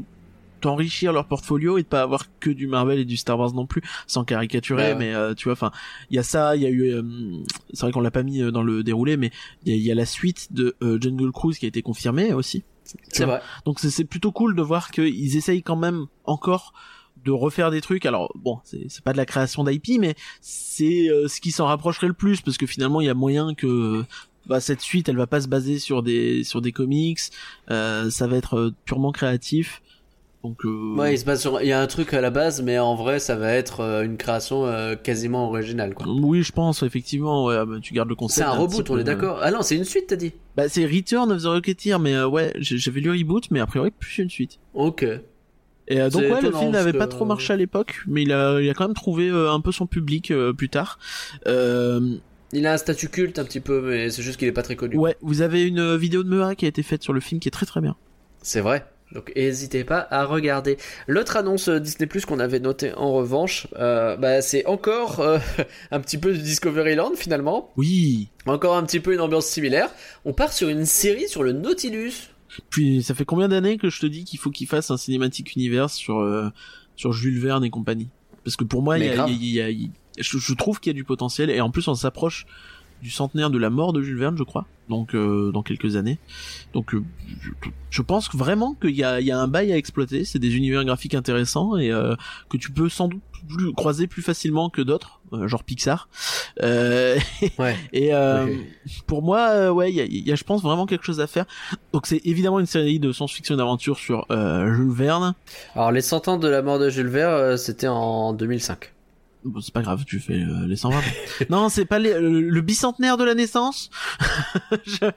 d'enrichir 0.61 1.13
leur 1.13 1.27
portfolio 1.27 1.79
et 1.79 1.83
de 1.83 1.89
pas 1.89 2.03
avoir 2.03 2.27
que 2.41 2.51
du 2.51 2.67
Marvel 2.67 2.99
et 2.99 3.05
du 3.05 3.17
Star 3.17 3.39
Wars 3.39 3.53
non 3.55 3.67
plus 3.67 3.83
sans 4.07 4.25
caricaturer 4.25 4.93
Ouais, 4.93 4.95
mais 4.95 5.15
euh, 5.15 5.35
tu 5.35 5.45
vois 5.45 5.55
enfin 5.55 5.71
il 6.11 6.17
y 6.17 6.19
a 6.19 6.23
ça 6.23 6.57
il 6.57 6.63
y 6.63 6.67
a 6.67 6.71
eu 6.71 6.93
euh, 6.93 7.03
c'est 7.73 7.81
vrai 7.83 7.93
qu'on 7.93 8.01
l'a 8.01 8.11
pas 8.11 8.23
mis 8.23 8.43
euh, 8.43 8.51
dans 8.51 8.63
le 8.63 8.83
déroulé 8.83 9.17
mais 9.17 9.31
il 9.65 9.75
y 9.77 9.81
y 9.81 9.91
a 9.91 9.95
la 9.95 10.07
suite 10.07 10.53
de 10.53 10.77
euh, 10.83 10.99
Jungle 11.01 11.33
Cruise 11.33 11.59
qui 11.59 11.65
a 11.67 11.69
été 11.69 11.83
confirmée 11.83 12.33
aussi 12.33 12.63
C'est 13.13 13.25
vrai. 13.25 13.41
donc 13.65 13.79
c'est- 13.81 13.91
c'est 13.91 14.05
plutôt 14.05 14.33
cool 14.33 14.55
de 14.57 14.63
voir 14.63 14.91
qu'ils 14.91 15.37
essayent 15.37 15.63
quand 15.63 15.77
même 15.77 16.07
encore 16.25 16.73
de 17.25 17.33
refaire 17.33 17.71
des 17.71 17.83
trucs. 17.83 18.07
Alors 18.07 18.33
bon, 18.35 18.61
c'est 18.65 18.87
c'est 18.89 19.05
pas 19.05 19.13
de 19.13 19.19
la 19.19 19.27
création 19.27 19.63
d'IP, 19.63 19.99
mais 20.01 20.15
c'est 20.41 21.09
euh, 21.11 21.29
ce 21.29 21.41
qui 21.41 21.51
s'en 21.53 21.67
rapprocherait 21.67 22.07
le 22.07 22.15
plus 22.15 22.41
parce 22.41 22.57
que 22.57 22.67
finalement 22.67 23.01
il 23.03 23.07
y 23.07 23.11
a 23.11 23.15
moyen 23.15 23.53
que 23.55 24.05
bah, 24.47 24.59
cette 24.61 24.81
suite, 24.81 25.09
elle 25.11 25.19
va 25.19 25.27
pas 25.27 25.43
se 25.43 25.49
baser 25.49 25.79
sur 25.79 26.03
des 26.03 26.45
sur 26.45 26.63
des 26.63 26.73
comics. 26.73 27.21
euh, 27.71 28.09
ça 28.11 28.27
va 28.27 28.37
être 28.39 28.55
euh, 28.59 28.75
purement 28.87 29.13
créatif. 29.13 29.83
Donc 30.43 30.64
euh, 30.64 30.95
Ouais, 30.97 31.14
il 31.14 31.18
se 31.18 31.24
base 31.26 31.41
sur. 31.41 31.61
Il 31.61 31.68
y 31.68 31.72
a 31.72 31.80
un 31.80 31.86
truc 31.86 32.14
à 32.14 32.20
la 32.22 32.30
base, 32.30 32.62
mais 32.62 32.78
en 32.78 32.95
vrai, 32.95 33.18
ça 33.18 33.36
va 33.36 33.53
être 33.53 33.80
euh, 33.80 34.03
une 34.05 34.16
création 34.16 34.64
euh, 34.66 34.97
quasiment 34.97 35.49
originale, 35.49 35.93
quoi. 35.95 36.07
oui, 36.09 36.43
je 36.43 36.53
pense 36.53 36.82
effectivement. 36.82 37.45
Ouais, 37.45 37.64
bah, 37.66 37.76
tu 37.82 37.93
gardes 37.93 38.09
le 38.09 38.14
C'est 38.14 38.18
concept. 38.18 38.49
un 38.49 38.53
petit 38.53 38.61
reboot, 38.76 38.91
on 38.91 38.99
est 38.99 39.05
d'accord. 39.05 39.41
Ah 39.43 39.51
non, 39.51 39.61
c'est 39.62 39.76
une 39.76 39.84
suite, 39.84 40.07
t'as 40.09 40.16
dit. 40.16 40.32
Bah 40.57 40.68
c'est 40.68 40.86
Return 40.86 41.30
of 41.30 41.43
the 41.43 41.47
Rocketeer, 41.47 41.99
mais 41.99 42.14
euh, 42.14 42.26
ouais, 42.26 42.53
j'avais 42.59 43.01
lu 43.01 43.11
reboot, 43.11 43.51
mais 43.51 43.61
a 43.61 43.66
priori 43.66 43.91
plus 43.91 44.18
une 44.18 44.30
suite. 44.30 44.59
Ok. 44.72 45.05
Et 45.88 45.97
donc 45.99 46.12
C'est 46.12 46.32
ouais, 46.32 46.41
le 46.41 46.53
film 46.53 46.70
n'avait 46.70 46.93
que- 46.93 46.99
pas 46.99 47.09
trop 47.09 47.24
marché 47.24 47.53
à 47.53 47.57
l'époque, 47.57 48.01
mais 48.07 48.22
il 48.22 48.32
a, 48.32 48.61
il 48.61 48.70
a 48.70 48.74
quand 48.74 48.86
même 48.86 48.95
trouvé 48.95 49.28
euh, 49.28 49.51
un 49.53 49.61
peu 49.61 49.72
son 49.72 49.86
public 49.86 50.30
euh, 50.30 50.53
plus 50.53 50.68
tard. 50.70 50.99
Euh, 51.49 52.16
Il 52.53 52.66
a 52.66 52.72
un 52.72 52.76
statut 52.76 53.09
culte 53.09 53.38
un 53.38 53.45
petit 53.45 53.61
peu, 53.61 53.80
mais 53.82 54.09
c'est 54.09 54.22
juste 54.22 54.38
qu'il 54.38 54.49
est 54.49 54.53
pas 54.53 54.62
très 54.62 54.76
connu. 54.76 54.97
ouais, 54.97 55.16
vous 55.20 55.43
avez 55.43 55.64
une 55.66 55.97
vidéo 55.97 56.22
de 56.22 56.28
Mea 56.28 56.55
qui 56.55 56.64
a 56.64 56.68
été 56.68 56.82
faite 56.82 57.03
sur 57.03 57.12
le 57.12 57.20
film 57.20 57.41
qui 57.41 57.49
est 57.49 57.53
très 57.53 57.66
très 57.66 57.80
bien. 57.80 57.97
C'est 58.43 58.61
vrai. 58.61 58.86
Donc 59.13 59.33
n'hésitez 59.35 59.83
pas 59.85 60.07
à 60.11 60.25
regarder. 60.25 60.77
L'autre 61.09 61.37
annonce 61.37 61.69
euh, 61.69 61.81
Disney 61.81 62.07
Plus 62.07 62.25
qu'on 62.27 62.39
avait 62.39 62.61
noté 62.61 62.93
en 62.95 63.13
revanche, 63.13 63.67
euh, 63.77 64.17
bah, 64.17 64.41
c'est 64.43 64.65
encore 64.67 65.21
euh, 65.21 65.39
un 65.91 66.01
petit 66.01 66.17
peu 66.19 66.33
du 66.33 66.39
Discoveryland 66.43 67.13
finalement. 67.17 67.73
Oui. 67.77 68.29
Encore 68.47 68.77
un 68.77 68.85
petit 68.85 69.01
peu 69.01 69.13
une 69.15 69.21
ambiance 69.21 69.47
similaire. 69.47 69.91
On 70.25 70.33
part 70.33 70.53
sur 70.53 70.69
une 70.69 70.87
série 70.87 71.29
sur 71.29 71.43
le 71.43 71.53
Nautilus. 71.53 72.31
Puis 72.69 73.03
ça 73.03 73.15
fait 73.15 73.25
combien 73.25 73.49
d'années 73.49 73.79
que 73.79 73.91
je 73.91 74.01
te 74.01 74.07
dis 74.07 74.25
qu'il 74.25 74.39
faut 74.39 74.51
qu'il 74.51 74.67
fasse 74.67 74.91
un 74.91 74.97
cinématique 74.97 75.55
univers 75.55 75.89
sur 75.91 76.19
euh, 76.19 76.49
sur 76.97 77.13
Jules 77.13 77.39
Verne 77.41 77.65
et 77.65 77.71
compagnie? 77.71 78.09
Parce 78.45 78.57
que 78.57 78.65
pour 78.65 78.83
moi, 78.83 78.99
il 78.99 79.05
y 79.05 79.09
a, 79.09 79.27
y 79.29 79.61
a- 79.61 79.71
y 79.71 79.85
a- 79.85 79.89
je, 80.19 80.39
je 80.39 80.55
trouve 80.55 80.81
qu'il 80.81 80.91
y 80.91 80.95
a 80.95 80.97
du 80.97 81.05
potentiel 81.05 81.51
et 81.51 81.61
en 81.61 81.71
plus 81.71 81.87
on 81.89 81.95
s'approche 81.95 82.47
du 83.03 83.11
centenaire 83.11 83.51
de 83.51 83.59
la 83.59 83.70
mort 83.70 83.92
de 83.92 84.03
Jules 84.03 84.18
Verne, 84.18 84.36
je 84.36 84.42
crois. 84.44 84.66
Donc 84.88 85.14
euh, 85.14 85.53
dans 85.53 85.62
quelques 85.62 85.94
années. 85.96 86.18
Donc 86.74 86.94
euh, 86.94 87.03
je, 87.40 87.51
je 87.90 88.03
pense 88.03 88.28
vraiment 88.34 88.74
qu'il 88.74 88.90
y 88.96 89.05
a, 89.05 89.20
il 89.20 89.26
y 89.26 89.30
a 89.30 89.38
un 89.38 89.46
bail 89.48 89.72
à 89.72 89.76
exploiter. 89.76 90.24
C'est 90.24 90.38
des 90.40 90.57
univers 90.57 90.84
graphiques 90.84 91.14
intéressants 91.14 91.76
et 91.76 91.90
euh, 91.92 92.14
que 92.48 92.57
tu 92.57 92.72
peux 92.72 92.88
sans 92.88 93.09
doute 93.09 93.20
plus- 93.48 93.72
croiser 93.72 94.07
plus 94.09 94.20
facilement 94.22 94.68
que 94.68 94.82
d'autres, 94.82 95.20
euh, 95.32 95.46
genre 95.48 95.62
Pixar. 95.64 96.09
Euh, 96.62 97.16
Ouais. 97.59 97.76
et 97.92 98.12
euh, 98.14 98.46
pour 99.07 99.22
moi, 99.22 99.72
ouais, 99.72 99.90
il 99.92 99.96
y 99.96 100.01
a, 100.01 100.05
y 100.07 100.32
a, 100.32 100.34
je 100.34 100.44
pense, 100.44 100.61
vraiment 100.62 100.86
quelque 100.86 101.05
chose 101.05 101.20
à 101.20 101.26
faire. 101.26 101.46
Donc 101.92 102.07
c'est 102.07 102.20
évidemment 102.24 102.59
une 102.61 102.66
série 102.66 102.98
de 102.98 103.12
science-fiction 103.12 103.57
d'aventure 103.57 103.96
sur 103.98 104.26
euh, 104.30 104.74
Jules 104.74 104.90
Verne. 104.90 105.34
Alors 105.76 105.92
les 105.92 106.01
100 106.03 106.28
ans 106.28 106.36
de 106.36 106.48
la 106.48 106.62
mort 106.62 106.78
de 106.80 106.90
Jules 106.90 107.07
Verne, 107.09 107.32
euh, 107.32 107.57
c'était 107.57 107.88
en 107.88 108.32
2005. 108.32 108.92
Bon, 109.43 109.61
c'est 109.62 109.72
pas 109.72 109.80
grave, 109.80 110.05
tu 110.07 110.20
fais 110.20 110.34
euh, 110.34 110.66
les 110.66 110.76
120. 110.76 111.01
non, 111.51 111.70
c'est 111.70 111.86
pas 111.86 111.99
les- 111.99 112.12
le, 112.20 112.43
le 112.43 112.61
bicentenaire 112.61 113.16
de 113.16 113.24
la 113.24 113.34
naissance. 113.34 113.88
Je- 114.84 115.11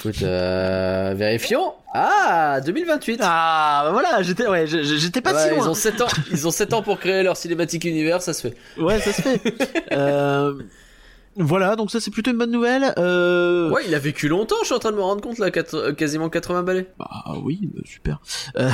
Écoute, 0.00 0.22
euh, 0.24 1.14
vérifions. 1.16 1.72
Ah, 1.94 2.60
2028. 2.66 3.20
Ah, 3.22 3.82
bah 3.84 3.92
voilà, 3.92 4.22
j'étais, 4.22 4.48
ouais, 4.48 4.66
j'étais 4.66 5.20
pas 5.20 5.32
Ouais, 5.34 5.42
si 5.50 5.54
loin. 5.54 5.64
ils 5.64 5.68
ont 5.68 5.74
7 5.74 6.00
ans. 6.00 6.08
Ils 6.32 6.46
ont 6.48 6.50
7 6.50 6.72
ans 6.72 6.82
pour 6.82 6.98
créer 6.98 7.22
leur 7.22 7.36
cinématique 7.36 7.84
univers, 7.84 8.22
ça 8.22 8.32
se 8.32 8.48
fait. 8.48 8.56
Ouais, 8.76 8.98
ça 9.00 9.12
se 9.12 9.22
fait. 9.22 9.40
euh, 9.92 10.54
voilà, 11.36 11.76
donc 11.76 11.92
ça 11.92 12.00
c'est 12.00 12.10
plutôt 12.10 12.32
une 12.32 12.38
bonne 12.38 12.50
nouvelle. 12.50 12.92
Euh... 12.98 13.70
Ouais, 13.70 13.82
il 13.86 13.94
a 13.94 14.00
vécu 14.00 14.26
longtemps, 14.26 14.56
je 14.62 14.66
suis 14.66 14.74
en 14.74 14.80
train 14.80 14.90
de 14.90 14.96
me 14.96 15.02
rendre 15.02 15.20
compte 15.22 15.38
là, 15.38 15.48
euh, 15.74 15.92
quasiment 15.92 16.28
80 16.28 16.64
balais. 16.64 16.88
Bah 16.98 17.06
oui, 17.44 17.70
bah, 17.72 17.82
super. 17.84 18.20
Euh, 18.58 18.68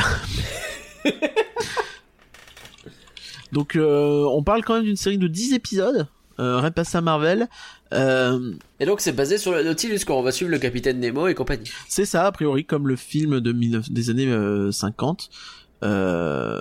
Donc 3.55 3.76
euh, 3.76 4.24
on 4.30 4.42
parle 4.42 4.62
quand 4.64 4.74
même 4.74 4.84
d'une 4.84 4.96
série 4.96 5.16
de 5.18 5.26
10 5.28 5.55
épisodes, 5.55 6.07
euh, 6.40 6.61
repassé 6.61 6.98
à 6.98 7.00
Marvel. 7.00 7.48
Euh, 7.92 8.52
Et 8.80 8.86
donc 8.86 9.00
c'est 9.00 9.12
basé 9.12 9.38
sur 9.38 9.52
le 9.52 9.62
Nautilus 9.62 10.00
quand 10.07 10.18
on 10.18 10.22
va 10.22 10.32
suivre 10.32 10.50
le 10.50 10.59
capitaine 10.59 10.98
Nemo 11.00 11.28
et 11.28 11.34
compagnie. 11.34 11.70
c'est 11.88 12.05
ça 12.05 12.26
a 12.26 12.32
priori 12.32 12.64
comme 12.64 12.88
le 12.88 12.96
film 12.96 13.40
de 13.40 13.52
19 13.52 13.90
des 13.90 14.11
années 14.11 14.26
euh, 14.26 14.70
50. 14.72 15.30
Euh, 15.84 16.61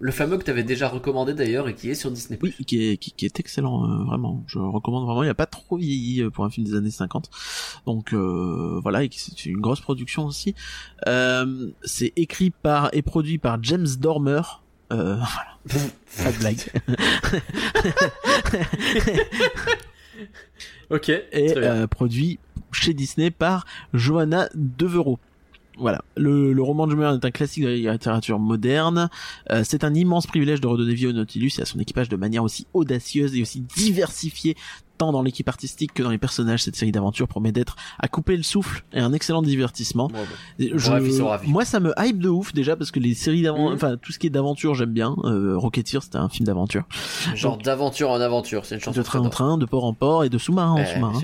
Le 0.00 0.10
fameux 0.10 0.36
que 0.36 0.42
t'avais 0.44 0.64
déjà 0.64 0.88
recommandé 0.88 1.32
d'ailleurs 1.34 1.68
et 1.68 1.74
qui 1.74 1.88
est 1.90 1.94
sur 1.94 2.10
Disney+. 2.10 2.38
oui, 2.42 2.52
qui 2.66 2.90
est, 2.90 2.96
qui, 2.96 3.12
qui 3.12 3.24
est 3.24 3.38
excellent, 3.38 3.84
euh, 3.88 4.04
vraiment. 4.04 4.42
Je 4.48 4.58
recommande 4.58 5.04
vraiment. 5.06 5.22
Il 5.22 5.28
a 5.28 5.34
pas 5.34 5.46
trop 5.46 5.76
vieilli 5.76 6.24
pour 6.30 6.44
un 6.44 6.50
film 6.50 6.66
des 6.66 6.74
années 6.74 6.90
50. 6.90 7.30
Donc 7.86 8.12
euh, 8.12 8.80
voilà, 8.82 9.04
et 9.04 9.10
c'est 9.12 9.46
une 9.46 9.60
grosse 9.60 9.80
production 9.80 10.26
aussi. 10.26 10.54
Euh, 11.06 11.70
c'est 11.84 12.12
écrit 12.16 12.50
par 12.50 12.90
et 12.92 13.02
produit 13.02 13.38
par 13.38 13.62
James 13.62 13.86
Dormer. 14.00 14.42
Euh, 14.94 15.16
voilà. 15.16 15.84
Pas 16.24 16.32
de 16.32 16.38
blague. 16.38 16.72
Ok. 20.90 21.08
et 21.08 21.46
très 21.50 21.60
bien. 21.60 21.74
euh, 21.74 21.86
produit 21.86 22.38
chez 22.72 22.94
Disney 22.94 23.30
par 23.30 23.66
Johanna 23.92 24.48
Devereaux. 24.54 25.18
Voilà, 25.78 26.02
le, 26.16 26.52
le 26.52 26.62
roman 26.62 26.86
de 26.86 26.92
Jules 26.92 27.00
Verne 27.00 27.18
est 27.20 27.26
un 27.26 27.30
classique 27.30 27.64
de 27.64 27.68
la 27.86 27.92
littérature 27.92 28.38
moderne. 28.38 29.08
Euh, 29.50 29.62
c'est 29.64 29.82
un 29.84 29.92
immense 29.94 30.26
privilège 30.26 30.60
de 30.60 30.66
redonner 30.68 30.94
vie 30.94 31.06
au 31.08 31.12
Nautilus 31.12 31.50
et 31.58 31.62
à 31.62 31.64
son 31.64 31.78
équipage 31.80 32.08
de 32.08 32.16
manière 32.16 32.44
aussi 32.44 32.66
audacieuse 32.74 33.34
et 33.36 33.42
aussi 33.42 33.60
diversifiée, 33.60 34.56
tant 34.98 35.10
dans 35.10 35.22
l'équipe 35.22 35.48
artistique 35.48 35.92
que 35.92 36.04
dans 36.04 36.10
les 36.10 36.18
personnages. 36.18 36.62
Cette 36.62 36.76
série 36.76 36.92
d'aventures 36.92 37.26
promet 37.26 37.50
d'être 37.50 37.74
à 37.98 38.06
couper 38.06 38.36
le 38.36 38.44
souffle 38.44 38.84
et 38.92 39.00
un 39.00 39.12
excellent 39.12 39.42
divertissement. 39.42 40.08
Bref, 40.08 40.28
ravis. 40.86 41.48
Moi, 41.50 41.64
ça 41.64 41.80
me 41.80 41.92
hype 41.98 42.20
de 42.20 42.28
ouf 42.28 42.52
déjà 42.54 42.76
parce 42.76 42.92
que 42.92 43.00
les 43.00 43.14
séries 43.14 43.42
d'aventure, 43.42 43.70
Mhm. 43.70 43.74
enfin 43.74 43.96
tout 44.00 44.12
ce 44.12 44.20
qui 44.20 44.28
est 44.28 44.30
d'aventure, 44.30 44.74
j'aime 44.76 44.92
bien. 44.92 45.16
Euh, 45.24 45.56
Rocketeer, 45.56 46.02
c'était 46.04 46.18
un 46.18 46.28
film 46.28 46.46
d'aventure, 46.46 46.84
Genre 47.34 47.58
d'aventure 47.58 48.10
en 48.10 48.20
aventure, 48.20 48.64
c'est 48.64 48.76
une 48.76 48.80
chanson. 48.80 48.98
de 49.00 49.04
train 49.04 49.20
en 49.20 49.28
train, 49.30 49.58
de 49.58 49.66
port 49.66 49.84
en 49.84 49.92
port 49.94 50.22
et 50.22 50.28
de 50.28 50.38
sous-marin 50.38 50.72
en 50.82 50.86
sous-marin. 50.86 51.20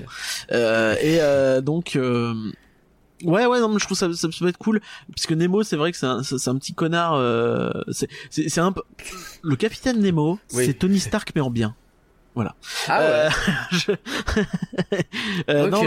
Euh, 0.51 0.95
et 1.01 1.19
euh, 1.21 1.61
donc 1.61 1.95
euh, 1.95 2.33
ouais 3.23 3.45
ouais 3.45 3.59
non 3.59 3.69
mais 3.69 3.79
je 3.79 3.85
trouve 3.85 3.97
ça 3.97 4.11
ça, 4.13 4.27
peut 4.39 4.47
être 4.47 4.57
cool 4.57 4.81
parce 5.13 5.25
que 5.27 5.33
Nemo 5.33 5.63
c'est 5.63 5.75
vrai 5.75 5.91
que 5.91 5.97
c'est 5.97 6.05
un 6.05 6.23
c'est 6.23 6.47
un 6.49 6.57
petit 6.57 6.73
connard 6.73 7.13
euh, 7.15 7.69
c'est 7.91 8.07
c'est 8.29 8.49
c'est 8.49 8.61
un 8.61 8.71
peu 8.71 8.81
le 9.43 9.55
capitaine 9.55 9.99
Nemo 9.99 10.39
Oui. 10.53 10.65
c'est 10.65 10.73
Tony 10.73 10.99
Stark 10.99 11.31
mais 11.35 11.41
en 11.41 11.49
bien 11.51 11.75
Ah 12.87 12.99
ouais. 12.99 13.05
Euh, 13.05 13.29
je- 13.71 13.91
Euh, 15.49 15.65
ok. 15.65 15.71
non, 15.71 15.83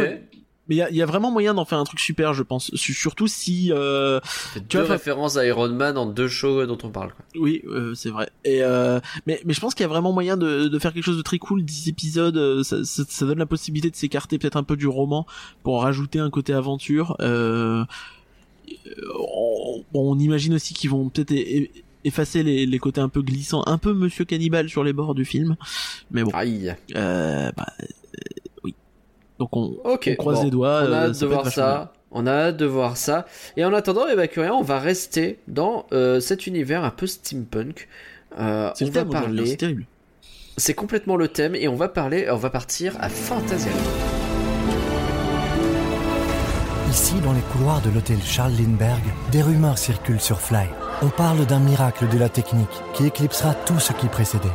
mais 0.68 0.74
il 0.76 0.78
y 0.78 0.82
a, 0.82 0.90
y 0.90 1.02
a 1.02 1.06
vraiment 1.06 1.30
moyen 1.30 1.52
d'en 1.54 1.64
faire 1.64 1.78
un 1.78 1.84
truc 1.84 2.00
super, 2.00 2.32
je 2.34 2.42
pense. 2.42 2.70
Su- 2.74 2.94
Surtout 2.94 3.26
si, 3.26 3.70
euh, 3.72 4.20
Tu 4.54 4.60
deux 4.78 4.80
vois, 4.80 4.92
références 4.94 5.36
à 5.36 5.46
Iron 5.46 5.68
Man 5.68 5.98
en 5.98 6.06
deux 6.06 6.28
shows 6.28 6.64
dont 6.66 6.78
on 6.82 6.90
parle. 6.90 7.12
Quoi. 7.12 7.24
oui, 7.42 7.62
euh, 7.66 7.94
c'est 7.94 8.10
vrai. 8.10 8.30
Et 8.44 8.62
euh, 8.62 8.98
mais 9.26 9.40
mais 9.44 9.52
je 9.52 9.60
pense 9.60 9.74
qu'il 9.74 9.82
y 9.82 9.86
a 9.86 9.88
vraiment 9.88 10.12
moyen 10.12 10.36
de, 10.36 10.68
de 10.68 10.78
faire 10.78 10.92
quelque 10.94 11.04
chose 11.04 11.16
de 11.18 11.22
très 11.22 11.38
cool. 11.38 11.64
10 11.64 11.88
épisodes, 11.88 12.36
euh, 12.36 12.62
ça, 12.62 12.84
ça, 12.84 13.02
ça 13.08 13.26
donne 13.26 13.38
la 13.38 13.46
possibilité 13.46 13.90
de 13.90 13.96
s'écarter 13.96 14.38
peut-être 14.38 14.56
un 14.56 14.62
peu 14.64 14.76
du 14.76 14.86
roman 14.88 15.26
pour 15.62 15.82
rajouter 15.82 16.18
un 16.18 16.30
côté 16.30 16.52
aventure. 16.54 17.16
Euh, 17.20 17.84
on, 19.18 19.84
on 19.92 20.18
imagine 20.18 20.54
aussi 20.54 20.74
qu'ils 20.74 20.90
vont 20.90 21.08
peut-être 21.08 21.34
effacer 22.04 22.42
les, 22.42 22.66
les 22.66 22.78
côtés 22.78 23.00
un 23.00 23.08
peu 23.08 23.22
glissants, 23.22 23.62
un 23.66 23.78
peu 23.78 23.92
Monsieur 23.94 24.24
Cannibal 24.24 24.68
sur 24.68 24.84
les 24.84 24.92
bords 24.92 25.14
du 25.14 25.24
film. 25.24 25.56
Mais 26.10 26.22
bon, 26.22 26.30
Aïe. 26.34 26.74
euh, 26.96 27.50
bah, 27.56 27.66
euh. 27.82 27.86
Donc 29.44 29.56
on, 29.56 29.98
croise 30.16 30.38
bon. 30.38 30.44
les 30.44 30.50
doigts. 30.50 30.84
On 30.86 30.92
a 30.92 30.96
euh, 30.96 31.08
hâte 31.08 31.20
de 31.20 31.26
voir 31.26 31.48
ça. 31.48 31.92
On 32.10 32.26
a 32.26 32.32
hâte 32.32 32.56
de 32.56 32.64
voir 32.64 32.96
ça. 32.96 33.26
Et 33.56 33.64
en 33.64 33.74
attendant, 33.74 34.04
eh 34.10 34.16
ben, 34.16 34.26
Curien, 34.28 34.52
on 34.52 34.62
va 34.62 34.78
rester 34.78 35.38
dans 35.48 35.86
euh, 35.92 36.20
cet 36.20 36.46
univers 36.46 36.84
un 36.84 36.90
peu 36.90 37.06
steampunk. 37.06 37.88
Euh, 38.38 38.70
C'est 38.74 38.84
on 38.84 38.90
va 38.90 39.02
dire, 39.02 39.10
parler. 39.10 39.46
c'est 39.46 39.56
terrible. 39.56 39.86
C'est 40.56 40.74
complètement 40.74 41.16
le 41.16 41.28
thème 41.28 41.54
et 41.54 41.68
on 41.68 41.74
va 41.74 41.88
parler. 41.88 42.26
On 42.30 42.36
va 42.36 42.48
partir 42.48 42.96
à 43.00 43.08
Fantasyland. 43.08 43.74
Ici, 46.88 47.14
dans 47.24 47.32
les 47.32 47.40
couloirs 47.52 47.82
de 47.82 47.90
l'hôtel 47.90 48.18
Charles 48.22 48.52
Lindbergh, 48.52 49.02
des 49.32 49.42
rumeurs 49.42 49.78
circulent 49.78 50.20
sur 50.20 50.40
Fly. 50.40 50.68
On 51.02 51.08
parle 51.08 51.44
d'un 51.44 51.58
miracle 51.58 52.08
de 52.08 52.16
la 52.16 52.28
technique 52.28 52.68
qui 52.94 53.06
éclipsera 53.06 53.52
tout 53.52 53.80
ce 53.80 53.92
qui 53.92 54.06
précédait. 54.06 54.48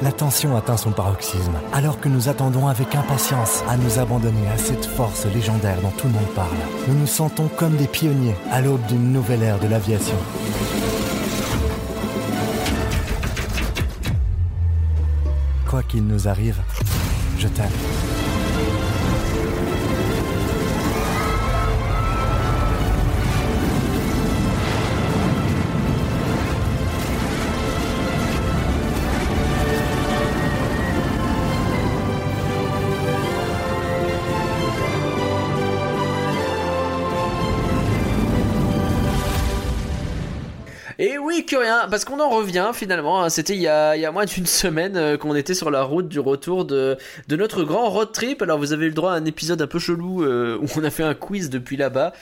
La 0.00 0.10
tension 0.10 0.56
atteint 0.56 0.76
son 0.76 0.90
paroxysme, 0.90 1.52
alors 1.72 2.00
que 2.00 2.08
nous 2.08 2.28
attendons 2.28 2.66
avec 2.66 2.94
impatience 2.94 3.62
à 3.68 3.76
nous 3.76 3.98
abandonner 3.98 4.48
à 4.48 4.58
cette 4.58 4.86
force 4.86 5.26
légendaire 5.26 5.80
dont 5.80 5.90
tout 5.90 6.06
le 6.06 6.14
monde 6.14 6.34
parle. 6.34 6.56
Nous 6.88 6.94
nous 6.94 7.06
sentons 7.06 7.48
comme 7.56 7.76
des 7.76 7.86
pionniers 7.86 8.34
à 8.50 8.60
l'aube 8.60 8.84
d'une 8.86 9.12
nouvelle 9.12 9.42
ère 9.42 9.60
de 9.60 9.68
l'aviation. 9.68 10.16
Quoi 15.68 15.82
qu'il 15.82 16.06
nous 16.06 16.28
arrive, 16.28 16.60
je 17.38 17.48
t'aime. 17.48 18.31
Curien, 41.52 41.86
parce 41.90 42.06
qu'on 42.06 42.18
en 42.18 42.30
revient 42.30 42.70
finalement. 42.72 43.22
hein, 43.22 43.28
C'était 43.28 43.54
il 43.54 43.60
y 43.60 43.68
a, 43.68 43.94
il 43.94 44.00
y 44.00 44.06
a 44.06 44.10
moins 44.10 44.24
d'une 44.24 44.46
semaine 44.46 44.96
euh, 44.96 45.18
qu'on 45.18 45.34
était 45.34 45.52
sur 45.52 45.70
la 45.70 45.82
route 45.82 46.08
du 46.08 46.18
retour 46.18 46.64
de, 46.64 46.96
de 47.28 47.36
notre 47.36 47.62
grand 47.62 47.90
road 47.90 48.10
trip. 48.10 48.40
Alors 48.40 48.56
vous 48.56 48.72
avez 48.72 48.86
eu 48.86 48.88
le 48.88 48.94
droit 48.94 49.12
à 49.12 49.16
un 49.16 49.24
épisode 49.26 49.60
un 49.60 49.66
peu 49.66 49.78
chelou 49.78 50.22
euh, 50.22 50.56
où 50.62 50.66
on 50.78 50.82
a 50.84 50.88
fait 50.88 51.02
un 51.02 51.12
quiz 51.12 51.50
depuis 51.50 51.76
là-bas. 51.76 52.14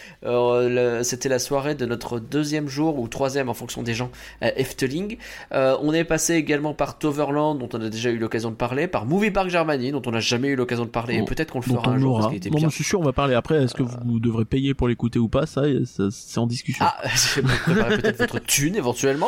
C'était 1.04 1.28
la 1.28 1.38
soirée 1.38 1.76
de 1.76 1.86
notre 1.86 2.18
deuxième 2.18 2.66
jour 2.66 2.98
ou 2.98 3.06
troisième 3.06 3.48
en 3.48 3.54
fonction 3.54 3.84
des 3.84 3.94
gens 3.94 4.10
à 4.40 4.58
Efteling. 4.58 5.16
Euh, 5.52 5.76
on 5.80 5.92
est 5.92 6.02
passé 6.02 6.34
également 6.34 6.74
par 6.74 6.98
Toverland 6.98 7.56
dont 7.56 7.68
on 7.72 7.80
a 7.80 7.88
déjà 7.88 8.10
eu 8.10 8.18
l'occasion 8.18 8.50
de 8.50 8.56
parler, 8.56 8.88
par 8.88 9.06
Movie 9.06 9.30
Park 9.30 9.48
Germany 9.48 9.92
dont 9.92 10.02
on 10.06 10.10
n'a 10.10 10.18
jamais 10.20 10.48
eu 10.48 10.56
l'occasion 10.56 10.86
de 10.86 10.90
parler. 10.90 11.14
Et 11.14 11.20
Bon, 11.20 11.26
peut-être 11.26 11.52
qu'on 11.52 11.60
le 11.60 11.64
fera 11.66 11.90
un 11.90 11.98
jour 11.98 12.18
parce 12.20 12.34
était 12.34 12.50
mais 12.50 12.60
je 12.60 12.68
suis 12.68 12.82
sûr, 12.82 12.98
on 12.98 13.04
va 13.04 13.12
parler 13.12 13.34
après. 13.34 13.62
Est-ce 13.62 13.74
que 13.74 13.84
vous 13.84 14.18
devrez 14.18 14.44
payer 14.44 14.74
pour 14.74 14.88
l'écouter 14.88 15.20
ou 15.20 15.28
pas? 15.28 15.46
Ça, 15.46 15.62
ça, 15.84 16.08
c'est 16.10 16.38
en 16.38 16.48
discussion. 16.48 16.84
Ah, 16.84 16.96
peut-être 17.66 18.18
votre 18.18 18.40
thune 18.40 18.74
éventuellement. 18.74 19.19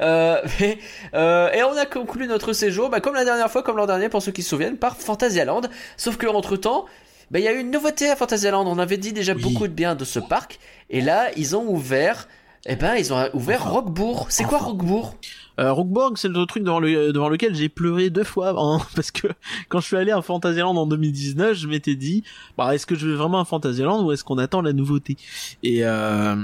Euh, 0.00 0.40
mais, 0.60 0.78
euh, 1.14 1.50
et 1.52 1.62
on 1.62 1.76
a 1.76 1.86
conclu 1.86 2.26
notre 2.26 2.52
séjour, 2.52 2.90
bah, 2.90 3.00
comme 3.00 3.14
la 3.14 3.24
dernière 3.24 3.50
fois, 3.50 3.62
comme 3.62 3.76
l'an 3.76 3.86
dernier, 3.86 4.08
pour 4.08 4.22
ceux 4.22 4.32
qui 4.32 4.42
se 4.42 4.50
souviennent, 4.50 4.76
par 4.76 4.96
Fantasyland. 4.96 5.62
Sauf 5.96 6.16
que 6.16 6.26
entre 6.26 6.56
temps, 6.56 6.86
bah, 7.30 7.38
il 7.38 7.44
y 7.44 7.48
a 7.48 7.52
eu 7.52 7.60
une 7.60 7.70
nouveauté 7.70 8.10
à 8.10 8.16
Fantasyland. 8.16 8.66
On 8.66 8.78
avait 8.78 8.98
dit 8.98 9.12
déjà 9.12 9.34
Oui. 9.34 9.42
beaucoup 9.42 9.66
de 9.66 9.72
bien 9.72 9.94
de 9.94 10.04
ce 10.04 10.18
parc, 10.18 10.58
et 10.90 11.00
là, 11.00 11.30
ils 11.36 11.56
ont 11.56 11.66
ouvert. 11.68 12.28
Eh 12.64 12.76
ben, 12.76 12.94
ils 12.94 13.12
ont 13.12 13.28
ouvert 13.34 13.62
Enfin. 13.62 13.70
Roquebourg. 13.70 14.26
C'est 14.28 14.44
quoi. 14.44 14.58
Roquebourg? 14.58 15.16
Euh, 15.58 15.72
Rockborg, 15.72 16.16
c'est 16.16 16.28
le 16.28 16.46
truc 16.46 16.62
devant, 16.62 16.80
le, 16.80 17.12
devant 17.12 17.28
lequel 17.28 17.54
j'ai 17.54 17.68
pleuré 17.68 18.08
deux 18.08 18.24
fois 18.24 18.54
hein, 18.56 18.80
parce 18.94 19.10
que 19.10 19.26
quand 19.68 19.80
je 19.80 19.86
suis 19.86 19.96
allé 19.96 20.10
à 20.10 20.22
Fantasyland 20.22 20.74
en 20.76 20.86
2019, 20.86 21.54
je 21.54 21.66
m'étais 21.66 21.94
dit, 21.94 22.24
bah 22.56 22.74
est-ce 22.74 22.86
que 22.86 22.94
je 22.94 23.06
vais 23.08 23.16
vraiment 23.16 23.40
à 23.40 23.44
Fantasyland 23.44 24.02
ou 24.02 24.12
est-ce 24.12 24.24
qu'on 24.24 24.38
attend 24.38 24.62
la 24.62 24.72
nouveauté? 24.72 25.16
Et 25.62 25.80
euh, 25.84 26.36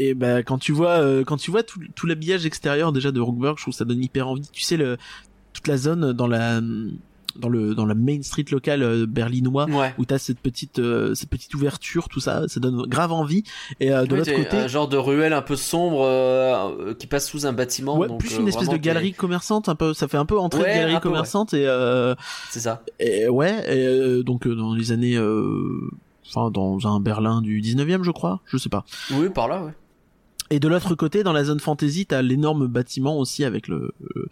et 0.00 0.14
bah 0.14 0.42
quand 0.42 0.58
tu 0.58 0.72
vois 0.72 1.00
euh, 1.00 1.24
quand 1.24 1.36
tu 1.36 1.50
vois 1.50 1.62
tout, 1.62 1.80
tout 1.94 2.06
l'habillage 2.06 2.46
extérieur 2.46 2.92
déjà 2.92 3.12
de 3.12 3.20
Rockborg, 3.20 3.56
je 3.58 3.64
trouve 3.64 3.74
que 3.74 3.78
ça 3.78 3.84
donne 3.84 4.02
hyper 4.02 4.28
envie. 4.28 4.48
Tu 4.52 4.62
sais 4.62 4.76
le 4.76 4.96
toute 5.52 5.66
la 5.68 5.76
zone 5.76 6.12
dans 6.12 6.26
la 6.26 6.60
dans 7.36 7.48
le 7.48 7.74
dans 7.74 7.86
la 7.86 7.94
main 7.94 8.20
street 8.22 8.46
locale 8.50 8.82
euh, 8.82 9.06
berlinois 9.06 9.66
Ouais. 9.68 9.94
où 9.98 10.04
t'as 10.04 10.18
cette 10.18 10.40
petite 10.40 10.78
euh, 10.80 11.14
cette 11.14 11.28
petite 11.30 11.54
ouverture 11.54 12.08
tout 12.08 12.18
ça 12.20 12.48
ça 12.48 12.58
donne 12.58 12.82
grave 12.86 13.12
envie 13.12 13.44
et 13.78 13.92
euh, 13.92 14.06
de 14.06 14.12
Oui, 14.12 14.18
l'autre 14.18 14.34
côté 14.34 14.56
un 14.56 14.66
genre 14.66 14.88
de 14.88 14.96
ruelle 14.96 15.32
un 15.32 15.42
peu 15.42 15.54
sombre 15.54 16.02
euh, 16.04 16.94
qui 16.94 17.06
passe 17.06 17.28
sous 17.28 17.46
un 17.46 17.52
bâtiment. 17.52 17.96
ouais, 17.96 18.08
donc, 18.08 18.18
plus 18.20 18.34
euh, 18.34 18.40
une 18.40 18.48
espèce 18.48 18.68
de 18.68 18.76
galerie 18.76 19.12
commerçante 19.12 19.68
un 19.68 19.76
peu 19.76 19.94
ça 19.94 20.08
fait 20.08 20.16
un 20.16 20.26
peu 20.26 20.38
entrée 20.38 20.62
Ouais, 20.62 20.74
de 20.74 20.78
galerie 20.80 20.94
peu, 20.94 21.00
commerçante 21.10 21.54
et 21.54 21.64
euh, 21.66 22.14
C'est 22.50 22.60
ça. 22.60 22.82
Et 22.98 23.28
ouais, 23.28 23.52
et 23.72 23.86
euh, 23.86 24.22
donc 24.24 24.48
dans 24.48 24.74
les 24.74 24.90
années, 24.90 25.16
euh, 25.16 25.88
enfin 26.26 26.50
dans 26.50 26.88
un 26.88 26.98
Berlin 26.98 27.40
du 27.40 27.60
19e, 27.60 28.02
je 28.02 28.10
crois, 28.10 28.40
je 28.46 28.56
sais 28.56 28.68
pas. 28.70 28.84
Oui, 29.12 29.28
par 29.28 29.46
là, 29.48 29.62
ouais. 29.62 29.72
Et 30.50 30.60
de 30.60 30.68
l'autre 30.68 30.94
côté, 30.94 31.22
dans 31.22 31.32
la 31.32 31.44
zone 31.44 31.60
fantasy, 31.60 32.06
t'as 32.06 32.22
l'énorme 32.22 32.66
bâtiment 32.66 33.18
aussi 33.18 33.44
avec 33.44 33.68
le 33.68 33.92
euh, 34.16 34.28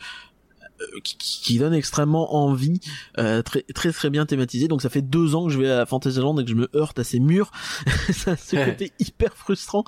euh, 0.80 1.00
qui, 1.04 1.16
qui- 1.18 1.58
donne 1.58 1.72
extrêmement 1.74 2.34
envie, 2.36 2.80
euh, 3.18 3.42
très 3.42 3.62
très 3.74 3.92
très 3.92 4.10
bien 4.10 4.26
thématisé. 4.26 4.68
Donc 4.68 4.82
ça 4.82 4.88
fait 4.90 5.02
deux 5.02 5.34
ans 5.34 5.46
que 5.46 5.52
je 5.52 5.58
vais 5.58 5.70
à 5.70 5.86
Fantasyland 5.86 6.38
et 6.38 6.44
que 6.44 6.50
je 6.50 6.54
me 6.54 6.68
heurte 6.74 6.98
à 6.98 7.04
ces 7.04 7.18
murs. 7.20 7.50
ça 8.12 8.32
a 8.32 8.36
ce 8.36 8.56
côté 8.64 8.92
hyper 8.98 9.34
frustrant. 9.36 9.84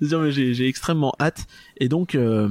de 0.00 0.06
dire 0.06 0.18
mais 0.20 0.32
j'ai 0.32 0.54
j'ai 0.54 0.66
extrêmement 0.66 1.12
hâte. 1.20 1.46
Et 1.78 1.88
donc 1.88 2.14
euh, 2.14 2.48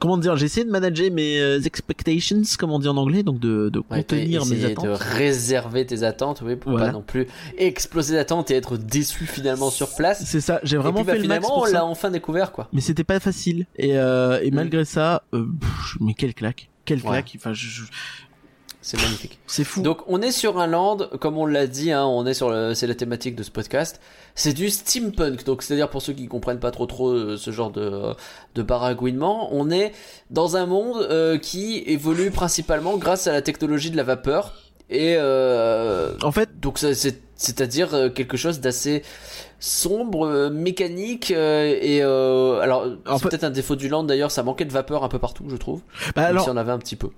comment 0.00 0.16
dire, 0.18 0.36
j'ai 0.36 0.46
essayé 0.46 0.64
de 0.66 0.70
manager 0.70 1.10
mes 1.10 1.40
euh, 1.40 1.60
expectations, 1.60 2.40
comme 2.58 2.70
on 2.70 2.78
dit 2.78 2.88
en 2.88 2.96
anglais, 2.96 3.22
donc 3.22 3.38
de, 3.40 3.68
de 3.68 3.78
Ouais, 3.90 3.98
contenir 3.98 4.44
mes 4.46 4.64
attentes. 4.64 4.84
de 4.86 4.90
réserver 4.90 5.86
tes 5.86 6.02
attentes, 6.02 6.42
oui, 6.44 6.56
pour 6.56 6.72
Voilà. 6.72 6.86
pas 6.86 6.92
non 6.92 7.02
plus 7.02 7.26
exploser 7.58 8.14
d'attentes 8.14 8.50
et 8.50 8.54
être 8.54 8.76
déçu 8.76 9.26
finalement 9.26 9.70
sur 9.70 9.94
place. 9.94 10.22
C'est 10.26 10.40
ça, 10.40 10.60
j'ai 10.62 10.76
Et 10.76 10.78
vraiment 10.78 10.98
puis, 11.00 11.04
bah, 11.06 11.12
fait 11.14 11.18
le 11.18 11.28
max 11.28 11.44
finalement, 11.44 11.60
pour 11.60 11.68
on 11.68 11.72
l'a 11.72 11.84
enfin 11.84 12.10
découvert, 12.10 12.52
quoi. 12.52 12.68
Mais 12.72 12.80
c'était 12.80 13.04
pas 13.04 13.20
facile. 13.20 13.66
Et, 13.76 13.96
euh, 13.98 14.40
et 14.42 14.50
Mm. 14.50 14.54
malgré 14.54 14.84
ça, 14.84 15.22
euh, 15.34 15.46
pff, 15.60 15.96
mais 16.00 16.14
quelle 16.14 16.34
claque, 16.34 16.68
quelle 16.84 16.98
Ouais. 16.98 17.10
claque. 17.10 17.32
Enfin, 17.36 17.52
je- 17.52 17.66
je- 17.68 17.82
C'est 18.80 19.00
magnifique. 19.00 19.38
c'est 19.46 19.64
fou. 19.64 19.80
Donc, 19.80 20.00
on 20.08 20.20
est 20.20 20.30
sur 20.30 20.58
un 20.60 20.66
land, 20.66 20.98
comme 21.20 21.38
on 21.38 21.46
l'a 21.46 21.66
dit, 21.66 21.90
hein, 21.90 22.04
on 22.04 22.26
est 22.26 22.34
sur 22.34 22.50
le, 22.50 22.74
c'est 22.74 22.86
la 22.86 22.94
thématique 22.94 23.34
de 23.34 23.42
ce 23.42 23.50
podcast. 23.50 23.98
C'est 24.36 24.52
du 24.52 24.68
steampunk. 24.70 25.44
Donc, 25.44 25.62
c'est-à-dire 25.62 25.88
pour 25.88 26.02
ceux 26.02 26.12
qui 26.12 26.26
comprennent 26.26 26.58
pas 26.58 26.72
trop 26.72 26.86
trop 26.86 27.10
euh, 27.10 27.36
ce 27.36 27.50
genre 27.52 27.70
de, 27.70 28.12
de 28.54 28.62
baragouinement, 28.62 29.48
on 29.52 29.70
est 29.70 29.92
dans 30.30 30.56
un 30.56 30.66
monde 30.66 30.96
euh, 31.08 31.38
qui 31.38 31.78
évolue 31.86 32.30
principalement 32.32 32.96
grâce 32.96 33.26
à 33.28 33.32
la 33.32 33.42
technologie 33.42 33.90
de 33.92 33.96
la 33.96 34.02
vapeur. 34.02 34.54
Et 34.90 35.14
euh, 35.18 36.14
en 36.22 36.32
fait, 36.32 36.60
Donc 36.60 36.78
c'est 36.78 36.94
c'est-à-dire 37.36 37.94
euh, 37.94 38.08
quelque 38.10 38.36
chose 38.36 38.60
d'assez 38.60 39.02
sombre, 39.58 40.26
euh, 40.26 40.50
mécanique 40.50 41.30
euh, 41.34 41.76
et 41.80 42.02
euh, 42.02 42.60
alors 42.60 42.86
c'est 43.06 43.18
fait- 43.22 43.28
peut-être 43.30 43.44
un 43.44 43.50
défaut 43.50 43.76
du 43.76 43.88
land 43.88 44.04
d'ailleurs, 44.04 44.30
ça 44.30 44.42
manquait 44.42 44.64
de 44.66 44.72
vapeur 44.72 45.02
un 45.04 45.08
peu 45.08 45.18
partout, 45.18 45.44
je 45.48 45.56
trouve. 45.56 45.80
bah 46.14 46.22
Même 46.22 46.30
alors, 46.32 46.44
si 46.44 46.50
on 46.50 46.56
avait 46.56 46.70
un 46.72 46.78
petit 46.78 46.96
peu. 46.96 47.08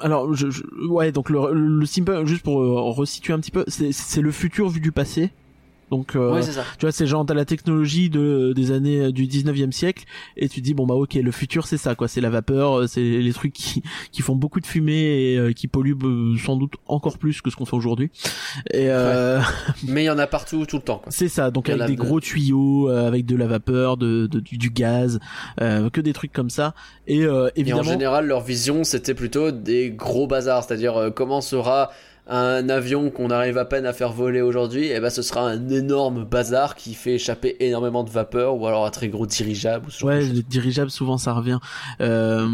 alors, 0.00 0.32
je, 0.34 0.50
je- 0.50 0.62
ouais, 0.88 1.10
donc 1.12 1.28
le, 1.30 1.52
le 1.52 1.84
steampunk, 1.86 2.26
juste 2.26 2.42
pour 2.42 2.62
euh, 2.62 2.80
resituer 2.92 3.32
un 3.32 3.40
petit 3.40 3.50
peu, 3.50 3.64
c'est, 3.66 3.92
c'est 3.92 4.20
le 4.20 4.30
futur 4.30 4.68
vu 4.68 4.80
du 4.80 4.92
passé. 4.92 5.30
Donc, 5.90 6.16
euh, 6.16 6.34
oui, 6.34 6.42
c'est 6.42 6.52
ça. 6.52 6.64
tu 6.78 6.84
vois, 6.86 6.92
c'est 6.92 7.06
genre 7.06 7.24
t'as 7.24 7.34
la 7.34 7.44
technologie 7.44 8.10
de 8.10 8.52
des 8.56 8.72
années 8.72 9.00
euh, 9.00 9.12
du 9.12 9.26
19e 9.26 9.70
siècle 9.70 10.04
et 10.36 10.48
tu 10.48 10.60
dis 10.60 10.74
bon 10.74 10.84
bah 10.86 10.94
ok, 10.94 11.14
le 11.14 11.30
futur 11.30 11.66
c'est 11.66 11.76
ça 11.76 11.94
quoi, 11.94 12.08
c'est 12.08 12.20
la 12.20 12.28
vapeur, 12.30 12.78
euh, 12.80 12.86
c'est 12.88 13.00
les 13.02 13.32
trucs 13.32 13.52
qui 13.52 13.82
qui 14.12 14.22
font 14.22 14.34
beaucoup 14.34 14.60
de 14.60 14.66
fumée 14.66 15.32
et 15.32 15.38
euh, 15.38 15.52
qui 15.52 15.68
polluent 15.68 15.96
sans 16.44 16.56
doute 16.56 16.74
encore 16.86 17.18
plus 17.18 17.40
que 17.40 17.50
ce 17.50 17.56
qu'on 17.56 17.66
fait 17.66 17.76
aujourd'hui. 17.76 18.10
Et 18.72 18.90
euh, 18.90 19.40
Mais 19.86 20.02
il 20.02 20.06
y 20.06 20.10
en 20.10 20.18
a 20.18 20.26
partout 20.26 20.66
tout 20.66 20.76
le 20.76 20.82
temps 20.82 20.98
quoi. 20.98 21.12
C'est 21.12 21.28
ça, 21.28 21.50
donc 21.52 21.68
avec 21.68 21.82
a 21.82 21.86
des 21.86 21.94
de- 21.96 22.02
gros 22.02 22.20
tuyaux, 22.20 22.90
euh, 22.90 23.06
avec 23.06 23.24
de 23.24 23.36
la 23.36 23.46
vapeur, 23.46 23.96
de, 23.96 24.26
de- 24.26 24.40
du, 24.40 24.58
du 24.58 24.70
gaz, 24.70 25.20
euh, 25.60 25.88
que 25.90 26.00
des 26.00 26.12
trucs 26.12 26.32
comme 26.32 26.50
ça. 26.50 26.74
Et 27.06 27.24
euh, 27.24 27.46
Et 27.54 27.60
en 27.60 27.60
évidemment, 27.60 27.82
général, 27.84 28.26
leur 28.26 28.40
vision 28.40 28.82
c'était 28.82 29.14
plutôt 29.14 29.52
des 29.52 29.90
gros 29.90 30.26
bazars, 30.26 30.64
c'est-à-dire 30.64 30.96
euh, 30.96 31.10
comment 31.10 31.40
sera 31.40 31.90
un 32.28 32.68
avion 32.68 33.10
qu'on 33.10 33.30
arrive 33.30 33.56
à 33.58 33.64
peine 33.64 33.86
à 33.86 33.92
faire 33.92 34.12
voler 34.12 34.40
aujourd'hui, 34.40 34.86
et 34.86 34.98
ben 35.00 35.10
ce 35.10 35.22
sera 35.22 35.48
un 35.48 35.68
énorme 35.68 36.24
bazar 36.24 36.74
qui 36.74 36.94
fait 36.94 37.14
échapper 37.14 37.56
énormément 37.60 38.02
de 38.02 38.10
vapeur 38.10 38.56
ou 38.56 38.66
alors 38.66 38.84
un 38.84 38.90
très 38.90 39.08
gros 39.08 39.26
dirigeable 39.26 39.86
ou 39.86 39.90
ce 39.90 40.00
genre 40.00 40.10
de 40.10 40.14
ouais, 40.16 40.22
les 40.22 40.42
dirigeables 40.42 40.90
souvent 40.90 41.18
ça 41.18 41.32
revient. 41.32 41.58
Euh, 42.00 42.48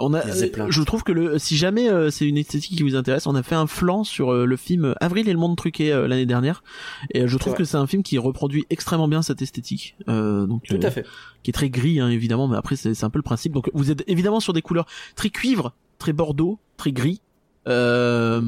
On 0.00 0.12
a, 0.12 0.22
je 0.70 0.82
trouve 0.82 1.04
que 1.04 1.12
le, 1.12 1.38
si 1.38 1.56
jamais 1.56 1.88
euh, 1.88 2.10
c'est 2.10 2.26
une 2.26 2.36
esthétique 2.36 2.76
qui 2.76 2.82
vous 2.82 2.96
intéresse, 2.96 3.28
on 3.28 3.36
a 3.36 3.44
fait 3.44 3.54
un 3.54 3.68
flanc 3.68 4.02
sur 4.02 4.32
euh, 4.32 4.44
le 4.44 4.56
film 4.56 4.96
Avril 5.00 5.28
et 5.28 5.32
le 5.32 5.38
monde 5.38 5.56
truqué 5.56 5.92
euh, 5.92 6.08
l'année 6.08 6.26
dernière, 6.26 6.64
et 7.12 7.28
je 7.28 7.38
trouve 7.38 7.54
que 7.54 7.62
c'est 7.62 7.76
un 7.76 7.86
film 7.86 8.02
qui 8.02 8.18
reproduit 8.18 8.64
extrêmement 8.70 9.06
bien 9.06 9.22
cette 9.22 9.40
esthétique, 9.40 9.94
euh, 10.08 10.46
donc 10.46 10.64
Tout 10.64 10.80
à 10.82 10.90
fait. 10.90 11.06
qui 11.44 11.50
est 11.50 11.54
très 11.54 11.70
gris 11.70 12.00
hein, 12.00 12.08
évidemment, 12.08 12.48
mais 12.48 12.56
après 12.56 12.74
c'est 12.74 13.04
un 13.04 13.10
peu 13.10 13.20
le 13.20 13.22
principe. 13.22 13.52
Donc 13.52 13.70
vous 13.72 13.92
êtes 13.92 14.02
évidemment 14.08 14.40
sur 14.40 14.52
des 14.52 14.62
couleurs 14.62 14.86
très 15.14 15.30
cuivre, 15.30 15.74
très 15.98 16.12
bordeaux, 16.12 16.58
très 16.76 16.90
gris. 16.90 17.20
Euh, 17.68 18.40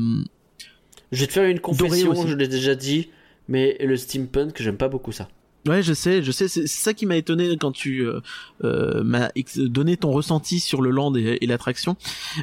Je 1.13 1.21
vais 1.21 1.27
te 1.27 1.33
faire 1.33 1.49
une 1.49 1.61
confession, 1.61 2.27
je 2.27 2.35
l'ai 2.35 2.49
déjà 2.49 2.75
dit, 2.75 3.11
mais 3.49 3.77
le 3.81 3.97
steampunk, 3.97 4.61
j'aime 4.61 4.77
pas 4.77 4.89
beaucoup 4.89 5.13
ça. 5.13 5.29
Ouais, 5.69 5.83
je 5.83 5.95
sais, 5.95 6.23
je 6.23 6.31
sais. 6.31 6.47
C'est 6.47 6.69
ça 6.69 6.95
qui 6.95 7.07
m'a 7.07 7.17
étonné 7.17 7.57
quand 7.57 7.73
tu 7.73 8.07
euh, 8.07 8.21
euh, 8.63 9.03
m'as 9.03 9.31
donné 9.57 9.97
ton 9.97 10.13
ressenti 10.13 10.61
sur 10.61 10.81
le 10.81 10.91
land 10.91 11.13
et, 11.17 11.39
et 11.41 11.47
l'attraction. 11.47 11.97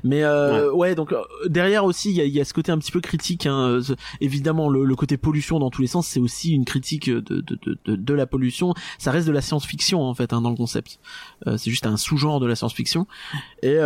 Mais 0.04 0.24
euh, 0.26 0.70
ouais. 0.74 0.94
donc 0.94 1.14
euh, 1.14 1.22
derrière 1.46 1.86
aussi, 1.86 2.10
il 2.10 2.18
y 2.18 2.20
a, 2.22 2.26
il 2.26 2.34
y 2.34 2.42
a 2.42 2.44
ce 2.44 2.54
côté 2.54 2.74
un 2.74 2.78
petit 2.78 2.92
peu 2.92 3.00
critique. 3.00 3.46
Hein, 3.46 3.80
évidemment, 4.20 4.68
le, 4.68 4.84
le 4.84 4.96
côté 4.98 5.16
pollution 5.16 5.60
dans 5.60 5.70
tous 5.70 5.82
les 5.82 5.88
sens, 5.88 6.06
c'est 6.06 6.20
aussi 6.20 6.52
une 6.52 6.66
critique 6.66 7.10
de, 7.10 7.22
de, 7.22 7.40
de, 7.42 7.78
de, 7.86 7.96
de 7.96 8.14
la 8.14 8.26
pollution. 8.26 8.74
Ça 8.98 9.12
reste 9.12 9.26
de 9.26 9.32
la 9.32 9.42
science-fiction 9.42 10.02
en 10.02 10.14
fait 10.14 10.34
hein, 10.34 10.42
dans 10.42 10.50
le 10.50 10.58
concept. 10.58 11.00
C'est 11.46 11.72
juste 11.72 11.86
un 11.86 11.96
sous-genre 11.96 12.42
de 12.42 12.46
la 12.46 12.56
science-fiction. 12.56 13.08
Et 13.62 13.78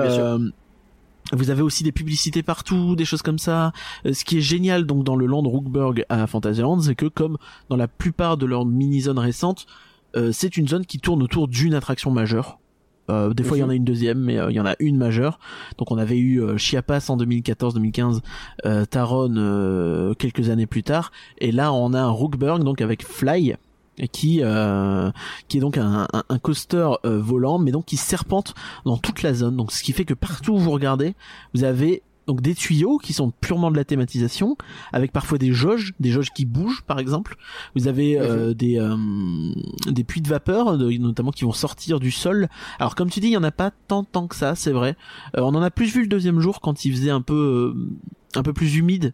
vous 1.34 1.50
avez 1.50 1.62
aussi 1.62 1.84
des 1.84 1.92
publicités 1.92 2.44
partout, 2.44 2.96
des 2.96 3.06
choses 3.06 3.22
comme 3.22 3.40
ça. 3.40 3.74
Euh, 4.06 4.14
Ce 4.14 4.24
qui 4.24 4.38
est 4.38 4.42
génial 4.42 4.86
donc 4.86 5.04
dans 5.04 5.16
le 5.16 5.26
land 5.26 5.42
Rookburg 5.42 6.06
à 6.10 6.26
Fantasyland, 6.28 6.80
c'est 6.82 6.96
que 6.96 7.08
comme 7.08 7.38
dans 7.70 7.76
la 7.76 7.88
plupart 7.88 8.38
de 8.38 8.46
leurs 8.46 8.66
mini-zones 8.66 9.20
récentes, 9.20 9.66
euh, 10.16 10.32
c'est 10.32 10.58
une 10.58 10.68
zone 10.68 10.86
qui 10.86 11.00
tourne 11.00 11.22
autour 11.22 11.48
d'une 11.48 11.74
attraction 11.74 12.12
majeure. 12.12 12.60
Euh, 13.10 13.34
des 13.34 13.44
fois 13.44 13.58
il 13.58 13.62
y 13.62 13.64
en 13.64 13.70
a 13.70 13.76
une 13.76 13.86
deuxième, 13.86 14.20
mais 14.20 14.38
euh, 14.38 14.52
il 14.52 14.56
y 14.56 14.60
en 14.60 14.66
a 14.66 14.76
une 14.80 14.98
majeure. 14.98 15.40
Donc 15.78 15.92
on 15.92 15.98
avait 15.98 16.18
eu 16.18 16.58
Chiapas 16.58 17.06
en 17.10 17.18
2014-2015, 17.18 18.20
euh, 18.66 18.86
Taron 18.86 19.34
euh, 19.38 20.14
quelques 20.14 20.50
années 20.50 20.68
plus 20.68 20.84
tard, 20.84 21.12
et 21.38 21.52
là 21.52 21.72
on 21.72 21.94
a 21.94 22.02
un 22.02 22.10
Rookburg 22.10 22.64
donc 22.64 22.82
avec 22.82 23.06
Fly 23.06 23.56
qui 24.12 24.42
euh, 24.44 25.12
qui 25.48 25.58
est 25.58 25.62
donc 25.62 25.78
un, 25.78 26.08
un, 26.14 26.24
un 26.30 26.40
coaster 26.40 26.88
euh, 27.06 27.20
volant, 27.20 27.58
mais 27.58 27.72
donc 27.72 27.86
qui 27.86 27.98
serpente 27.98 28.54
dans 28.86 28.98
toute 28.98 29.24
la 29.24 29.34
zone. 29.34 29.56
Donc 29.56 29.72
ce 29.72 29.82
qui 29.84 29.92
fait 29.94 30.06
que 30.06 30.14
partout 30.14 30.54
où 30.54 30.58
vous 30.60 30.72
regardez, 30.72 31.16
vous 31.54 31.64
avez 31.64 32.04
donc 32.28 32.42
des 32.42 32.54
tuyaux 32.56 32.98
qui 32.98 33.14
sont 33.14 33.32
purement 33.32 33.72
de 33.72 33.78
la 33.78 33.86
thématisation, 33.86 34.58
avec 34.92 35.14
parfois 35.14 35.38
des 35.38 35.54
jauges, 35.54 35.94
des 36.02 36.12
jauges 36.12 36.32
qui 36.36 36.46
bougent 36.46 36.82
par 36.82 37.00
exemple. 37.00 37.38
Vous 37.74 37.88
avez 37.88 38.20
euh, 38.20 38.54
des 38.54 38.78
euh, 38.78 38.98
des 39.90 40.04
puits 40.04 40.22
de 40.22 40.28
vapeur, 40.28 40.78
de- 40.78 40.92
notamment 40.98 41.32
qui 41.32 41.46
vont 41.46 41.54
sortir 41.54 42.02
du 42.02 42.12
sol. 42.12 42.50
Alors 42.80 42.96
comme 42.96 43.10
tu 43.10 43.22
dis, 43.22 43.28
il 43.28 43.34
y 43.34 43.38
en 43.38 43.44
a 43.44 43.52
pas 43.52 43.72
tant 43.88 44.04
tant 44.04 44.28
que 44.28 44.36
ça, 44.36 44.56
c'est 44.56 44.74
vrai. 44.74 44.98
Euh, 45.38 45.42
on 45.42 45.56
en 45.56 45.62
a 45.62 45.72
plus 45.72 45.88
vu 45.94 46.02
le 46.02 46.08
deuxième 46.08 46.42
jour 46.42 46.60
quand 46.60 46.84
il 46.84 46.92
faisait 46.92 47.12
un 47.12 47.22
peu 47.22 47.74
euh, 47.74 47.90
un 48.36 48.44
peu 48.44 48.52
plus 48.52 48.76
humide, 48.76 49.14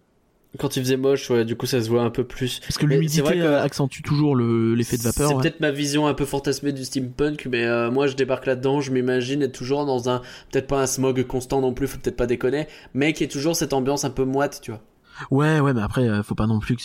Quand 0.60 0.76
il 0.78 0.84
faisait 0.84 0.98
moche, 0.98 1.32
ouais, 1.32 1.46
du 1.46 1.56
coup 1.56 1.66
ça 1.66 1.82
se 1.82 1.90
voit 1.90 2.04
un 2.04 2.12
peu 2.12 2.24
plus. 2.24 2.60
parce 2.60 2.78
que 2.78 2.86
l'humidité 2.86 3.24
que- 3.24 3.40
euh, 3.40 3.64
accentue 3.64 4.02
toujours 4.04 4.36
le- 4.36 4.76
l'effet 4.76 4.98
de 4.98 5.02
vapeur. 5.02 5.30
C'est 5.30 5.36
ouais. 5.36 5.42
peut-être 5.42 5.60
ma 5.60 5.72
vision 5.72 6.06
un 6.06 6.14
peu 6.14 6.26
fantasmée 6.26 6.72
du 6.72 6.86
steampunk, 6.86 7.48
mais 7.50 7.64
euh, 7.64 7.90
moi 7.90 8.06
je 8.06 8.16
débarque 8.16 8.46
là-dedans, 8.46 8.80
je 8.80 8.92
m'imagine 8.92 9.42
être 9.42 9.52
toujours 9.52 9.86
dans 9.86 10.10
un, 10.10 10.22
peut-être 10.52 10.68
pas 10.68 10.82
un 10.82 10.86
smog 10.86 11.24
constant 11.26 11.60
non 11.62 11.74
plus, 11.74 11.88
faut 11.88 11.98
peut-être 11.98 12.18
pas 12.18 12.28
déconner, 12.28 12.68
mais 12.94 13.14
qui 13.14 13.24
est 13.24 13.28
toujours 13.32 13.56
cette 13.56 13.74
ambiance 13.74 14.06
un 14.06 14.12
peu 14.12 14.26
moite, 14.26 14.60
tu 14.62 14.70
vois. 14.72 14.82
Ouais, 15.32 15.60
ouais, 15.60 15.74
mais 15.74 15.82
après, 15.82 16.08
euh, 16.08 16.22
faut 16.22 16.36
pas 16.36 16.48
non 16.48 16.60
plus 16.60 16.76
que 16.76 16.84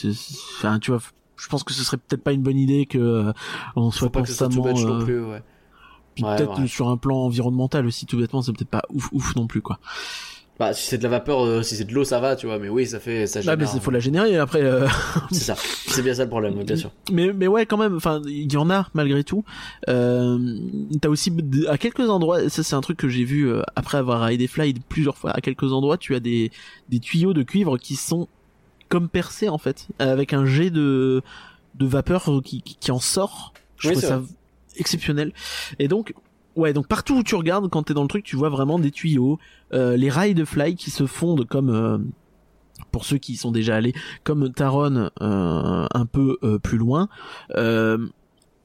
enfin, 0.59 0.79
tu 0.79 0.91
vois, 0.91 1.01
je 1.37 1.47
pense 1.49 1.63
que 1.63 1.73
ce 1.75 1.85
serait 1.85 1.99
peut-être 1.99 2.23
pas 2.23 2.33
une 2.33 2.43
bonne 2.43 2.59
idée 2.59 2.87
que 2.87 2.99
euh, 2.99 3.33
on 3.77 3.91
soit 3.91 4.07
Faut 4.07 4.11
pas 4.13 4.23
que 4.23 4.29
ce 4.29 4.35
soit 4.35 4.47
constamment, 4.47 4.73
non 4.81 5.01
euh, 5.01 5.05
plus, 5.05 5.23
ouais. 5.25 5.43
puis 6.15 6.25
Ouais, 6.25 6.37
peut-être 6.37 6.67
sur 6.67 6.89
un 6.89 6.97
plan 6.97 7.19
environnemental 7.19 7.87
aussi, 7.87 8.07
tout 8.07 8.17
bêtement, 8.19 8.41
c'est 8.41 8.53
peut-être 8.53 8.71
pas 8.71 8.83
ouf, 8.91 9.09
ouf 9.13 9.37
non 9.37 9.47
plus, 9.47 9.61
quoi. 9.61 9.79
Bah, 10.59 10.75
si 10.75 10.89
c'est 10.89 10.99
de 10.99 11.05
la 11.05 11.09
vapeur, 11.11 11.45
euh, 11.45 11.63
si 11.63 11.77
c'est 11.77 11.85
de 11.85 11.93
l'eau, 11.95 12.03
ça 12.03 12.19
va, 12.19 12.35
tu 12.35 12.47
vois, 12.47 12.59
mais 12.59 12.69
oui, 12.69 12.85
ça 12.85 12.99
fait, 12.99 13.29
ça 13.29 13.39
Ah, 13.39 13.43
génère. 13.43 13.59
mais 13.59 13.67
il 13.75 13.81
faut 13.81 13.93
la 13.93 14.01
générer 14.01 14.37
après. 14.39 14.61
euh, 14.63 14.89
C'est 15.31 15.45
ça. 15.45 15.55
C'est 15.87 16.03
bien 16.03 16.15
ça 16.15 16.25
le 16.25 16.31
problème, 16.31 16.61
bien 16.65 16.75
sûr. 16.75 16.91
mais, 17.13 17.33
mais 17.33 17.47
ouais, 17.47 17.65
quand 17.65 17.77
même, 17.77 17.95
enfin, 17.95 18.21
il 18.27 18.53
y 18.53 18.57
en 18.57 18.69
a 18.69 18.89
malgré 18.93 19.23
tout. 19.23 19.45
Euh, 19.89 20.59
T'as 21.01 21.09
aussi 21.11 21.33
à 21.69 21.79
quelques 21.79 22.11
endroits, 22.11 22.49
ça 22.49 22.65
c'est 22.65 22.75
un 22.75 22.81
truc 22.81 22.97
que 22.99 23.09
j'ai 23.09 23.23
vu 23.25 23.49
euh, 23.49 23.63
après 23.77 23.99
avoir 23.99 24.21
raidé 24.23 24.49
Fly 24.49 24.75
plusieurs 24.89 25.17
fois. 25.17 25.31
À 25.31 25.41
quelques 25.41 25.73
endroits, 25.73 25.97
tu 25.97 26.17
as 26.17 26.21
des 26.21 26.51
des 26.89 26.99
tuyaux 26.99 27.35
de 27.35 27.45
cuivre 27.45 27.79
qui 27.79 27.95
sont 27.95 28.27
comme 28.89 29.09
percés 29.09 29.49
en 29.49 29.59
fait, 29.59 29.87
avec 30.01 30.33
un 30.33 30.45
jet 30.45 30.71
de 30.71 31.23
de 31.77 31.87
vapeur 31.87 32.25
qui 32.45 32.63
qui, 32.63 32.75
qui 32.81 32.91
en 32.91 32.99
sort. 32.99 33.53
Je 33.77 33.89
Oui, 33.91 33.95
trouve 33.95 34.09
ça 34.09 34.23
exceptionnel. 34.77 35.33
Et 35.79 35.87
donc 35.87 36.15
Ouais, 36.59 36.73
donc 36.73 36.89
partout 36.89 37.19
où 37.19 37.23
tu 37.23 37.37
regardes, 37.37 37.71
quand 37.71 37.85
t'es 37.85 37.95
dans 37.95 38.03
le 38.03 38.09
truc, 38.09 38.25
tu 38.25 38.35
vois 38.35 38.49
vraiment 38.49 38.81
des 38.81 38.91
tuyaux, 38.91 39.39
euh, 39.73 39.97
les 39.97 40.11
rails 40.11 40.35
de 40.35 40.45
fly 40.45 40.75
qui 40.75 40.91
se 40.91 41.07
fondent 41.07 41.47
comme, 41.47 41.71
euh, 41.71 41.99
pour 42.91 43.05
ceux 43.05 43.17
qui 43.17 43.35
y 43.35 43.37
sont 43.37 43.53
déjà 43.53 43.77
allés, 43.77 43.95
comme 44.25 44.53
Taron 44.53 45.09
euh, 45.23 45.87
un 45.95 46.07
peu 46.07 46.37
plus 46.61 46.77
loin. 46.77 47.09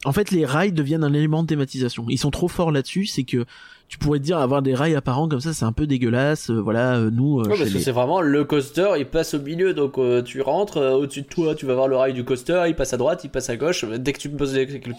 En 0.06 0.12
fait, 0.12 0.32
les 0.32 0.44
rails 0.44 0.74
deviennent 0.74 1.04
un 1.04 1.14
élément 1.14 1.44
de 1.44 1.48
thématisation. 1.48 2.06
Ils 2.10 2.18
sont 2.18 2.32
trop 2.32 2.48
forts 2.48 2.72
là-dessus, 2.72 3.06
c'est 3.06 3.24
que 3.26 3.46
tu 3.90 4.00
pourrais 4.00 4.18
te 4.18 4.24
dire 4.24 4.40
avoir 4.40 4.64
des 4.64 4.74
rails 4.74 4.96
apparents 4.96 5.28
comme 5.30 5.40
ça, 5.40 5.54
c'est 5.54 5.66
un 5.66 5.72
peu 5.72 5.86
dégueulasse. 5.86 6.50
euh, 6.50 6.56
voilà, 6.60 6.96
euh, 6.96 7.12
nous. 7.12 7.40
euh, 7.42 7.44
Ouais, 7.44 7.58
parce 7.58 7.70
que 7.70 7.78
c'est 7.80 7.92
vraiment 7.92 8.22
le 8.22 8.44
coaster, 8.44 8.94
il 8.98 9.06
passe 9.06 9.36
au 9.36 9.40
milieu, 9.40 9.74
donc 9.76 10.00
tu 10.26 10.42
rentres 10.42 10.78
au-dessus 10.78 11.22
de 11.22 11.28
toi, 11.28 11.54
tu 11.54 11.66
vas 11.68 11.76
voir 11.76 11.88
le 11.88 11.96
rail 11.96 12.14
du 12.14 12.24
coaster, 12.26 12.64
il 12.68 12.76
passe 12.76 12.94
à 12.94 12.98
droite, 12.98 13.24
il 13.24 13.30
passe 13.30 13.50
à 13.52 13.56
gauche. 13.56 13.86
Dès 13.86 14.12
que 14.14 14.20
tu 14.20 14.30
me 14.30 14.38
poses 14.38 14.54
quelque, 14.54 14.90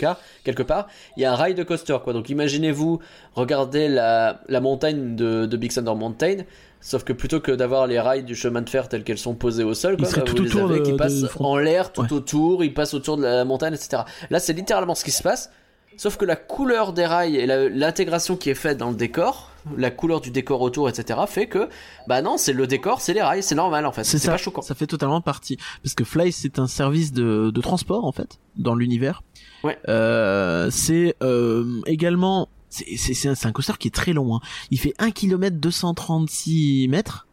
quelque 0.44 0.62
part, 0.62 0.86
il 1.16 1.22
y 1.22 1.26
a 1.26 1.32
un 1.32 1.36
rail 1.36 1.54
de 1.54 1.62
coaster, 1.64 1.96
quoi. 2.04 2.12
Donc 2.12 2.30
imaginez-vous 2.30 3.00
regarder 3.34 3.88
la, 3.88 4.40
la 4.48 4.60
montagne 4.60 5.16
de, 5.16 5.46
de 5.46 5.56
Big 5.56 5.72
Thunder 5.72 5.94
Mountain, 5.96 6.36
sauf 6.80 7.02
que 7.02 7.12
plutôt 7.12 7.40
que 7.40 7.50
d'avoir 7.50 7.86
les 7.88 7.98
rails 7.98 8.22
du 8.22 8.36
chemin 8.36 8.62
de 8.62 8.68
fer 8.70 8.88
telles 8.88 9.02
qu'elles 9.02 9.18
sont 9.18 9.34
posées 9.34 9.64
au 9.64 9.74
sol, 9.74 9.96
quoi, 9.96 10.06
bah, 10.14 10.20
tout 10.22 10.36
vous 10.36 10.42
les 10.44 10.56
avez 10.60 10.82
qui 10.82 10.92
passent 10.96 11.24
en 11.40 11.56
l'air, 11.56 11.90
tout 11.92 12.02
Ouais. 12.02 12.12
autour, 12.12 12.62
ils 12.62 12.72
passent 12.74 12.94
autour 12.94 13.16
de 13.16 13.22
la 13.24 13.44
montagne, 13.44 13.74
etc. 13.74 14.02
Là, 14.30 14.38
c'est 14.38 14.52
littéralement 14.52 14.94
ce 14.94 15.02
qui 15.04 15.10
se 15.10 15.22
passe. 15.22 15.50
Sauf 15.96 16.16
que 16.16 16.24
la 16.24 16.36
couleur 16.36 16.92
des 16.92 17.06
rails 17.06 17.36
et 17.36 17.46
l'intégration 17.46 18.36
qui 18.36 18.50
est 18.50 18.54
faite 18.54 18.78
dans 18.78 18.90
le 18.90 18.96
décor, 18.96 19.50
la 19.76 19.90
couleur 19.90 20.20
du 20.20 20.30
décor 20.30 20.60
autour, 20.60 20.88
etc., 20.88 21.20
fait 21.26 21.46
que, 21.46 21.68
bah 22.06 22.22
non, 22.22 22.36
c'est 22.36 22.52
le 22.52 22.66
décor, 22.66 23.00
c'est 23.00 23.14
les 23.14 23.22
rails, 23.22 23.42
c'est 23.42 23.54
normal 23.54 23.86
en 23.86 23.92
fait. 23.92 24.04
C'est 24.04 24.24
pas 24.26 24.36
choquant. 24.36 24.62
ça 24.62 24.74
fait 24.74 24.86
totalement 24.86 25.20
partie. 25.20 25.56
Parce 25.82 25.94
que 25.94 26.04
Fly, 26.04 26.32
c'est 26.32 26.58
un 26.58 26.66
service 26.66 27.12
de, 27.12 27.50
de 27.50 27.60
transport, 27.60 28.04
en 28.04 28.12
fait, 28.12 28.38
dans 28.56 28.74
l'univers. 28.74 29.22
Ouais. 29.62 29.78
Euh, 29.88 30.70
c'est 30.70 31.16
euh, 31.22 31.80
également... 31.86 32.48
C'est 32.70 33.28
un, 33.28 33.34
un 33.40 33.52
coaster 33.52 33.74
qui 33.78 33.86
est 33.86 33.94
très 33.94 34.12
long. 34.12 34.34
Hein. 34.34 34.40
Il 34.72 34.80
fait 34.80 34.94
1 34.98 35.12
km 35.12 35.58
236 35.58 36.88
mètres. 36.88 37.28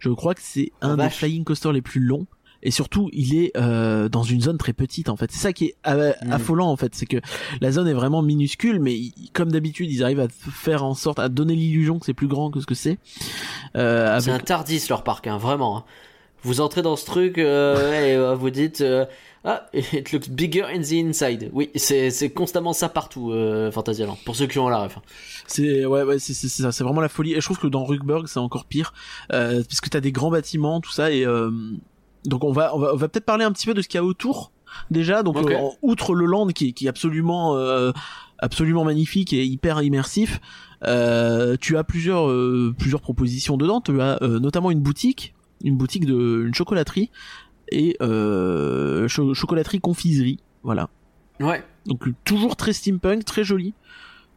Je 0.00 0.10
crois 0.10 0.34
que 0.34 0.42
c'est 0.42 0.70
un 0.82 0.98
des 0.98 1.08
flying 1.08 1.44
coasters 1.44 1.72
les 1.72 1.80
plus 1.80 2.00
longs. 2.00 2.26
Et 2.62 2.70
surtout, 2.70 3.08
il 3.12 3.36
est 3.36 3.50
euh, 3.56 4.08
dans 4.08 4.22
une 4.22 4.40
zone 4.40 4.56
très 4.58 4.72
petite 4.72 5.08
en 5.08 5.16
fait. 5.16 5.30
C'est 5.32 5.40
ça 5.40 5.52
qui 5.52 5.66
est 5.66 5.76
Mm. 5.86 6.32
affolant 6.32 6.68
en 6.70 6.76
fait, 6.76 6.94
c'est 6.94 7.06
que 7.06 7.16
la 7.60 7.72
zone 7.72 7.88
est 7.88 7.92
vraiment 7.94 8.22
minuscule, 8.22 8.78
mais 8.80 8.98
comme 9.32 9.50
d'habitude, 9.50 9.90
ils 9.90 10.02
arrivent 10.04 10.20
à 10.20 10.28
faire 10.28 10.84
en 10.84 10.94
sorte 10.94 11.18
à 11.18 11.28
donner 11.28 11.54
l'illusion 11.56 11.98
que 11.98 12.06
c'est 12.06 12.14
plus 12.14 12.28
grand 12.28 12.50
que 12.50 12.60
ce 12.60 12.66
que 12.66 12.74
c'est. 12.74 12.98
Euh, 13.76 14.20
C'est 14.20 14.30
un 14.30 14.34
avec- 14.34 14.44
Tardis 14.46 14.84
leur 14.88 15.02
parc, 15.04 15.26
hein, 15.26 15.38
vraiment. 15.38 15.78
hein. 15.78 15.84
Vous 16.44 16.60
entrez 16.60 16.82
dans 16.82 16.96
ce 16.96 17.04
truc 17.06 17.38
euh, 17.38 17.92
et 18.04 18.16
euh, 18.16 18.34
vous 18.34 18.50
dites 18.50 18.80
euh, 18.80 19.04
ah 19.44 19.66
it 19.72 20.10
looks 20.10 20.28
bigger 20.28 20.64
in 20.64 20.80
the 20.82 20.92
inside. 20.94 21.50
Oui, 21.52 21.70
c'est 21.76 22.10
c'est 22.10 22.30
constamment 22.30 22.72
ça 22.72 22.88
partout 22.88 23.30
euh, 23.30 23.70
Fantasyland. 23.70 24.18
Pour 24.24 24.34
ceux 24.34 24.48
qui 24.48 24.58
ont 24.58 24.68
la 24.68 24.78
ref. 24.84 24.98
C'est 25.46 25.84
ouais 25.86 26.02
ouais 26.02 26.18
c'est 26.18 26.34
c'est 26.34 26.48
c'est 26.48 26.62
ça 26.64 26.72
c'est 26.72 26.82
vraiment 26.82 27.00
la 27.00 27.08
folie 27.08 27.34
et 27.34 27.40
je 27.40 27.44
trouve 27.44 27.60
que 27.60 27.68
dans 27.68 27.84
Rugburg 27.84 28.26
c'est 28.26 28.40
encore 28.40 28.64
pire 28.64 28.92
euh, 29.32 29.62
puisque 29.68 29.88
t'as 29.90 30.00
des 30.00 30.10
grands 30.10 30.30
bâtiments 30.32 30.80
tout 30.80 30.90
ça 30.90 31.12
et 31.12 31.24
euh, 31.24 31.52
donc 32.24 32.44
on 32.44 32.52
va 32.52 32.74
on 32.74 32.78
va 32.78 32.92
on 32.94 32.96
va 32.96 33.08
peut-être 33.08 33.24
parler 33.26 33.44
un 33.44 33.52
petit 33.52 33.66
peu 33.66 33.74
de 33.74 33.82
ce 33.82 33.88
qu'il 33.88 33.98
y 33.98 34.00
a 34.00 34.04
autour 34.04 34.52
déjà 34.90 35.22
donc 35.22 35.36
euh, 35.36 35.68
outre 35.82 36.14
le 36.14 36.24
land 36.26 36.46
qui 36.48 36.68
est, 36.68 36.72
qui 36.72 36.86
est 36.86 36.88
absolument 36.88 37.56
euh, 37.56 37.92
absolument 38.38 38.84
magnifique 38.84 39.32
et 39.32 39.44
hyper 39.44 39.82
immersif 39.82 40.40
euh, 40.84 41.56
tu 41.60 41.76
as 41.76 41.84
plusieurs 41.84 42.28
euh, 42.28 42.74
plusieurs 42.78 43.00
propositions 43.00 43.56
dedans 43.56 43.80
tu 43.80 44.00
as 44.00 44.18
euh, 44.22 44.38
notamment 44.40 44.70
une 44.70 44.80
boutique 44.80 45.34
une 45.62 45.76
boutique 45.76 46.06
de 46.06 46.44
une 46.46 46.54
chocolaterie 46.54 47.10
et 47.70 47.96
euh, 48.02 49.08
cho- 49.08 49.34
chocolaterie 49.34 49.80
confiserie 49.80 50.40
voilà 50.62 50.88
Ouais. 51.40 51.64
donc 51.86 52.04
toujours 52.24 52.54
très 52.54 52.72
steampunk, 52.72 53.24
très 53.24 53.42
joli, 53.42 53.74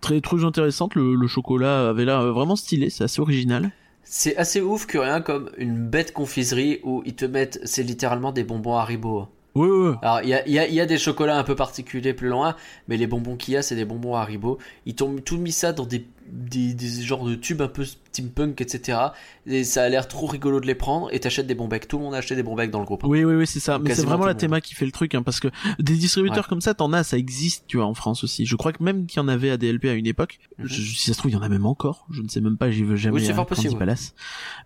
très 0.02 0.22
très 0.22 0.44
intéressante. 0.44 0.96
Le, 0.96 1.14
le 1.14 1.28
chocolat 1.28 1.90
avait 1.90 2.06
l'air 2.06 2.20
euh, 2.22 2.32
vraiment 2.32 2.56
stylé, 2.56 2.90
c'est 2.90 3.04
assez 3.04 3.22
original. 3.22 3.70
C'est 4.06 4.38
assez 4.38 4.62
ouf 4.62 4.86
que 4.86 4.98
rien 4.98 5.20
comme 5.20 5.52
une 5.58 5.90
bête 5.90 6.14
confiserie 6.14 6.80
où 6.84 7.02
ils 7.06 7.16
te 7.16 7.26
mettent, 7.26 7.60
c'est 7.66 7.84
littéralement 7.84 8.32
des 8.32 8.46
bonbons 8.46 8.78
Haribo. 8.78 9.28
Hein. 9.56 9.60
Ouais, 9.60 9.68
ouais. 9.70 9.96
Alors, 10.02 10.22
il 10.22 10.30
y 10.30 10.34
a, 10.34 10.46
il 10.48 10.54
y, 10.54 10.60
a, 10.60 10.68
y 10.68 10.80
a 10.82 10.86
des 10.86 10.98
chocolats 10.98 11.38
un 11.38 11.44
peu 11.44 11.56
particuliers 11.56 12.14
plus 12.14 12.28
loin, 12.30 12.56
mais 12.88 12.98
les 12.98 13.08
bonbons 13.08 13.36
qu'il 13.38 13.54
y 13.54 13.58
a, 13.58 13.62
c'est 13.62 13.76
des 13.76 13.86
bonbons 13.86 14.16
Haribo. 14.16 14.58
Ils 14.86 14.96
t'ont 14.96 15.16
tout 15.24 15.38
mis 15.38 15.52
ça 15.52 15.72
dans 15.74 15.86
des, 15.86 16.06
des, 16.30 16.74
des 16.74 17.02
genres 17.04 17.26
de 17.26 17.36
tubes 17.36 17.62
un 17.62 17.68
peu 17.68 17.86
steampunk, 17.86 18.60
etc. 18.62 18.98
Et 19.46 19.64
ça 19.64 19.84
a 19.84 19.90
l'air 19.90 20.08
trop 20.08 20.26
rigolo 20.28 20.60
de 20.60 20.66
les 20.68 20.76
prendre, 20.76 21.08
et 21.14 21.20
t'achètes 21.20 21.48
des 21.48 21.56
bons 21.56 21.68
becs. 21.68 21.88
Tout 21.88 21.98
le 21.98 22.04
monde 22.04 22.14
a 22.16 22.18
acheté 22.18 22.36
des 22.36 22.44
bons 22.44 22.56
becs 22.56 22.72
dans 22.72 22.80
le 22.80 22.86
groupe. 22.86 23.04
hein. 23.04 23.08
Oui, 23.10 23.24
oui, 23.24 23.36
oui, 23.36 23.48
c'est 23.48 23.60
ça. 23.60 23.80
Mais 23.80 23.96
c'est 23.96 24.04
vraiment 24.06 24.26
la 24.26 24.36
théma 24.36 24.60
qui 24.62 24.74
fait 24.76 24.86
le 24.86 24.92
truc, 24.92 25.16
hein, 25.16 25.24
parce 25.24 25.40
que 25.40 25.48
des 25.80 25.96
distributeurs 25.96 26.44
Ouais. 26.46 26.50
comme 26.50 26.62
ça, 26.62 26.74
t'en 26.74 26.92
as, 26.94 27.04
ça 27.04 27.18
existe, 27.18 27.64
tu 27.68 27.78
vois, 27.78 27.86
en 27.86 27.94
France 27.94 28.24
aussi. 28.24 28.46
Je 28.46 28.56
crois 28.56 28.74
que 28.74 28.84
même 28.84 29.06
qu'il 29.06 29.18
y 29.18 29.24
en 29.24 29.28
avait 29.28 29.52
à 29.52 29.58
DLP 29.58 29.86
à 29.86 29.94
une 29.94 30.08
époque. 30.08 30.40
Mhm. 30.60 30.66
Je- 30.68 30.82
si 30.82 31.06
ça 31.08 31.14
se 31.14 31.18
trouve, 31.18 31.32
il 31.32 31.36
y 31.36 31.38
en 31.38 31.42
a 31.44 31.50
même 31.50 31.66
encore. 31.66 32.08
Je 32.12 32.22
ne 32.22 32.28
sais 32.28 32.42
même 32.42 32.58
pas, 32.58 32.72
j'y 32.72 32.84
veux 32.84 32.96
jamais 32.98 33.16
Oui, 33.16 33.26
c'est 33.26 33.32
à 33.32 33.36
fort 33.36 33.46
possible, 33.46 33.82
ouais. 33.82 33.94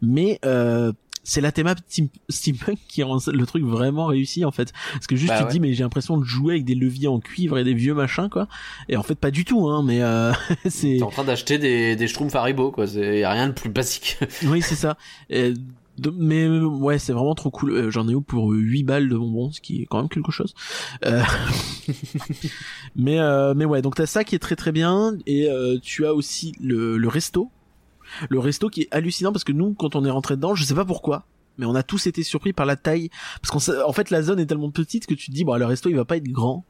Mais 0.02 0.40
euh, 0.46 0.92
c'est 1.24 1.42
la 1.42 1.52
théma 1.52 1.76
steam- 1.88 2.10
steampunk 2.30 2.78
qui 2.88 3.04
rend 3.04 3.20
le 3.28 3.46
truc 3.46 3.64
vraiment 3.64 4.06
réussi 4.08 4.46
en 4.46 4.52
fait. 4.52 4.72
Parce 4.94 5.08
que 5.08 5.16
juste 5.16 5.30
Bah 5.30 5.38
tu 5.38 5.44
ouais. 5.44 5.48
te 5.50 5.54
dis 5.54 5.60
mais 5.60 5.74
j'ai 5.74 5.84
l'impression 5.84 6.18
de 6.18 6.24
jouer 6.24 6.54
avec 6.56 6.66
des 6.66 6.76
leviers 6.76 7.08
en 7.08 7.20
cuivre 7.20 7.58
et 7.58 7.64
des 7.64 7.74
vieux 7.74 7.94
machins 7.94 8.30
quoi. 8.30 8.48
Et 8.88 8.98
en 8.98 9.04
fait 9.04 9.16
pas 9.16 9.32
du 9.32 9.46
tout 9.46 9.68
hein, 9.68 9.84
mais 9.86 10.02
euh, 10.02 10.32
c'est 10.70 10.98
T'es 10.98 11.04
en 11.04 11.12
train 11.12 11.24
d'acheter 11.26 11.58
des, 11.58 11.96
des 11.96 12.08
Schtroumpfs 12.08 12.36
Haribo, 12.36 12.72
quoi. 12.72 12.88
C'est 12.88 13.20
y 13.20 13.24
a 13.24 13.32
rien 13.32 13.48
de 13.48 13.54
plus 13.54 13.70
basique. 13.70 14.18
oui 14.46 14.62
c'est 14.62 14.76
ça. 14.76 14.98
Et 15.30 15.54
de- 15.98 16.14
mais 16.18 16.48
ouais 16.48 16.98
c'est 16.98 17.12
vraiment 17.14 17.36
trop 17.36 17.52
cool. 17.52 17.72
Euh, 17.74 17.92
J'en 17.92 18.08
ai 18.08 18.14
eu 18.14 18.22
pour 18.22 18.50
8 18.52 18.84
balles 18.84 19.10
de 19.10 19.18
bonbons, 19.18 19.52
ce 19.52 19.60
qui 19.60 19.82
est 19.82 19.86
quand 19.86 19.98
même 20.00 20.10
quelque 20.10 20.32
chose. 20.32 20.54
Euh, 21.06 21.22
mais 22.96 23.20
euh, 23.20 23.54
mais 23.56 23.66
ouais 23.66 23.82
donc 23.82 23.96
t'as 23.96 24.06
ça 24.06 24.24
qui 24.24 24.36
est 24.36 24.40
très 24.40 24.56
très 24.56 24.72
bien 24.72 25.18
et 25.26 25.50
euh, 25.50 25.78
tu 25.82 26.06
as 26.06 26.14
aussi 26.14 26.54
le, 26.62 26.98
le 26.98 27.08
resto. 27.08 27.52
Le 28.30 28.40
resto 28.40 28.70
qui 28.70 28.82
est 28.82 28.88
hallucinant 28.92 29.32
parce 29.32 29.44
que 29.44 29.52
nous 29.52 29.74
quand 29.74 29.96
on 29.96 30.06
est 30.06 30.10
rentré 30.10 30.36
dedans, 30.36 30.56
je 30.56 30.64
sais 30.64 30.76
pas 30.76 30.86
pourquoi, 30.86 31.26
mais 31.58 31.66
on 31.66 31.76
a 31.76 31.84
tous 31.84 32.08
été 32.08 32.24
surpris 32.24 32.54
par 32.54 32.66
la 32.66 32.76
taille 32.76 33.10
parce 33.42 33.52
qu'en 33.68 33.84
en 33.88 33.94
fait 33.94 34.10
la 34.10 34.22
zone 34.22 34.40
est 34.40 34.46
tellement 34.46 34.72
petite 34.72 35.06
que 35.06 35.14
tu 35.14 35.28
te 35.28 35.32
dis 35.36 35.44
bon 35.44 35.56
le 35.58 35.66
resto 35.66 35.90
il 35.90 35.96
va 35.96 36.06
pas 36.06 36.18
être 36.18 36.28
grand. 36.30 36.66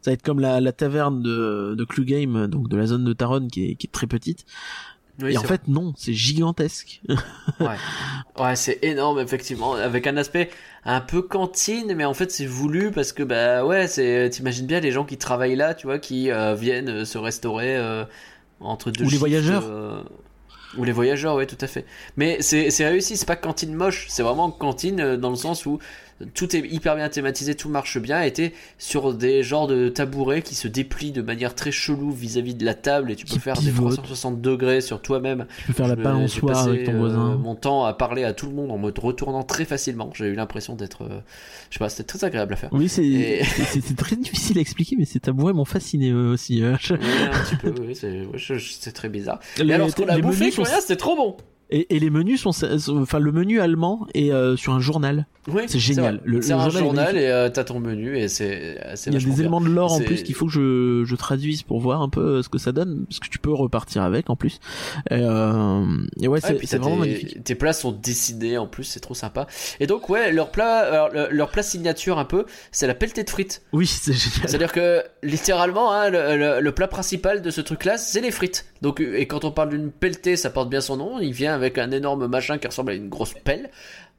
Ça 0.00 0.10
va 0.10 0.14
être 0.14 0.22
comme 0.22 0.40
la, 0.40 0.60
la 0.60 0.72
taverne 0.72 1.22
de, 1.22 1.74
de 1.78 1.84
Clue 1.84 2.04
Game, 2.04 2.48
donc 2.48 2.68
de 2.68 2.76
la 2.76 2.86
zone 2.86 3.04
de 3.04 3.12
Taronne 3.12 3.48
qui 3.48 3.70
est, 3.70 3.74
qui 3.76 3.86
est 3.86 3.90
très 3.90 4.08
petite. 4.08 4.44
Oui, 5.22 5.34
et 5.34 5.38
en 5.38 5.42
fait 5.42 5.68
non, 5.68 5.92
c'est 5.96 6.14
gigantesque. 6.14 7.02
Ouais, 7.60 7.76
ouais 8.40 8.56
c'est 8.56 8.78
énorme 8.82 9.20
effectivement, 9.20 9.74
avec 9.74 10.06
un 10.08 10.16
aspect 10.16 10.50
un 10.84 11.00
peu 11.00 11.22
cantine, 11.22 11.94
mais 11.94 12.04
en 12.04 12.14
fait 12.14 12.32
c'est 12.32 12.46
voulu 12.46 12.90
parce 12.90 13.12
que 13.12 13.22
bah 13.22 13.64
ouais, 13.64 13.86
c'est 13.86 14.30
t'imagines 14.30 14.66
bien 14.66 14.80
les 14.80 14.90
gens 14.90 15.04
qui 15.04 15.18
travaillent 15.18 15.54
là, 15.54 15.74
tu 15.74 15.86
vois, 15.86 15.98
qui 16.00 16.30
euh, 16.32 16.54
viennent 16.54 17.04
se 17.04 17.18
restaurer 17.18 17.76
euh, 17.76 18.04
entre 18.58 18.90
deux 18.90 19.04
Ou 19.04 19.10
les 19.10 19.18
voyageurs. 19.18 19.64
euh, 19.66 20.02
ou 20.76 20.84
les 20.84 20.92
voyageurs, 20.92 21.36
ouais, 21.36 21.46
tout 21.46 21.58
à 21.60 21.66
fait. 21.66 21.84
Mais 22.16 22.40
c'est 22.40 22.86
réussi, 22.86 23.16
c'est 23.16 23.26
pas 23.26 23.36
cantine 23.36 23.74
moche, 23.74 24.06
c'est 24.08 24.22
vraiment 24.22 24.50
cantine 24.50 25.00
euh, 25.00 25.16
dans 25.16 25.30
le 25.30 25.36
sens 25.36 25.66
où 25.66 25.78
tout 26.34 26.54
est 26.56 26.60
hyper 26.60 26.96
bien 26.96 27.08
thématisé, 27.08 27.54
tout 27.54 27.68
marche 27.68 27.98
bien, 27.98 28.22
et 28.22 28.32
t'es 28.32 28.52
sur 28.78 29.14
des 29.14 29.42
genres 29.42 29.66
de 29.66 29.88
tabourets 29.88 30.42
qui 30.42 30.54
se 30.54 30.68
déplient 30.68 31.12
de 31.12 31.22
manière 31.22 31.54
très 31.54 31.70
chelou 31.72 32.10
vis-à-vis 32.10 32.54
de 32.54 32.64
la 32.64 32.74
table, 32.74 33.10
et 33.10 33.16
tu 33.16 33.26
peux 33.26 33.38
faire 33.38 33.54
des 33.54 33.62
pivotent. 33.70 33.92
360 33.94 34.40
degrés 34.40 34.80
sur 34.80 35.00
toi-même. 35.02 35.46
Tu 35.58 35.66
peux 35.68 35.72
faire 35.72 35.88
la 35.88 35.94
Je 35.94 35.98
me- 35.98 36.04
balançoire 36.04 36.52
passé, 36.54 36.68
avec 36.70 36.84
ton 36.84 36.94
euh, 36.94 36.98
voisin. 36.98 37.36
mon 37.36 37.54
temps 37.54 37.84
à 37.84 37.92
parler 37.94 38.24
à 38.24 38.32
tout 38.32 38.46
le 38.46 38.52
monde 38.54 38.70
en 38.70 38.78
me 38.78 38.92
retournant 38.96 39.42
très 39.42 39.64
facilement. 39.64 40.10
J'ai 40.14 40.26
eu 40.26 40.34
l'impression 40.34 40.74
d'être, 40.74 41.02
euh, 41.02 41.20
je 41.70 41.74
sais 41.74 41.78
pas, 41.78 41.88
c'était 41.88 42.04
très 42.04 42.24
agréable 42.24 42.52
à 42.54 42.56
faire. 42.56 42.70
Oui, 42.72 42.88
c'est 42.88 43.04
Et- 43.04 43.42
très 43.96 44.16
difficile 44.16 44.58
à 44.58 44.60
expliquer, 44.60 44.96
mais 44.98 45.04
ces 45.04 45.20
tabourets 45.20 45.52
m'ont 45.52 45.64
fasciné 45.64 46.10
eux 46.10 46.28
aussi. 46.30 46.62
euh. 46.62 46.76
Oui, 46.90 46.96
un 47.32 47.44
petit 47.44 47.56
peu, 47.60 47.74
oui, 47.80 47.94
c'est 47.94 48.26
ouais, 48.26 48.92
très 48.92 49.08
bizarre. 49.08 49.40
Et 49.58 49.72
alors, 49.72 49.90
ce 49.90 49.96
qu'on 49.96 50.08
a 50.08 50.18
bouffé, 50.18 50.50
sont- 50.50 50.64
c'était 50.64 50.96
trop 50.96 51.16
bon. 51.16 51.36
Et, 51.72 51.96
et 51.96 51.98
les 51.98 52.10
menus 52.10 52.42
sont, 52.42 52.50
enfin 52.96 53.18
le 53.18 53.32
menu 53.32 53.60
allemand 53.60 54.06
est 54.14 54.30
euh, 54.32 54.56
sur 54.56 54.72
un 54.74 54.80
journal. 54.80 55.26
Oui, 55.48 55.62
C'est 55.66 55.80
génial. 55.80 56.20
Le- 56.24 56.38
un 56.52 56.68
journal 56.70 57.16
et 57.16 57.26
euh, 57.26 57.48
t'as 57.48 57.64
ton 57.64 57.80
menu 57.80 58.16
et 58.16 58.28
c'est, 58.28 58.78
Il 59.08 59.12
y 59.14 59.16
a 59.16 59.18
des 59.18 59.40
éléments 59.40 59.60
de 59.60 59.66
l'or 59.68 59.92
en 59.92 59.98
plus 60.00 60.22
qu'il 60.22 60.36
faut 60.36 60.46
que 60.46 60.52
je, 60.52 61.02
je 61.04 61.16
traduise 61.16 61.62
pour 61.64 61.80
voir 61.80 62.00
un 62.00 62.08
peu 62.08 62.20
euh, 62.20 62.42
ce 62.42 62.48
que 62.48 62.58
ça 62.58 62.70
donne, 62.70 63.06
parce 63.08 63.18
que 63.18 63.28
tu 63.28 63.40
peux 63.40 63.52
repartir 63.52 64.02
avec 64.04 64.30
en 64.30 64.36
plus. 64.36 64.60
Et, 65.10 65.14
euh, 65.20 65.84
et 66.20 66.28
ouais, 66.28 66.40
c'est 66.40 66.76
vraiment 66.76 66.96
magnifique. 66.96 67.42
Tes 67.42 67.54
plats 67.56 67.72
sont 67.72 67.90
dessinés 67.92 68.56
en 68.58 68.68
plus, 68.68 68.84
c'est 68.84 69.00
trop 69.00 69.14
sympa. 69.14 69.46
Et 69.80 69.86
donc 69.88 70.08
ouais, 70.08 70.30
leur 70.30 70.50
plat, 70.52 71.08
leur, 71.12 71.32
leur 71.32 71.50
plat 71.50 71.62
signature 71.64 72.18
un 72.18 72.24
peu, 72.24 72.44
c'est 72.70 72.86
la 72.86 72.94
pelletée 72.94 73.24
de 73.24 73.30
frites. 73.30 73.62
Oui, 73.72 73.86
c'est 73.88 74.12
génial. 74.12 74.48
C'est-à-dire 74.48 74.72
que 74.72 75.02
littéralement, 75.24 75.92
hein, 75.92 76.10
le, 76.10 76.36
le- 76.36 76.60
le 76.60 76.72
plat 76.72 76.86
principal 76.88 77.42
de 77.42 77.50
ce 77.50 77.60
truc-là, 77.60 77.98
c'est 77.98 78.20
les 78.20 78.30
frites. 78.30 78.66
Donc, 78.82 79.00
euh, 79.00 79.18
et 79.18 79.26
quand 79.26 79.44
on 79.44 79.50
parle 79.50 79.70
d'une 79.70 79.90
pelletée, 79.90 80.36
ça 80.36 80.50
porte 80.50 80.68
bien 80.70 80.80
son 80.80 80.96
nom. 80.96 81.18
Il 81.20 81.32
vient 81.32 81.54
avec 81.62 81.78
un 81.78 81.90
énorme 81.90 82.26
machin 82.26 82.58
qui 82.58 82.66
ressemble 82.66 82.92
à 82.92 82.94
une 82.94 83.08
grosse 83.08 83.34
pelle. 83.44 83.70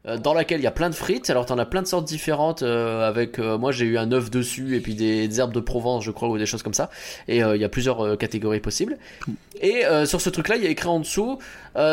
euh, 0.07 0.17
Dans 0.17 0.33
laquelle 0.33 0.59
il 0.59 0.63
y 0.63 0.67
a 0.67 0.71
plein 0.71 0.89
de 0.89 0.95
frites, 0.95 1.29
alors 1.29 1.45
t'en 1.45 1.57
as 1.57 1.65
plein 1.65 1.81
de 1.81 1.87
sortes 1.87 2.05
différentes. 2.07 2.63
euh, 2.63 3.07
avec 3.07 3.39
euh, 3.39 3.57
moi 3.57 3.71
j'ai 3.71 3.85
eu 3.85 3.97
un 3.97 4.11
œuf 4.11 4.31
dessus 4.31 4.75
et 4.75 4.79
puis 4.79 4.95
des, 4.95 5.39
herbes 5.39 5.53
de 5.53 5.59
Provence, 5.59 6.03
je 6.03 6.11
crois, 6.11 6.29
ou 6.29 6.37
des 6.37 6.45
choses 6.45 6.63
comme 6.63 6.73
ça. 6.73 6.89
Et 7.27 7.37
il 7.39 7.61
y 7.61 7.63
a 7.63 7.69
plusieurs 7.69 8.17
catégories 8.17 8.59
possibles. 8.59 8.97
Et 9.61 9.83
sur 10.05 10.19
ce 10.19 10.29
truc-là, 10.29 10.57
il 10.57 10.63
y 10.63 10.67
a 10.67 10.69
écrit 10.69 10.87
en 10.87 10.99
dessous, 10.99 11.39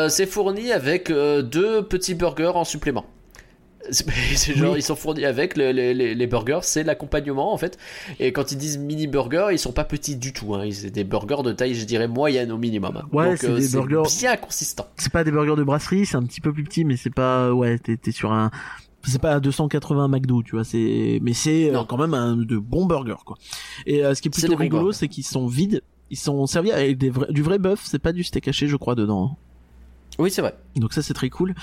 c'est 0.09 0.25
fourni 0.25 0.71
avec 0.71 1.09
deux 1.09 1.83
petits 1.83 2.15
burgers 2.15 2.51
en 2.55 2.63
supplément. 2.63 3.05
C'est 3.91 4.55
genre 4.55 4.73
Oui. 4.73 4.79
ils 4.79 4.83
sont 4.83 4.95
fournis 4.95 5.25
avec 5.25 5.57
les, 5.57 5.73
les, 5.73 5.93
les- 6.15 6.27
burgers, 6.27 6.59
c'est 6.63 6.83
l'accompagnement 6.83 7.51
en 7.53 7.57
fait. 7.57 7.77
Et 8.19 8.31
quand 8.31 8.51
ils 8.51 8.57
disent 8.57 8.77
mini 8.77 9.07
burgers, 9.07 9.47
ils 9.51 9.59
sont 9.59 9.71
pas 9.73 9.83
petits 9.83 10.15
du 10.15 10.33
tout. 10.33 10.53
Hein. 10.55 10.69
C'est 10.71 10.91
des 10.91 11.03
burgers 11.03 11.43
de 11.43 11.51
taille, 11.51 11.73
je 11.73 11.85
dirais 11.85 12.07
moyenne 12.07 12.51
au 12.51 12.57
minimum. 12.57 12.95
hein. 12.97 13.05
Ouais, 13.11 13.35
c'est 13.37 13.49
euh, 13.49 13.57
des 13.59 13.67
burgers- 13.67 14.03
bien 14.19 14.37
consistant. 14.37 14.87
C'est 14.97 15.11
pas 15.11 15.23
des 15.23 15.31
burgers 15.31 15.55
de 15.57 15.63
brasserie, 15.63 16.05
c'est 16.05 16.17
un 16.17 16.23
petit 16.23 16.41
peu 16.41 16.53
plus 16.53 16.63
petit, 16.63 16.85
mais 16.85 16.95
c'est 16.95 17.13
pas, 17.13 17.51
ouais, 17.53 17.77
t'es 17.79 18.11
sur 18.11 18.31
un, 18.31 18.51
c'est 19.03 19.19
pas 19.21 19.31
à 19.31 19.39
280 19.39 20.07
McDo, 20.09 20.43
tu 20.43 20.51
vois, 20.55 20.63
c'est, 20.63 21.19
mais 21.21 21.33
c'est 21.33 21.73
euh, 21.75 21.83
quand 21.83 21.97
même 21.97 22.13
un 22.13 22.37
de 22.37 22.57
bons 22.57 22.85
burgers, 22.85 23.23
quoi. 23.25 23.37
Et 23.87 24.05
euh, 24.05 24.13
ce 24.13 24.21
qui 24.21 24.27
est 24.27 24.31
plutôt 24.31 24.55
rigolo, 24.55 24.91
c'est 24.91 25.07
qu'ils 25.07 25.25
sont 25.25 25.47
vides, 25.47 25.81
ils 26.11 26.17
sont 26.17 26.45
servis 26.45 26.71
avec 26.71 26.97
des 26.97 27.09
vrais- 27.09 27.31
du 27.31 27.41
vrai 27.41 27.57
bœuf, 27.57 27.81
c'est 27.83 27.99
pas 28.01 28.13
du 28.13 28.23
steak 28.23 28.47
haché, 28.47 28.67
je 28.67 28.75
crois, 28.75 28.95
dedans. 28.95 29.37
Oui, 30.21 30.29
c'est 30.31 30.41
vrai. 30.41 30.53
Donc 30.75 30.93
ça 30.93 31.01
c'est 31.01 31.13
très 31.13 31.29
cool. 31.29 31.53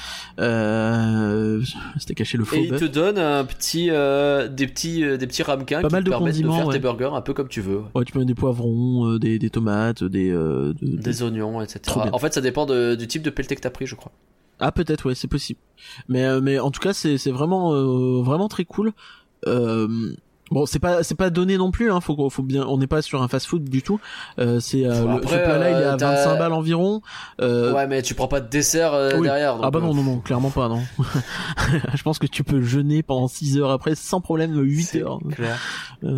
Euh, 0.41 1.63
steak 1.99 2.21
haché 2.21 2.37
le 2.39 2.45
faux 2.45 2.57
Et 2.57 2.69
bœuf. 2.69 2.81
te 2.81 2.85
donnent 2.87 3.19
un 3.19 3.45
petit, 3.45 3.89
euh, 3.91 4.49
des 4.49 4.67
petits, 4.67 5.05
euh, 5.05 5.17
des 5.17 5.27
petits 5.27 5.43
ramequins 5.43 5.81
Pas 5.83 5.89
qui 5.89 5.93
mal 5.95 6.03
te 6.03 6.07
de 6.07 6.11
permettent 6.11 6.41
de 6.43 6.51
faire 6.51 6.67
ouais. 6.67 6.75
tes 6.75 6.81
burgers 6.81 7.11
un 7.15 7.21
peu 7.21 7.35
comme 7.35 7.49
tu 7.49 7.61
veux. 7.61 7.83
Ouais, 7.95 8.05
tu 8.05 8.13
peux 8.13 8.19
mettre 8.19 8.29
des 8.29 8.35
poivrons, 8.35 9.07
euh, 9.13 9.19
des, 9.19 9.39
des 9.39 9.51
tomates, 9.51 10.03
des, 10.05 10.31
euh, 10.31 10.73
de- 10.81 10.97
de- 10.97 11.03
Des 11.03 11.23
oignons, 11.23 11.61
etc. 11.63 11.81
En 12.13 12.19
fait, 12.19 12.35
ça 12.35 12.41
dépend 12.41 12.67
de- 12.67 12.95
du 12.95 13.07
type 13.07 13.23
de 13.23 13.31
pelleté 13.31 13.55
que 13.57 13.61
t'as 13.61 13.71
pris, 13.71 13.87
je 13.87 13.95
crois. 13.95 14.13
Ah 14.61 14.73
peut-être 14.73 15.07
ouais 15.09 15.15
c'est 15.15 15.29
possible. 15.29 15.61
Mais 16.09 16.25
euh, 16.25 16.41
mais 16.41 16.59
en 16.59 16.73
tout 16.73 16.81
cas 16.81 16.93
c'est 16.93 17.17
c'est 17.17 17.31
vraiment 17.31 17.75
euh, 17.75 18.23
vraiment 18.23 18.49
très 18.49 18.65
cool. 18.65 18.93
Euh, 19.47 19.87
bon 20.51 20.67
c'est 20.67 20.79
pas 20.79 21.03
c'est 21.03 21.15
pas 21.15 21.31
donné 21.31 21.57
non 21.59 21.71
plus 21.71 21.91
hein 21.91 22.01
faut 22.01 22.31
faut 22.31 22.43
bien 22.43 22.65
on 22.67 22.79
n'est 22.79 22.87
pas 22.87 23.03
sur 23.03 23.23
un 23.23 23.29
fast 23.29 23.47
food 23.47 23.69
du 23.69 23.83
tout. 23.83 24.01
Euh, 24.39 24.61
c'est 24.61 24.85
euh, 24.85 25.05
le- 25.05 25.11
Après, 25.11 25.39
ce 25.39 25.45
plat 25.45 25.59
là 25.59 25.71
il 25.71 25.77
est 25.77 25.87
euh, 25.87 25.93
à 25.95 25.97
t'as- 25.97 26.15
25 26.25 26.39
balles 26.39 26.53
environ. 26.53 27.03
Euh, 27.41 27.73
Ouais, 27.73 27.87
mais 27.87 28.03
tu 28.03 28.15
prends 28.15 28.29
pas 28.29 28.41
de 28.41 28.49
dessert 28.49 28.95
euh, 28.95 29.11
oui. 29.17 29.23
derrière. 29.23 29.57
ah 29.59 29.63
donc, 29.63 29.73
bah 29.73 29.79
euh, 29.79 29.83
non 29.83 29.95
non 29.95 30.03
non 30.03 30.19
clairement 30.21 30.51
pas 30.51 30.69
non. 30.69 30.83
Je 31.95 32.03
pense 32.03 32.19
que 32.19 32.27
tu 32.27 32.45
peux 32.45 32.61
jeûner 32.63 33.03
pendant 33.03 33.29
6 33.29 33.59
heures 33.59 33.71
après 33.71 33.95
sans 33.95 34.21
problème 34.21 34.57
8 34.59 34.83
c'est 34.85 35.03
heures. 35.03 35.19
clair. 35.33 35.59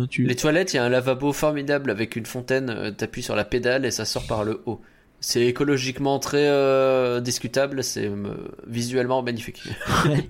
Tu 0.09 0.25
Les 0.25 0.35
toilettes, 0.35 0.73
il 0.73 0.77
y 0.77 0.79
a 0.79 0.83
un 0.85 0.89
lavabo 0.89 1.33
formidable 1.33 1.89
avec 1.91 2.15
une 2.15 2.25
fontaine. 2.25 2.93
T'appuies 2.97 3.23
sur 3.23 3.35
la 3.35 3.43
pédale 3.45 3.85
et 3.85 3.91
ça 3.91 4.05
sort 4.05 4.25
par 4.27 4.43
le 4.43 4.61
haut. 4.65 4.79
C'est 5.23 5.45
écologiquement 5.45 6.17
très 6.17 6.47
euh, 6.49 7.19
discutable, 7.19 7.83
c'est 7.83 8.07
euh, 8.07 8.33
visuellement 8.67 9.21
magnifique. 9.21 9.61
Ouais. 10.05 10.27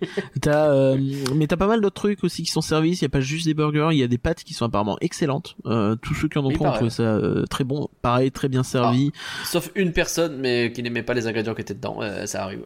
euh, 0.47 0.97
mais 1.34 1.47
t'as 1.47 1.55
pas 1.55 1.68
mal 1.68 1.80
d'autres 1.80 1.95
trucs 1.95 2.23
aussi 2.26 2.43
qui 2.43 2.51
sont 2.51 2.59
servis. 2.59 2.91
Il 2.97 3.01
y 3.03 3.05
a 3.05 3.09
pas 3.09 3.22
juste 3.22 3.45
des 3.45 3.53
burgers, 3.53 3.88
il 3.93 3.97
y 3.99 4.03
a 4.03 4.07
des 4.07 4.18
pâtes 4.18 4.43
qui 4.43 4.53
sont 4.53 4.65
apparemment 4.65 4.97
excellentes. 4.99 5.55
Euh, 5.65 5.95
tous 5.95 6.13
ceux 6.13 6.27
qui 6.27 6.38
en 6.38 6.45
ont 6.45 6.49
pris 6.49 6.57
ont 6.59 6.63
pareil. 6.63 6.76
trouvé 6.76 6.89
ça 6.89 7.03
euh, 7.03 7.45
très 7.45 7.63
bon. 7.63 7.88
Pareil, 8.01 8.31
très 8.31 8.49
bien 8.49 8.63
servi. 8.63 9.11
Sauf 9.45 9.72
une 9.76 9.93
personne, 9.93 10.38
mais 10.39 10.73
qui 10.73 10.84
n'aimait 10.84 11.03
pas 11.03 11.13
les 11.13 11.26
ingrédients 11.27 11.53
qui 11.55 11.61
étaient 11.61 11.73
dedans, 11.73 11.99
euh, 12.01 12.26
ça 12.26 12.43
arrive. 12.43 12.65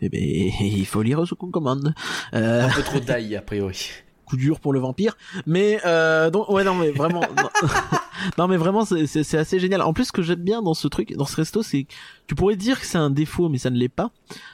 Eh 0.00 0.08
ben, 0.08 0.20
il 0.22 0.86
faut 0.86 1.02
lire 1.02 1.26
ce 1.26 1.34
qu'on 1.34 1.50
commande. 1.50 1.94
Euh, 2.32 2.62
Un 2.64 2.70
peu 2.70 2.82
trop 2.82 3.00
d'ail, 3.00 3.36
a 3.36 3.42
priori. 3.42 3.90
Coup 4.26 4.36
dur 4.36 4.60
pour 4.60 4.72
le 4.72 4.80
vampire. 4.80 5.16
Mais 5.46 5.80
euh, 5.86 6.30
donc 6.30 6.48
ouais 6.50 6.64
non 6.64 6.74
mais 6.74 6.90
vraiment 6.90 7.20
non, 7.36 7.68
non, 8.38 8.48
mais 8.48 8.56
vraiment 8.56 8.84
c'est 8.84 9.34
assez 9.34 9.58
génial. 9.58 9.80
En 9.82 9.92
plus 9.92 10.06
ce 10.06 10.12
que 10.12 10.22
j'aime 10.22 10.42
bien 10.42 10.62
dans 10.62 10.74
ce 10.74 10.88
truc 10.88 11.14
dans 11.16 11.24
ce 11.24 11.36
resto 11.36 11.62
c'est 11.62 11.84
que 11.84 11.92
tu 12.26 12.34
pourrais 12.34 12.56
dire 12.56 12.80
que 12.80 12.86
c'est 12.86 12.98
un 12.98 13.10
défaut 13.10 13.48
mais 13.48 13.58
ça 13.58 13.70
ne 13.70 13.78
l'est 13.78 13.88
pas. 13.88 14.10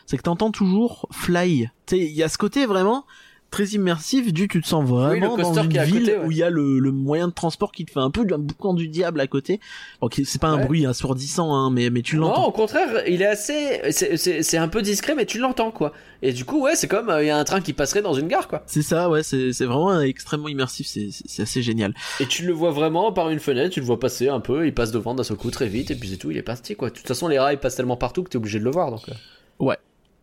C'est 0.06 0.16
que 0.16 0.22
t'entends 0.22 0.50
toujours 0.52 1.08
fly. 1.10 1.70
Tu 1.86 1.96
sais 1.96 2.02
il 2.04 2.12
y 2.12 2.22
a 2.22 2.28
ce 2.28 2.38
côté 2.38 2.66
vraiment 2.66 3.04
très 3.52 3.66
immersif 3.66 4.32
du 4.32 4.48
tu 4.48 4.60
te 4.60 4.66
sens 4.66 4.84
vraiment 4.84 5.36
dans 5.36 5.52
une 5.62 5.68
ville 5.84 6.00
côté, 6.06 6.16
ouais. 6.18 6.24
où 6.26 6.30
il 6.32 6.36
y 6.38 6.42
a 6.42 6.50
le, 6.50 6.80
le 6.80 6.90
moyen 6.90 7.28
de 7.28 7.32
transport 7.32 7.70
qui 7.70 7.84
te 7.84 7.92
fait 7.92 8.00
un 8.00 8.10
peu 8.10 8.26
un 8.32 8.38
boucan 8.38 8.74
du 8.74 8.88
diable 8.88 9.20
à 9.20 9.28
côté. 9.28 9.60
Ok 10.00 10.20
c'est 10.24 10.40
pas 10.40 10.48
un 10.48 10.58
Ouais. 10.58 10.64
bruit 10.64 10.86
assourdissant 10.86 11.54
hein 11.54 11.70
mais 11.70 11.90
mais 11.90 12.02
tu 12.02 12.16
Non, 12.16 12.28
l'entends. 12.28 12.46
au 12.48 12.50
contraire, 12.50 12.88
il 13.06 13.22
est 13.22 13.26
assez. 13.26 13.80
C'est- 13.92 14.56
un 14.56 14.68
peu 14.68 14.82
discret, 14.82 15.14
mais 15.14 15.26
tu 15.26 15.38
l'entends, 15.38 15.70
quoi. 15.70 15.92
Et 16.22 16.32
du 16.32 16.44
coup, 16.44 16.62
ouais, 16.62 16.74
c'est 16.76 16.88
comme 16.88 17.08
euh, 17.10 17.22
il 17.22 17.26
y 17.26 17.30
a 17.30 17.36
un 17.38 17.44
train 17.44 17.60
qui 17.60 17.72
passerait 17.72 18.02
dans 18.02 18.14
une 18.14 18.26
gare, 18.28 18.48
quoi. 18.48 18.62
C'est 18.66 18.82
ça 18.82 19.08
ouais 19.10 19.22
c'est 19.22 19.50
vraiment 19.64 20.00
extrêmement 20.00 20.48
immersif 20.48 20.86
c'est 20.88 21.42
assez 21.42 21.62
génial. 21.62 21.94
Et 22.20 22.26
tu 22.26 22.44
le 22.46 22.52
vois 22.52 22.70
vraiment 22.70 23.12
par 23.12 23.28
une 23.30 23.38
fenêtre, 23.38 23.74
tu 23.74 23.80
le 23.80 23.86
vois 23.86 24.00
passer 24.00 24.28
un 24.28 24.40
peu, 24.40 24.66
il 24.66 24.72
passe 24.74 24.90
devant 24.92 25.14
d'un 25.14 25.24
seul 25.24 25.36
coup 25.36 25.50
très 25.50 25.68
vite, 25.68 25.90
et 25.90 25.94
puis 25.94 26.08
c'est 26.08 26.16
tout, 26.16 26.30
il 26.30 26.36
est 26.36 26.42
parti, 26.42 26.74
quoi. 26.74 26.88
De 26.90 26.94
toute 26.94 27.06
façon, 27.06 27.28
les 27.28 27.38
rails 27.38 27.58
passent 27.60 27.76
tellement 27.76 27.96
partout 27.96 28.22
que 28.22 28.30
t'es 28.30 28.36
obligé 28.38 28.58
de 28.58 28.64
le 28.64 28.70
voir, 28.70 28.90
donc. 28.90 29.08
euh. 29.08 29.12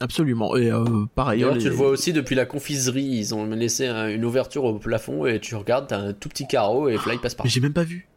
Absolument. 0.01 0.55
Et 0.55 0.71
euh, 0.71 0.83
par 1.13 1.27
ailleurs, 1.27 1.49
D'ailleurs, 1.49 1.61
tu 1.63 1.69
le 1.69 1.75
vois 1.75 1.89
aussi 1.89 2.13
depuis 2.13 2.35
la 2.35 2.45
confiserie, 2.45 3.03
ils 3.03 3.35
ont 3.35 3.45
laissé 3.47 3.87
un- 3.87 4.07
une 4.07 4.23
ouverture 4.23 4.63
au 4.63 4.73
plafond 4.75 5.25
et 5.25 5.39
tu 5.39 5.55
regardes, 5.55 5.87
t'as 5.87 5.97
un 5.99 6.13
tout 6.13 6.29
petit 6.29 6.47
carreau 6.47 6.87
et 6.87 6.97
Fly 6.97 7.17
passe 7.17 7.35
par. 7.35 7.45
Mais 7.45 7.49
j'ai 7.49 7.59
même 7.59 7.73
pas 7.73 7.83
vu. 7.83 8.07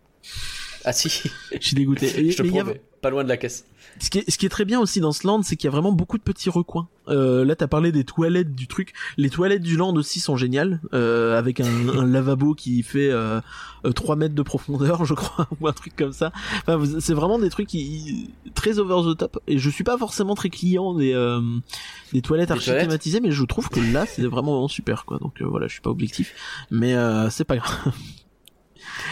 Ah 0.84 0.92
si, 0.92 1.08
Je 1.52 1.66
suis 1.66 1.76
dégoûté. 1.76 2.30
Je 2.30 2.36
te 2.36 2.42
mais 2.42 2.58
a- 2.58 2.62
promets, 2.64 2.80
pas 3.00 3.10
loin 3.10 3.24
de 3.24 3.28
la 3.28 3.36
caisse. 3.36 3.64
Ce 4.00 4.08
qui, 4.08 4.18
est, 4.20 4.30
ce 4.30 4.38
qui 4.38 4.46
est 4.46 4.48
très 4.48 4.64
bien 4.64 4.80
aussi 4.80 5.00
dans 5.00 5.12
ce 5.12 5.26
land, 5.26 5.42
c'est 5.42 5.54
qu'il 5.56 5.66
y 5.66 5.68
a 5.68 5.70
vraiment 5.70 5.92
beaucoup 5.92 6.16
de 6.16 6.22
petits 6.22 6.48
recoins. 6.48 6.88
Euh, 7.08 7.44
là, 7.44 7.54
t'as 7.56 7.66
parlé 7.66 7.92
des 7.92 8.04
toilettes 8.04 8.54
du 8.54 8.66
truc. 8.66 8.94
Les 9.18 9.28
toilettes 9.28 9.60
du 9.62 9.76
land 9.76 9.94
aussi 9.96 10.18
sont 10.18 10.36
géniales, 10.36 10.80
euh, 10.94 11.38
avec 11.38 11.60
un, 11.60 11.66
un 11.98 12.06
lavabo 12.06 12.54
qui 12.54 12.82
fait 12.82 13.10
euh, 13.10 13.40
euh, 13.84 13.92
3 13.92 14.16
mètres 14.16 14.34
de 14.34 14.42
profondeur, 14.42 15.04
je 15.04 15.12
crois, 15.14 15.46
ou 15.60 15.68
un 15.68 15.72
truc 15.72 15.94
comme 15.94 16.12
ça. 16.12 16.32
Enfin, 16.66 16.82
c'est 17.00 17.12
vraiment 17.12 17.38
des 17.38 17.50
trucs 17.50 17.66
qui 17.68 18.30
très 18.54 18.78
over 18.78 19.12
the 19.12 19.16
top. 19.18 19.40
Et 19.46 19.58
je 19.58 19.68
suis 19.68 19.84
pas 19.84 19.98
forcément 19.98 20.34
très 20.34 20.48
client 20.48 20.94
des 20.94 21.12
des, 21.12 22.14
des 22.14 22.22
toilettes 22.22 22.48
Des 22.48 22.52
archi 22.54 22.66
toilettes 22.66 22.86
thématisées, 22.88 23.20
mais 23.20 23.30
je 23.32 23.44
trouve 23.44 23.68
que 23.68 23.80
là, 23.92 24.06
c'est 24.06 24.22
vraiment, 24.22 24.52
vraiment 24.52 24.68
super, 24.68 25.04
quoi. 25.04 25.18
Donc 25.18 25.42
euh, 25.42 25.44
voilà, 25.46 25.66
je 25.66 25.72
suis 25.72 25.82
pas 25.82 25.90
objectif, 25.90 26.34
mais 26.70 26.94
euh, 26.94 27.28
c'est 27.28 27.44
pas 27.44 27.56
grave. 27.56 27.92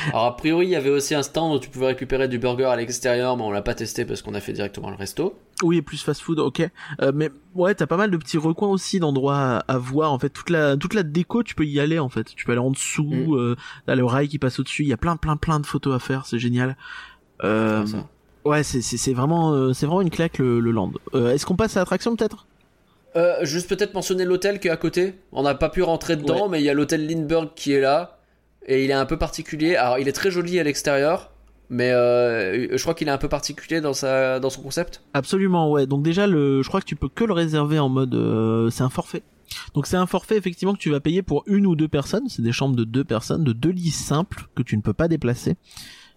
Alors 0.09 0.25
a 0.27 0.37
priori, 0.37 0.67
il 0.67 0.71
y 0.71 0.77
avait 0.77 0.91
aussi 0.91 1.15
un 1.15 1.23
stand 1.23 1.55
où 1.55 1.59
tu 1.59 1.69
pouvais 1.69 1.87
récupérer 1.89 2.29
du 2.29 2.39
burger 2.39 2.65
à 2.65 2.77
l'extérieur, 2.77 3.37
mais 3.37 3.43
on 3.43 3.51
l'a 3.51 3.63
pas 3.63 3.75
testé 3.75 4.05
parce 4.05 4.23
qu'on 4.23 4.35
a 4.35 4.41
fait 4.41 4.53
directement 4.53 4.91
le 4.91 4.97
resto. 4.97 5.39
Oui, 5.63 5.79
et 5.79 5.83
plus 5.83 6.03
fast 6.03 6.21
food, 6.21 6.39
ok. 6.39 6.69
Euh, 7.03 7.13
mais 7.15 7.31
ouais, 7.55 7.75
t'as 7.75 7.87
pas 7.87 7.97
mal 7.97 8.11
de 8.11 8.17
petits 8.17 8.39
recoins 8.39 8.69
aussi 8.69 8.99
d'endroits 8.99 9.37
à, 9.39 9.59
à 9.69 9.79
voir. 9.79 10.13
En 10.13 10.19
fait, 10.19 10.31
toute 10.31 10.51
la 10.51 10.77
toute 10.77 10.95
la 10.95 11.03
déco, 11.03 11.43
tu 11.43 11.55
peux 11.55 11.67
y 11.67 11.81
aller. 11.81 11.99
En 11.99 12.09
fait, 12.09 12.35
tu 12.35 12.45
peux 12.45 12.53
aller 12.53 12.61
en 12.61 12.71
dessous. 12.71 13.05
Mm. 13.05 13.35
Euh, 13.35 13.57
là, 13.87 13.95
le 13.95 14.05
rail 14.05 14.29
qui 14.29 14.39
passe 14.39 14.59
au-dessus. 14.59 14.83
Il 14.85 14.89
y 14.89 14.93
a 14.93 14.97
plein, 14.97 15.17
plein, 15.17 15.37
plein 15.37 15.61
de 15.61 15.67
photos 15.67 15.95
à 15.95 15.99
faire. 15.99 16.27
C'est 16.27 16.39
génial. 16.39 16.77
Euh, 17.45 17.87
ça. 17.87 18.07
ouais, 18.45 18.63
c'est 18.63 19.13
vraiment 19.13 19.73
c'est 19.75 19.87
vraiment 19.87 20.03
une 20.03 20.11
claque 20.11 20.39
le, 20.39 20.61
le 20.61 20.71
land. 20.71 20.93
Est-ce 21.15 21.47
qu'on 21.47 21.57
passe 21.57 21.77
à 21.77 21.81
l'attraction 21.81 22.17
peut-être? 22.17 22.47
Euh, 23.17 23.45
juste 23.45 23.69
peut-être 23.69 23.93
mentionner 23.93 24.25
l'hôtel 24.25 24.61
qui 24.61 24.69
est 24.69 24.71
à 24.71 24.77
côté. 24.77 25.15
On 25.33 25.43
n'a 25.43 25.55
pas 25.55 25.69
pu 25.69 25.83
rentrer 25.83 26.17
dedans, 26.17 26.49
mais 26.49 26.61
il 26.61 26.65
y 26.65 26.71
a 26.71 26.75
l'hôtel 26.75 27.09
Lindbergh 27.09 27.51
qui 27.57 27.73
est 27.73 27.81
là. 27.81 28.20
Et 28.67 28.85
il 28.85 28.91
est 28.91 28.95
un 28.95 29.07
peu 29.07 29.19
particulier. 29.19 29.77
Alors 29.77 29.99
il 29.99 30.09
est 30.09 30.13
très 30.13 30.31
joli 30.31 30.59
à 30.59 30.63
l'extérieur, 30.63 31.33
mais 31.69 31.91
euh, 31.91 32.77
je 32.77 32.83
crois 32.83 32.95
qu'il 32.95 33.09
est 33.09 33.13
un 33.13 33.19
peu 33.19 33.29
particulier 33.29 33.81
dans, 33.81 33.95
sa, 33.95 34.41
dans 34.41 34.51
son 34.51 34.63
concept. 34.63 35.03
Absolument, 35.15 35.71
ouais. 35.71 35.87
Donc 35.87 36.03
déjà, 36.03 36.27
le, 36.27 36.63
je 36.63 36.69
crois 36.69 36.81
que 36.81 36.87
tu 36.87 36.97
peux 36.97 37.09
que 37.09 37.25
le 37.25 37.33
réserver 37.33 37.79
en 37.79 37.89
mode, 37.89 38.15
euh, 38.15 38.71
c'est 38.71 38.83
un 38.83 38.91
forfait. 38.91 39.23
Donc 39.75 39.87
c'est 39.87 39.97
un 39.97 40.07
forfait 40.07 40.37
effectivement 40.37 40.75
que 40.75 40.79
tu 40.79 40.91
vas 40.91 41.01
payer 41.01 41.23
pour 41.23 41.43
une 41.47 41.67
ou 41.67 41.75
deux 41.75 41.89
personnes. 41.89 42.29
C'est 42.29 42.43
des 42.43 42.53
chambres 42.53 42.77
de 42.77 42.85
deux 42.85 43.05
personnes, 43.05 43.45
de 43.45 43.53
deux 43.53 43.71
lits 43.71 43.91
simples 43.91 44.49
que 44.55 44.63
tu 44.63 44.77
ne 44.77 44.83
peux 44.83 44.93
pas 44.93 45.09
déplacer 45.09 45.57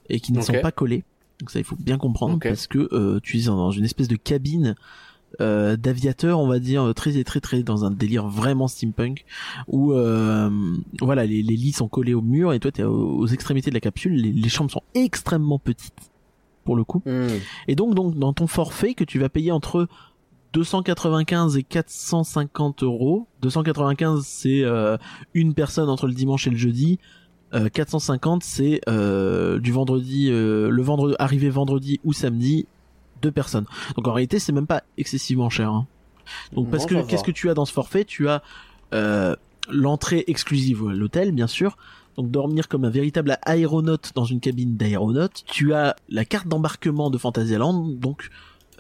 et 0.10 0.20
qui 0.20 0.34
ne 0.34 0.42
sont 0.42 0.60
pas 0.62 0.72
collés. 0.72 1.04
Donc 1.40 1.50
ça, 1.50 1.60
il 1.60 1.66
faut 1.66 1.76
bien 1.76 1.98
comprendre 1.98 2.40
parce 2.42 2.68
que 2.68 2.90
euh, 2.94 3.20
tu 3.22 3.40
es 3.40 3.46
dans 3.46 3.72
une 3.72 3.86
espèce 3.86 4.08
de 4.08 4.16
cabine 4.16 4.76
euh, 5.42 5.76
d'aviateur, 5.78 6.40
on 6.40 6.48
va 6.48 6.60
dire 6.60 6.94
très 6.96 7.24
très 7.24 7.40
très 7.40 7.64
dans 7.64 7.86
un 7.86 7.92
délire 7.92 8.28
vraiment 8.28 8.68
steampunk 8.68 9.26
où 9.68 9.94
euh, 9.94 10.50
voilà 11.02 11.26
les, 11.26 11.42
les 11.42 11.56
lits 11.56 11.72
sont 11.72 11.88
collés 11.88 12.14
au 12.14 12.22
mur 12.22 12.54
et 12.54 12.60
toi 12.60 12.72
t'es 12.72 12.84
aux, 12.84 13.18
aux 13.18 13.28
extrémités 13.28 13.70
de 13.70 13.76
la 13.76 13.82
capsule. 13.82 14.14
Les, 14.14 14.32
les 14.32 14.50
chambres 14.50 14.72
sont 14.72 14.84
extrêmement 14.94 15.60
petites 15.60 16.12
pour 16.64 16.76
le 16.76 16.84
coup. 16.84 17.04
Et 17.68 17.76
donc, 17.76 17.94
donc, 17.94 18.18
dans 18.18 18.34
ton 18.34 18.48
forfait 18.48 18.94
que 18.94 19.04
tu 19.04 19.20
vas 19.20 19.30
payer 19.30 19.52
entre 19.52 19.88
295 20.54 21.58
et 21.58 21.64
450 21.64 22.84
euros, 22.84 23.28
295 23.42 24.24
c'est 24.26 24.64
euh, 24.64 24.98
une 25.34 25.54
personne 25.54 25.90
entre 25.90 26.08
le 26.08 26.14
dimanche 26.14 26.48
et 26.48 26.52
le 26.52 26.58
jeudi, 26.58 27.00
euh, 27.54 27.70
450 27.70 28.44
c'est 28.44 28.82
euh, 28.88 29.60
du 29.60 29.72
vendredi, 29.72 30.30
euh, 30.32 30.70
le 30.70 30.82
vendredi, 30.82 31.16
arrivé 31.20 31.50
vendredi 31.50 32.00
ou 32.04 32.14
samedi, 32.14 32.68
deux 33.24 33.32
personnes. 33.32 33.66
Donc 33.96 34.08
en 34.08 34.14
réalité 34.14 34.38
c'est 34.40 34.52
même 34.52 34.68
pas 34.68 34.84
excessivement 34.98 35.50
cher. 35.50 35.70
hein. 35.70 35.88
Donc 36.54 36.70
parce 36.70 36.84
Non, 36.90 37.02
que 37.04 37.08
qu'est-ce 37.10 37.24
que 37.24 37.32
tu 37.32 37.50
as 37.50 37.54
dans 37.56 37.66
ce 37.66 37.74
forfait? 37.74 38.06
Tu 38.06 38.30
as 38.30 38.44
euh, 38.94 39.36
l'entrée 39.72 40.24
exclusive 40.28 40.84
à 40.90 40.94
l'hôtel 40.94 41.32
bien 41.32 41.48
sûr. 41.48 41.78
Donc 42.18 42.30
dormir 42.30 42.68
comme 42.68 42.86
un 42.86 42.92
véritable 42.92 43.38
aéronaute 43.42 44.12
dans 44.14 44.26
une 44.26 44.40
cabine 44.40 44.78
d'aéronaute. 44.78 45.44
Tu 45.48 45.74
as 45.74 45.96
la 46.10 46.26
carte 46.26 46.48
d'embarquement 46.48 47.10
de 47.10 47.18
Fantasyland, 47.18 47.74
donc 47.90 48.30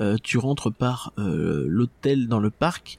euh, 0.01 0.17
tu 0.21 0.37
rentres 0.37 0.71
par 0.71 1.13
euh, 1.17 1.65
l'hôtel 1.67 2.27
dans 2.27 2.39
le 2.39 2.51
parc. 2.51 2.97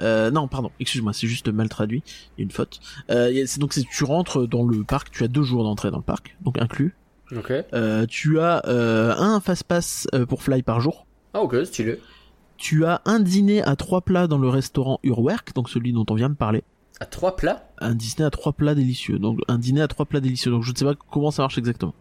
Euh, 0.00 0.30
non, 0.30 0.48
pardon, 0.48 0.70
excuse-moi, 0.80 1.12
c'est 1.14 1.26
juste 1.26 1.48
mal 1.48 1.68
traduit, 1.68 2.02
il 2.06 2.40
y 2.40 2.42
a 2.42 2.44
une 2.44 2.50
faute. 2.50 2.80
Euh, 3.10 3.44
donc 3.58 3.72
c'est- 3.74 3.86
tu 3.88 4.04
rentres 4.04 4.46
dans 4.46 4.64
le 4.64 4.82
parc, 4.84 5.10
tu 5.10 5.24
as 5.24 5.28
deux 5.28 5.42
jours 5.42 5.62
d'entrée 5.64 5.90
dans 5.90 5.96
le 5.98 6.02
parc, 6.02 6.36
donc 6.42 6.58
inclus. 6.60 6.94
Ok. 7.34 7.52
Euh, 7.72 8.06
tu 8.06 8.38
as 8.40 8.62
euh, 8.66 9.14
un 9.16 9.40
fast-pass 9.40 10.06
euh, 10.14 10.26
pour 10.26 10.42
fly 10.42 10.62
par 10.62 10.80
jour. 10.80 11.06
Ah 11.34 11.40
ok, 11.40 11.56
stylé. 11.64 12.00
Tu 12.56 12.84
as 12.84 13.02
un 13.04 13.20
dîner 13.20 13.62
à 13.62 13.76
trois 13.76 14.00
plats 14.00 14.26
dans 14.26 14.38
le 14.38 14.48
restaurant 14.48 14.98
Urwerk, 15.02 15.54
donc 15.54 15.68
celui 15.68 15.92
dont 15.92 16.06
on 16.08 16.14
vient 16.14 16.30
de 16.30 16.34
parler. 16.34 16.62
À 17.00 17.04
trois 17.04 17.36
plats? 17.36 17.68
Un 17.78 17.94
dîner 17.94 18.24
à 18.24 18.30
trois 18.30 18.52
plats 18.54 18.74
délicieux, 18.74 19.18
donc 19.18 19.40
un 19.48 19.58
dîner 19.58 19.82
à 19.82 19.88
trois 19.88 20.06
plats 20.06 20.20
délicieux. 20.20 20.50
Donc 20.50 20.62
je 20.62 20.72
ne 20.72 20.76
sais 20.76 20.84
pas 20.86 20.94
comment 21.10 21.30
ça 21.30 21.42
marche 21.42 21.58
exactement. 21.58 21.92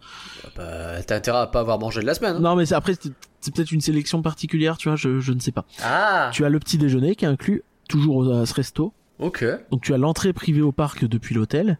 bah, 0.55 1.01
T'as 1.05 1.17
intérêt 1.17 1.39
à 1.39 1.47
pas 1.47 1.59
avoir 1.59 1.79
mangé 1.79 1.99
de 1.99 2.05
la 2.05 2.13
semaine. 2.13 2.37
hein. 2.37 2.39
Non, 2.39 2.55
mais 2.55 2.71
après 2.71 2.93
c'est 2.99 3.11
c'est 3.41 3.53
peut-être 3.53 3.71
une 3.73 3.81
sélection 3.81 4.21
particulière, 4.23 4.77
tu 4.77 4.87
vois, 4.89 4.95
je, 4.95 5.19
je 5.19 5.31
ne 5.33 5.39
sais 5.39 5.51
pas. 5.51 5.65
Ah 5.83 6.29
Tu 6.33 6.45
as 6.45 6.49
le 6.49 6.57
petit 6.59 6.77
déjeuner 6.79 7.15
qui 7.15 7.25
est 7.25 7.27
inclus 7.27 7.63
toujours 7.89 8.31
à 8.33 8.45
ce 8.45 8.53
resto. 8.53 8.93
Ok. 9.19 9.45
Donc 9.69 9.81
tu 9.81 9.93
as 9.93 9.97
l'entrée 9.97 10.33
privée 10.33 10.61
au 10.61 10.71
parc 10.71 11.05
depuis 11.05 11.35
l'hôtel. 11.35 11.77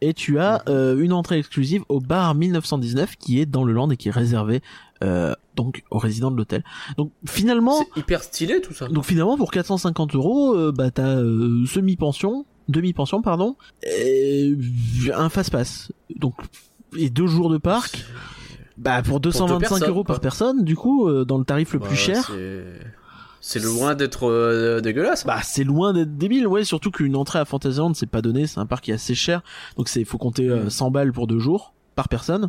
Et 0.00 0.12
tu 0.12 0.38
as 0.38 0.62
euh, 0.68 0.98
une 0.98 1.12
entrée 1.12 1.38
exclusive 1.38 1.82
au 1.88 2.00
bar 2.00 2.34
1919 2.34 3.16
qui 3.16 3.40
est 3.40 3.46
dans 3.46 3.64
le 3.64 3.72
land 3.72 3.88
et 3.90 3.96
qui 3.96 4.08
est 4.08 4.12
réservé 4.12 4.60
euh, 5.02 5.34
donc 5.56 5.82
aux 5.90 5.98
résidents 5.98 6.30
de 6.30 6.36
l'hôtel. 6.36 6.62
Donc 6.98 7.10
finalement, 7.26 7.78
C'est 7.94 8.00
hyper 8.00 8.22
stylé 8.22 8.60
tout 8.60 8.74
ça. 8.74 8.88
donc 8.88 9.04
finalement 9.04 9.36
pour 9.36 9.50
450 9.50 10.14
euros, 10.14 10.54
euh, 10.54 10.72
bah 10.72 10.90
t'as 10.90 11.16
euh, 11.16 11.64
semi-pension, 11.66 12.44
demi-pension 12.68 13.22
pardon, 13.22 13.56
et 13.82 14.54
un 15.14 15.28
fast-pass. 15.28 15.92
Donc 16.16 16.34
et 16.96 17.08
deux 17.10 17.26
jours 17.26 17.48
de 17.50 17.58
parc. 17.58 18.04
Bah 18.76 19.02
pour 19.02 19.20
225 19.20 19.58
personnes, 19.60 19.88
euros 19.88 20.04
par 20.04 20.20
personne, 20.20 20.64
du 20.64 20.74
coup 20.76 21.08
euh, 21.08 21.24
dans 21.24 21.38
le 21.38 21.44
tarif 21.44 21.72
le 21.72 21.78
Bah, 21.78 21.86
plus 21.86 21.96
cher. 21.96 22.26
c'est- 22.26 22.64
C'est 23.46 23.60
loin 23.62 23.94
d'être 23.94 24.26
euh, 24.26 24.80
dégueulasse. 24.80 25.26
Bah 25.26 25.40
c'est 25.44 25.64
loin 25.64 25.92
d'être 25.92 26.16
débile, 26.16 26.46
ouais, 26.46 26.64
surtout 26.64 26.90
qu'une 26.90 27.14
entrée 27.14 27.38
à 27.38 27.44
Fantasyland 27.44 27.92
c'est 27.92 28.08
pas 28.08 28.22
donné, 28.22 28.46
c'est 28.46 28.58
un 28.58 28.64
parc 28.64 28.84
qui 28.84 28.90
est 28.90 28.94
assez 28.94 29.14
cher, 29.14 29.42
donc 29.76 29.88
c'est 29.88 30.02
faut 30.04 30.16
compter 30.16 30.48
euh, 30.48 30.64
Mm. 30.64 30.70
100 30.70 30.90
balles 30.90 31.12
pour 31.12 31.26
deux 31.26 31.38
jours 31.38 31.74
par 31.94 32.08
personne. 32.08 32.48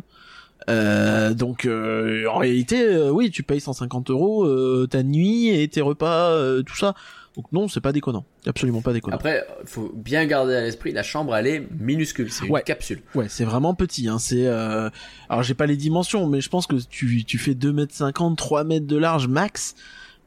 Euh, 0.70 1.34
donc 1.34 1.66
euh, 1.66 2.26
en 2.28 2.38
réalité, 2.38 2.82
euh, 2.82 3.10
oui, 3.10 3.30
tu 3.30 3.42
payes 3.42 3.60
150 3.60 4.08
euros 4.10 4.86
ta 4.86 5.02
nuit 5.02 5.48
et 5.50 5.68
tes 5.68 5.82
repas, 5.82 6.30
euh, 6.30 6.62
tout 6.62 6.76
ça. 6.76 6.94
Donc 7.36 7.52
non, 7.52 7.68
c'est 7.68 7.82
pas 7.82 7.92
déconnant, 7.92 8.24
absolument 8.46 8.80
pas 8.80 8.94
déconnant. 8.94 9.14
Après, 9.16 9.46
faut 9.66 9.92
bien 9.94 10.24
garder 10.24 10.54
à 10.54 10.62
l'esprit, 10.62 10.92
la 10.92 11.02
chambre 11.02 11.36
elle 11.36 11.46
est 11.46 11.68
minuscule, 11.78 12.32
c'est 12.32 12.48
Ouais. 12.48 12.60
une 12.60 12.64
capsule. 12.64 13.02
Ouais, 13.14 13.26
c'est 13.28 13.44
vraiment 13.44 13.74
petit. 13.74 14.08
Hein. 14.08 14.18
C'est 14.18 14.46
euh... 14.46 14.88
alors 15.28 15.42
j'ai 15.42 15.52
pas 15.52 15.66
les 15.66 15.76
dimensions, 15.76 16.26
mais 16.26 16.40
je 16.40 16.48
pense 16.48 16.66
que 16.66 16.76
tu 16.88 17.24
tu 17.26 17.36
fais 17.36 17.54
2 17.54 17.74
mètres 17.74 17.94
50, 17.94 18.38
3 18.38 18.64
mètres 18.64 18.86
de 18.86 18.96
large 18.96 19.28
max. 19.28 19.74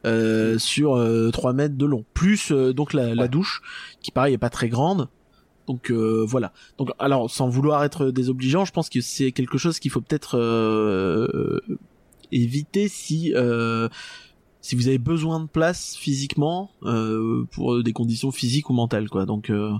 Euh, 0.05 0.57
sur 0.57 0.95
euh, 0.95 1.29
3 1.31 1.51
mètres 1.53 1.75
de 1.75 1.85
long. 1.85 2.05
Plus 2.13 2.51
euh, 2.51 2.71
donc 2.73 2.93
la, 2.93 3.13
la 3.15 3.27
douche 3.27 3.61
qui 4.01 4.11
pareil 4.11 4.33
est 4.33 4.37
pas 4.37 4.49
très 4.49 4.69
grande. 4.69 5.09
Donc 5.67 5.91
euh, 5.91 6.23
voilà. 6.25 6.53
Donc 6.77 6.91
alors 6.99 7.29
sans 7.29 7.49
vouloir 7.49 7.83
être 7.83 8.09
désobligeant 8.09 8.63
je 8.65 8.71
pense 8.71 8.89
que 8.89 9.01
c'est 9.01 9.31
quelque 9.33 9.57
chose 9.57 9.77
qu'il 9.79 9.91
faut 9.91 9.99
peut-être 10.01 10.37
euh, 10.37 11.59
éviter 12.31 12.87
si 12.87 13.33
euh, 13.35 13.89
si 14.61 14.75
vous 14.75 14.87
avez 14.87 14.97
besoin 14.97 15.39
de 15.41 15.47
place 15.47 15.95
physiquement 15.95 16.71
euh, 16.83 17.43
pour 17.51 17.81
des 17.83 17.93
conditions 17.93 18.31
physiques 18.31 18.69
ou 18.69 18.73
mentales 18.73 19.09
quoi. 19.09 19.25
Donc 19.25 19.49
euh, 19.49 19.71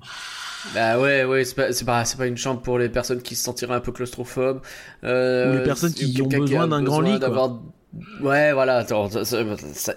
Bah 0.74 1.00
ouais, 1.00 1.26
ouais, 1.26 1.44
c'est 1.46 1.56
pas, 1.56 1.72
c'est 1.74 1.86
pas, 1.86 2.06
c'est 2.06 2.18
pas 2.18 2.28
une 2.28 2.38
chambre 2.38 2.62
pour 2.62 2.78
les 2.78 2.90
personnes 2.90 3.22
qui 3.22 3.36
se 3.36 3.44
sentiraient 3.44 3.76
un 3.76 3.80
peu 3.82 3.92
claustrophobes. 3.92 4.62
Euh, 5.04 5.54
Ou 5.54 5.58
les 5.58 5.64
personnes 5.64 5.94
qui 5.94 6.22
ont 6.22 6.28
besoin 6.28 6.68
d'un 6.68 6.82
grand 6.84 7.02
lit, 7.02 7.12
quoi. 7.12 7.20
d'avoir- 7.20 7.60
Ouais, 8.22 8.54
voilà. 8.54 8.86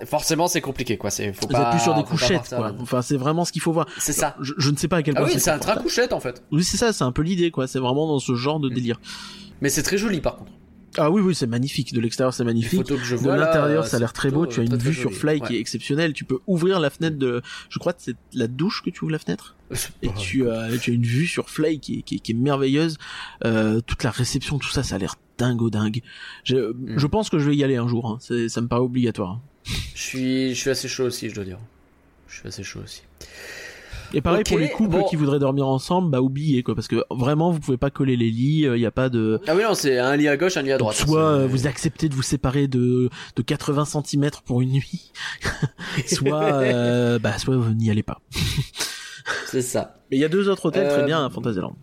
Forcément, 0.06 0.48
c'est 0.48 0.60
compliqué, 0.60 0.96
quoi. 0.96 1.10
C'est, 1.10 1.32
faut 1.32 1.46
pas. 1.46 1.70
plus 1.70 1.80
sur 1.80 1.94
des 1.94 2.04
couchettes 2.04 2.48
quoi 2.48 2.72
enfin 2.80 3.02
c'est 3.02 3.16
vraiment 3.16 3.44
ce 3.44 3.52
qu'il 3.52 3.60
faut 3.62 3.72
voir 3.72 3.86
C'est 3.98 4.12
ça. 4.12 4.34
je, 4.40 4.54
je 4.56 4.70
ne 4.70 4.76
sais 4.76 4.88
pas 4.88 4.96
à 4.98 5.02
quel 5.02 5.14
Ah 5.16 5.20
point 5.22 5.30
oui, 5.30 5.38
c'est 5.38 5.50
un 5.50 5.58
train 5.58 5.76
couchette 5.76 6.12
en 6.12 6.20
fait. 6.20 6.42
Oui, 6.52 6.64
c'est 6.64 6.76
ça, 6.78 6.92
c'est 6.92 7.04
un 7.04 7.12
peu 7.12 7.22
l'idée, 7.22 7.50
quoi. 7.50 7.66
C'est 7.66 7.78
vraiment 7.78 8.06
dans 8.06 8.18
ce 8.18 8.34
genre 8.34 8.60
de 8.60 8.68
Mm. 8.70 8.74
délire. 8.74 9.00
Mais 9.60 9.68
c'est 9.68 9.82
très 9.82 9.98
joli 9.98 10.20
par 10.20 10.36
contre. 10.36 10.50
Ah 10.98 11.10
oui, 11.10 11.20
oui, 11.22 11.34
c'est 11.34 11.46
magnifique. 11.46 11.92
De 11.94 12.00
l'extérieur, 12.00 12.32
c'est 12.34 12.44
magnifique. 12.44 12.80
photos 12.80 12.98
que 12.98 13.04
je 13.04 13.16
De 13.16 13.28
l'intérieur, 13.28 13.84
euh, 13.84 13.86
ça 13.86 13.96
a 13.96 14.00
l'air 14.00 14.12
très 14.12 14.30
beau. 14.30 14.46
Tu 14.46 14.60
as 14.60 14.62
euh, 14.62 14.66
une 14.66 14.70
très, 14.70 14.78
très 14.78 14.88
vue 14.90 14.94
sur. 14.94 15.12
Fly 15.12 15.40
Ouais. 15.40 15.46
qui 15.48 15.56
est 15.56 15.60
exceptionnelle. 15.60 16.12
Tu 16.12 16.24
peux 16.24 16.38
ouvrir 16.46 16.80
la 16.80 16.90
fenêtre 16.90 17.16
de. 17.18 17.42
Je 17.70 17.78
crois 17.78 17.92
que 17.92 18.02
c'est 18.02 18.16
la 18.34 18.46
douche 18.48 18.82
que 18.84 18.90
tu 18.90 19.04
ouvres 19.04 19.12
la 19.12 19.18
fenêtre. 19.18 19.56
Et 20.02 20.08
Oh, 20.08 20.12
tu 20.18 20.48
as, 20.50 20.76
tu 20.78 20.90
as 20.90 20.94
une 20.94 21.02
vue 21.04 21.26
sur 21.26 21.48
Fly 21.48 21.80
qui 21.80 21.98
est, 21.98 22.02
qui 22.02 22.16
est, 22.16 22.18
qui 22.18 22.32
est 22.32 22.34
merveilleuse. 22.34 22.98
Euh, 23.44 23.80
toute 23.80 24.02
la 24.04 24.10
réception, 24.10 24.58
tout 24.58 24.68
ça, 24.70 24.82
ça 24.82 24.96
a 24.96 24.98
l'air 24.98 25.14
dingo 25.38 25.70
dingue. 25.70 26.02
Je, 26.44 26.72
Mm. 26.72 26.98
je 26.98 27.06
pense 27.06 27.30
que 27.30 27.38
je 27.38 27.48
vais 27.48 27.56
y 27.56 27.64
aller 27.64 27.76
un 27.76 27.88
jour. 27.88 28.06
Hein. 28.06 28.18
C'est- 28.20 28.48
Ça 28.48 28.60
me 28.60 28.68
paraît 28.68 28.82
obligatoire. 28.82 29.40
Je 29.94 30.00
suis, 30.02 30.48
je 30.54 30.60
suis 30.60 30.70
assez 30.70 30.88
chaud 30.88 31.04
aussi, 31.04 31.28
je 31.30 31.34
dois 31.34 31.44
dire. 31.44 31.58
Je 32.28 32.38
suis 32.38 32.48
assez 32.48 32.62
chaud 32.62 32.80
aussi. 32.84 33.02
Et 34.14 34.20
pareil 34.20 34.44
pour 34.44 34.58
les 34.58 34.68
couples 34.70 34.98
bon. 34.98 35.04
qui 35.04 35.16
voudraient 35.16 35.38
dormir 35.38 35.66
ensemble, 35.66 36.10
bah 36.10 36.20
oubliez 36.20 36.62
quoi, 36.62 36.74
parce 36.74 36.88
que 36.88 37.04
vraiment 37.10 37.50
vous 37.50 37.60
pouvez 37.60 37.76
pas 37.78 37.90
coller 37.90 38.16
les 38.16 38.30
lits, 38.30 38.66
il 38.66 38.76
y 38.80 38.86
a 38.86 38.90
pas 38.90 39.08
de. 39.08 39.40
Ah 39.46 39.54
oui, 39.56 39.62
non, 39.62 39.74
c'est 39.74 39.98
un 39.98 40.14
lit 40.16 40.28
à 40.28 40.36
gauche, 40.36 40.56
un 40.56 40.62
lit 40.62 40.72
à 40.72 40.78
Donc, 40.78 40.92
droite. 40.92 40.96
soit 40.96 41.20
euh, 41.24 41.46
vous 41.46 41.66
acceptez 41.66 42.08
de 42.08 42.14
vous 42.14 42.22
séparer 42.22 42.68
de 42.68 43.08
de 43.36 43.42
80 43.42 43.84
cm 43.84 44.30
pour 44.44 44.60
une 44.60 44.72
nuit, 44.72 45.12
soit 46.06 46.54
euh, 46.54 47.18
bah 47.18 47.38
soit 47.38 47.56
vous 47.56 47.72
n'y 47.74 47.90
allez 47.90 48.02
pas. 48.02 48.20
C'est 49.46 49.62
ça. 49.62 49.96
Mais 50.10 50.16
il 50.16 50.20
y 50.20 50.24
a 50.24 50.28
deux 50.28 50.48
autres 50.48 50.66
hôtels 50.66 50.88
très 50.88 51.02
Euh, 51.02 51.06
bien 51.06 51.24
à 51.24 51.30
Fantasyland. 51.30 51.74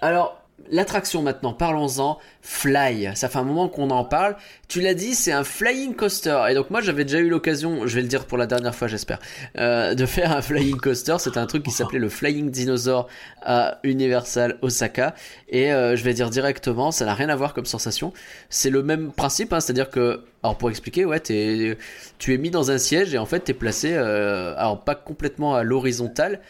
Alors, 0.00 0.40
l'attraction 0.70 1.22
maintenant, 1.22 1.52
parlons-en. 1.52 2.18
Fly, 2.42 3.10
ça 3.14 3.28
fait 3.28 3.38
un 3.38 3.44
moment 3.44 3.68
qu'on 3.68 3.90
en 3.90 4.04
parle. 4.04 4.36
Tu 4.68 4.80
l'as 4.80 4.94
dit, 4.94 5.14
c'est 5.14 5.32
un 5.32 5.42
flying 5.44 5.94
coaster. 5.94 6.44
Et 6.48 6.54
donc 6.54 6.70
moi, 6.70 6.80
j'avais 6.80 7.04
déjà 7.04 7.18
eu 7.18 7.28
l'occasion, 7.28 7.86
je 7.86 7.94
vais 7.96 8.02
le 8.02 8.08
dire 8.08 8.24
pour 8.24 8.38
la 8.38 8.46
dernière 8.46 8.74
fois, 8.74 8.86
j'espère, 8.88 9.18
euh, 9.58 9.94
de 9.94 10.06
faire 10.06 10.32
un 10.32 10.42
flying 10.42 10.76
coaster. 10.76 11.16
C'était 11.18 11.38
un 11.38 11.46
truc 11.46 11.62
qui 11.64 11.70
s'appelait 11.70 11.98
le 11.98 12.08
Flying 12.08 12.50
Dinosaur 12.50 13.08
à 13.42 13.78
Universal 13.82 14.58
Osaka. 14.62 15.14
Et 15.48 15.72
euh, 15.72 15.96
je 15.96 16.04
vais 16.04 16.14
dire 16.14 16.30
directement, 16.30 16.92
ça 16.92 17.04
n'a 17.04 17.14
rien 17.14 17.28
à 17.28 17.36
voir 17.36 17.52
comme 17.54 17.66
sensation. 17.66 18.12
C'est 18.48 18.70
le 18.70 18.82
même 18.82 19.12
principe, 19.12 19.52
hein, 19.52 19.60
c'est-à-dire 19.60 19.90
que, 19.90 20.24
alors 20.42 20.56
pour 20.56 20.70
expliquer, 20.70 21.04
ouais, 21.04 21.20
tu 21.20 21.34
es 21.34 22.38
mis 22.38 22.50
dans 22.50 22.70
un 22.70 22.78
siège 22.78 23.14
et 23.14 23.18
en 23.18 23.26
fait, 23.26 23.40
t'es 23.40 23.54
placé, 23.54 23.94
euh, 23.94 24.54
alors 24.56 24.84
pas 24.84 24.94
complètement 24.94 25.54
à 25.54 25.62
l'horizontale, 25.62 26.40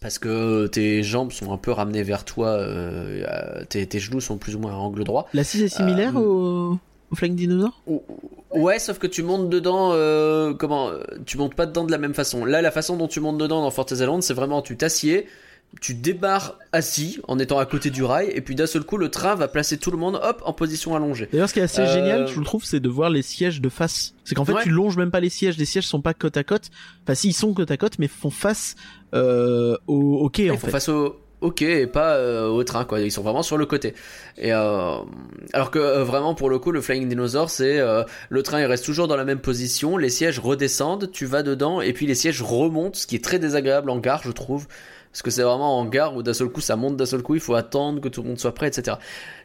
parce 0.00 0.18
que 0.18 0.66
tes 0.66 1.02
jambes 1.02 1.30
sont 1.32 1.52
un 1.52 1.56
peu 1.58 1.70
ramenées 1.72 2.02
vers 2.02 2.24
toi, 2.24 2.48
euh, 2.48 3.64
tes, 3.68 3.86
tes 3.86 3.98
genoux 4.00 4.20
sont 4.20 4.38
plus 4.38 4.56
ou 4.56 4.58
moins 4.58 4.72
à 4.72 4.76
angle 4.76 5.04
droit. 5.04 5.28
L'assise 5.34 5.62
est 5.62 5.68
similaire 5.68 6.16
Euh, 6.16 6.20
au, 6.20 6.78
au 7.10 7.14
Flying 7.16 7.36
Dinosaur 7.36 7.80
Ou- 7.86 8.02
Ouais, 8.52 8.78
sauf 8.80 8.98
que 8.98 9.06
tu 9.06 9.22
montes 9.22 9.48
dedans, 9.48 9.90
euh, 9.92 10.54
comment 10.54 10.90
Tu 11.24 11.38
montes 11.38 11.54
pas 11.54 11.66
dedans 11.66 11.84
de 11.84 11.92
la 11.92 11.98
même 11.98 12.14
façon. 12.14 12.44
Là, 12.44 12.60
la 12.62 12.72
façon 12.72 12.96
dont 12.96 13.06
tu 13.06 13.20
montes 13.20 13.38
dedans 13.38 13.62
dans 13.62 13.70
Fantasyland, 13.70 14.20
c'est 14.22 14.34
vraiment 14.34 14.60
tu 14.60 14.76
t'assieds, 14.76 15.26
tu 15.80 15.94
débarres 15.94 16.58
assis 16.72 17.20
en 17.28 17.38
étant 17.38 17.58
à 17.58 17.64
côté 17.66 17.90
du 17.90 18.02
rail, 18.02 18.30
et 18.34 18.40
puis 18.40 18.54
d'un 18.54 18.66
seul 18.66 18.82
coup, 18.82 18.96
le 18.96 19.08
train 19.08 19.34
va 19.34 19.48
placer 19.48 19.78
tout 19.78 19.90
le 19.90 19.96
monde, 19.96 20.20
hop, 20.22 20.42
en 20.44 20.52
position 20.52 20.94
allongée. 20.96 21.28
D'ailleurs, 21.32 21.48
ce 21.48 21.54
qui 21.54 21.60
est 21.60 21.64
assez 21.64 21.82
Euh, 21.82 21.92
génial, 21.94 22.26
je 22.28 22.38
le 22.38 22.44
trouve, 22.44 22.64
c'est 22.64 22.80
de 22.80 22.88
voir 22.88 23.08
les 23.10 23.22
sièges 23.22 23.60
de 23.60 23.68
face. 23.68 24.14
C'est 24.24 24.34
qu'en 24.34 24.44
fait, 24.44 24.52
Ouais. 24.52 24.62
tu 24.62 24.70
longes 24.70 24.96
même 24.96 25.10
pas 25.10 25.20
les 25.20 25.30
sièges. 25.30 25.56
Les 25.56 25.64
sièges 25.64 25.86
sont 25.86 26.00
pas 26.02 26.12
côte 26.14 26.36
à 26.36 26.44
côte. 26.44 26.70
Enfin, 27.04 27.14
si, 27.14 27.28
ils 27.28 27.32
sont 27.32 27.54
côte 27.54 27.70
à 27.70 27.76
côte, 27.76 27.98
mais 27.98 28.08
font 28.08 28.30
face 28.30 28.74
euh, 29.14 29.76
au, 29.86 30.16
au 30.18 30.28
quai, 30.28 30.50
en 30.50 30.54
Ils 30.54 30.58
font 30.60 30.66
fait. 30.66 30.72
face 30.72 30.88
au 30.88 31.16
ok 31.42 31.62
et 31.62 31.86
pas 31.86 32.16
euh, 32.16 32.48
au 32.48 32.62
train 32.64 32.84
quoi. 32.84 33.00
Ils 33.00 33.10
sont 33.10 33.22
vraiment 33.22 33.42
sur 33.42 33.56
le 33.56 33.64
côté. 33.64 33.94
Et 34.36 34.52
euh, 34.52 34.96
alors 35.54 35.70
que 35.70 35.78
euh, 35.78 36.04
vraiment 36.04 36.34
pour 36.34 36.50
le 36.50 36.58
coup 36.58 36.70
le 36.70 36.82
Flying 36.82 37.08
Dinosaur 37.08 37.48
c'est 37.48 37.78
euh, 37.78 38.02
le 38.28 38.42
train 38.42 38.60
il 38.60 38.66
reste 38.66 38.84
toujours 38.84 39.08
dans 39.08 39.16
la 39.16 39.24
même 39.24 39.38
position, 39.40 39.96
les 39.96 40.10
sièges 40.10 40.38
redescendent, 40.38 41.10
tu 41.10 41.24
vas 41.24 41.42
dedans 41.42 41.80
et 41.80 41.94
puis 41.94 42.04
les 42.06 42.14
sièges 42.14 42.42
remontent, 42.42 42.98
ce 42.98 43.06
qui 43.06 43.16
est 43.16 43.24
très 43.24 43.38
désagréable 43.38 43.88
en 43.88 43.96
gare 43.98 44.20
je 44.22 44.32
trouve. 44.32 44.66
Parce 45.12 45.22
que 45.22 45.30
c'est 45.30 45.42
vraiment 45.42 45.76
en 45.78 45.84
gare 45.86 46.14
où 46.14 46.22
d'un 46.22 46.32
seul 46.34 46.48
coup 46.50 46.60
ça 46.60 46.76
monte 46.76 46.96
d'un 46.96 47.04
seul 47.06 47.22
coup, 47.22 47.34
il 47.34 47.40
faut 47.40 47.54
attendre 47.54 48.00
que 48.00 48.08
tout 48.08 48.22
le 48.22 48.28
monde 48.28 48.38
soit 48.38 48.54
prêt, 48.54 48.68
etc. 48.68 48.96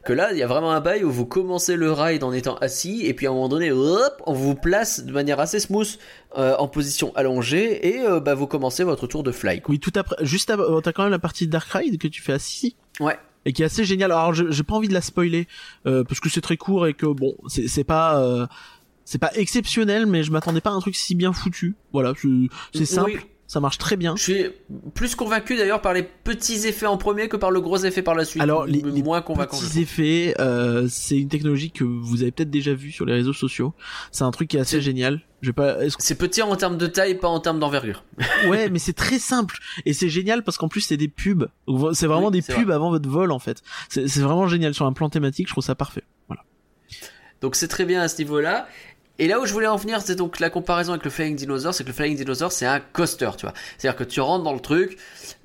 Que 0.04 0.14
là, 0.14 0.32
il 0.32 0.38
y 0.38 0.44
a 0.44 0.48
vraiment 0.48 0.72
un 0.72 0.80
bail 0.80 1.04
où 1.04 1.10
vous 1.12 1.26
commencez 1.26 1.76
le 1.76 1.92
ride 1.92 2.24
en 2.24 2.32
étant 2.34 2.56
assis, 2.58 3.02
et 3.06 3.16
puis 3.16 3.26
à 3.26 3.32
un 3.32 3.34
moment 3.34 3.50
donné, 3.50 3.72
hop, 3.72 4.22
on 4.28 4.34
vous 4.34 4.54
place 4.54 5.04
de 5.04 5.12
manière 5.12 5.40
assez 5.40 5.60
smooth 5.60 5.98
euh, 6.38 6.56
en 6.60 6.68
position 6.68 7.12
allongée, 7.16 7.88
et 7.88 8.02
euh, 8.02 8.20
bah, 8.20 8.36
vous 8.36 8.46
commencez 8.46 8.84
votre 8.84 9.08
tour 9.08 9.24
de 9.24 9.32
fly. 9.32 9.62
quoi. 9.62 9.72
Oui, 9.74 9.80
tout 9.80 9.92
après, 9.96 10.16
juste 10.24 10.52
après, 10.52 10.66
t'as 10.84 10.92
quand 10.94 11.02
même 11.02 11.12
la 11.12 11.18
partie 11.20 11.48
Dark 11.48 11.68
Ride 11.72 11.98
que 12.00 12.08
tu 12.08 12.22
fais 12.22 12.34
assis. 12.34 12.76
Ouais. 13.00 13.18
Et 13.48 13.54
qui 13.54 13.64
est 13.64 13.66
assez 13.66 13.86
génial. 13.86 14.12
Alors, 14.12 14.34
je- 14.36 14.52
j'ai 14.52 14.64
pas 14.64 14.76
envie 14.76 14.88
de 14.88 14.94
la 14.94 15.02
spoiler, 15.02 15.48
euh, 15.88 16.04
parce 16.04 16.20
que 16.20 16.30
c'est 16.30 16.42
très 16.42 16.58
court 16.58 16.86
et 16.86 16.94
que 16.94 17.08
bon, 17.08 17.36
c'est 17.48 17.84
pas, 17.84 18.22
euh, 18.22 18.46
c'est 19.04 19.18
pas 19.20 19.32
exceptionnel, 19.36 20.06
mais 20.06 20.22
je 20.22 20.32
m'attendais 20.32 20.62
pas 20.62 20.70
à 20.70 20.74
un 20.74 20.80
truc 20.80 20.96
si 20.96 21.16
bien 21.16 21.34
foutu. 21.34 21.76
Voilà, 21.92 22.14
c'est- 22.22 22.28
c'est 22.78 22.86
simple, 22.86 23.12
Oui. 23.16 23.20
Ça 23.48 23.60
marche 23.60 23.78
très 23.78 23.96
bien. 23.96 24.16
Je 24.16 24.24
suis 24.24 24.46
plus 24.96 25.14
convaincu 25.16 25.56
d'ailleurs 25.56 25.82
par 25.82 25.94
les 25.94 26.02
petits 26.04 26.66
effets 26.68 26.88
en 26.88 26.98
premier 26.98 27.28
que 27.30 27.38
par 27.38 27.52
le 27.52 27.62
gros 27.62 27.78
effet 27.78 28.02
par 28.02 28.16
la 28.16 28.26
suite. 28.26 28.42
Alors, 28.42 28.66
les, 28.66 28.80
M- 28.80 28.90
les 28.94 29.04
moins 29.04 29.22
convaincant. 29.22 29.58
je 29.58 29.66
petits 29.68 29.82
effets, 29.82 30.34
euh, 30.40 30.88
c'est 30.90 31.18
une 31.18 31.30
technologie 31.30 31.72
que 31.72 31.84
vous 31.84 32.22
avez 32.24 32.32
peut-être 32.32 32.50
déjà 32.50 32.74
vu 32.74 32.92
sur 32.92 33.06
les 33.06 33.14
réseaux 33.14 33.34
sociaux. 33.34 33.74
C'est 34.12 34.24
un 34.24 34.32
truc 34.32 34.50
qui 34.50 34.58
est 34.58 34.62
assez 34.62 34.82
génial. 34.82 35.22
Je 35.42 35.50
vais 35.50 35.54
pas. 35.54 35.78
C'est 36.00 36.16
petit 36.18 36.42
en 36.42 36.56
termes 36.56 36.78
de 36.78 36.88
taille, 36.88 37.16
pas 37.16 37.28
en 37.28 37.40
termes 37.40 37.60
d'envergure. 37.60 38.04
Ouais, 38.48 38.70
mais 38.70 38.80
c'est 38.80 38.94
très 38.94 39.20
simple 39.20 39.58
et 39.86 39.94
c'est 39.94 40.10
génial 40.10 40.44
parce 40.44 40.58
qu'en 40.58 40.68
plus 40.68 40.82
c'est 40.82 40.98
des 40.98 41.08
pubs. 41.08 41.48
C'est 41.94 42.08
vraiment 42.08 42.28
Oui, 42.28 42.32
des 42.32 42.42
pubs 42.42 42.66
vrai. 42.66 42.74
avant 42.76 42.90
votre 42.90 43.08
vol 43.10 43.32
en 43.32 43.40
fait. 43.40 43.62
C'est 43.90 44.20
vraiment 44.20 44.48
génial 44.48 44.74
sur 44.74 44.86
un 44.88 44.94
plan 44.94 45.10
thématique. 45.10 45.48
Je 45.48 45.54
trouve 45.54 45.64
ça 45.64 45.76
parfait. 45.76 46.04
Voilà. 46.28 46.44
Donc 47.42 47.56
c'est 47.56 47.68
très 47.68 47.86
bien 47.86 48.02
à 48.02 48.08
ce 48.08 48.18
niveau-là. 48.20 48.68
Et 49.18 49.30
là 49.30 49.40
où 49.40 49.46
je 49.46 49.54
voulais 49.54 49.68
en 49.68 49.78
venir, 49.78 50.02
c'est 50.02 50.16
donc 50.16 50.42
la 50.42 50.50
comparaison 50.50 50.92
avec 50.92 51.06
le 51.06 51.10
Flying 51.10 51.38
Dinosaur, 51.38 51.74
c'est 51.74 51.84
que 51.84 51.90
le 51.90 51.94
Flying 51.94 52.18
Dinosaur 52.18 52.52
c'est 52.52 52.66
un 52.66 52.82
coaster, 52.82 53.30
tu 53.38 53.46
vois. 53.46 53.54
C'est-à-dire 53.78 53.98
que 53.98 54.04
tu 54.04 54.20
rentres 54.20 54.44
dans 54.44 54.54
le 54.54 54.60
truc, 54.60 54.98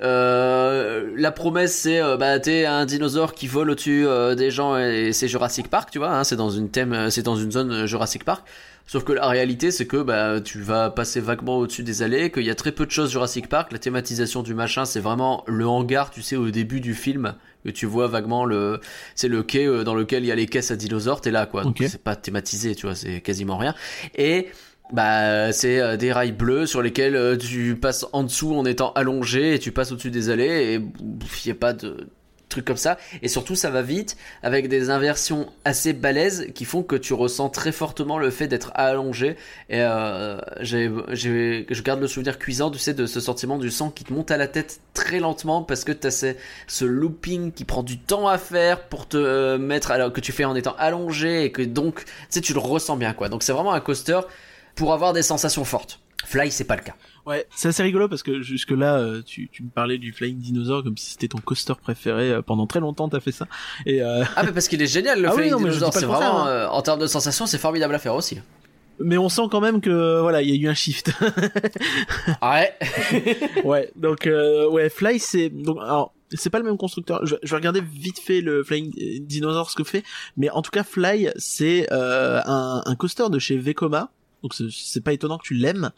euh, 0.02 1.12
la 1.16 1.30
promesse 1.30 1.76
c'est, 1.76 2.00
euh, 2.00 2.16
bah 2.16 2.40
t'es 2.40 2.64
un 2.64 2.84
dinosaure 2.84 3.32
qui 3.32 3.46
vole 3.46 3.70
au-dessus 3.70 4.06
euh, 4.08 4.34
des 4.34 4.50
gens 4.50 4.76
et 4.76 5.12
c'est 5.12 5.28
Jurassic 5.28 5.68
Park, 5.68 5.90
tu 5.92 5.98
vois. 5.98 6.10
Hein, 6.10 6.24
c'est 6.24 6.34
dans 6.34 6.50
une 6.50 6.68
thème, 6.68 6.92
euh, 6.92 7.10
c'est 7.10 7.22
dans 7.22 7.36
une 7.36 7.52
zone 7.52 7.86
Jurassic 7.86 8.24
Park. 8.24 8.44
Sauf 8.86 9.04
que 9.04 9.12
la 9.12 9.28
réalité 9.28 9.70
c'est 9.70 9.86
que 9.86 9.98
bah 9.98 10.40
tu 10.40 10.60
vas 10.60 10.90
passer 10.90 11.20
vaguement 11.20 11.58
au-dessus 11.58 11.84
des 11.84 12.02
allées, 12.02 12.32
qu'il 12.32 12.42
y 12.42 12.50
a 12.50 12.56
très 12.56 12.72
peu 12.72 12.86
de 12.86 12.90
choses 12.90 13.12
Jurassic 13.12 13.48
Park. 13.48 13.70
La 13.70 13.78
thématisation 13.78 14.42
du 14.42 14.52
machin 14.52 14.84
c'est 14.84 14.98
vraiment 14.98 15.44
le 15.46 15.64
hangar, 15.68 16.10
tu 16.10 16.22
sais, 16.22 16.34
au 16.34 16.50
début 16.50 16.80
du 16.80 16.94
film 16.94 17.34
que 17.64 17.70
tu 17.70 17.86
vois 17.86 18.06
vaguement 18.06 18.44
le, 18.44 18.80
c'est 19.14 19.28
le 19.28 19.42
quai 19.42 19.66
euh, 19.66 19.84
dans 19.84 19.94
lequel 19.94 20.24
il 20.24 20.26
y 20.26 20.32
a 20.32 20.34
les 20.34 20.46
caisses 20.46 20.70
à 20.70 20.76
dinosaures, 20.76 21.20
t'es 21.20 21.30
là 21.30 21.46
quoi. 21.46 21.64
Donc 21.64 21.78
c'est 21.80 22.02
pas 22.02 22.16
thématisé, 22.16 22.74
tu 22.74 22.86
vois, 22.86 22.94
c'est 22.94 23.20
quasiment 23.20 23.56
rien. 23.56 23.74
Et 24.16 24.48
bah 24.92 25.52
c'est 25.52 25.78
euh, 25.78 25.96
des 25.96 26.12
rails 26.12 26.32
bleus 26.32 26.66
sur 26.66 26.82
lesquels 26.82 27.14
euh, 27.14 27.36
tu 27.36 27.76
passes 27.76 28.06
en 28.12 28.24
dessous 28.24 28.54
en 28.54 28.64
étant 28.64 28.92
allongé 28.94 29.54
et 29.54 29.58
tu 29.58 29.72
passes 29.72 29.92
au-dessus 29.92 30.10
des 30.10 30.30
allées 30.30 30.74
et 30.74 30.80
il 31.44 31.48
y 31.48 31.50
a 31.50 31.54
pas 31.54 31.72
de 31.72 32.08
trucs 32.50 32.64
comme 32.64 32.76
ça. 32.76 32.98
Et 33.22 33.28
surtout 33.28 33.54
ça 33.54 33.70
va 33.70 33.82
vite 33.82 34.16
avec 34.42 34.68
des 34.68 34.90
inversions 34.90 35.50
assez 35.64 35.92
balèzes 35.92 36.48
qui 36.54 36.64
font 36.64 36.82
que 36.82 36.96
tu 36.96 37.14
ressens 37.14 37.48
très 37.48 37.72
fortement 37.72 38.18
le 38.18 38.30
fait 38.30 38.46
d'être 38.48 38.72
allongé. 38.74 39.36
Et 39.68 39.80
euh, 39.80 40.38
j'ai, 40.60 40.90
j'ai, 41.10 41.66
je 41.70 41.82
garde 41.82 42.00
le 42.00 42.08
souvenir 42.08 42.38
cuisant 42.38 42.70
tu 42.70 42.78
sais 42.78 42.94
de 42.94 43.06
ce 43.06 43.20
sentiment 43.20 43.58
du 43.58 43.70
sang 43.70 43.90
qui 43.90 44.04
te 44.04 44.12
monte 44.12 44.30
à 44.30 44.36
la 44.36 44.48
tête 44.48 44.80
très 44.94 45.20
lentement 45.20 45.62
parce 45.62 45.84
que 45.84 45.92
t'as 45.92 46.10
ce, 46.10 46.34
ce 46.66 46.84
looping 46.84 47.52
qui 47.52 47.64
prend 47.64 47.82
du 47.82 47.98
temps 47.98 48.28
à 48.28 48.38
faire 48.38 48.84
pour 48.88 49.08
te 49.08 49.16
euh, 49.16 49.58
mettre 49.58 49.90
alors 49.90 50.12
que 50.12 50.20
tu 50.20 50.32
fais 50.32 50.44
en 50.44 50.54
étant 50.54 50.74
allongé 50.78 51.44
et 51.44 51.52
que 51.52 51.62
donc 51.62 52.04
tu 52.04 52.12
sais 52.30 52.40
tu 52.40 52.52
le 52.52 52.60
ressens 52.60 52.96
bien 52.96 53.12
quoi. 53.12 53.28
Donc 53.28 53.42
c'est 53.42 53.52
vraiment 53.52 53.72
un 53.72 53.80
coaster 53.80 54.20
pour 54.74 54.92
avoir 54.92 55.12
des 55.12 55.22
sensations 55.22 55.64
fortes. 55.64 56.00
Fly 56.26 56.50
c'est 56.50 56.64
pas 56.64 56.76
le 56.76 56.82
cas 56.82 56.94
Ouais, 57.26 57.46
c'est 57.54 57.68
assez 57.68 57.82
rigolo 57.82 58.08
parce 58.08 58.22
que 58.22 58.40
jusque 58.42 58.70
là, 58.70 59.20
tu, 59.24 59.48
tu 59.52 59.62
me 59.62 59.68
parlais 59.68 59.98
du 59.98 60.12
Flying 60.12 60.38
Dinosaur 60.38 60.82
comme 60.82 60.96
si 60.96 61.10
c'était 61.12 61.28
ton 61.28 61.38
coaster 61.38 61.74
préféré. 61.80 62.30
Euh, 62.32 62.42
Pendant 62.42 62.66
très 62.66 62.80
longtemps, 62.80 63.08
t'as 63.08 63.20
fait 63.20 63.32
ça. 63.32 63.46
Et 63.86 64.02
euh, 64.02 64.24
ah 64.36 64.42
mais 64.42 64.52
parce 64.52 64.68
qu'il 64.68 64.80
est 64.82 64.86
génial 64.86 65.20
le 65.20 65.28
Ah 65.28 65.32
oui, 65.32 65.36
Flying 65.42 65.52
non, 65.52 65.58
je 65.58 65.64
Dinosaur 65.64 65.92
c'est 65.92 66.06
vraiment 66.06 66.46
hein. 66.46 66.48
euh, 66.48 66.66
en 66.68 66.82
termes 66.82 67.00
de 67.00 67.06
sensations 67.06 67.46
c'est 67.46 67.58
formidable 67.58 67.94
à 67.94 67.98
faire 67.98 68.14
aussi 68.14 68.38
mais 69.02 69.16
on 69.16 69.30
sent 69.30 69.44
quand 69.50 69.62
même 69.62 69.80
que 69.80 70.20
voilà, 70.20 70.42
il 70.42 70.50
y 70.50 70.52
a 70.52 70.56
eu 70.60 70.68
un 70.68 70.74
shift. 70.74 71.10
ouais 72.42 72.74
ouais, 73.64 73.90
donc 73.96 74.26
euh, 74.26 74.68
ouais, 74.68 74.88
Fly 74.90 75.18
c'est 75.18 75.48
donc 75.48 75.78
alors 75.80 76.12
c'est 76.34 76.50
pas 76.50 76.58
le 76.58 76.64
même 76.64 76.76
constructeur. 76.76 77.24
Je, 77.26 77.36
je 77.42 77.50
vais 77.50 77.56
regarder 77.56 77.80
vite 77.80 78.18
fait 78.18 78.40
le 78.40 78.62
Flying 78.62 78.92
Dinosaur 79.26 79.70
ce 79.70 79.76
que 79.76 79.84
fait, 79.84 80.04
mais 80.36 80.50
en 80.50 80.62
tout 80.62 80.70
cas 80.70 80.84
Fly 80.84 81.30
c'est 81.36 81.88
euh, 81.92 82.40
un, 82.44 82.82
un 82.84 82.94
coaster 82.94 83.30
de 83.30 83.38
chez 83.38 83.56
Vekoma. 83.56 84.10
Donc 84.42 84.54
c'est- 84.54 84.68
c'est 84.70 85.02
pas 85.02 85.12
étonnant 85.12 85.38
que 85.38 85.44
tu 85.46 85.54
l'aimes. 85.54 85.90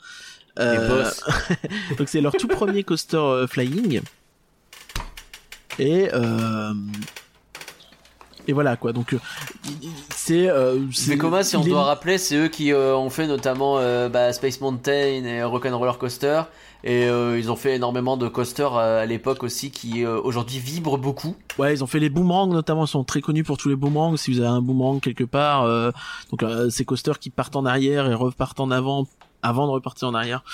Euh, 0.59 1.05
boss 1.05 1.25
donc 1.99 2.09
c'est 2.09 2.21
leur 2.21 2.33
tout 2.33 2.49
premier 2.49 2.83
coaster 2.85 3.17
euh, 3.17 3.47
flying. 3.47 4.01
Et 5.79 6.11
euh, 6.13 6.75
et 8.47 8.53
voilà 8.53 8.77
quoi. 8.77 8.93
Donc 8.93 9.17
c'est 10.15 10.49
euh, 10.51 10.79
c'est- 10.93 11.15
Vekoma, 11.15 11.43
si 11.45 11.57
on 11.57 11.63
est- 11.63 11.69
doit 11.71 11.85
rappeler, 11.85 12.19
c'est 12.19 12.37
eux 12.37 12.49
qui 12.49 12.73
euh, 12.73 12.95
ont 12.97 13.09
fait 13.09 13.27
notamment 13.27 13.79
euh, 13.79 14.09
bah, 14.09 14.33
Space 14.33 14.61
Mountain 14.61 14.93
et 15.25 15.43
Rock'n'Roller 15.43 15.97
Coaster. 15.99 16.43
Et 16.85 17.05
euh, 17.09 17.39
ils 17.39 17.49
ont 17.51 17.55
fait 17.57 17.77
énormément 17.77 18.17
de 18.17 18.27
coasters 18.27 18.77
euh, 18.77 19.01
à 19.03 19.07
l'époque 19.07 19.45
aussi 19.45 19.71
qui 19.71 20.05
euh, 20.05 20.21
aujourd'hui 20.21 20.59
vibrent 20.59 20.99
beaucoup. 20.99 21.37
Ouais, 21.57 21.73
ils 21.73 21.85
ont 21.85 21.87
fait 21.87 22.01
les 22.01 22.11
boomerangs 22.11 22.49
notamment, 22.49 22.85
ils 22.87 22.89
sont 22.89 23.05
très 23.05 23.21
connus 23.21 23.45
pour 23.45 23.57
tous 23.57 23.69
les 23.69 23.77
boomerangs. 23.77 24.17
Si 24.17 24.33
vous 24.33 24.41
avez 24.41 24.49
un 24.49 24.61
boomerang 24.61 25.01
quelque 25.01 25.23
part, 25.23 25.63
euh, 25.63 25.93
donc 26.33 26.43
euh, 26.43 26.69
ces 26.71 26.85
coasters 26.85 27.21
qui 27.21 27.31
partent 27.31 27.55
en 27.55 27.65
arrière 27.65 28.11
et 28.11 28.15
repartent 28.15 28.59
en 28.59 28.73
avant 28.73 29.07
avant 29.43 29.67
de 29.67 29.73
repartir 29.73 30.09
en 30.09 30.15
arrière. 30.15 30.45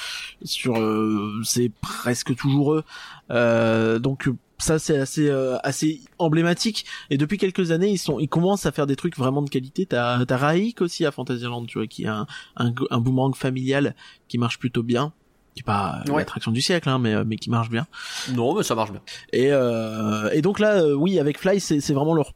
Sur, 0.43 0.78
euh, 0.78 1.40
c'est 1.44 1.70
presque 1.81 2.35
toujours 2.35 2.74
eux. 2.74 2.85
Euh, 3.31 3.98
donc 3.98 4.28
ça 4.60 4.78
c'est 4.81 4.98
assez 4.98 5.28
euh, 5.28 5.56
assez 5.62 6.01
emblématique. 6.19 6.85
Et 7.10 7.16
depuis 7.19 7.39
quelques 7.39 7.70
années, 7.70 7.90
ils 7.90 7.98
sont 7.98 8.19
ils 8.19 8.28
commencent 8.28 8.66
à 8.66 8.73
faire 8.73 8.86
des 8.86 8.97
trucs 8.97 9.16
vraiment 9.16 9.43
de 9.43 9.51
qualité. 9.51 9.86
T'as 9.86 10.24
t'as 10.24 10.36
Raik 10.36 10.81
aussi 10.81 11.05
à 11.06 11.12
Fantasyland, 11.12 11.65
tu 11.66 11.78
vois, 11.78 11.86
qui 11.86 12.05
est 12.05 12.09
un 12.09 12.27
un, 12.56 12.73
un 12.90 12.98
boomerang 13.01 13.35
familial 13.36 13.94
qui 14.28 14.39
marche 14.39 14.59
plutôt 14.59 14.82
bien. 14.82 15.12
Qui 15.55 15.60
est 15.60 15.65
pas 15.65 16.02
euh, 16.06 16.10
Ouais. 16.12 16.19
l'attraction 16.19 16.52
du 16.52 16.60
siècle, 16.62 16.89
hein, 16.89 16.98
mais 16.98 17.24
mais 17.24 17.36
qui 17.36 17.51
marche 17.51 17.69
bien. 17.70 17.86
Non, 18.32 18.55
mais 18.56 18.62
ça 18.62 18.74
marche 18.74 18.93
bien. 18.93 19.01
Et, 19.32 19.48
euh, 19.52 20.31
et 20.32 20.40
donc 20.43 20.59
là, 20.60 20.82
euh, 20.82 20.94
oui, 20.94 21.19
avec 21.19 21.39
Fly, 21.39 21.60
c'est 21.60 21.81
c'est 21.81 21.94
vraiment 21.94 22.15
leur 22.15 22.32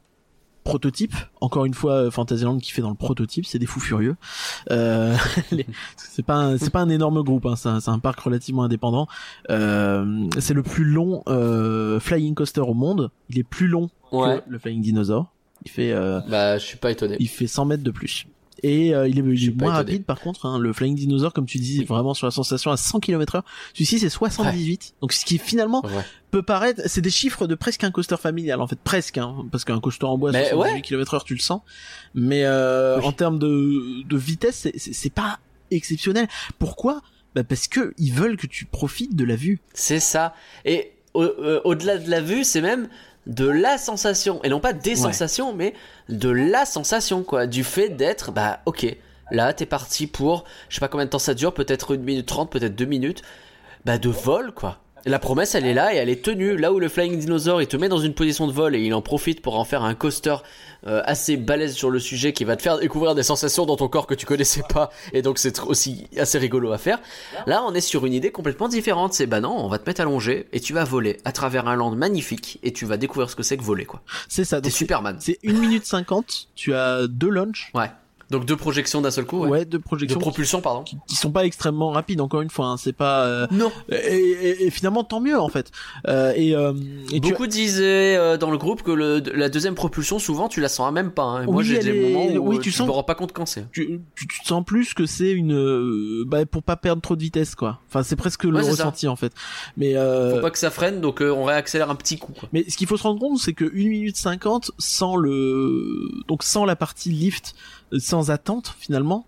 prototype. 0.63 1.13
Encore 1.41 1.65
une 1.65 1.73
fois, 1.73 2.09
Fantasyland 2.11 2.57
qui 2.57 2.71
fait 2.71 2.81
dans 2.81 2.89
le 2.89 2.95
prototype, 2.95 3.45
c'est 3.45 3.59
des 3.59 3.65
fous 3.65 3.79
furieux. 3.79 4.15
Euh, 4.71 5.15
c'est 5.97 6.23
pas 6.25 6.35
un, 6.35 6.57
c'est 6.57 6.69
pas 6.69 6.81
un 6.81 6.89
énorme 6.89 7.21
groupe, 7.23 7.45
hein, 7.45 7.55
c'est 7.55 7.89
un, 7.89 7.99
parc 7.99 8.19
relativement 8.19 8.63
indépendant. 8.63 9.07
Euh, 9.49 10.27
c'est 10.39 10.53
le 10.53 10.63
plus 10.63 10.85
long 10.85 11.23
euh, 11.27 11.99
flying 11.99 12.33
coaster 12.35 12.61
au 12.61 12.73
monde. 12.73 13.11
Il 13.29 13.39
est 13.39 13.43
plus 13.43 13.67
long 13.67 13.89
Ouais. 14.11 14.43
que 14.45 14.49
le 14.51 14.59
Flying 14.59 14.81
Dinosaur. 14.81 15.33
Il 15.65 15.71
fait 15.71 15.91
euh, 15.91 16.19
Bah, 16.29 16.57
je 16.57 16.65
suis 16.65 16.77
pas 16.77 16.91
étonné. 16.91 17.15
il 17.19 17.27
fait 17.29 17.47
100 17.47 17.65
mètres 17.65 17.83
de 17.83 17.91
plus. 17.91 18.27
Et 18.61 18.93
euh, 18.93 19.07
il 19.07 19.17
est, 19.17 19.21
moins 19.21 19.33
étonné. 19.39 19.69
rapide 19.71 20.03
par 20.05 20.19
contre. 20.19 20.45
Hein, 20.45 20.59
le 20.59 20.71
Flying 20.73 20.95
Dinosaur, 20.95 21.33
comme 21.33 21.45
tu 21.45 21.57
dis, 21.57 21.83
vraiment 21.83 22.13
sur 22.13 22.27
la 22.27 22.31
sensation 22.31 22.71
à 22.71 22.77
100 22.77 22.99
km/h. 22.99 23.41
Celui-ci 23.73 23.99
c'est 23.99 24.09
78. 24.09 24.95
Donc 25.01 25.11
ce 25.13 25.25
qui 25.25 25.37
finalement 25.37 25.83
Ouais. 25.85 26.03
peut 26.31 26.43
paraître, 26.43 26.81
c'est 26.85 27.01
des 27.01 27.09
chiffres 27.09 27.47
de 27.47 27.55
presque 27.55 27.83
un 27.83 27.91
coaster 27.91 28.17
familial 28.17 28.61
en 28.61 28.67
fait, 28.67 28.79
presque, 28.79 29.17
hein, 29.17 29.45
parce 29.51 29.65
qu'un 29.65 29.79
coaster 29.79 30.05
en 30.05 30.17
bois 30.17 30.29
à 30.29 30.33
Mais 30.33 30.49
78 30.49 30.73
ouais. 30.75 30.81
km/h 30.81 31.23
tu 31.25 31.33
le 31.33 31.39
sens. 31.39 31.61
Mais 32.13 32.43
euh, 32.45 32.99
Oui. 32.99 33.05
en 33.05 33.11
termes 33.11 33.39
de, 33.39 34.03
de 34.07 34.17
vitesse, 34.17 34.67
c'est- 34.77 35.09
pas 35.13 35.39
exceptionnel. 35.71 36.27
Pourquoi? 36.59 37.01
Bah 37.35 37.43
parce 37.43 37.67
que 37.67 37.93
ils 37.97 38.13
veulent 38.13 38.37
que 38.37 38.45
tu 38.47 38.65
profites 38.65 39.15
de 39.15 39.23
la 39.25 39.35
vue. 39.35 39.59
C'est 39.73 39.99
ça. 39.99 40.35
Et 40.65 40.91
au- 41.15 41.23
euh, 41.23 41.61
au-delà 41.63 41.97
de 41.97 42.09
la 42.09 42.21
vue, 42.21 42.43
c'est 42.43 42.61
même 42.61 42.87
de 43.27 43.47
la 43.47 43.77
sensation. 43.77 44.41
Et 44.43 44.49
non 44.49 44.59
pas 44.59 44.73
des 44.73 44.91
Ouais. 44.91 44.95
sensations, 44.95 45.53
mais 45.53 45.73
de 46.09 46.29
la 46.29 46.65
sensation, 46.65 47.23
quoi. 47.23 47.47
Du 47.47 47.63
fait 47.63 47.89
d'être, 47.89 48.31
bah, 48.31 48.59
ok. 48.65 48.85
Là, 49.31 49.53
t'es 49.53 49.65
parti 49.65 50.05
pour, 50.07 50.43
je 50.69 50.75
sais 50.75 50.79
pas 50.79 50.89
combien 50.89 51.05
de 51.05 51.09
temps 51.09 51.19
ça 51.19 51.33
dure, 51.33 51.53
peut-être 51.53 51.93
une 51.95 52.03
minute 52.03 52.27
trente, 52.27 52.51
peut-être 52.51 52.75
deux 52.75 52.85
minutes. 52.85 53.21
Bah, 53.85 53.97
de 53.97 54.09
vol, 54.09 54.53
quoi. 54.53 54.79
La 55.05 55.19
promesse, 55.19 55.53
elle 55.53 55.65
est 55.65 55.73
là 55.73 55.93
et 55.93 55.97
elle 55.97 56.07
est 56.07 56.23
tenue. 56.23 56.55
Là 56.55 56.71
où 56.71 56.79
le 56.79 56.87
Flying 56.87 57.19
Dinosaur, 57.19 57.61
il 57.61 57.67
te 57.67 57.75
met 57.75 57.89
dans 57.89 57.99
une 57.99 58.13
position 58.13 58.47
de 58.47 58.53
vol 58.53 58.73
et 58.73 58.79
il 58.79 58.93
en 58.93 59.01
profite 59.01 59.41
pour 59.41 59.59
en 59.59 59.65
faire 59.65 59.83
un 59.83 59.95
coaster 59.95 60.37
euh, 60.87 61.01
assez 61.05 61.35
balèze 61.35 61.75
sur 61.75 61.89
le 61.89 61.99
sujet 61.99 62.31
qui 62.31 62.45
va 62.45 62.55
te 62.55 62.61
faire 62.61 62.77
découvrir 62.77 63.13
des 63.13 63.23
sensations 63.23 63.65
dans 63.65 63.75
ton 63.75 63.89
corps 63.89 64.07
que 64.07 64.13
tu 64.13 64.25
connaissais 64.25 64.63
pas. 64.69 64.91
Et 65.11 65.21
donc, 65.21 65.39
c'est 65.39 65.61
aussi 65.63 66.07
assez 66.17 66.37
rigolo 66.37 66.71
à 66.71 66.77
faire. 66.77 66.99
Là, 67.47 67.63
on 67.67 67.73
est 67.73 67.81
sur 67.81 68.05
une 68.05 68.13
idée 68.13 68.31
complètement 68.31 68.69
différente. 68.69 69.13
C'est 69.13 69.27
bah 69.27 69.41
non, 69.41 69.51
on 69.57 69.67
va 69.67 69.77
te 69.77 69.89
mettre 69.89 69.99
allongé 69.99 70.47
et 70.53 70.61
tu 70.61 70.71
vas 70.71 70.85
voler 70.85 71.17
à 71.25 71.33
travers 71.33 71.67
un 71.67 71.75
land 71.75 71.91
magnifique 71.91 72.59
et 72.63 72.71
tu 72.71 72.85
vas 72.85 72.95
découvrir 72.95 73.29
ce 73.29 73.35
que 73.35 73.43
c'est 73.43 73.57
que 73.57 73.63
voler, 73.63 73.85
quoi. 73.85 74.01
C'est 74.29 74.45
ça. 74.45 74.61
T'es 74.61 74.69
Superman. 74.69 75.17
C'est 75.19 75.37
1 75.45 75.51
minute 75.51 75.85
50. 75.85 76.47
Tu 76.55 76.73
as 76.73 77.07
deux 77.07 77.29
launches. 77.29 77.71
Ouais. 77.73 77.91
Donc 78.29 78.45
deux 78.45 78.55
projections 78.55 79.01
d'un 79.01 79.11
seul 79.11 79.25
coup. 79.25 79.39
Ouais, 79.39 79.49
Ouais. 79.49 79.65
deux 79.65 79.77
De 79.77 79.83
projections 79.83 80.17
qui, 80.19 80.23
propulsion, 80.23 80.61
pardon. 80.61 80.83
qui, 80.83 80.97
qui 81.07 81.15
sont 81.15 81.31
pas 81.31 81.45
extrêmement 81.45 81.91
rapides. 81.91 82.21
Encore 82.21 82.41
une 82.41 82.49
fois, 82.49 82.67
hein, 82.67 82.77
c'est 82.77 82.93
pas. 82.93 83.25
euh, 83.25 83.47
Non. 83.51 83.71
et, 83.89 83.95
et- 83.95 84.65
et 84.65 84.69
finalement, 84.71 85.03
tant 85.03 85.19
mieux 85.19 85.39
en 85.39 85.49
fait. 85.49 85.71
Euh, 86.07 86.33
et 86.35 86.55
euh, 86.55 86.73
et 87.11 87.19
tu- 87.19 87.29
Beaucoup 87.31 87.47
disaient 87.47 88.15
euh, 88.15 88.37
dans 88.37 88.49
le 88.49 88.57
groupe 88.57 88.81
que 88.81 88.91
le, 88.91 89.21
la 89.33 89.49
deuxième 89.49 89.75
propulsion, 89.75 90.19
souvent, 90.19 90.47
tu 90.49 90.61
la 90.61 90.69
sens 90.69 90.91
même 90.91 91.11
pas. 91.11 91.23
hein. 91.23 91.43
Et 91.43 91.45
Moi, 91.45 91.55
Oui, 91.57 91.65
j'ai 91.65 91.79
des 91.79 91.93
moments 92.13 92.25
où 92.25 92.49
oui, 92.49 92.55
euh, 92.57 92.59
tu 92.59 92.69
tu 92.71 92.77
sens- 92.77 92.87
te 92.87 92.91
rends 92.91 93.03
pas 93.03 93.15
compte 93.15 93.33
quand 93.33 93.45
c'est. 93.45 93.69
tu, 93.71 93.99
tu, 94.15 94.27
tu 94.27 94.39
te 94.41 94.47
sens 94.47 94.63
plus 94.65 94.93
que 94.93 95.05
c'est 95.05 95.31
une 95.31 95.53
euh, 95.53 96.23
bah, 96.25 96.45
pour 96.45 96.63
pas 96.63 96.75
perdre 96.77 97.01
trop 97.01 97.15
de 97.15 97.21
vitesse 97.21 97.53
quoi. 97.55 97.79
Enfin 97.89 98.03
c'est 98.03 98.15
presque 98.15 98.43
le 98.45 98.61
ça. 98.63 98.71
ressenti 98.71 99.07
en 99.07 99.15
fait. 99.15 99.33
Mais 99.77 99.95
euh, 99.95 100.35
Faut 100.35 100.41
pas 100.41 100.49
que 100.51 100.57
ça 100.59 100.71
freine, 100.71 101.01
donc 101.01 101.21
euh, 101.21 101.29
on 101.31 101.43
réaccélère 101.43 101.89
un 101.89 101.95
petit 101.95 102.17
coup. 102.17 102.31
Quoi. 102.39 102.49
mais 102.53 102.65
ce 102.69 102.77
qu'il 102.77 102.87
faut 102.87 102.97
se 102.97 103.03
rendre 103.03 103.19
compte 103.19 103.37
c'est 103.39 103.53
que 103.53 103.65
1 103.65 103.89
minute 103.89 104.17
50 104.17 104.71
sans 104.79 105.15
le 105.15 106.09
donc 106.27 106.43
sans 106.43 106.65
la 106.65 106.75
partie 106.75 107.09
lift 107.09 107.53
sans 107.97 108.31
attente 108.31 108.75
finalement, 108.79 109.25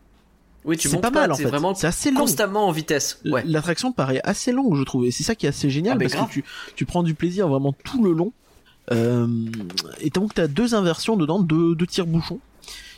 Oui, 0.64 0.77
tu 0.77 0.88
c'est 0.90 0.99
pas 0.99 1.11
mal 1.11 1.32
en 1.32 1.36
fait. 1.36 1.44
vraiment 1.45 1.76
C'est 1.76 1.88
assez 1.88 2.11
long. 2.11 2.22
constamment 2.22 2.68
en 2.68 2.72
vitesse. 2.72 3.19
Ouais. 3.26 3.44
L'attraction 3.45 3.91
paraît 3.91 4.22
assez 4.23 4.52
longue 4.52 4.76
je 4.76 4.84
trouve 4.84 5.06
et 5.06 5.11
c'est 5.11 5.23
ça 5.23 5.36
qui 5.36 5.45
est 5.45 5.49
assez 5.49 5.69
génial 5.69 5.95
Ah, 5.98 5.99
parce 5.99 6.14
grave. 6.14 6.27
que 6.27 6.34
tu 6.34 6.44
tu 6.76 6.86
prends 6.86 7.03
du 7.03 7.14
plaisir 7.14 7.48
vraiment 7.48 7.73
tout 7.84 8.03
le 8.03 8.11
long. 8.14 8.34
Euh, 8.91 9.27
et 9.99 10.10
donc 10.11 10.34
t'as 10.36 10.48
deux 10.48 10.76
inversions 10.76 11.18
dedans, 11.18 11.40
deux 11.40 11.76
deux 11.76 11.88
tire-bouchons 11.88 12.40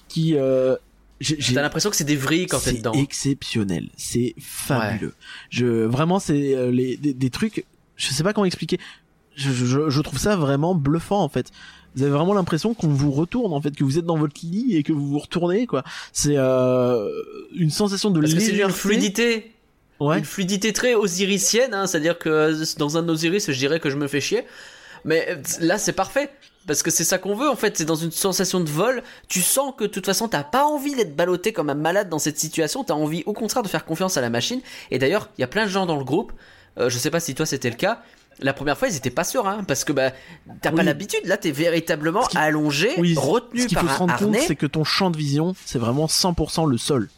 qui 0.09 0.35
euh, 0.35 0.75
j'ai- 1.21 1.37
j'ai- 1.39 1.53
T'as 1.55 1.61
l'impression 1.61 1.89
que 1.89 1.95
c'est 1.95 2.03
des 2.03 2.15
vrilles 2.17 2.45
quand 2.47 2.59
t'es 2.59 2.71
c'est 2.71 2.77
dedans. 2.77 2.91
exceptionnel, 2.93 3.89
c'est 3.97 4.35
fabuleux. 4.39 5.13
Je 5.49 5.65
vraiment 5.85 6.19
c'est 6.19 6.55
euh, 6.55 6.71
les 6.71 6.97
des, 6.97 7.13
des 7.13 7.29
trucs, 7.29 7.65
je 7.95 8.07
sais 8.09 8.23
pas 8.23 8.33
comment 8.33 8.45
expliquer. 8.45 8.79
Je, 9.35 9.51
je, 9.51 9.89
je 9.89 10.01
trouve 10.01 10.19
ça 10.19 10.35
vraiment 10.35 10.73
bluffant 10.75 11.21
en 11.23 11.29
fait. 11.29 11.51
Vous 11.95 12.03
avez 12.03 12.11
vraiment 12.11 12.33
l'impression 12.33 12.73
qu'on 12.73 12.87
vous 12.87 13.11
retourne 13.11 13.53
en 13.53 13.61
fait, 13.61 13.75
que 13.75 13.83
vous 13.83 13.97
êtes 13.97 14.05
dans 14.05 14.17
votre 14.17 14.39
lit 14.43 14.75
et 14.75 14.83
que 14.83 14.93
vous 14.93 15.07
vous 15.07 15.19
retournez 15.19 15.65
quoi. 15.65 15.83
C'est 16.13 16.37
euh, 16.37 17.09
une 17.55 17.71
sensation 17.71 18.11
de 18.11 18.19
Parce 18.19 18.31
c'est 18.33 18.37
légèreté. 18.39 18.63
une 18.63 18.71
fluidité. 18.71 19.51
Ouais. 19.99 20.19
Une 20.19 20.25
fluidité 20.25 20.73
très 20.73 20.93
osiricienne, 20.93 21.73
hein, 21.73 21.87
c'est-à-dire 21.87 22.19
que 22.19 22.29
euh, 22.29 22.65
dans 22.77 22.97
un 22.97 23.09
Osiris, 23.09 23.51
je 23.51 23.57
dirais 23.57 23.79
que 23.79 23.89
je 23.89 23.95
me 23.95 24.07
fais 24.07 24.21
chier. 24.21 24.43
Mais 25.05 25.25
euh, 25.29 25.41
là, 25.59 25.79
c'est 25.79 25.93
parfait. 25.93 26.29
Parce 26.67 26.83
que 26.83 26.91
c'est 26.91 27.05
ça 27.05 27.17
qu'on 27.17 27.33
veut 27.33 27.49
en 27.49 27.55
fait, 27.55 27.77
c'est 27.77 27.85
dans 27.85 27.95
une 27.95 28.11
sensation 28.11 28.59
de 28.59 28.69
vol, 28.69 29.01
tu 29.29 29.41
sens 29.41 29.73
que 29.77 29.85
de 29.85 29.89
toute 29.89 30.05
façon 30.05 30.27
t'as 30.27 30.43
pas 30.43 30.65
envie 30.65 30.93
d'être 30.95 31.15
ballotté 31.15 31.53
comme 31.53 31.69
un 31.69 31.75
malade 31.75 32.09
dans 32.09 32.19
cette 32.19 32.37
situation, 32.37 32.83
t'as 32.83 32.93
envie 32.93 33.23
au 33.25 33.31
contraire 33.31 33.63
de 33.63 33.69
faire 33.69 33.85
confiance 33.85 34.17
à 34.17 34.21
la 34.21 34.29
machine. 34.29 34.59
Et 34.91 34.99
d'ailleurs, 34.99 35.29
il 35.37 35.41
y 35.41 35.43
a 35.45 35.47
plein 35.47 35.63
de 35.63 35.69
gens 35.69 35.85
dans 35.85 35.95
le 35.95 36.03
groupe, 36.03 36.33
euh, 36.77 36.89
je 36.89 36.97
sais 36.97 37.09
pas 37.09 37.21
si 37.21 37.35
toi 37.35 37.45
c'était 37.45 37.69
le 37.69 37.77
cas, 37.77 38.03
la 38.39 38.53
première 38.53 38.77
fois 38.77 38.87
ils 38.87 38.95
étaient 38.95 39.09
pas 39.09 39.23
sereins, 39.23 39.63
parce 39.63 39.83
que 39.83 39.91
bah 39.93 40.11
t'as 40.61 40.71
pas 40.71 40.83
l'habitude, 40.83 41.21
là 41.25 41.37
t'es 41.37 41.51
véritablement 41.51 42.23
qui- 42.23 42.37
allongé, 42.37 42.91
Oui. 42.97 43.15
retenu 43.17 43.61
Ce 43.61 43.67
qu'il 43.67 43.75
par 43.77 43.85
faut 43.87 43.93
se 43.93 43.97
rendre 43.99 44.17
compte, 44.17 44.35
c'est 44.45 44.55
que 44.55 44.65
ton 44.67 44.83
champ 44.83 45.09
de 45.09 45.17
vision, 45.17 45.55
c'est 45.65 45.79
vraiment 45.79 46.07
100% 46.07 46.65
le 46.65 46.77
sol. 46.77 47.09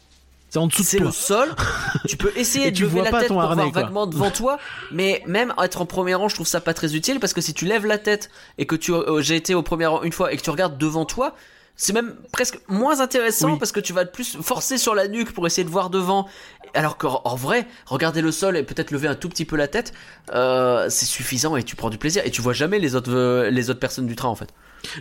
C'est 0.52 0.58
en 0.58 0.66
dessous 0.66 0.82
de 0.82 0.86
c'est 0.86 0.98
le 0.98 1.12
sol. 1.12 1.48
tu 2.08 2.16
peux 2.16 2.32
essayer 2.36 2.72
de 2.72 2.76
tu 2.76 2.82
lever 2.82 2.94
vois 2.94 3.04
la 3.04 3.10
pas 3.12 3.20
tête 3.20 3.28
ton 3.28 3.34
pour 3.34 3.42
harnais, 3.42 3.62
voir 3.62 3.72
quoi. 3.72 3.82
vaguement 3.82 4.06
devant 4.08 4.30
toi, 4.32 4.58
mais 4.90 5.22
même 5.26 5.54
être 5.62 5.80
en 5.80 5.86
premier 5.86 6.14
rang, 6.14 6.28
je 6.28 6.34
trouve 6.34 6.46
ça 6.48 6.60
pas 6.60 6.74
très 6.74 6.96
utile 6.96 7.20
parce 7.20 7.32
que 7.32 7.40
si 7.40 7.54
tu 7.54 7.66
lèves 7.66 7.86
la 7.86 7.98
tête 7.98 8.30
et 8.58 8.66
que 8.66 8.74
tu 8.74 8.92
euh, 8.92 9.20
j'ai 9.22 9.36
été 9.36 9.54
au 9.54 9.62
premier 9.62 9.86
rang 9.86 10.02
une 10.02 10.10
fois 10.12 10.32
et 10.32 10.36
que 10.36 10.42
tu 10.42 10.50
regardes 10.50 10.76
devant 10.76 11.04
toi, 11.04 11.36
c'est 11.80 11.94
même 11.94 12.14
presque 12.30 12.60
moins 12.68 13.00
intéressant 13.00 13.52
Oui. 13.52 13.58
parce 13.58 13.72
que 13.72 13.80
tu 13.80 13.94
vas 13.94 14.04
plus 14.04 14.36
forcer 14.42 14.76
sur 14.76 14.94
la 14.94 15.08
nuque 15.08 15.32
pour 15.32 15.46
essayer 15.46 15.64
de 15.64 15.70
voir 15.70 15.88
devant. 15.88 16.28
Alors 16.74 16.98
qu'en 16.98 17.22
en 17.24 17.34
vrai, 17.36 17.66
regarder 17.86 18.20
le 18.20 18.30
sol 18.30 18.54
et 18.58 18.62
peut-être 18.62 18.90
lever 18.90 19.08
un 19.08 19.14
tout 19.14 19.30
petit 19.30 19.46
peu 19.46 19.56
la 19.56 19.66
tête, 19.66 19.94
euh, 20.34 20.88
c'est 20.90 21.06
suffisant 21.06 21.56
et 21.56 21.62
tu 21.62 21.76
prends 21.76 21.88
du 21.88 21.96
plaisir 21.96 22.22
et 22.26 22.30
tu 22.30 22.42
vois 22.42 22.52
jamais 22.52 22.78
les 22.78 22.94
autres 22.96 23.10
euh, 23.10 23.48
les 23.50 23.70
autres 23.70 23.80
personnes 23.80 24.06
du 24.06 24.14
train 24.14 24.28
en 24.28 24.34
fait. 24.34 24.50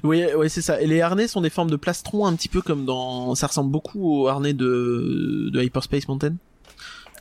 Oui, 0.04 0.24
ouais, 0.34 0.48
c'est 0.48 0.62
ça. 0.62 0.80
Et 0.82 0.88
les 0.88 1.02
harnais 1.02 1.28
sont 1.28 1.42
des 1.42 1.50
formes 1.50 1.70
de 1.70 1.76
plastron, 1.76 2.26
un 2.26 2.34
petit 2.36 2.50
peu 2.50 2.62
comme 2.62 2.86
dans. 2.86 3.36
Ça 3.36 3.48
ressemble 3.48 3.72
beaucoup 3.72 4.22
au 4.24 4.28
harnais 4.30 4.54
de, 4.54 5.50
de 5.52 5.62
Hyperspace 5.62 6.08
Mountain. 6.08 6.36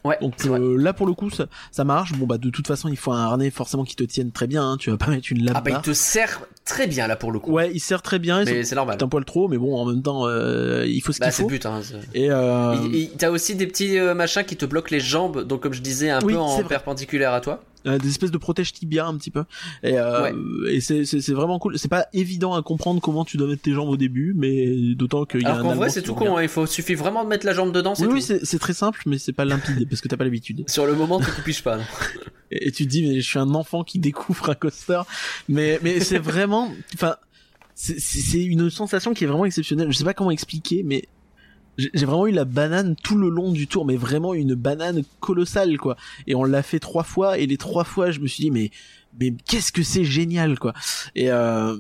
Ouais. 0.04 0.16
Donc 0.20 0.46
euh, 0.46 0.76
là 0.78 0.92
pour 0.92 1.06
le 1.06 1.12
coup 1.12 1.28
ça, 1.30 1.46
ça 1.72 1.82
marche. 1.82 2.12
Bon 2.12 2.26
bah 2.26 2.38
de 2.38 2.50
toute 2.50 2.68
façon 2.68 2.88
il 2.88 2.96
faut 2.96 3.10
un 3.12 3.24
harnais 3.24 3.50
forcément 3.50 3.82
qui 3.84 3.96
te 3.96 4.04
tienne 4.04 4.30
très 4.30 4.46
bien. 4.46 4.62
Hein. 4.62 4.76
Tu 4.78 4.90
vas 4.90 4.96
pas 4.96 5.08
mettre 5.08 5.32
une 5.32 5.44
lame 5.44 5.54
Ah 5.56 5.60
bah 5.60 5.72
il 5.72 5.82
te 5.82 5.92
sert 5.92 6.40
très 6.68 6.86
bien 6.86 7.06
là 7.08 7.16
pour 7.16 7.32
le 7.32 7.38
coup. 7.40 7.50
Ouais, 7.52 7.70
il 7.74 7.80
sert 7.80 8.02
très 8.02 8.18
bien. 8.18 8.44
mais 8.44 8.62
c'est 8.62 8.74
normal. 8.76 8.96
C'est 8.98 9.04
un 9.04 9.08
poil 9.08 9.24
trop, 9.24 9.48
mais 9.48 9.58
bon 9.58 9.74
en 9.76 9.84
même 9.86 10.02
temps 10.02 10.26
euh, 10.26 10.84
il 10.86 11.00
faut 11.00 11.12
ce 11.12 11.18
Bah 11.18 11.26
qu'il 11.26 11.32
c'est 11.34 11.42
faut. 11.42 11.48
le 11.48 11.54
but. 11.54 11.66
Hein, 11.66 11.80
Et 12.14 12.30
euh, 12.30 12.76
T'as 13.18 13.30
aussi 13.30 13.54
des 13.56 13.66
petits 13.66 13.98
euh, 13.98 14.14
machins 14.14 14.44
qui 14.44 14.56
te 14.56 14.64
bloquent 14.66 14.88
les 14.90 15.00
jambes, 15.00 15.42
donc 15.44 15.60
comme 15.62 15.72
je 15.72 15.80
disais, 15.82 16.10
un 16.10 16.20
Oui, 16.22 16.34
peu 16.34 16.38
en 16.38 16.62
perpendiculaire 16.62 17.32
à 17.32 17.40
toi. 17.40 17.62
euh, 17.86 17.96
des 17.98 18.08
espèces 18.08 18.30
de 18.30 18.38
protège 18.38 18.72
tibia 18.72 19.06
un 19.06 19.16
petit 19.16 19.30
peu. 19.30 19.44
Et, 19.82 19.98
euh, 19.98 20.22
Ouais. 20.22 20.34
et 20.74 20.80
c'est 20.80 21.30
vraiment 21.32 21.58
cool. 21.58 21.78
C'est 21.78 21.88
pas 21.88 22.06
évident 22.12 22.54
à 22.54 22.62
comprendre 22.62 23.00
comment 23.00 23.24
tu 23.24 23.36
dois 23.36 23.46
mettre 23.48 23.62
tes 23.62 23.72
jambes 23.72 23.88
au 23.88 23.96
début, 23.96 24.34
mais 24.36 24.94
d'autant 24.94 25.24
qu'il 25.24 25.42
y 25.42 25.44
a 25.46 25.50
Alors 25.54 25.62
qu'en 25.62 25.74
vrai, 25.74 25.88
c'est 25.88 26.02
tout 26.02 26.14
con, 26.14 26.36
hein, 26.36 26.42
il 26.42 26.48
faut, 26.48 26.66
suffit 26.66 26.94
vraiment 26.94 27.24
de 27.24 27.28
mettre 27.28 27.46
la 27.46 27.54
jambe 27.54 27.72
dedans, 27.72 27.94
Oui, 27.98 28.06
tout. 28.06 28.12
oui, 28.12 28.22
c'est 28.42 28.58
très 28.58 28.74
simple, 28.74 29.00
mais 29.06 29.16
c'est 29.18 29.32
pas 29.32 29.44
limpide 29.44 29.88
parce 29.88 30.00
que 30.00 30.08
t'as 30.08 30.16
pas 30.16 30.24
l'habitude. 30.24 30.64
Sur 30.68 30.86
le 30.86 30.94
moment, 30.94 31.18
tu 31.20 31.26
te 31.30 31.40
piges 31.40 31.62
pas. 31.62 31.78
et, 32.50 32.68
et 32.68 32.72
tu 32.72 32.84
te 32.84 32.88
dis 32.88 33.06
mais 33.06 33.20
je 33.20 33.28
suis 33.28 33.38
un 33.38 33.54
enfant 33.54 33.84
qui 33.84 33.98
découvre 33.98 34.50
un 34.50 34.54
coaster. 34.54 35.02
Mais 35.48 35.78
mais 35.82 36.00
c'est 36.00 36.18
vraiment 36.18 36.72
enfin 36.94 37.16
c'est 37.74 38.42
une 38.42 38.70
sensation 38.70 39.14
qui 39.14 39.24
est 39.24 39.26
vraiment 39.28 39.44
exceptionnelle. 39.44 39.90
Je 39.92 39.96
sais 39.96 40.04
pas 40.04 40.14
comment 40.14 40.30
expliquer 40.30 40.82
mais 40.84 41.04
j'ai 41.76 41.90
j'ai 41.94 42.06
vraiment 42.06 42.26
eu 42.26 42.32
la 42.32 42.44
banane 42.44 42.96
tout 42.96 43.16
le 43.16 43.28
long 43.28 43.52
du 43.52 43.68
tour 43.68 43.84
mais 43.84 43.96
vraiment 43.96 44.34
une 44.34 44.54
banane 44.54 45.04
colossale 45.20 45.76
quoi. 45.78 45.96
Et 46.26 46.34
on 46.34 46.44
l'a 46.44 46.62
fait 46.62 46.80
trois 46.80 47.04
fois 47.04 47.38
et 47.38 47.46
les 47.46 47.56
trois 47.56 47.84
fois 47.84 48.10
je 48.10 48.20
me 48.20 48.26
suis 48.26 48.44
dit 48.44 48.50
mais 48.50 48.70
mais 49.20 49.32
qu'est-ce 49.48 49.72
que 49.72 49.82
c'est 49.82 50.04
génial 50.04 50.58
quoi. 50.58 50.72
Et 51.14 51.30
euh, 51.30 51.76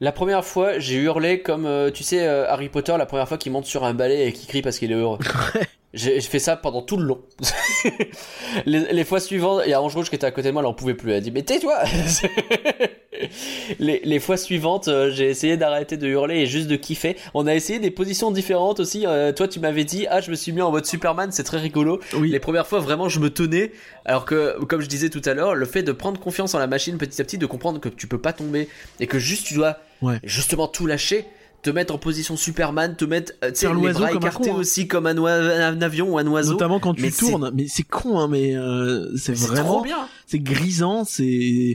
La 0.00 0.12
première 0.12 0.44
fois, 0.44 0.78
j'ai 0.78 0.96
hurlé 0.96 1.40
comme, 1.40 1.64
euh, 1.64 1.90
tu 1.90 2.02
sais, 2.02 2.26
euh, 2.26 2.48
Harry 2.50 2.68
Potter, 2.68 2.94
la 2.98 3.06
première 3.06 3.28
fois 3.28 3.38
qu'il 3.38 3.52
monte 3.52 3.64
sur 3.66 3.84
un 3.84 3.94
balai 3.94 4.26
et 4.28 4.32
qu'il 4.32 4.46
crie 4.48 4.62
parce 4.62 4.78
qu'il 4.78 4.92
est 4.92 4.96
heureux. 4.96 5.18
J'ai 5.94 6.20
fait 6.20 6.38
ça 6.40 6.56
pendant 6.56 6.82
tout 6.82 6.96
le 6.98 7.04
long. 7.04 7.22
les, 8.66 8.92
les 8.92 9.04
fois 9.04 9.18
suivantes, 9.20 9.62
il 9.64 9.70
y 9.70 9.72
a 9.72 9.80
Ange 9.80 9.94
Rouge 9.94 10.10
qui 10.10 10.16
était 10.16 10.26
à 10.26 10.30
côté 10.30 10.48
de 10.48 10.52
moi, 10.52 10.60
elle 10.60 10.66
en 10.66 10.74
pouvait 10.74 10.92
plus. 10.94 11.10
Elle 11.12 11.16
a 11.16 11.20
dit, 11.20 11.30
mais 11.30 11.42
tais-toi 11.42 11.78
les, 13.78 14.00
les 14.04 14.20
fois 14.20 14.36
suivantes, 14.36 14.88
euh, 14.88 15.10
j'ai 15.10 15.28
essayé 15.30 15.56
d'arrêter 15.56 15.96
de 15.96 16.06
hurler 16.06 16.36
et 16.40 16.46
juste 16.46 16.66
de 16.68 16.76
kiffer. 16.76 17.16
On 17.34 17.46
a 17.46 17.54
essayé 17.54 17.78
des 17.78 17.90
positions 17.90 18.30
différentes 18.30 18.80
aussi. 18.80 19.06
Euh, 19.06 19.32
toi, 19.32 19.48
tu 19.48 19.60
m'avais 19.60 19.84
dit, 19.84 20.06
ah, 20.10 20.20
je 20.20 20.30
me 20.30 20.36
suis 20.36 20.52
mis 20.52 20.60
en 20.62 20.70
mode 20.70 20.86
Superman, 20.86 21.30
c'est 21.32 21.44
très 21.44 21.58
rigolo. 21.58 22.00
oui 22.14 22.30
Les 22.30 22.40
premières 22.40 22.66
fois, 22.66 22.80
vraiment, 22.80 23.08
je 23.08 23.20
me 23.20 23.30
tenais. 23.30 23.72
Alors 24.04 24.24
que, 24.24 24.58
comme 24.64 24.80
je 24.82 24.86
disais 24.88 25.08
tout 25.08 25.22
à 25.24 25.34
l'heure, 25.34 25.54
le 25.54 25.66
fait 25.66 25.82
de 25.82 25.92
prendre 25.92 26.20
confiance 26.20 26.54
en 26.54 26.58
la 26.58 26.66
machine 26.66 26.98
petit 26.98 27.20
à 27.20 27.24
petit, 27.24 27.38
de 27.38 27.46
comprendre 27.46 27.80
que 27.80 27.88
tu 27.88 28.06
peux 28.06 28.20
pas 28.20 28.32
tomber 28.32 28.68
et 29.00 29.06
que 29.06 29.18
juste 29.18 29.46
tu 29.46 29.54
dois 29.54 29.76
Ouais. 30.02 30.18
justement 30.24 30.68
tout 30.68 30.86
lâcher, 30.86 31.24
te 31.66 31.70
mettre 31.70 31.92
en 31.94 31.98
position 31.98 32.36
Superman, 32.36 32.94
te 32.96 33.04
mettre 33.04 33.32
euh, 33.42 33.52
Faire 33.52 33.74
les 33.74 33.80
l'oiseau 33.80 33.98
bras 33.98 34.12
écartés 34.12 34.50
hein. 34.50 34.54
aussi 34.54 34.86
comme 34.86 35.06
un, 35.06 35.82
avion 35.82 36.10
ou 36.12 36.18
un 36.18 36.26
oiseau. 36.28 36.52
notamment 36.52 36.78
quand 36.78 36.94
tu 36.94 37.02
mais 37.02 37.10
tournes 37.10 37.50
mais 37.54 37.66
c'est 37.68 37.82
con 37.82 38.20
hein 38.20 38.28
mais 38.28 38.54
euh, 38.56 39.10
c'est 39.16 39.36
vraiment 39.36 39.84
c'est 40.26 40.38
grisant, 40.38 41.04
c'est 41.04 41.74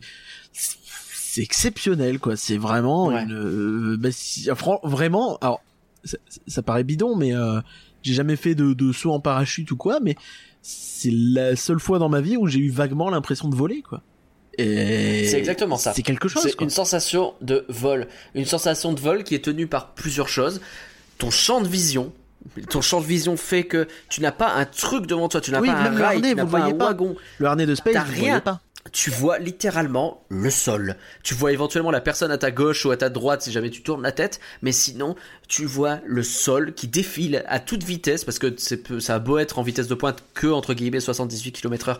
c'est 0.54 1.42
exceptionnel 1.42 2.20
quoi. 2.20 2.36
C'est 2.36 2.58
vraiment 2.58 3.08
Ouais. 3.08 3.24
une, 3.24 3.34
euh, 3.34 3.98
bah, 3.98 4.10
si- 4.12 4.50
vraiment. 4.84 5.38
Alors 5.42 5.62
ça, 6.04 6.18
ça 6.48 6.62
paraît 6.62 6.84
bidon, 6.84 7.16
mais 7.16 7.34
euh, 7.36 7.60
j'ai 8.02 8.14
jamais 8.14 8.36
fait 8.36 8.56
de, 8.56 8.74
de 8.74 8.92
saut 8.92 9.12
en 9.12 9.20
parachute 9.20 9.72
ou 9.72 9.78
quoi, 9.78 10.00
mais 10.02 10.16
c'est 10.62 11.12
la 11.12 11.56
seule 11.56 11.80
fois 11.80 12.00
dans 12.00 12.10
ma 12.10 12.22
vie 12.22 12.38
où 12.38 12.48
j'ai 12.48 12.60
eu 12.60 12.70
vaguement 12.70 13.10
l'impression 13.10 13.50
de 13.50 13.56
voler 13.56 13.82
quoi. 13.82 14.02
C'est 14.58 15.34
exactement 15.38 15.78
ça. 15.78 15.94
C'est 15.94 16.02
quelque 16.04 16.28
chose. 16.28 16.44
C'est 16.44 16.60
une 16.62 16.70
sensation 16.70 17.34
de 17.42 17.66
vol. 17.70 18.08
Une 18.36 18.46
sensation 18.46 18.94
de 18.94 19.00
vol 19.00 19.24
qui 19.24 19.36
est 19.36 19.44
tenue 19.44 19.68
par 19.68 19.94
plusieurs 19.94 20.30
choses. 20.30 20.62
Ton 21.18 21.32
champ 21.32 21.62
de 21.62 21.68
vision. 21.68 22.12
Ton 22.70 22.82
champ 22.82 23.02
de 23.02 23.06
vision 23.06 23.38
fait 23.38 23.64
que 23.66 23.88
tu 24.10 24.20
n'as 24.22 24.32
pas 24.32 24.54
un 24.54 24.66
truc 24.66 25.06
devant 25.06 25.30
toi, 25.30 25.42
tu 25.42 25.52
n'as 25.52 25.62
Oui, 25.62 25.68
pas 25.68 25.74
un 25.76 25.92
rail, 25.96 26.16
harnais, 26.18 26.30
tu 26.32 26.36
n'as 26.36 26.46
pas 26.46 26.60
un 26.60 26.72
pas. 26.74 26.86
wagon. 26.88 27.16
Le 27.38 27.46
harnais 27.46 27.68
de 27.68 27.76
space, 27.76 27.96
vous 28.08 28.22
rien. 28.24 28.40
pas. 28.40 28.60
Tu 28.92 29.12
vois 29.12 29.38
littéralement 29.38 30.24
le 30.30 30.50
sol. 30.50 30.96
Tu 31.22 31.36
vois 31.36 31.52
éventuellement 31.52 31.92
la 31.92 32.02
personne 32.02 32.32
à 32.32 32.40
ta 32.40 32.50
gauche 32.50 32.84
ou 32.84 32.90
à 32.90 32.98
ta 32.98 33.10
droite 33.10 33.44
si 33.44 33.52
jamais 33.52 33.70
tu 33.70 33.84
tournes 33.84 34.02
la 34.02 34.12
tête, 34.12 34.40
mais 34.64 34.72
sinon 34.72 35.16
tu 35.48 35.66
vois 35.66 36.00
le 36.04 36.24
sol 36.24 36.74
qui 36.74 36.88
défile 36.88 37.44
à 37.48 37.60
toute 37.60 37.84
vitesse 37.84 38.26
parce 38.26 38.40
que 38.40 38.56
ça 38.58 39.14
a 39.16 39.20
beau 39.20 39.38
être 39.38 39.60
en 39.60 39.62
vitesse 39.62 39.88
de 39.88 39.94
pointe 39.94 40.24
que 40.34 40.48
entre 40.48 40.74
guillemets 40.74 41.00
78 41.00 41.52
km/h. 41.52 41.98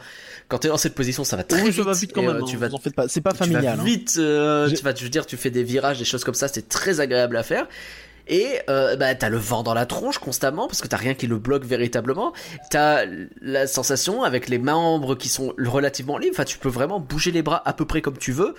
Quand 0.52 0.58
t'es 0.60 0.68
dans 0.68 0.78
cette 0.78 0.94
position, 0.96 1.24
ça 1.24 1.38
va 1.38 1.44
très 1.46 1.62
Oui, 1.62 1.70
vite. 1.70 1.78
ça 1.78 1.84
va 1.84 1.94
vite 1.94 2.12
quand 2.14 2.22
même. 2.22 2.36
euh, 2.36 2.42
hein, 2.42 2.46
tu 2.48 2.58
vas 2.58 2.68
en 2.74 2.78
faites 2.78 2.94
pas. 2.94 3.08
C'est 3.08 3.22
pas 3.22 3.32
tu 3.32 3.38
vas 3.40 3.46
familial. 3.46 3.80
hein. 3.80 3.84
vite, 3.84 4.16
euh, 4.20 4.70
tu 4.70 4.84
vas, 4.84 4.94
je 4.94 5.02
veux 5.04 5.10
dire, 5.10 5.26
tu 5.26 5.38
fais 5.38 5.50
des 5.50 5.64
virages, 5.64 5.98
des 5.98 6.06
choses 6.06 6.26
comme 6.26 6.34
ça, 6.36 6.48
c'est 6.50 6.68
très 6.68 7.00
agréable 7.00 7.38
à 7.38 7.44
faire. 7.44 7.68
Et 8.28 8.60
euh, 8.70 8.96
bah, 8.98 9.16
t'as 9.16 9.30
le 9.30 9.38
vent 9.38 9.64
dans 9.64 9.74
la 9.74 9.86
tronche 9.86 10.18
constamment 10.20 10.68
parce 10.68 10.82
que 10.82 10.88
t'as 10.88 10.98
rien 10.98 11.14
qui 11.16 11.26
le 11.26 11.38
bloque 11.38 11.66
véritablement. 11.66 12.34
T'as 12.70 13.06
la 13.42 13.66
sensation 13.66 14.24
avec 14.24 14.48
les 14.50 14.60
membres 14.60 15.16
qui 15.16 15.28
sont 15.30 15.54
relativement 15.58 16.18
libres. 16.18 16.36
Enfin, 16.36 16.44
tu 16.46 16.58
peux 16.60 16.70
vraiment 16.70 17.00
bouger 17.00 17.32
les 17.32 17.42
bras 17.42 17.62
à 17.66 17.74
peu 17.74 17.86
près 17.86 18.02
comme 18.02 18.18
tu 18.18 18.32
veux. 18.32 18.54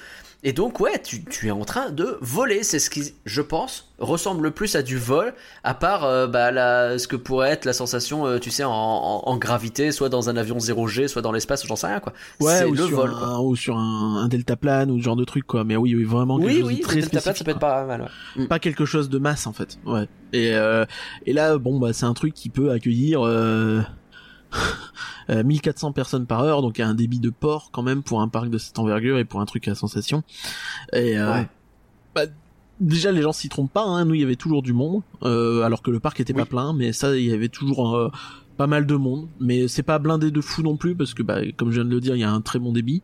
Et 0.44 0.52
donc, 0.52 0.80
ouais, 0.80 1.00
tu, 1.00 1.24
tu 1.24 1.46
es 1.46 1.50
en 1.52 1.64
train 1.64 1.90
de 1.90 2.18
voler. 2.20 2.64
C'est 2.64 2.80
ce 2.80 2.90
qui, 2.90 3.14
je 3.24 3.40
pense, 3.42 3.92
ressemble 4.00 4.42
le 4.42 4.50
plus 4.50 4.74
à 4.74 4.82
du 4.82 4.98
vol, 4.98 5.34
à 5.62 5.72
part 5.72 6.04
euh, 6.04 6.26
bah, 6.26 6.50
la, 6.50 6.98
ce 6.98 7.06
que 7.06 7.14
pourrait 7.14 7.50
être 7.50 7.64
la 7.64 7.72
sensation, 7.72 8.26
euh, 8.26 8.38
tu 8.40 8.50
sais, 8.50 8.64
en, 8.64 8.72
en, 8.72 9.22
en 9.24 9.36
gravité, 9.36 9.92
soit 9.92 10.08
dans 10.08 10.28
un 10.30 10.36
avion 10.36 10.58
0G, 10.58 11.06
soit 11.06 11.22
dans 11.22 11.30
l'espace, 11.30 11.64
j'en 11.64 11.76
sais 11.76 11.86
rien 11.86 12.00
quoi. 12.00 12.12
Ouais, 12.40 12.64
ou 12.64 12.72
le 12.74 12.86
sur, 12.86 12.96
vol 12.96 13.10
un, 13.10 13.18
quoi. 13.18 13.40
ou 13.42 13.54
sur 13.54 13.76
un, 13.76 14.16
un 14.24 14.26
deltaplane 14.26 14.90
ou 14.90 14.98
ce 14.98 15.04
genre 15.04 15.14
de 15.14 15.24
truc 15.24 15.46
quoi. 15.46 15.62
Mais 15.62 15.76
oui, 15.76 15.94
oui, 15.94 16.02
vraiment 16.02 16.38
quelque 16.38 16.48
Oui, 16.50 16.58
chose 16.58 16.66
oui, 16.68 16.76
de 16.78 16.82
très 16.82 16.96
deltaplane, 16.96 17.36
ça 17.36 17.44
peut 17.44 17.50
être 17.52 17.60
pas 17.60 17.84
mal. 17.86 18.10
ouais. 18.36 18.46
pas 18.48 18.58
quelque 18.58 18.84
chose 18.84 19.08
de 19.08 19.18
masse 19.18 19.46
en 19.46 19.52
fait. 19.52 19.78
Ouais. 19.86 20.08
Et 20.32 20.54
euh, 20.54 20.84
et 21.26 21.32
là 21.34 21.56
bon 21.58 21.78
bah 21.78 21.92
c'est 21.92 22.06
un 22.06 22.14
truc 22.14 22.34
qui 22.34 22.48
peut 22.48 22.70
accueillir 22.72 23.20
euh, 23.24 23.80
1400 25.28 25.92
personnes 25.92 26.26
par 26.26 26.42
heure 26.42 26.62
donc 26.62 26.78
il 26.78 26.80
y 26.82 26.84
a 26.84 26.88
un 26.88 26.94
débit 26.94 27.20
de 27.20 27.30
port 27.30 27.70
quand 27.72 27.82
même 27.82 28.02
pour 28.02 28.20
un 28.20 28.28
parc 28.28 28.50
de 28.50 28.58
cette 28.58 28.78
envergure 28.78 29.18
et 29.18 29.24
pour 29.24 29.40
un 29.40 29.46
truc 29.46 29.68
à 29.68 29.74
sensation. 29.74 30.22
Et 30.92 31.18
euh, 31.18 31.32
Ouais. 31.32 31.48
bah, 32.14 32.22
déjà 32.80 33.12
les 33.12 33.22
gens 33.22 33.32
s'y 33.32 33.48
trompent 33.48 33.72
pas 33.72 33.84
hein. 33.84 34.04
nous 34.04 34.14
il 34.14 34.20
y 34.20 34.24
avait 34.24 34.36
toujours 34.36 34.62
du 34.62 34.72
monde 34.72 35.02
euh, 35.22 35.62
alors 35.62 35.82
que 35.82 35.90
le 35.90 36.00
parc 36.00 36.20
était 36.20 36.32
Oui. 36.32 36.40
pas 36.40 36.46
plein 36.46 36.72
mais 36.72 36.92
ça 36.92 37.16
il 37.16 37.24
y 37.24 37.32
avait 37.32 37.48
toujours 37.48 37.94
euh, 37.96 38.10
pas 38.56 38.66
mal 38.66 38.86
de 38.86 38.94
monde 38.96 39.28
mais 39.40 39.68
c'est 39.68 39.82
pas 39.84 39.98
blindé 39.98 40.30
de 40.30 40.40
fou 40.40 40.62
non 40.62 40.76
plus 40.76 40.94
parce 40.96 41.14
que 41.14 41.22
bah 41.22 41.38
comme 41.56 41.70
je 41.70 41.76
viens 41.76 41.84
de 41.84 41.94
le 41.94 42.00
dire 42.00 42.16
il 42.16 42.20
y 42.20 42.24
a 42.24 42.30
un 42.30 42.40
très 42.40 42.58
bon 42.58 42.72
débit. 42.72 43.02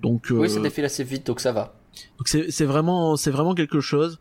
Donc 0.00 0.28
Oui, 0.30 0.46
euh, 0.46 0.48
ça 0.48 0.60
défile 0.60 0.84
assez 0.84 1.02
vite, 1.02 1.26
donc 1.26 1.40
ça 1.40 1.50
va. 1.50 1.74
donc 2.18 2.28
c'est 2.28 2.52
c'est 2.52 2.64
vraiment 2.64 3.16
c'est 3.16 3.32
vraiment 3.32 3.54
quelque 3.54 3.80
chose. 3.80 4.20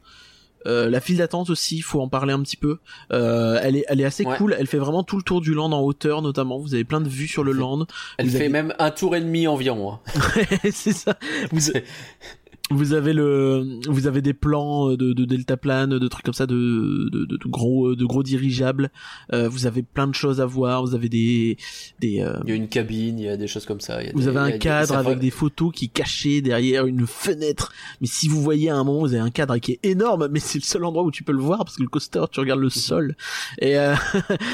Euh, 0.65 0.89
la 0.89 0.99
file 0.99 1.17
d'attente 1.17 1.49
aussi, 1.49 1.77
il 1.77 1.81
faut 1.81 2.01
en 2.01 2.09
parler 2.09 2.33
un 2.33 2.41
petit 2.41 2.57
peu. 2.57 2.79
Euh, 3.13 3.59
elle 3.61 3.75
est 3.77 3.85
elle 3.87 4.01
est 4.01 4.05
assez 4.05 4.25
Ouais. 4.25 4.35
cool. 4.37 4.55
Elle 4.59 4.67
fait 4.67 4.77
vraiment 4.79 5.03
tout 5.03 5.15
le 5.17 5.23
tour 5.23 5.39
du 5.41 5.53
land 5.53 5.71
en 5.71 5.81
hauteur 5.81 6.21
notamment. 6.21 6.57
Vous 6.59 6.73
avez 6.73 6.83
plein 6.83 6.99
de 7.01 7.07
vues 7.09 7.27
sur 7.27 7.43
le 7.43 7.51
land. 7.51 7.85
Elle 8.17 8.25
Vous 8.25 8.31
fait 8.33 8.37
avez- 8.45 8.49
même 8.49 8.73
un 8.79 8.91
tour 8.91 9.15
et 9.15 9.21
demi 9.21 9.47
environ. 9.47 9.93
hein. 9.93 9.99
c'est 10.71 10.93
ça. 10.93 11.17
Vous, 11.51 11.61
vous 12.69 12.91
avez 12.93 13.13
le 13.13 13.79
vous 13.87 14.07
avez 14.07 14.21
des 14.21 14.33
plans 14.33 14.89
de, 14.89 15.13
de 15.13 15.25
deltaplane, 15.25 15.97
de 15.97 16.07
trucs 16.09 16.25
comme 16.25 16.33
ça, 16.33 16.45
de, 16.45 17.09
de, 17.09 17.25
de, 17.25 17.37
gros 17.47 17.95
de 17.95 18.05
gros 18.05 18.23
dirigeables. 18.23 18.91
Euh, 19.33 19.47
vous 19.47 19.67
avez 19.67 19.83
plein 19.83 20.05
de 20.07 20.13
choses 20.13 20.41
à 20.41 20.45
voir. 20.45 20.81
Vous 20.85 20.93
avez 20.93 21.07
des 21.07 21.57
des 22.01 22.21
euh, 22.21 22.37
Il 22.43 22.49
y 22.49 22.53
a 22.53 22.55
une 22.55 22.67
cabine, 22.67 23.19
il 23.19 23.25
y 23.25 23.29
a 23.29 23.37
des 23.37 23.47
choses 23.47 23.65
comme 23.65 23.79
ça. 23.79 24.01
il 24.01 24.07
y 24.07 24.09
a 24.09 24.13
Vous 24.13 24.19
des- 24.21 24.27
avez 24.27 24.37
il 24.39 24.49
y 24.49 24.53
un 24.53 24.55
a 24.55 24.59
cadre 24.59 24.95
avec 24.97 25.13
va- 25.15 25.19
des 25.21 25.29
photos 25.31 25.71
qui 25.73 25.85
est 25.85 25.87
caché 25.87 26.41
derrière 26.41 26.85
une 26.87 27.07
fenêtre. 27.07 27.71
Mais 28.01 28.07
si 28.07 28.27
vous 28.27 28.41
voyez 28.41 28.69
à 28.69 28.75
un 28.75 28.83
moment, 28.83 28.99
vous 28.99 29.13
avez 29.13 29.19
un 29.23 29.29
cadre 29.31 29.57
qui 29.59 29.73
est 29.73 29.79
énorme, 29.85 30.27
mais 30.29 30.39
c'est 30.39 30.59
le 30.59 30.63
seul 30.65 30.83
endroit 30.83 31.03
où 31.03 31.11
tu 31.11 31.23
peux 31.23 31.31
le 31.33 31.39
voir 31.41 31.59
parce 31.59 31.77
que 31.77 31.83
le 31.83 31.89
coaster, 31.89 32.23
tu 32.31 32.41
regardes 32.41 32.59
le 32.59 32.69
sol. 32.69 33.15
Et, 33.59 33.77
euh, 33.77 33.95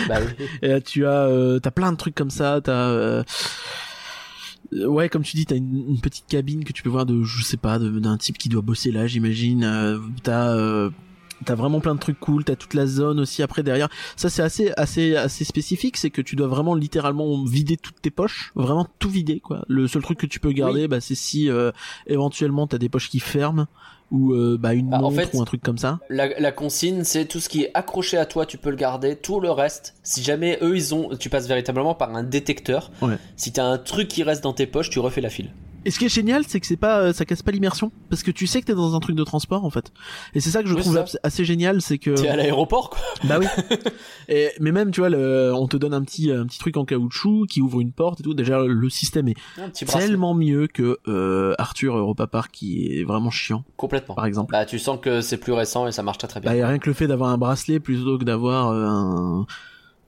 Bah 0.08 0.20
oui. 0.40 0.46
et 0.62 0.68
là, 0.68 0.82
tu 0.82 1.06
as, 1.08 1.24
euh, 1.24 1.60
t'as 1.60 1.72
plein 1.72 1.92
de 1.92 1.98
trucs 1.98 2.14
comme 2.16 2.30
ça. 2.30 2.62
T'as, 2.64 2.90
euh, 2.90 3.04
euh, 3.22 3.24
ouais, 4.86 5.10
comme 5.10 5.24
tu 5.24 5.36
dis, 5.36 5.46
t'as 5.46 5.56
une, 5.56 5.86
une 5.90 6.02
petite 6.02 6.26
cabine 6.28 6.64
que 6.64 6.74
tu 6.74 6.84
peux 6.84 6.90
voir 6.90 7.06
de, 7.06 7.24
je 7.24 7.44
sais 7.44 7.58
pas, 7.58 7.80
d'un 7.80 8.18
type 8.18 8.38
qui 8.38 8.50
doit 8.50 8.62
bosser 8.62 8.92
là, 8.92 9.08
j'imagine. 9.08 9.64
Euh, 9.64 10.00
t'as, 10.24 10.56
euh, 10.56 10.90
T'as 11.46 11.56
vraiment 11.56 11.80
plein 11.82 11.96
de 11.96 12.00
trucs 12.00 12.20
cool, 12.20 12.44
t'as 12.44 12.56
toute 12.56 12.74
la 12.74 12.86
zone 12.86 13.20
aussi 13.20 13.44
après 13.44 13.64
derrière. 13.64 13.90
Ça 14.16 14.30
c'est 14.30 14.42
assez 14.42 14.72
assez 14.78 15.16
assez 15.16 15.44
spécifique, 15.44 15.98
c'est 15.98 16.10
que 16.10 16.22
tu 16.22 16.36
dois 16.36 16.48
vraiment 16.48 16.76
littéralement 16.76 17.44
vider 17.44 17.76
toutes 17.76 18.02
tes 18.02 18.12
poches, 18.12 18.52
vraiment 18.56 18.88
tout 19.00 19.10
vider 19.10 19.40
quoi. 19.40 19.66
Le 19.68 19.88
seul 19.88 20.04
truc 20.04 20.18
que 20.20 20.26
tu 20.26 20.40
peux 20.40 20.52
garder, 20.52 20.88
bah 20.88 21.02
c'est 21.02 21.16
si 21.16 21.50
euh, 21.50 21.72
éventuellement 22.08 22.68
t'as 22.68 22.78
des 22.78 22.88
poches 22.88 23.10
qui 23.10 23.20
ferment 23.20 23.68
ou 24.14 24.32
euh, 24.32 24.58
bah 24.58 24.74
une 24.74 24.90
Bah, 24.92 25.00
en 25.04 25.12
fait, 25.12 25.30
ou 25.34 25.42
un 25.42 25.46
truc 25.46 25.62
comme 25.62 25.78
ça. 25.80 26.00
La, 26.10 26.40
la 26.40 26.52
consigne, 26.54 27.04
c'est 27.04 27.26
tout 27.26 27.42
ce 27.42 27.50
qui 27.50 27.64
est 27.64 27.72
accroché 27.74 28.18
à 28.18 28.26
toi, 28.26 28.46
tu 28.46 28.58
peux 28.58 28.70
le 28.70 28.78
garder. 28.78 29.16
Tout 29.18 29.42
le 29.42 29.52
reste, 29.52 29.96
si 30.04 30.24
jamais 30.24 30.58
eux 30.62 30.78
ils 30.78 30.94
ont, 30.96 31.10
tu 31.20 31.30
passes 31.30 31.48
véritablement 31.48 31.96
par 31.96 32.16
un 32.16 32.24
détecteur. 32.24 32.92
Ouais. 33.02 33.18
Si 33.36 33.52
t'as 33.52 33.66
un 33.66 33.78
truc 33.78 34.08
qui 34.08 34.24
reste 34.24 34.44
dans 34.44 34.54
tes 34.54 34.68
poches, 34.68 34.90
tu 34.90 35.00
refais 35.00 35.20
la 35.20 35.30
file. 35.30 35.52
Et 35.86 35.92
ce 35.92 36.00
qui 36.00 36.06
est 36.06 36.10
génial, 36.14 36.44
c'est 36.48 36.60
que 36.60 36.66
c'est 36.68 36.78
pas, 36.78 37.00
euh, 37.00 37.14
ça 37.14 37.26
casse 37.26 37.42
pas 37.42 37.52
l'immersion, 37.52 37.92
parce 38.10 38.24
que 38.24 38.32
tu 38.32 38.48
sais 38.48 38.62
que 38.62 38.68
t'es 38.68 38.74
dans 38.76 38.96
un 38.96 39.00
truc 39.00 39.16
de 39.16 39.24
transport 39.24 39.66
en 39.66 39.70
fait. 39.70 39.92
Et 40.34 40.40
c'est 40.40 40.50
ça 40.50 40.64
que 40.64 40.70
je 40.70 40.76
Oui, 40.76 40.82
trouve 40.82 41.04
assez 41.24 41.46
génial, 41.46 41.82
c'est 41.82 41.98
que. 41.98 42.12
T'es 42.12 42.28
à 42.30 42.36
l'aéroport 42.36 42.90
quoi. 42.90 43.00
Bah 43.28 43.40
oui. 43.40 43.46
et, 44.30 44.50
mais 44.60 44.72
même 44.72 44.92
tu 44.92 45.02
vois, 45.02 45.10
le, 45.10 45.54
on 45.54 45.68
te 45.68 45.78
donne 45.78 45.94
un 45.94 46.02
petit, 46.04 46.32
un 46.32 46.46
petit 46.46 46.60
truc 46.60 46.78
en 46.78 46.86
caoutchouc 46.86 47.48
qui 47.48 47.62
ouvre 47.62 47.82
une 47.82 47.92
porte 47.92 48.20
et 48.20 48.24
tout. 48.24 48.34
Déjà 48.34 48.60
le 48.64 48.90
système 48.90 49.28
est 49.28 49.36
tellement 49.86 50.34
mieux 50.34 50.68
que 50.68 51.00
euh, 51.08 51.54
Arthur 51.58 51.98
Europa 51.98 52.28
Park 52.28 52.52
qui 52.52 53.00
est 53.00 53.04
vraiment 53.04 53.30
chiant, 53.32 53.64
Complètement. 53.78 54.16
par 54.16 54.26
exemple. 54.26 54.52
Bah 54.52 54.66
tu 54.66 54.80
sens 54.80 55.00
que 55.02 55.22
c'est 55.22 55.38
plus 55.38 55.54
récent 55.54 55.88
et 55.88 55.92
ça 55.92 56.04
marche 56.04 56.18
très 56.18 56.28
très 56.28 56.40
bien. 56.40 56.52
Bah, 56.52 56.58
y 56.58 56.62
a 56.62 56.68
rien 56.68 56.80
que 56.80 56.90
le 56.90 56.94
fait 56.94 57.08
d'avoir 57.08 57.30
un 57.30 57.38
bracelet 57.38 57.80
plutôt 57.80 58.18
que 58.18 58.24
d'avoir 58.24 58.70
euh, 58.70 58.86
un 58.86 59.46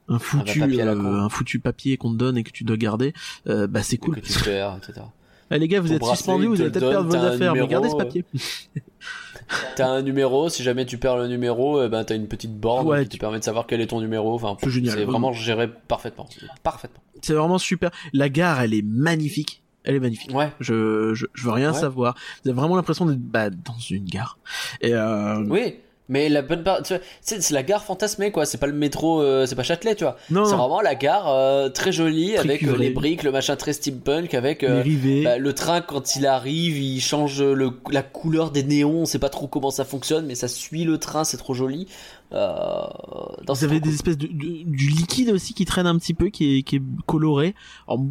un 0.08 0.18
foutu 0.20 0.62
euh, 0.62 1.20
un 1.20 1.28
foutu 1.28 1.58
papier 1.58 1.96
qu'on 1.96 2.12
te 2.12 2.16
donne 2.16 2.38
et 2.38 2.44
que 2.44 2.50
tu 2.52 2.62
dois 2.62 2.76
garder 2.76 3.12
euh, 3.48 3.66
bah 3.66 3.82
c'est 3.82 3.96
cool 3.96 4.14
Que 4.14 4.20
tu 4.20 4.38
perds, 4.44 4.78
etc. 4.78 5.04
Eh, 5.50 5.58
les 5.58 5.68
gars 5.68 5.80
vous 5.80 5.92
êtes 5.92 6.04
suspendus 6.04 6.46
vous 6.46 6.54
allez 6.54 6.64
le 6.64 6.70
peut-être 6.72 6.90
perdre 6.90 7.08
vos 7.08 7.24
affaires 7.24 7.54
mais 7.54 7.66
gardez 7.68 7.88
ce 7.88 7.94
euh, 7.94 7.98
papier 7.98 8.24
T'as 9.76 9.86
un 9.88 10.02
numéro, 10.02 10.48
si 10.48 10.64
jamais 10.64 10.86
tu 10.86 10.98
perds 10.98 11.18
le 11.18 11.28
numéro, 11.28 11.80
eh 11.82 11.88
ben 11.88 12.02
t'as 12.02 12.16
une 12.16 12.26
petite 12.26 12.58
borne 12.58 12.86
Ouais, 12.86 13.04
qui 13.04 13.10
tu- 13.10 13.16
te 13.18 13.20
permet 13.20 13.38
de 13.38 13.44
savoir 13.44 13.66
quel 13.68 13.80
est 13.80 13.86
ton 13.86 14.00
numéro. 14.00 14.34
Enfin, 14.34 14.56
C'est 14.60 14.70
génial, 14.70 14.94
C'est 14.94 15.04
vraiment. 15.04 15.30
vraiment 15.30 15.32
géré 15.32 15.68
parfaitement. 15.68 16.28
Parfaitement. 16.64 17.00
c'est 17.22 17.32
vraiment 17.34 17.58
super 17.58 17.90
la 18.12 18.28
gare 18.28 18.60
elle 18.60 18.74
est 18.74 18.82
magnifique 18.84 19.62
elle 19.84 19.94
est 19.94 20.00
magnifique 20.00 20.34
Ouais. 20.34 20.50
je, 20.58 21.14
je 21.14 21.26
je 21.32 21.44
veux 21.44 21.52
rien 21.52 21.72
Ouais. 21.72 21.78
savoir 21.78 22.14
vous 22.42 22.50
avez 22.50 22.58
vraiment 22.58 22.74
l'impression 22.76 23.06
d'être 23.06 23.20
bah, 23.20 23.50
dans 23.50 23.78
une 23.88 24.04
gare 24.04 24.36
et 24.80 24.92
euh, 24.94 25.44
Oui. 25.44 25.76
Mais 26.08 26.28
la 26.28 26.42
bonne 26.42 26.62
part, 26.62 26.82
tu 26.82 26.94
vois, 26.94 27.02
c'est 27.20 27.50
la 27.50 27.62
gare 27.64 27.82
fantasmée 27.84 28.30
quoi. 28.30 28.46
C'est 28.46 28.58
pas 28.58 28.68
le 28.68 28.72
métro, 28.72 29.20
euh, 29.20 29.44
c'est 29.46 29.56
pas 29.56 29.64
Châtelet, 29.64 29.96
tu 29.96 30.04
vois. 30.04 30.16
non, 30.30 30.44
C'est 30.44 30.54
vraiment 30.54 30.80
la 30.80 30.94
gare 30.94 31.26
euh, 31.28 31.68
très 31.68 31.90
jolie 31.90 32.34
Très 32.34 32.48
avec 32.48 32.62
euh, 32.62 32.76
les 32.76 32.90
briques, 32.90 33.24
le 33.24 33.32
machin 33.32 33.56
très 33.56 33.72
steampunk, 33.72 34.32
avec 34.34 34.62
euh, 34.62 34.82
bah, 35.24 35.38
le 35.38 35.52
train 35.52 35.80
quand 35.80 36.14
il 36.14 36.24
arrive, 36.26 36.78
il 36.78 37.00
change 37.00 37.42
le, 37.42 37.72
la 37.90 38.02
couleur 38.02 38.52
des 38.52 38.62
néons. 38.62 39.00
On 39.00 39.04
sait 39.04 39.18
pas 39.18 39.30
trop 39.30 39.48
comment 39.48 39.72
ça 39.72 39.84
fonctionne, 39.84 40.26
mais 40.26 40.36
ça 40.36 40.46
suit 40.46 40.84
le 40.84 40.98
train, 40.98 41.24
c'est 41.24 41.38
trop 41.38 41.54
joli. 41.54 41.88
Euh, 42.32 42.82
dans 43.44 43.54
vous 43.54 43.64
avez 43.64 43.80
des 43.80 43.94
espèces 43.94 44.18
de, 44.18 44.26
de- 44.26 44.62
du 44.64 44.88
liquide 44.88 45.30
aussi 45.30 45.54
qui 45.54 45.64
traîne 45.64 45.86
un 45.86 45.96
petit 45.98 46.14
peu 46.14 46.28
qui 46.28 46.58
est 46.58 46.62
qui 46.62 46.76
est 46.76 46.82
coloré 47.06 47.54
alors 47.86 48.02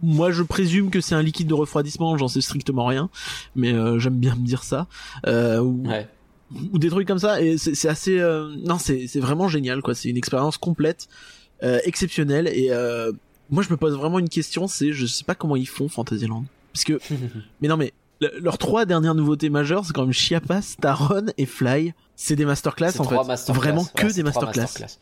moi 0.00 0.30
je 0.30 0.42
présume 0.44 0.90
que 0.90 1.00
c'est 1.00 1.16
un 1.16 1.22
liquide 1.22 1.48
de 1.48 1.54
refroidissement 1.54 2.16
j'en 2.16 2.28
sais 2.28 2.40
strictement 2.40 2.86
rien 2.86 3.10
mais 3.56 3.72
euh, 3.72 3.98
j'aime 3.98 4.14
bien 4.18 4.36
me 4.36 4.46
dire 4.46 4.62
ça 4.62 4.86
euh, 5.26 5.58
ou, 5.60 5.82
Ouais. 5.88 6.06
Ou 6.72 6.78
des 6.78 6.88
trucs 6.88 7.06
comme 7.08 7.18
ça 7.18 7.40
et 7.42 7.56
c'est 7.58 7.74
c'est 7.74 7.88
assez 7.88 8.18
euh, 8.18 8.54
non 8.64 8.78
c'est 8.78 9.06
c'est 9.06 9.20
vraiment 9.20 9.48
génial 9.48 9.82
quoi. 9.82 9.94
C'est 9.94 10.08
une 10.08 10.16
expérience 10.16 10.56
complète 10.58 11.08
euh, 11.62 11.78
exceptionnelle 11.84 12.48
et 12.48 12.68
euh, 12.70 13.12
moi 13.50 13.62
je 13.62 13.70
me 13.70 13.76
pose 13.76 13.94
vraiment 13.96 14.18
une 14.18 14.28
question 14.28 14.66
c'est 14.66 14.92
je 14.92 15.06
sais 15.06 15.24
pas 15.24 15.34
comment 15.34 15.56
ils 15.56 15.68
font 15.68 15.88
Fantasyland. 15.88 16.44
Parce 16.72 16.84
que 16.84 16.98
mais 17.60 17.68
non 17.68 17.76
mais 17.76 17.92
le- 18.20 18.32
leurs 18.40 18.58
trois 18.58 18.84
dernières 18.86 19.14
nouveautés 19.14 19.50
majeures 19.50 19.84
c'est 19.84 19.92
quand 19.92 20.02
même 20.02 20.12
Chiapas, 20.12 20.76
Taron 20.80 21.26
et 21.38 21.46
Fly. 21.46 21.92
C'est 22.16 22.36
des 22.36 22.44
masterclass 22.44 22.98
en 23.00 23.04
trois 23.04 23.22
fait. 23.22 23.28
masterclass. 23.28 23.60
vraiment 23.60 23.84
que 23.84 24.06
Ouais, 24.06 24.12
des 24.12 24.22
masterclass. 24.22 24.98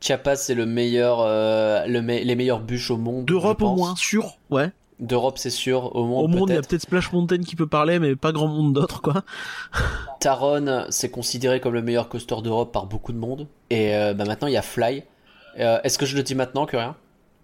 Chiapas, 0.00 0.36
c'est 0.36 0.54
le 0.54 0.66
meilleur, 0.66 1.20
euh, 1.20 1.86
le 1.86 2.02
me- 2.02 2.22
les 2.22 2.34
meilleures 2.36 2.60
bûches 2.60 2.90
au 2.90 2.96
monde. 2.98 3.24
d'Europe 3.24 3.62
au 3.62 3.74
moins 3.74 3.96
sûr 3.96 4.36
ouais 4.50 4.70
D'Europe, 4.98 5.36
c'est 5.36 5.50
sûr. 5.50 5.94
Au 5.94 6.06
monde, 6.06 6.24
au 6.24 6.28
monde 6.28 6.48
il 6.50 6.54
y 6.54 6.58
a 6.58 6.62
peut-être. 6.62 6.80
Splash 6.82 7.12
Mountain 7.12 7.42
qui 7.42 7.54
peut 7.54 7.66
parler 7.66 7.98
mais 7.98 8.16
pas 8.16 8.32
grand 8.32 8.48
monde 8.48 8.72
d'autres 8.72 9.02
quoi 9.02 9.24
Taron, 10.20 10.86
c'est 10.90 11.10
considéré 11.10 11.60
comme 11.60 11.74
le 11.74 11.82
meilleur 11.82 12.08
coaster 12.08 12.36
d'Europe 12.42 12.72
par 12.72 12.86
beaucoup 12.86 13.12
de 13.12 13.18
monde. 13.18 13.46
Et 13.70 13.94
euh, 13.94 14.14
bah, 14.14 14.24
maintenant, 14.24 14.48
il 14.48 14.54
y 14.54 14.56
a 14.56 14.62
Fly. 14.62 15.02
Euh, 15.58 15.78
Est-ce 15.84 15.98
que 15.98 16.06
je 16.06 16.16
le 16.16 16.22
dis 16.22 16.34
maintenant 16.34 16.66
que 16.66 16.76
rien? 16.76 16.96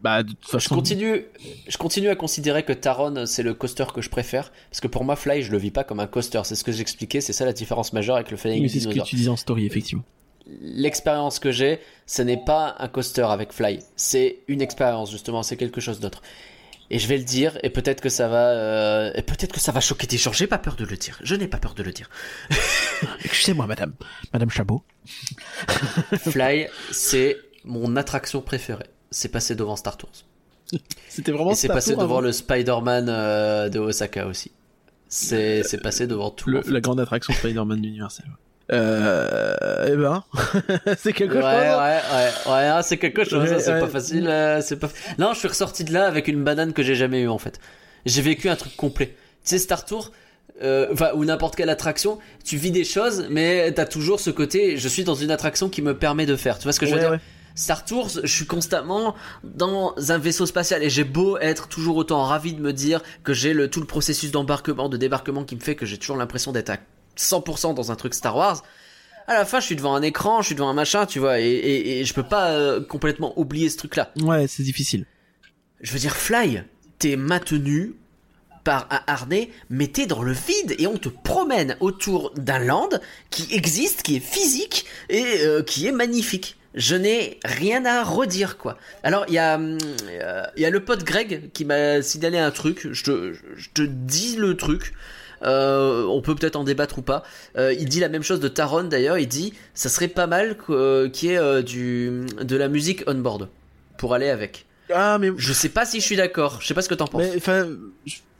Bah, 0.03 0.23
de 0.23 0.31
toute 0.31 0.45
Je 0.47 0.49
façon. 0.51 0.75
continue, 0.75 1.27
je 1.69 1.79
continue 1.79 2.09
à 2.09 2.17
considérer 2.17 2.65
que 2.65 2.73
Taron 2.73 3.25
c'est 3.27 3.43
le 3.45 3.55
coaster 3.55 3.85
que 3.95 4.01
je 4.01 4.11
préfère 4.11 4.51
parce 4.69 4.81
que 4.81 4.89
pour 4.89 5.05
moi 5.05 5.15
Fly 5.15 5.43
je 5.43 5.53
le 5.53 5.59
vis 5.59 5.71
pas 5.71 5.85
comme 5.85 6.01
un 6.01 6.09
coaster, 6.09 6.41
c'est 6.45 6.57
ce 6.57 6.65
que 6.65 6.73
j'expliquais, 6.73 7.21
c'est 7.21 7.33
ça 7.33 7.45
la 7.45 7.53
différence 7.53 7.93
majeure 7.93 8.17
avec 8.17 8.31
le 8.33 8.37
Flying 8.37 8.63
Oui, 8.63 8.69
c'est 8.69 8.81
ce 8.81 8.89
que 8.89 8.99
tu 8.99 9.15
disais 9.15 9.29
en 9.29 9.37
story, 9.37 9.65
effectivement. 9.65 10.03
L'expérience 10.61 11.39
que 11.39 11.53
j'ai, 11.53 11.79
ce 12.07 12.21
n'est 12.23 12.43
pas 12.43 12.75
un 12.81 12.89
coaster 12.89 13.23
avec 13.23 13.53
Fly, 13.53 13.79
c'est 13.95 14.39
une 14.49 14.61
expérience 14.61 15.11
justement, 15.13 15.45
c'est 15.45 15.57
quelque 15.57 15.81
chose 15.81 16.01
d'autre. 16.01 16.21
Et 16.95 16.99
je 16.99 17.09
vais 17.09 17.17
le 17.17 17.25
dire, 17.25 17.59
et 17.63 17.71
peut-être 17.71 18.03
que 18.03 18.11
ça 18.11 18.29
va, 18.29 18.51
euh, 18.51 19.13
et 19.15 19.23
peut-être 19.23 19.51
que 19.51 19.61
ça 19.61 19.73
va 19.73 19.81
choquer 19.81 20.07
des 20.07 20.19
gens. 20.19 20.31
J'ai 20.31 20.47
pas 20.47 20.59
peur 20.59 20.77
de 20.77 20.85
le 20.85 20.99
dire. 20.99 21.19
Je 21.23 21.35
n'ai 21.35 21.49
pas 21.49 21.57
peur 21.57 21.73
de 21.73 21.83
le 21.83 21.91
dire. 21.91 22.11
Excusez-moi, 23.25 23.67
madame. 23.67 23.95
Madame 24.35 24.51
Chabot. 24.51 24.83
Fly, 26.19 26.69
c'est 26.91 27.39
mon 27.65 27.97
attraction 27.97 28.43
préférée. 28.43 28.91
C'est 29.11 29.31
passé 29.31 29.55
devant 29.55 29.75
Star 29.75 29.97
Tours. 29.97 30.13
C'était 31.09 31.33
vraiment 31.33 31.53
Et 31.53 31.55
c'est 31.55 31.69
passé 31.69 31.95
Tours 31.95 32.03
devant 32.03 32.21
le 32.21 32.31
Spider-Man 32.31 33.07
euh, 33.09 33.71
de 33.71 33.79
Osaka 33.79 34.27
aussi. 34.27 34.53
C'est 35.09 35.63
c'est 35.63 35.81
passé 35.81 36.07
devant 36.07 36.31
tout. 36.31 36.51
Le- 36.51 36.59
en 36.59 36.63
fait. 36.63 36.71
la 36.71 36.81
grande 36.83 37.01
attraction 37.01 37.33
Spider-Man 37.33 37.81
d'Universal. 37.81 38.27
Euh, 38.71 39.87
eh 39.93 39.97
ben, 39.97 40.23
c'est 40.99 41.13
quelque 41.13 41.35
Ouais, 41.35 41.41
chose. 41.43 41.51
ouais, 41.53 41.67
hein. 41.67 42.01
ouais, 42.47 42.53
ouais, 42.53 42.67
hein, 42.69 42.83
c'est 42.83 42.97
quelque 42.99 43.25
chose, 43.25 43.43
Ouais, 43.51 43.57
hein, 43.57 43.59
c'est 43.61 43.73
ouais. 43.75 43.81
pas 43.81 43.89
facile, 43.89 44.29
euh, 44.29 44.61
c'est 44.63 44.77
pas. 44.77 44.89
Non, 45.19 45.33
je 45.35 45.39
suis 45.41 45.49
ressorti 45.49 45.85
de 45.85 45.93
là 45.93 46.07
avec 46.07 46.29
une 46.29 46.45
banane 46.45 46.73
que 46.73 46.83
j'ai 46.83 46.95
jamais 46.95 47.21
eue 47.23 47.29
en 47.29 47.39
fait. 47.39 47.59
J'ai 48.07 48.23
vécu 48.23 48.49
un 48.49 48.57
truc 48.57 48.77
complet. 48.77 49.09
Tu 49.45 49.51
sais, 49.51 49.59
Star 49.59 49.85
Tour, 49.85 50.13
euh, 50.63 50.95
ou 51.15 51.25
n'importe 51.25 51.57
quelle 51.57 51.71
attraction, 51.71 52.19
tu 52.45 52.57
vis 52.57 52.71
des 52.71 52.85
choses, 52.85 53.27
mais 53.31 53.73
t'as 53.73 53.85
toujours 53.87 54.21
ce 54.21 54.31
côté. 54.31 54.77
Je 54.77 54.89
suis 54.89 55.05
dans 55.05 55.15
une 55.15 55.31
attraction 55.31 55.69
qui 55.69 55.83
me 55.83 55.97
permet 55.97 56.27
de 56.27 56.37
faire. 56.37 56.59
Tu 56.59 56.65
vois 56.65 56.73
ce 56.73 56.81
que 56.81 56.87
je 56.87 56.95
veux 56.95 57.01
dire? 57.01 57.19
Star 57.55 57.85
Tours, 57.85 58.09
je 58.23 58.35
suis 58.35 58.47
constamment 58.47 59.15
dans 59.45 59.95
un 60.09 60.17
vaisseau 60.17 60.47
spatial 60.47 60.83
et 60.83 60.89
j'ai 60.89 61.05
beau 61.05 61.37
être 61.39 61.69
toujours 61.69 61.97
autant 61.97 62.23
ravi 62.25 62.55
de 62.55 62.61
me 62.63 62.73
dire 62.73 63.03
que 63.25 63.35
j'ai 63.35 63.53
le 63.53 63.69
tout 63.69 63.81
le 63.81 63.87
processus 63.87 64.31
d'embarquement, 64.31 64.89
de 64.89 64.97
débarquement 64.97 65.45
qui 65.45 65.55
me 65.57 65.61
fait 65.61 65.75
que 65.75 65.85
j'ai 65.85 65.99
toujours 65.99 66.17
l'impression 66.17 66.53
d'être 66.53 66.71
à 66.71 66.79
100% 67.17 67.75
dans 67.75 67.93
un 67.93 67.97
truc 67.97 68.15
Star 68.15 68.37
Wars. 68.37 68.63
À 69.29 69.35
la 69.35 69.45
fin, 69.45 69.61
je 69.61 69.67
suis 69.67 69.77
devant 69.77 69.95
un 69.95 70.03
écran, 70.03 70.43
je 70.43 70.47
suis 70.47 70.55
devant 70.55 70.69
un 70.69 70.75
machin, 70.75 71.07
tu 71.07 71.19
vois, 71.19 71.41
et, 71.41 71.45
et, 71.45 72.01
et 72.01 72.05
je 72.05 72.13
peux 72.13 72.25
pas 72.25 72.51
euh, 72.51 72.81
complètement 72.83 73.39
oublier 73.39 73.69
ce 73.69 73.77
truc-là. 73.77 74.11
Ouais, 74.21 74.47
c'est 74.49 74.65
difficile. 74.65 75.07
Je 75.81 75.93
veux 75.93 75.99
dire, 75.99 76.17
Fly, 76.17 76.65
t'es 76.99 77.17
maintenu 77.17 77.95
par 78.65 78.87
un 78.91 79.01
harnais, 79.07 79.51
mais 79.71 79.89
t'es 79.89 80.07
dans 80.07 80.23
le 80.23 80.33
vide 80.33 80.77
et 80.79 80.87
on 80.87 80.97
te 80.97 81.09
promène 81.09 81.77
autour 81.81 82.33
d'un 82.37 82.59
land 82.59 82.91
qui 83.31 83.53
existe, 83.55 84.03
qui 84.03 84.17
est 84.17 84.21
physique 84.21 84.87
et 85.09 85.41
euh, 85.41 85.63
qui 85.63 85.87
est 85.87 85.93
magnifique. 85.93 86.57
Je 86.75 86.95
n'ai 86.95 87.39
rien 87.45 87.85
à 87.85 88.03
redire 88.03 88.57
quoi. 88.57 88.79
Alors 89.03 89.27
il 89.29 89.35
y 89.35 89.39
a 89.39 89.57
hum, 89.57 89.79
euh, 90.09 90.45
y 90.57 90.65
a 90.65 90.71
le 90.71 90.85
pote 90.85 91.05
Greg 91.05 91.51
qui 91.53 91.65
m'a 91.65 92.01
signalé 92.01 92.39
un 92.39 92.51
truc. 92.51 92.89
Je 92.93 93.05
te 93.05 93.35
je 93.57 93.69
te 93.75 93.83
dis 93.83 94.37
le 94.37 94.57
truc. 94.57 94.95
Euh, 95.45 96.05
on 96.05 96.21
peut 96.23 96.35
peut-être 96.35 96.57
en 96.57 96.65
débattre 96.65 96.99
ou 96.99 97.03
pas. 97.03 97.23
Euh, 97.57 97.73
il 97.79 97.87
dit 97.89 98.01
la 98.01 98.09
même 98.09 98.23
chose 98.23 98.41
de 98.41 98.49
Taron 98.49 98.85
d'ailleurs. 98.85 99.19
Il 99.19 99.29
dit 99.29 99.55
ça 99.75 99.89
serait 99.89 100.09
pas 100.09 100.27
mal 100.27 100.57
euh, 100.71 101.09
qu'il 101.09 101.31
y 101.31 101.33
ait 101.33 101.39
euh, 101.39 101.63
du 101.63 102.27
de 102.41 102.57
la 102.57 102.69
musique 102.69 103.03
on 103.07 103.15
board 103.15 103.49
pour 103.99 104.15
aller 104.15 104.29
avec. 104.29 104.67
Ah, 104.95 105.19
mais, 105.19 105.31
Je 105.37 105.53
sais 105.53 105.69
pas 105.71 105.85
si 105.87 106.01
je 106.01 106.05
suis 106.05 106.17
d'accord. 106.17 106.59
Je 106.61 106.67
sais 106.67 106.75
pas 106.75 106.83
ce 106.83 106.89
que 106.89 106.95
t'en 106.95 107.07
penses. 107.07 107.23
mais 107.23 107.37
enfin, 107.37 107.67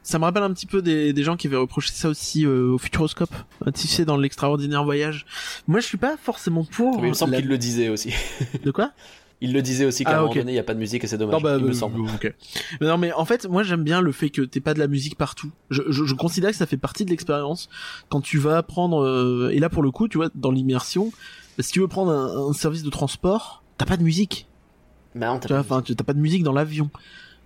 ça 0.03 0.19
me 0.19 0.25
rappelle 0.25 0.43
un 0.43 0.53
petit 0.53 0.65
peu 0.65 0.81
des, 0.81 1.13
des 1.13 1.23
gens 1.23 1.35
qui 1.37 1.47
avaient 1.47 1.55
reproché 1.55 1.89
ça 1.93 2.09
aussi 2.09 2.45
euh, 2.45 2.73
au 2.73 2.77
Futuroscope. 2.77 3.33
Tu 3.73 3.87
sais, 3.87 4.05
dans 4.05 4.17
l'extraordinaire 4.17 4.83
voyage. 4.83 5.25
Moi, 5.67 5.79
je 5.79 5.85
suis 5.87 5.97
pas 5.97 6.15
forcément 6.21 6.63
pour. 6.65 6.97
Oui, 6.97 7.07
il 7.07 7.09
me 7.09 7.13
semble 7.13 7.31
la- 7.31 7.39
qu'il 7.39 7.47
le 7.49 7.57
disait 7.57 7.89
aussi. 7.89 8.13
De 8.63 8.71
quoi? 8.71 8.91
Il 9.43 9.51
le 9.51 9.61
disait 9.61 9.83
aussi 9.83 10.05
qu'à 10.05 10.11
Ah, 10.11 10.17
un 10.19 10.21
moment 10.21 10.33
donné, 10.33 10.51
il 10.51 10.55
n'y 10.55 10.59
a 10.59 10.63
pas 10.63 10.73
de 10.73 10.79
musique 10.79 11.03
et 11.03 11.07
c'est 11.07 11.17
dommage. 11.17 11.33
Non, 11.35 11.41
bah, 11.41 11.57
il 11.59 11.65
me 11.65 11.71
euh, 11.71 11.73
semble. 11.73 11.99
Mais 12.79 12.87
non, 12.87 12.97
mais 12.97 13.11
en 13.11 13.25
fait, 13.25 13.45
moi, 13.45 13.61
j'aime 13.61 13.83
bien 13.83 13.99
le 13.99 14.13
fait 14.13 14.29
que 14.29 14.41
t'aies 14.41 14.61
pas 14.61 14.73
de 14.73 14.79
la 14.79 14.87
musique 14.87 15.17
partout. 15.17 15.51
Je, 15.69 15.81
je, 15.89 16.05
je 16.05 16.13
considère 16.15 16.51
que 16.51 16.55
ça 16.55 16.65
fait 16.65 16.77
partie 16.77 17.03
de 17.03 17.09
l'expérience. 17.09 17.67
Quand 18.07 18.21
tu 18.21 18.37
vas 18.37 18.63
prendre, 18.63 19.03
euh, 19.03 19.51
et 19.53 19.59
là, 19.59 19.67
pour 19.69 19.83
le 19.83 19.91
coup, 19.91 20.07
tu 20.07 20.17
vois, 20.17 20.29
dans 20.33 20.51
l'immersion, 20.51 21.11
si 21.59 21.73
tu 21.73 21.81
veux 21.81 21.89
prendre 21.89 22.11
un, 22.11 22.49
un 22.49 22.53
service 22.53 22.83
de 22.83 22.89
transport, 22.89 23.63
t'as 23.77 23.85
pas 23.85 23.97
de 23.97 24.03
musique. 24.03 24.47
Mais 25.13 25.25
non, 25.25 25.39
t'as 25.39 25.49
pas- 25.49 25.59
enfin, 25.59 25.83
t'as 25.85 26.03
pas 26.05 26.13
de 26.13 26.19
musique 26.19 26.43
dans 26.43 26.53
l'avion. 26.53 26.89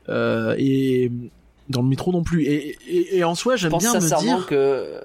Euh, 0.08 0.56
et 0.58 1.12
dans 1.68 1.82
le 1.82 1.88
métro 1.90 2.12
non 2.12 2.24
plus. 2.24 2.44
Et, 2.46 2.78
et, 2.88 3.18
et 3.18 3.24
en 3.24 3.34
soi, 3.36 3.56
j'aime 3.56 3.76
bien 3.78 3.94
me 3.96 4.20
dire. 4.22 4.46
que 4.46 5.02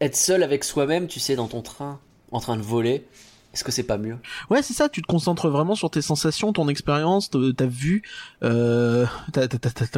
être 0.00 0.16
seul 0.16 0.42
avec 0.42 0.64
soi-même, 0.64 1.06
tu 1.06 1.20
sais, 1.20 1.36
dans 1.36 1.46
ton 1.46 1.62
train, 1.62 2.00
en 2.32 2.40
train 2.40 2.56
de 2.56 2.62
voler, 2.62 3.06
est-ce 3.54 3.62
que 3.62 3.70
c'est 3.70 3.84
pas 3.84 3.98
mieux? 3.98 4.18
Ouais, 4.50 4.62
c'est 4.62 4.74
ça, 4.74 4.88
tu 4.88 5.00
te 5.00 5.06
concentres 5.06 5.48
vraiment 5.48 5.76
sur 5.76 5.88
tes 5.88 6.02
sensations, 6.02 6.52
ton 6.52 6.68
expérience, 6.68 7.30
ta 7.30 7.66
vue. 7.66 8.02
Euh, 8.42 9.06
t'as, 9.32 9.46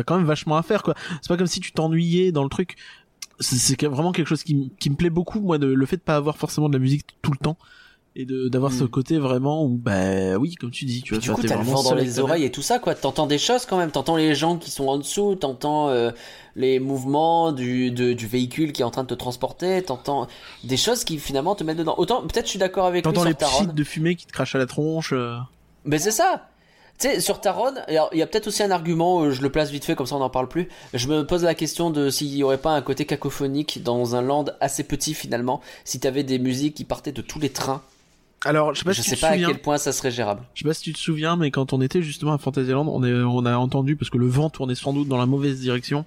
quand 0.05 0.17
même 0.17 0.27
vachement 0.27 0.59
à 0.59 0.63
faire, 0.63 0.83
quoi. 0.83 0.95
C'est 1.23 1.29
pas 1.29 1.39
comme 1.39 1.47
si 1.47 1.61
tu 1.61 1.73
t'ennuyais 1.73 2.33
dans 2.33 2.43
le 2.43 2.51
truc. 2.51 2.77
C'est, 3.41 3.83
vraiment 3.87 4.13
quelque 4.13 4.29
chose 4.29 4.45
qui 4.45 4.55
me 4.55 4.95
plaît 4.95 5.11
beaucoup, 5.11 5.41
moi, 5.41 5.59
de, 5.59 5.67
le 5.67 5.87
fait 5.87 5.97
de 5.97 6.03
pas 6.03 6.17
avoir 6.17 6.37
forcément 6.37 6.69
de 6.69 6.75
la 6.75 6.79
musique 6.79 7.07
tout 7.23 7.33
le 7.33 7.39
temps. 7.39 7.57
Et 8.19 8.25
de, 8.25 8.49
d'avoir 8.49 8.73
Mm. 8.73 8.79
ce 8.79 8.85
côté 8.85 9.19
vraiment 9.19 9.63
où, 9.65 9.77
bah 9.77 10.37
oui, 10.39 10.55
comme 10.55 10.71
tu 10.71 10.87
dis, 10.87 11.03
tu 11.03 11.13
vois, 11.13 11.21
du 11.23 11.31
coup, 11.31 11.43
t'as 11.43 11.49
le 11.57 11.63
vraiment 11.63 11.83
vent 11.83 11.91
dans 11.91 11.95
les 11.97 12.19
oreilles 12.19 12.45
et 12.45 12.51
tout 12.51 12.63
ça, 12.63 12.79
quoi. 12.79 12.95
T'entends 12.95 13.27
des 13.27 13.37
choses 13.37 13.67
quand 13.67 13.77
même. 13.77 13.91
T'entends 13.91 14.17
les 14.17 14.35
gens 14.35 14.57
qui 14.57 14.71
sont 14.71 14.89
en 14.89 14.97
dessous. 14.97 15.35
T'entends 15.35 15.91
euh, 15.91 16.11
les 16.55 16.81
mouvements 16.81 17.53
du, 17.53 17.91
de- 17.91 18.15
du 18.15 18.27
véhicule 18.27 18.73
qui 18.73 18.81
est 18.81 18.85
en 18.87 18.91
train 18.91 19.03
de 19.03 19.09
te 19.09 19.15
transporter. 19.15 19.83
T'entends 19.83 20.29
des 20.65 20.79
choses 20.79 21.05
qui 21.05 21.19
finalement 21.19 21.55
te 21.55 21.63
mettent 21.63 21.77
dedans. 21.77 21.95
Autant, 21.99 22.23
peut-être, 22.23 22.47
je 22.47 22.51
suis 22.51 22.59
d'accord 22.59 22.87
avec 22.87 23.05
T'entends 23.05 23.23
les 23.25 23.35
pchites 23.35 23.75
de 23.75 23.85
fumée 23.85 24.15
qui 24.17 24.25
te 24.27 24.33
crachent 24.33 24.55
à 24.55 24.59
la 24.59 24.67
tronche. 24.67 25.11
euh. 25.13 25.37
Mais 25.85 25.99
c'est 25.99 26.11
ça. 26.11 26.49
Tu 26.99 27.09
sais, 27.09 27.21
sur 27.21 27.43
Taron, 27.43 27.75
il 27.91 28.19
y 28.19 28.23
a 28.23 28.27
peut-être 28.27 28.47
aussi 28.47 28.63
un 28.63 28.71
argument, 28.71 29.21
euh, 29.25 29.31
je 29.31 29.43
le 29.43 29.51
place 29.51 29.71
vite 29.71 29.85
fait, 29.85 29.95
comme 29.95 30.07
ça 30.07 30.17
on 30.17 30.21
n'en 30.21 30.31
parle 30.31 30.49
plus. 30.49 30.71
Je 30.95 31.07
me 31.09 31.27
pose 31.27 31.45
la 31.45 31.55
question 31.55 31.91
de 31.91 32.09
s'il 32.09 32.35
y 32.35 32.43
aurait 32.43 32.57
pas 32.57 32.71
un 32.71 32.81
côté 32.81 33.05
cacophonique 33.05 33.83
dans 33.83 34.17
un 34.17 34.23
land 34.23 34.47
assez 34.63 34.83
petit 34.85 35.13
finalement, 35.13 35.61
si 35.85 36.01
t'avais 36.01 36.23
des 36.23 36.39
musiques 36.39 36.73
qui 36.75 36.85
partaient 36.85 37.13
de 37.13 37.21
tous 37.21 37.39
les 37.39 37.51
trains. 37.51 37.83
Alors, 38.47 38.75
je 38.75 38.79
sais 38.79 38.85
pas 38.85 38.93
je 38.93 39.03
si 39.03 39.11
sais 39.11 39.17
tu 39.17 39.23
pas 39.23 39.31
à 39.31 39.37
quel 39.37 39.61
point 39.61 39.77
ça 39.77 39.93
serait 39.93 40.13
gérable. 40.13 40.43
Je 40.55 40.63
sais 40.63 40.69
pas 40.69 40.75
si 40.75 40.83
tu 40.83 40.93
te 40.93 40.99
souviens, 40.99 41.37
mais 41.37 41.51
quand 41.51 41.73
on 41.73 41.81
était 41.81 42.01
justement 42.01 42.33
à 42.33 42.39
Fantasyland, 42.39 42.87
on, 42.87 43.03
est, 43.03 43.13
on 43.13 43.45
a 43.45 43.57
entendu, 43.57 43.97
parce 43.97 44.09
que 44.09 44.19
le 44.19 44.29
vent 44.29 44.51
tournait 44.51 44.77
sans 44.77 44.93
doute 44.93 45.09
dans 45.09 45.19
la 45.19 45.27
mauvaise 45.27 45.61
direction, 45.61 46.05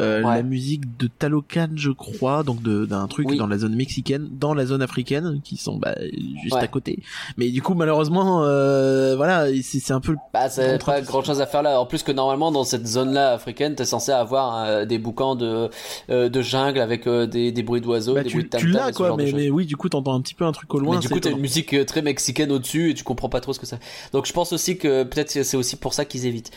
euh, 0.00 0.22
Ouais. 0.22 0.36
la 0.36 0.42
musique 0.42 0.96
de 0.96 1.06
Talocan, 1.08 1.68
je 1.76 1.90
crois, 1.90 2.42
donc 2.42 2.62
de- 2.62 2.86
d'un 2.86 3.06
truc 3.08 3.28
Oui. 3.28 3.36
dans 3.36 3.46
la 3.46 3.58
zone 3.58 3.74
mexicaine, 3.74 4.28
dans 4.32 4.54
la 4.54 4.66
zone 4.66 4.82
africaine, 4.82 5.40
qui 5.44 5.56
sont 5.56 5.76
bah, 5.76 5.94
juste 6.42 6.54
Ouais. 6.54 6.60
à 6.62 6.66
côté. 6.68 7.00
Mais 7.36 7.50
du 7.50 7.62
coup, 7.62 7.74
malheureusement, 7.74 8.42
euh, 8.44 9.16
voilà, 9.16 9.46
c'est 9.62 9.92
un 9.92 10.00
peu... 10.00 10.16
Bah, 10.32 10.48
c'est 10.48 10.84
pas 10.84 11.00
grand 11.00 11.22
chose 11.24 11.40
à 11.40 11.46
faire 11.46 11.62
là. 11.62 11.80
En 11.80 11.86
plus 11.86 12.02
que 12.02 12.12
normalement, 12.12 12.52
dans 12.52 12.64
cette 12.64 12.86
zone-là 12.86 13.32
africaine, 13.32 13.74
t'es 13.74 13.84
censé 13.84 14.12
avoir 14.12 14.64
euh, 14.64 14.84
des 14.84 14.98
boucans 14.98 15.34
de, 15.34 15.68
euh, 16.10 16.28
de 16.28 16.42
jungle 16.42 16.80
avec 16.80 17.06
euh, 17.06 17.26
des, 17.26 17.52
des 17.52 17.62
bruits 17.62 17.80
d'oiseaux, 17.80 18.14
Bah, 18.14 18.22
des 18.22 18.28
tu 18.28 18.36
bruits 18.36 18.44
de 18.44 18.48
tam 18.50 18.60
tu 18.60 18.68
l'as, 18.68 18.92
quoi, 18.92 19.16
mais, 19.16 19.32
mais 19.32 19.50
oui, 19.50 19.66
du 19.66 19.76
coup, 19.76 19.88
t'entends 19.88 20.14
un 20.14 20.20
petit 20.20 20.34
peu 20.34 20.44
un 20.44 20.52
truc 20.52 20.72
au 20.74 20.78
loin. 20.78 20.94
mais 20.96 21.00
du 21.00 21.08
coup, 21.08 21.20
t'as 21.20 21.30
une 21.30 21.38
musique 21.40 21.74
très 21.86 22.02
mexicaine 22.02 22.52
au-dessus 22.52 22.90
et 22.90 22.94
tu 22.94 23.04
comprends 23.04 23.28
pas 23.28 23.40
trop 23.40 23.52
ce 23.52 23.58
que 23.58 23.66
ça. 23.66 23.78
Donc, 24.12 24.26
je 24.26 24.32
pense 24.32 24.52
aussi 24.52 24.78
que 24.78 25.02
peut-être 25.04 25.30
c'est 25.30 25.56
aussi 25.56 25.76
pour 25.76 25.94
ça 25.94 26.04
qu'ils 26.04 26.26
évitent. 26.26 26.50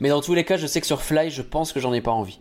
Mais 0.00 0.08
dans 0.10 0.20
tous 0.20 0.34
les 0.34 0.44
cas, 0.44 0.56
je 0.56 0.66
sais 0.66 0.80
que 0.80 0.86
sur 0.86 1.02
Fly, 1.02 1.30
je 1.30 1.42
pense 1.42 1.72
que 1.72 1.80
j'en 1.80 1.92
ai 1.92 2.00
pas 2.00 2.12
envie. 2.12 2.38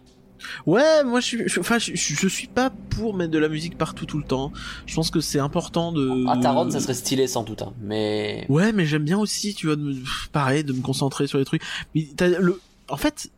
Ouais, 0.65 1.03
moi 1.03 1.19
je 1.19 1.25
suis, 1.25 1.43
je- 1.47 1.59
enfin, 1.59 1.79
je, 1.79 1.95
je, 1.95 2.15
je 2.15 2.27
suis 2.27 2.47
pas 2.47 2.69
pour 2.89 3.13
mettre 3.13 3.31
de 3.31 3.37
la 3.39 3.49
musique 3.49 3.77
partout 3.77 4.05
tout 4.05 4.17
le 4.17 4.23
temps. 4.23 4.51
Je 4.85 4.95
pense 4.95 5.09
que 5.11 5.19
c'est 5.21 5.39
important 5.39 5.91
de. 5.91 6.27
À 6.27 6.37
Taron, 6.37 6.69
ça 6.69 6.79
serait 6.79 6.93
stylé 6.93 7.27
sans 7.27 7.43
doute, 7.43 7.61
hein. 7.61 7.73
mais 7.81 8.45
Ouais, 8.49 8.71
mais 8.73 8.85
j'aime 8.85 9.03
bien 9.03 9.17
aussi, 9.17 9.53
tu 9.53 9.67
vois, 9.67 9.75
de 9.75 9.81
me, 9.81 9.93
pareil, 10.31 10.63
de 10.63 10.73
me 10.73 10.81
concentrer 10.81 11.27
sur 11.27 11.37
les 11.39 11.45
trucs. 11.45 11.61
Mais 11.95 12.07
le, 12.39 12.59
en 12.89 12.97
fait, 12.97 13.31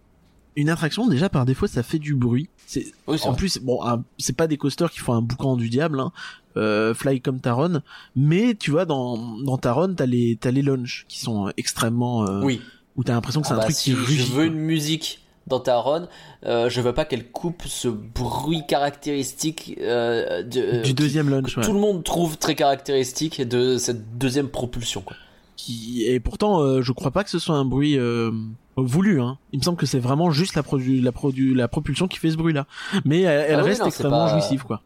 une 0.55 0.69
attraction 0.69 1.07
déjà 1.07 1.29
par 1.29 1.45
défaut, 1.45 1.67
ça 1.67 1.83
fait 1.83 1.99
du 1.99 2.15
bruit. 2.15 2.49
C'est, 2.65 2.85
oui, 3.07 3.17
en 3.23 3.29
vrai. 3.29 3.37
plus, 3.37 3.57
bon, 3.59 3.79
c'est 4.17 4.35
pas 4.35 4.45
des 4.47 4.57
coasters 4.57 4.91
qui 4.91 4.99
font 4.99 5.13
un 5.13 5.21
boucan 5.21 5.55
du 5.57 5.69
diable, 5.69 5.99
hein, 5.99 6.11
euh, 6.57 6.93
Fly 6.93 7.19
comme 7.21 7.39
Taron, 7.39 7.81
mais 8.15 8.53
tu 8.53 8.69
vois, 8.71 8.85
dans 8.85 9.39
dans 9.41 9.57
Taron, 9.57 9.93
t'as 9.95 10.05
les 10.05 10.37
t'as 10.39 10.51
les 10.51 10.63
qui 11.07 11.19
sont 11.19 11.51
extrêmement, 11.57 12.27
euh, 12.27 12.41
oui. 12.43 12.61
où 12.95 13.03
t'as 13.03 13.13
l'impression 13.13 13.41
que 13.41 13.47
c'est 13.47 13.53
Ah 13.53 13.57
un 13.57 13.59
bah, 13.59 13.63
truc 13.65 13.75
si 13.75 13.91
qui 13.91 13.91
je 13.91 14.01
rugit. 14.01 14.31
veux 14.33 14.45
une 14.45 14.53
musique 14.59 15.21
dans 15.49 15.59
Taron, 15.59 16.07
euh, 16.45 16.69
je 16.69 16.79
veux 16.81 16.93
pas 16.93 17.05
qu'elle 17.05 17.29
coupe 17.29 17.63
ce 17.67 17.87
bruit 17.87 18.63
caractéristique 18.67 19.75
euh, 19.81 20.43
de, 20.43 20.61
euh, 20.61 20.81
du 20.81 20.93
deuxième 20.93 21.27
que 21.27 21.31
lounge, 21.31 21.57
ouais. 21.57 21.63
tout 21.63 21.73
le 21.73 21.79
monde 21.79 22.03
trouve 22.03 22.37
très 22.37 22.55
caractéristique 22.55 23.41
de 23.41 23.77
cette 23.77 24.17
deuxième 24.17 24.47
propulsion. 24.49 25.01
Quoi. 25.01 25.15
qui 25.57 26.03
et 26.05 26.19
pourtant 26.19 26.61
euh, 26.61 26.81
je 26.81 26.91
crois 26.93 27.11
pas 27.11 27.23
que 27.23 27.29
ce 27.29 27.39
soit 27.39 27.55
un 27.55 27.65
bruit 27.65 27.97
euh, 27.97 28.31
voulu 28.77 29.19
hein. 29.21 29.37
Il 29.51 29.59
me 29.59 29.63
semble 29.63 29.77
que 29.77 29.85
c'est 29.85 29.99
vraiment 29.99 30.31
juste 30.31 30.55
la 30.55 30.63
produ 30.63 31.01
la 31.01 31.11
produ 31.11 31.53
la 31.53 31.67
propulsion 31.67 32.07
qui 32.07 32.17
fait 32.17 32.31
ce 32.31 32.37
bruit 32.37 32.53
là. 32.53 32.65
Mais 33.03 33.21
elle, 33.21 33.45
elle 33.49 33.59
Ah 33.59 33.63
oui, 33.63 33.69
reste 33.69 33.81
non, 33.81 33.87
extrêmement 33.87 34.25
pas- 34.27 34.39
jouissive 34.39 34.63
quoi. 34.63 34.81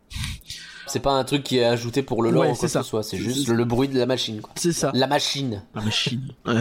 C'est 0.87 0.99
pas 0.99 1.13
un 1.13 1.23
truc 1.23 1.41
qui 1.43 1.57
est 1.57 1.63
ajouté 1.63 2.03
pour 2.03 2.21
le 2.21 2.29
lore 2.29 2.41
Ouais, 2.43 2.47
ou 2.49 2.51
quoi 2.51 2.59
c'est 2.59 2.67
que 2.67 2.71
ça. 2.71 2.83
ce 2.83 2.89
soit, 2.89 3.01
c'est 3.03 3.17
juste 3.17 3.47
c'est- 3.47 3.53
le 3.53 3.65
bruit 3.65 3.87
de 3.87 3.97
la 3.97 4.05
machine. 4.05 4.41
C'est 4.55 4.73
ça. 4.73 4.91
La 4.93 5.07
machine. 5.07 5.63
La 5.73 5.81
machine. 5.81 6.27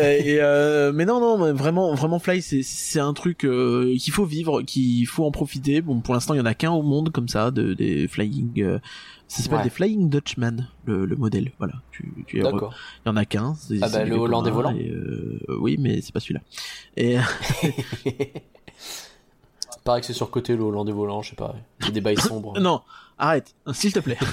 Et, 0.00 0.34
et, 0.34 0.38
euh, 0.42 0.92
mais 0.92 1.06
non, 1.06 1.18
non, 1.20 1.52
vraiment, 1.54 1.94
vraiment 1.94 2.18
Fly, 2.18 2.42
c'est 2.42 3.00
un 3.00 3.14
truc 3.14 3.44
euh, 3.44 3.96
qu'il 3.98 4.12
faut 4.12 4.26
vivre, 4.26 4.62
qu'il 4.62 5.06
faut 5.06 5.24
en 5.24 5.30
profiter. 5.30 5.80
Bon, 5.80 6.00
pour 6.00 6.12
l'instant, 6.14 6.34
il 6.34 6.38
y 6.38 6.40
en 6.40 6.46
a 6.46 6.54
qu'un 6.54 6.72
au 6.72 6.82
monde 6.82 7.10
comme 7.10 7.28
ça, 7.28 7.50
de 7.50 7.72
des 7.74 8.06
flying. 8.06 8.62
euh, 8.62 8.78
ça 9.28 9.42
s'appelle 9.42 9.58
Ouais. 9.58 9.64
des 9.64 9.70
Flying 9.70 10.08
Dutchman, 10.08 10.68
le, 10.86 11.04
le 11.04 11.16
modèle. 11.16 11.52
Voilà. 11.58 11.74
Tu, 11.90 12.10
tu 12.26 12.40
D'accord. 12.40 12.74
Il 13.04 13.08
y 13.08 13.12
en 13.12 13.16
a 13.16 13.24
qu'un. 13.26 13.54
Ah 13.82 13.88
bah, 13.90 14.04
le 14.04 14.14
hollandais 14.16 14.50
volant. 14.50 14.74
et, 14.74 14.88
euh, 14.90 15.38
oui, 15.60 15.76
mais 15.78 16.00
c'est 16.00 16.12
pas 16.12 16.20
celui-là. 16.20 16.40
Et 16.96 17.16
Pareil 19.84 20.00
que 20.02 20.06
c'est 20.06 20.12
surcoté 20.12 20.54
le 20.56 20.62
Hollandais 20.62 20.92
volant, 20.92 21.22
je 21.22 21.30
sais 21.30 21.36
pas. 21.36 21.54
Il 21.80 21.86
y 21.86 21.88
a 21.88 21.92
des 21.92 22.00
bails 22.00 22.16
sombres. 22.20 22.58
non, 22.60 22.82
arrête, 23.18 23.54
s'il 23.72 23.92
te 23.92 24.00
plaît. 24.00 24.18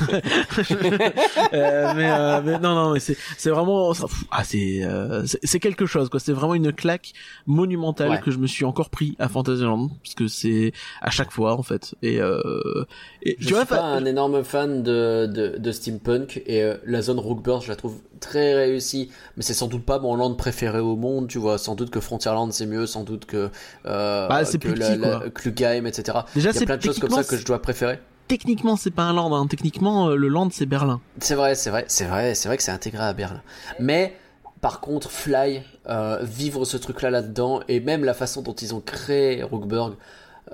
Euh, 1.53 1.93
mais, 1.95 2.09
euh, 2.11 2.41
mais 2.43 2.59
non, 2.59 2.75
non, 2.75 2.93
mais 2.93 2.99
c'est 2.99 3.17
c'est 3.37 3.49
vraiment 3.49 3.93
ça- 3.93 4.07
pff, 4.07 4.23
ah 4.31 4.43
c'est 4.43 4.83
euh, 4.83 5.25
c'est 5.25 5.39
c'est 5.43 5.59
quelque 5.59 5.85
chose 5.85 6.09
quoi. 6.09 6.19
C'est 6.19 6.31
vraiment 6.33 6.55
une 6.55 6.71
claque 6.73 7.13
monumentale 7.45 8.09
Ouais. 8.09 8.19
que 8.19 8.31
je 8.31 8.37
me 8.37 8.47
suis 8.47 8.65
encore 8.65 8.89
pris 8.89 9.15
à 9.19 9.29
Fantasyland 9.29 9.89
parce 10.03 10.15
que 10.15 10.27
c'est 10.27 10.73
à 11.01 11.09
chaque 11.11 11.31
fois 11.31 11.57
en 11.57 11.63
fait. 11.63 11.95
Et, 12.01 12.19
euh, 12.21 12.85
et 13.21 13.35
Je 13.39 13.47
tu 13.47 13.53
vois, 13.53 13.61
suis 13.61 13.69
pas 13.69 13.77
fa- 13.77 13.83
un 13.85 14.05
énorme 14.05 14.43
fan 14.43 14.83
de, 14.83 15.25
de, 15.27 15.57
de 15.57 15.71
steampunk 15.71 16.41
et 16.45 16.61
euh, 16.63 16.75
la 16.85 17.01
zone 17.01 17.19
Rookburst, 17.19 17.65
je 17.65 17.69
la 17.71 17.75
trouve 17.75 17.95
très 18.19 18.53
réussie, 18.55 19.11
mais 19.37 19.43
c'est 19.43 19.53
sans 19.53 19.67
doute 19.67 19.85
pas 19.85 19.99
mon 19.99 20.15
land 20.15 20.33
préféré 20.35 20.79
au 20.79 20.95
monde, 20.95 21.27
tu 21.27 21.37
vois. 21.37 21.57
Sans 21.57 21.75
doute 21.75 21.89
que 21.89 21.99
Frontierland 21.99 22.51
c'est 22.51 22.65
mieux, 22.65 22.85
sans 22.85 23.03
doute 23.03 23.25
que 23.25 23.49
euh, 23.85 24.27
Bah, 24.27 24.45
c'est 24.45 24.57
que 24.61 24.67
plus 24.69 24.75
la, 24.79 24.89
petit, 24.91 24.99
la-. 24.99 25.29
Klugheim, 25.29 25.85
etc. 25.85 26.19
déjà 26.35 26.49
Il 26.49 26.53
y 26.53 26.57
a 26.57 26.59
c'est 26.59 26.65
plein 26.65 26.77
de 26.77 26.81
choses 26.83 26.99
comme 26.99 27.11
ça 27.11 27.23
que 27.23 27.37
je 27.37 27.45
dois 27.45 27.61
préférer. 27.61 27.99
Techniquement, 28.27 28.75
c'est 28.75 28.91
pas 28.91 29.03
un 29.03 29.13
land. 29.13 29.35
Hein. 29.35 29.47
Techniquement, 29.47 30.09
euh, 30.09 30.15
le 30.15 30.27
land 30.27 30.49
c'est 30.51 30.65
Berlin. 30.65 30.99
C'est 31.19 31.35
vrai, 31.35 31.55
c'est 31.55 31.69
vrai, 31.69 31.85
c'est 31.87 32.05
vrai, 32.05 32.33
c'est 32.35 32.47
vrai 32.49 32.57
que 32.57 32.63
c'est 32.63 32.71
intégré 32.71 33.03
à 33.03 33.13
Berlin. 33.13 33.41
Mais 33.79 34.15
par 34.61 34.79
contre, 34.79 35.11
Fly, 35.11 35.61
euh, 35.87 36.19
vivre 36.23 36.65
ce 36.65 36.77
truc-là 36.77 37.11
là-dedans, 37.11 37.59
et 37.67 37.79
même 37.79 38.03
la 38.03 38.13
façon 38.15 38.41
dont 38.41 38.53
ils 38.55 38.73
ont 38.73 38.81
créé 38.81 39.43
Rookburg, 39.43 39.95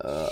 euh, 0.06 0.26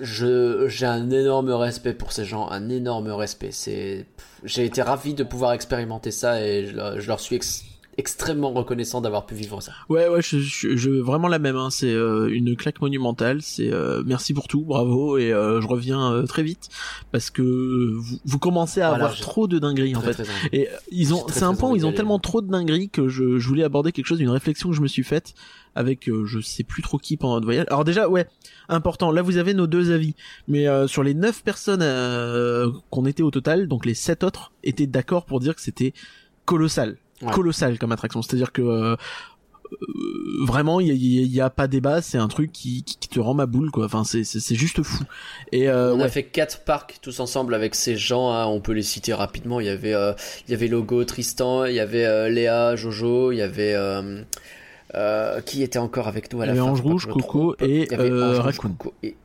je 0.00 0.66
j'ai 0.68 0.86
un 0.86 1.10
énorme 1.10 1.50
respect 1.50 1.94
pour 1.94 2.12
ces 2.12 2.24
gens, 2.24 2.48
un 2.50 2.68
énorme 2.68 3.10
respect. 3.12 3.50
C'est, 3.52 4.06
j'ai 4.44 4.64
été 4.64 4.82
ravi 4.82 5.14
de 5.14 5.24
pouvoir 5.24 5.52
expérimenter 5.52 6.10
ça 6.10 6.40
et 6.42 6.66
je, 6.66 7.00
je 7.00 7.06
leur 7.08 7.20
suis 7.20 7.36
ex- 7.36 7.64
extrêmement 7.98 8.52
reconnaissant 8.52 9.00
d'avoir 9.00 9.26
pu 9.26 9.34
vivre 9.34 9.60
ça. 9.60 9.72
Ouais, 9.88 10.08
ouais, 10.08 10.22
je, 10.22 10.38
je, 10.38 10.76
je- 10.76 10.90
vraiment 10.90 11.28
la 11.28 11.38
même. 11.38 11.56
Hein. 11.56 11.68
C'est 11.70 11.92
euh, 11.92 12.28
une 12.32 12.56
claque 12.56 12.80
monumentale. 12.80 13.42
C'est 13.42 13.70
euh, 13.72 14.02
merci 14.06 14.32
pour 14.32 14.48
tout, 14.48 14.64
bravo, 14.64 15.18
et 15.18 15.32
euh, 15.32 15.60
je 15.60 15.66
reviens 15.66 16.12
euh, 16.12 16.22
très 16.24 16.42
vite 16.42 16.68
parce 17.12 17.28
que 17.30 17.42
vous, 17.42 18.18
vous 18.24 18.38
commencez 18.38 18.80
à 18.80 18.90
Voilà, 18.90 19.04
avoir 19.06 19.18
trop 19.20 19.48
de 19.48 19.58
dingueries 19.58 19.96
en 19.96 20.00
fait. 20.00 20.22
Et 20.52 20.68
euh, 20.68 20.72
ils 20.90 21.12
ont, 21.12 21.26
c'est 21.28 21.42
un 21.42 21.54
point 21.54 21.70
où 21.70 21.76
ils 21.76 21.84
ont 21.84 21.92
tellement 21.92 22.18
trop 22.18 22.40
de 22.40 22.48
dingueries 22.50 22.88
que 22.88 23.08
je, 23.08 23.38
je 23.38 23.48
voulais 23.48 23.64
aborder 23.64 23.92
quelque 23.92 24.06
chose, 24.06 24.20
une 24.20 24.30
réflexion 24.30 24.70
que 24.70 24.76
je 24.76 24.80
me 24.80 24.88
suis 24.88 25.04
faite 25.04 25.34
avec 25.74 26.08
euh, 26.08 26.24
je 26.24 26.40
sais 26.40 26.64
plus 26.64 26.82
trop 26.82 26.98
qui 26.98 27.16
pendant 27.16 27.34
notre 27.34 27.46
voyage. 27.46 27.66
Alors 27.68 27.84
déjà, 27.84 28.08
ouais, 28.08 28.26
important. 28.68 29.10
Là, 29.10 29.22
vous 29.22 29.36
avez 29.36 29.54
nos 29.54 29.66
deux 29.66 29.90
avis, 29.92 30.14
mais 30.46 30.66
euh, 30.68 30.86
sur 30.86 31.02
les 31.02 31.14
neuf 31.14 31.42
personnes 31.42 31.82
euh, 31.82 32.70
qu'on 32.90 33.06
était 33.06 33.22
au 33.22 33.30
total, 33.30 33.68
donc 33.68 33.86
les 33.86 33.94
sept 33.94 34.24
autres 34.24 34.52
étaient 34.64 34.86
d'accord 34.86 35.24
pour 35.24 35.40
dire 35.40 35.54
que 35.54 35.60
c'était 35.60 35.92
colossal, 36.44 36.96
Ouais. 37.22 37.32
colossal 37.32 37.78
comme 37.78 37.92
attraction. 37.92 38.22
C'est-à-dire 38.22 38.52
que 38.52 38.62
euh, 38.62 38.96
euh, 39.72 39.76
vraiment, 40.46 40.80
il 40.80 40.86
y 40.88 40.90
a, 40.90 40.94
il 40.94 41.02
y 41.06 41.18
a- 41.18 41.22
il 41.22 41.32
y 41.34 41.40
a 41.40 41.50
pas 41.50 41.66
débat. 41.68 42.00
C'est 42.00 42.16
un 42.18 42.28
truc 42.28 42.52
qui, 42.52 42.82
qui, 42.84 42.96
qui 42.96 43.08
te 43.08 43.20
rend 43.20 43.34
ma 43.34 43.46
boule, 43.46 43.70
quoi. 43.70 43.84
Enfin, 43.84 44.02
c'est 44.04 44.24
c'est 44.24 44.54
juste 44.54 44.82
fou. 44.82 45.04
Et 45.52 45.68
euh, 45.68 45.94
on 45.94 46.00
a 46.00 46.08
fait 46.08 46.22
quatre 46.22 46.64
parcs 46.64 46.98
tous 47.02 47.20
ensemble 47.20 47.54
avec 47.54 47.74
ces 47.74 47.96
gens. 47.96 48.30
hein, 48.32 48.46
on 48.46 48.60
peut 48.60 48.72
les 48.72 48.82
citer 48.82 49.12
rapidement. 49.12 49.60
Il 49.60 49.66
y 49.66 49.70
avait, 49.70 49.92
euh, 49.94 50.12
il 50.46 50.52
y 50.52 50.54
avait 50.54 50.68
Logo, 50.68 51.04
Tristan, 51.04 51.64
il 51.66 51.74
y 51.74 51.80
avait 51.80 52.06
euh, 52.06 52.28
Léa, 52.30 52.76
Jojo, 52.76 53.32
il 53.32 53.36
y 53.38 53.42
avait 53.42 53.74
euh, 53.74 54.22
euh, 54.94 55.40
qui 55.42 55.62
était 55.62 55.78
encore 55.78 56.08
avec 56.08 56.32
nous 56.32 56.40
à 56.40 56.46
Il 56.46 56.52
y 56.52 56.54
la 56.54 56.62
avait 56.62 56.66
fin. 56.66 56.72
Ange 56.72 56.80
Rouge, 56.80 57.06
Coco 57.06 57.54
et, 57.60 57.82
Il 57.84 57.90
y 57.92 57.94
avait 57.94 58.10
euh, 58.10 58.30
Ange 58.30 58.36
Rouge, 58.38 58.44
Raccoon. 58.58 58.70
Coco 58.78 58.94
et- 59.02 59.16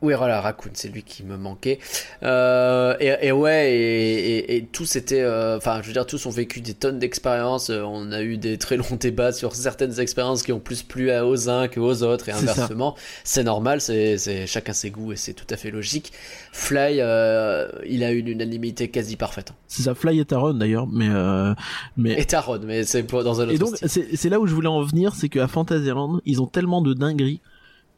Oui, 0.00 0.14
voilà, 0.16 0.40
Raccoon, 0.40 0.70
c'est 0.74 0.88
lui 0.88 1.02
qui 1.02 1.24
me 1.24 1.36
manquait. 1.36 1.80
Euh, 2.22 2.94
et, 3.00 3.26
et 3.26 3.32
ouais, 3.32 3.72
et, 3.72 4.38
et- 4.38 4.56
et 4.56 4.64
tous 4.64 4.94
étaient, 4.94 5.22
euh, 5.22 5.56
enfin, 5.56 5.80
je 5.82 5.88
veux 5.88 5.92
dire, 5.92 6.06
tous 6.06 6.24
ont 6.26 6.30
vécu 6.30 6.60
des 6.60 6.74
tonnes 6.74 7.00
d'expériences. 7.00 7.70
Euh, 7.70 7.82
On 7.82 8.12
a 8.12 8.22
eu 8.22 8.36
des 8.36 8.58
très 8.58 8.76
longs 8.76 8.84
débats 9.00 9.32
sur 9.32 9.56
certaines 9.56 9.98
expériences 9.98 10.44
qui 10.44 10.52
ont 10.52 10.60
plus 10.60 10.84
plu 10.84 11.10
à 11.10 11.26
aux 11.26 11.48
uns 11.50 11.66
qu'aux 11.66 12.02
autres 12.04 12.28
et 12.28 12.32
inversement. 12.32 12.94
C'est 13.24 13.42
normal, 13.42 13.80
c'est, 13.80 14.18
c'est 14.18 14.46
chacun 14.46 14.72
ses 14.72 14.90
goûts 14.90 15.12
et 15.12 15.16
c'est 15.16 15.32
tout 15.34 15.46
à 15.50 15.56
fait 15.56 15.72
logique. 15.72 16.12
Fly, 16.52 16.98
euh, 17.00 17.68
il 17.84 18.04
a 18.04 18.12
une 18.12 18.28
unanimité 18.28 18.88
quasi 18.88 19.16
parfaite. 19.16 19.52
C'est 19.66 19.82
ça, 19.82 19.96
Fly 19.96 20.20
et 20.20 20.24
Taron 20.24 20.54
d'ailleurs, 20.54 20.86
mais 20.86 21.08
euh, 21.08 21.54
mais 21.96 22.20
Et 22.20 22.24
Taron, 22.24 22.60
mais 22.64 22.84
c'est 22.84 23.02
pour- 23.02 23.24
dans 23.24 23.40
un 23.40 23.44
autre 23.48 23.52
Et 23.54 23.58
donc, 23.58 23.74
c'est 23.84 24.28
là 24.28 24.38
où 24.38 24.46
je 24.46 24.54
voulais 24.54 24.68
en 24.68 24.82
venir, 24.82 25.16
c'est 25.16 25.28
qu'à 25.28 25.48
Fantasyland, 25.48 26.20
ils 26.24 26.40
ont 26.40 26.46
tellement 26.46 26.82
de 26.82 26.94
dingueries 26.94 27.40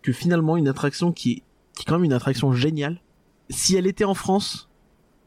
que 0.02 0.12
finalement, 0.12 0.56
une 0.56 0.66
attraction 0.68 1.12
qui 1.12 1.32
est, 1.32 1.42
qui 1.80 1.86
est 1.86 1.88
quand 1.88 1.96
même 1.96 2.04
une 2.04 2.12
attraction 2.12 2.52
géniale, 2.52 3.00
si 3.48 3.76
elle 3.76 3.86
était 3.86 4.04
en 4.04 4.14
France, 4.14 4.68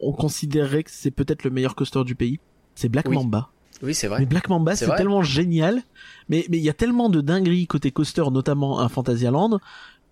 on 0.00 0.12
considérerait 0.12 0.84
que 0.84 0.90
c'est 0.90 1.10
peut-être 1.10 1.44
le 1.44 1.50
meilleur 1.50 1.74
coaster 1.74 2.04
du 2.04 2.14
pays. 2.14 2.40
C'est 2.74 2.88
Black 2.88 3.06
Oui. 3.08 3.16
Mamba. 3.16 3.50
Oui, 3.82 3.94
c'est 3.94 4.06
vrai. 4.06 4.20
Mais 4.20 4.26
Black 4.26 4.48
Mamba, 4.48 4.76
C'est 4.76 4.94
tellement 4.96 5.22
génial. 5.22 5.82
Mais 6.28 6.46
mais 6.48 6.58
il 6.58 6.62
y 6.64 6.70
a 6.70 6.72
tellement 6.74 7.08
de 7.08 7.20
dingueries 7.20 7.66
côté 7.66 7.90
coaster, 7.90 8.24
notamment 8.30 8.78
à 8.78 8.88
Fantasyland, 8.88 9.58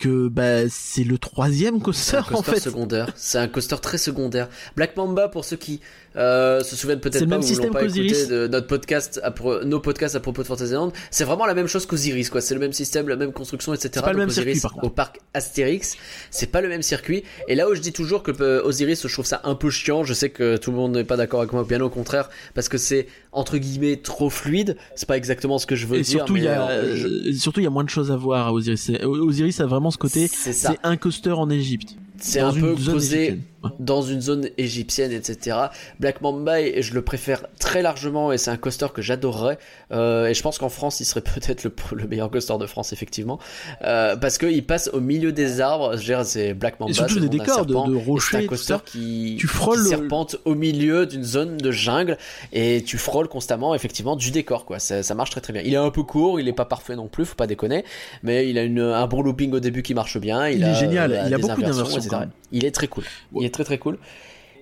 que 0.03 0.29
bah 0.29 0.69
c'est 0.69 1.05
le 1.05 1.17
troisième 1.19 1.77
un 1.77 1.79
coaster 1.81 2.21
en 2.33 2.43
fait. 2.43 2.59
secondaire. 2.61 3.13
C'est 3.17 3.39
un 3.39 3.49
coaster 3.49 3.77
très 3.81 3.99
secondaire. 3.99 4.49
Black 4.77 4.97
Mamba, 4.97 5.29
pour 5.29 5.45
ceux 5.45 5.57
qui 5.57 5.81
euh, 6.17 6.63
se 6.63 6.77
souviennent 6.77 7.01
peut-être 7.01 7.21
pas 7.21 7.27
même 7.27 7.39
ou 7.39 7.43
l'ont 7.43 7.47
système 7.49 7.71
pas 7.71 7.81
qu'Osiris. 7.81 8.13
écouté 8.13 8.27
de 8.35 8.47
notre 8.49 8.67
podcast, 8.67 9.21
à 9.23 9.31
pro- 9.31 9.65
nos 9.65 9.81
podcasts 9.81 10.15
à 10.15 10.21
propos 10.21 10.43
de 10.43 10.47
Fantasyland, 10.47 10.93
c'est 11.11 11.25
vraiment 11.25 11.47
la 11.47 11.55
même 11.55 11.69
chose 11.69 11.87
qu'Osiris, 11.87 12.29
quoi. 12.31 12.41
C'est 12.41 12.53
le 12.55 12.61
même 12.61 12.73
système, 12.73 13.09
la 13.09 13.17
même 13.17 13.33
construction, 13.33 13.73
etc. 13.73 14.05
Pas 14.05 14.13
le 14.13 14.19
même 14.19 14.29
circuit, 14.29 14.51
Osiris, 14.51 14.63
par 14.63 14.73
contre. 14.73 14.87
Au 14.87 14.91
parc 14.91 15.21
Astérix, 15.35 15.97
c'est 16.31 16.51
pas 16.51 16.61
le 16.61 16.69
même 16.69 16.83
circuit. 16.83 17.23
Et 17.49 17.55
là 17.55 17.71
où 17.71 17.75
je 17.75 17.81
dis 17.81 17.93
toujours 17.93 18.23
que 18.23 18.33
euh, 18.43 18.63
Osiris, 18.65 19.07
je 19.07 19.13
trouve 19.13 19.25
ça 19.25 19.41
un 19.45 19.55
peu 19.55 19.71
chiant. 19.71 20.05
Je 20.05 20.13
sais 20.13 20.29
que 20.31 20.57
tout 20.59 20.71
le 20.71 20.77
monde 20.77 20.93
n'est 20.97 21.05
pas 21.05 21.17
d'accord 21.17 21.41
avec 21.41 21.53
moi, 21.53 21.65
bien 21.65 21.81
au 21.81 21.89
contraire, 21.91 22.29
parce 22.55 22.69
que 22.69 22.77
c'est 22.77 23.07
entre 23.31 23.57
guillemets 23.57 23.97
trop 23.97 24.29
fluide. 24.29 24.77
C'est 24.97 25.09
pas 25.09 25.17
exactement 25.17 25.59
ce 25.59 25.67
que 25.67 25.77
je 25.77 25.87
veux 25.87 25.97
Et 25.99 26.03
dire. 26.03 26.19
surtout, 26.19 26.37
il 26.37 26.43
y 26.45 26.49
a, 26.49 26.69
euh, 26.69 26.97
je- 26.97 27.33
surtout, 27.33 27.61
il 27.61 27.65
y 27.65 27.67
a 27.67 27.71
moins 27.71 27.85
de 27.85 27.89
choses 27.91 28.11
à 28.11 28.17
voir 28.17 28.49
à 28.49 28.53
Osiris. 28.53 28.91
Osiris 29.03 29.61
a 29.61 29.67
vraiment 29.67 29.91
ce 29.93 29.99
côté, 29.99 30.29
C'est 30.29 30.53
ça. 30.53 30.73
c'est 30.73 30.79
un 30.87 30.97
coaster 30.97 31.31
en 31.33 31.49
Égypte. 31.51 31.97
C'est 32.25 32.41
un 32.41 32.53
peu 32.53 32.75
posé 32.75 33.39
dans 33.79 34.03
une 34.03 34.21
zone 34.21 34.49
égyptienne, 34.59 35.13
etc. 35.13 35.57
Black 36.01 36.21
Mamba, 36.21 36.81
je 36.81 36.95
le 36.95 37.03
préfère 37.03 37.45
très 37.61 37.81
largement 37.81 38.33
et 38.33 38.39
c'est 38.39 38.51
un 38.51 38.57
coaster 38.57 38.87
que 38.93 39.03
j'adorerais. 39.03 39.57
Euh, 39.93 40.27
et 40.27 40.35
je 40.35 40.43
pense 40.43 40.59
qu'en 40.59 40.69
France, 40.69 40.99
il 41.01 41.05
serait 41.05 41.21
peut-être 41.35 41.63
le, 41.63 41.73
le 41.95 42.09
meilleur 42.09 42.29
coaster 42.31 42.59
de 42.59 42.67
France, 42.67 42.93
effectivement, 42.93 43.39
euh, 43.85 44.17
parce 44.17 44.39
qu'il 44.39 44.65
passe 44.67 44.91
au 44.93 45.01
milieu 45.01 45.31
des 45.33 45.61
arbres. 45.61 45.97
C'est 46.25 46.55
Black 46.55 46.81
Mamba. 46.81 46.91
Et 46.91 46.95
surtout 46.95 47.21
des 47.21 47.29
décors 47.29 47.55
serpent, 47.55 47.87
de 47.89 47.95
et 47.95 47.99
C'est 48.01 48.05
rochers. 48.07 48.37
un 48.39 48.47
coaster 48.47 48.77
qui, 48.85 49.37
Tu 49.39 49.47
frôles 49.47 49.77
qui 49.79 49.83
le- 49.85 49.89
serpente 49.91 50.37
au 50.45 50.55
milieu 50.57 51.07
d'une 51.07 51.23
zone 51.25 51.57
de 51.57 51.71
jungle 51.71 52.19
et 52.53 52.83
tu 52.85 52.99
frôles 52.99 53.29
constamment 53.29 53.75
effectivement 53.77 54.17
du 54.17 54.31
décor 54.33 54.65
quoi. 54.65 54.79
Ça, 54.81 55.03
ça 55.05 55.15
marche 55.15 55.31
très 55.31 55.41
très 55.41 55.53
bien. 55.53 55.63
Il 55.65 55.73
est 55.73 55.77
un 55.77 55.91
peu 55.91 56.03
court, 56.03 56.41
il 56.41 56.49
est 56.49 56.53
pas 56.53 56.65
parfait 56.65 56.97
non 56.97 57.07
plus, 57.07 57.25
faut 57.27 57.35
pas 57.37 57.47
déconner, 57.47 57.85
mais 58.25 58.49
il 58.49 58.59
a 58.59 58.63
une, 58.65 58.81
un 58.81 59.07
bon 59.07 59.23
looping 59.23 59.53
au 59.53 59.61
début 59.61 59.83
qui 59.83 59.95
marche 59.95 60.19
bien. 60.19 60.49
Il, 60.49 60.59
Il 60.59 60.65
est 60.65 60.75
génial, 60.75 61.13
euh, 61.13 61.25
il 61.29 61.35
a 61.35 61.39
beaucoup 61.39 61.53
inversions, 61.53 61.85
d'inversions, 61.85 61.99
etc. 61.99 62.12
quand. 62.21 62.29
Il 62.53 62.65
est 62.65 62.71
très 62.75 62.89
cool. 62.89 63.05
Il 63.35 63.45
est 63.45 63.53
très 63.55 63.65
très 63.65 63.79
cool. 63.79 63.99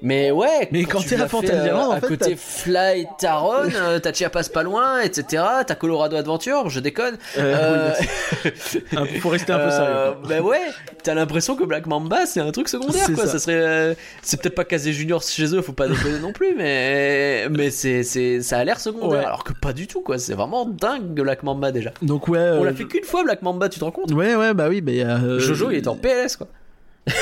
Mais 0.02 0.30
ouais, 0.30 0.66
Mais 0.72 0.84
quand 0.84 1.00
tu 1.00 1.10
t'es 1.10 1.20
à 1.20 1.28
Fantasyland, 1.28 1.88
en 1.88 1.90
à 1.90 2.00
fait, 2.00 2.06
côté 2.06 2.30
t'as- 2.30 2.36
Fly 2.38 3.06
Taron, 3.18 3.68
euh, 3.76 3.98
t'as 3.98 4.14
Chiapas 4.14 4.44
pas 4.50 4.62
loin, 4.62 5.00
etc. 5.02 5.44
T'as 5.66 5.74
Colorado 5.74 6.16
Adventure, 6.16 6.70
je 6.70 6.80
déconne. 6.80 7.18
Euh, 7.36 7.90
Euh, 7.90 7.92
oui, 8.72 8.80
un- 8.96 9.04
faut 9.20 9.28
rester 9.28 9.52
un 9.52 9.58
peu 9.58 9.64
euh, 9.64 9.70
sérieux. 9.70 10.14
quoi. 10.22 10.28
bah 10.30 10.40
ouais, 10.40 10.62
t'as 11.02 11.12
l'impression 11.12 11.54
que 11.54 11.64
Black 11.64 11.86
Mamba 11.86 12.24
c'est 12.24 12.40
un 12.40 12.50
truc 12.50 12.70
secondaire 12.70 13.04
quoi. 13.14 13.26
ça. 13.26 13.32
Ça, 13.32 13.38
serait, 13.38 13.60
euh, 13.60 13.94
c'est 14.22 14.40
peut-être 14.40 14.54
pas 14.54 14.64
Casé 14.64 14.94
Junior 14.94 15.22
chez 15.22 15.54
eux, 15.54 15.60
faut 15.60 15.74
pas 15.74 15.86
déconner 15.86 16.18
non 16.18 16.32
plus, 16.32 16.54
mais 16.56 17.46
mais 17.50 17.68
c'est 17.68 18.02
c'est 18.02 18.40
ça 18.40 18.56
a 18.56 18.64
l'air 18.64 18.80
secondaire 18.80 19.10
Ouais. 19.20 19.26
alors 19.26 19.44
que 19.44 19.52
pas 19.52 19.74
du 19.74 19.86
tout 19.86 20.00
quoi. 20.00 20.16
C'est 20.18 20.32
vraiment 20.32 20.64
dingue 20.64 21.12
Black 21.20 21.42
Mamba 21.42 21.72
déjà. 21.72 21.90
Donc 22.00 22.26
ouais. 22.28 22.38
On 22.38 22.62
euh, 22.62 22.64
l'a 22.64 22.72
fait 22.72 22.84
qu'une 22.84 23.04
fois 23.04 23.22
Black 23.22 23.42
Mamba, 23.42 23.68
tu 23.68 23.78
te 23.78 23.84
rends 23.84 23.90
compte? 23.90 24.10
Ouais, 24.12 24.34
ouais, 24.34 24.54
bah 24.54 24.68
oui, 24.70 24.80
mais 24.82 25.04
euh, 25.04 25.38
Jojo 25.40 25.70
il 25.72 25.76
est 25.76 25.88
en 25.88 25.96
PLS 25.96 26.36
quoi. 26.36 26.46
Euh, 27.08 27.12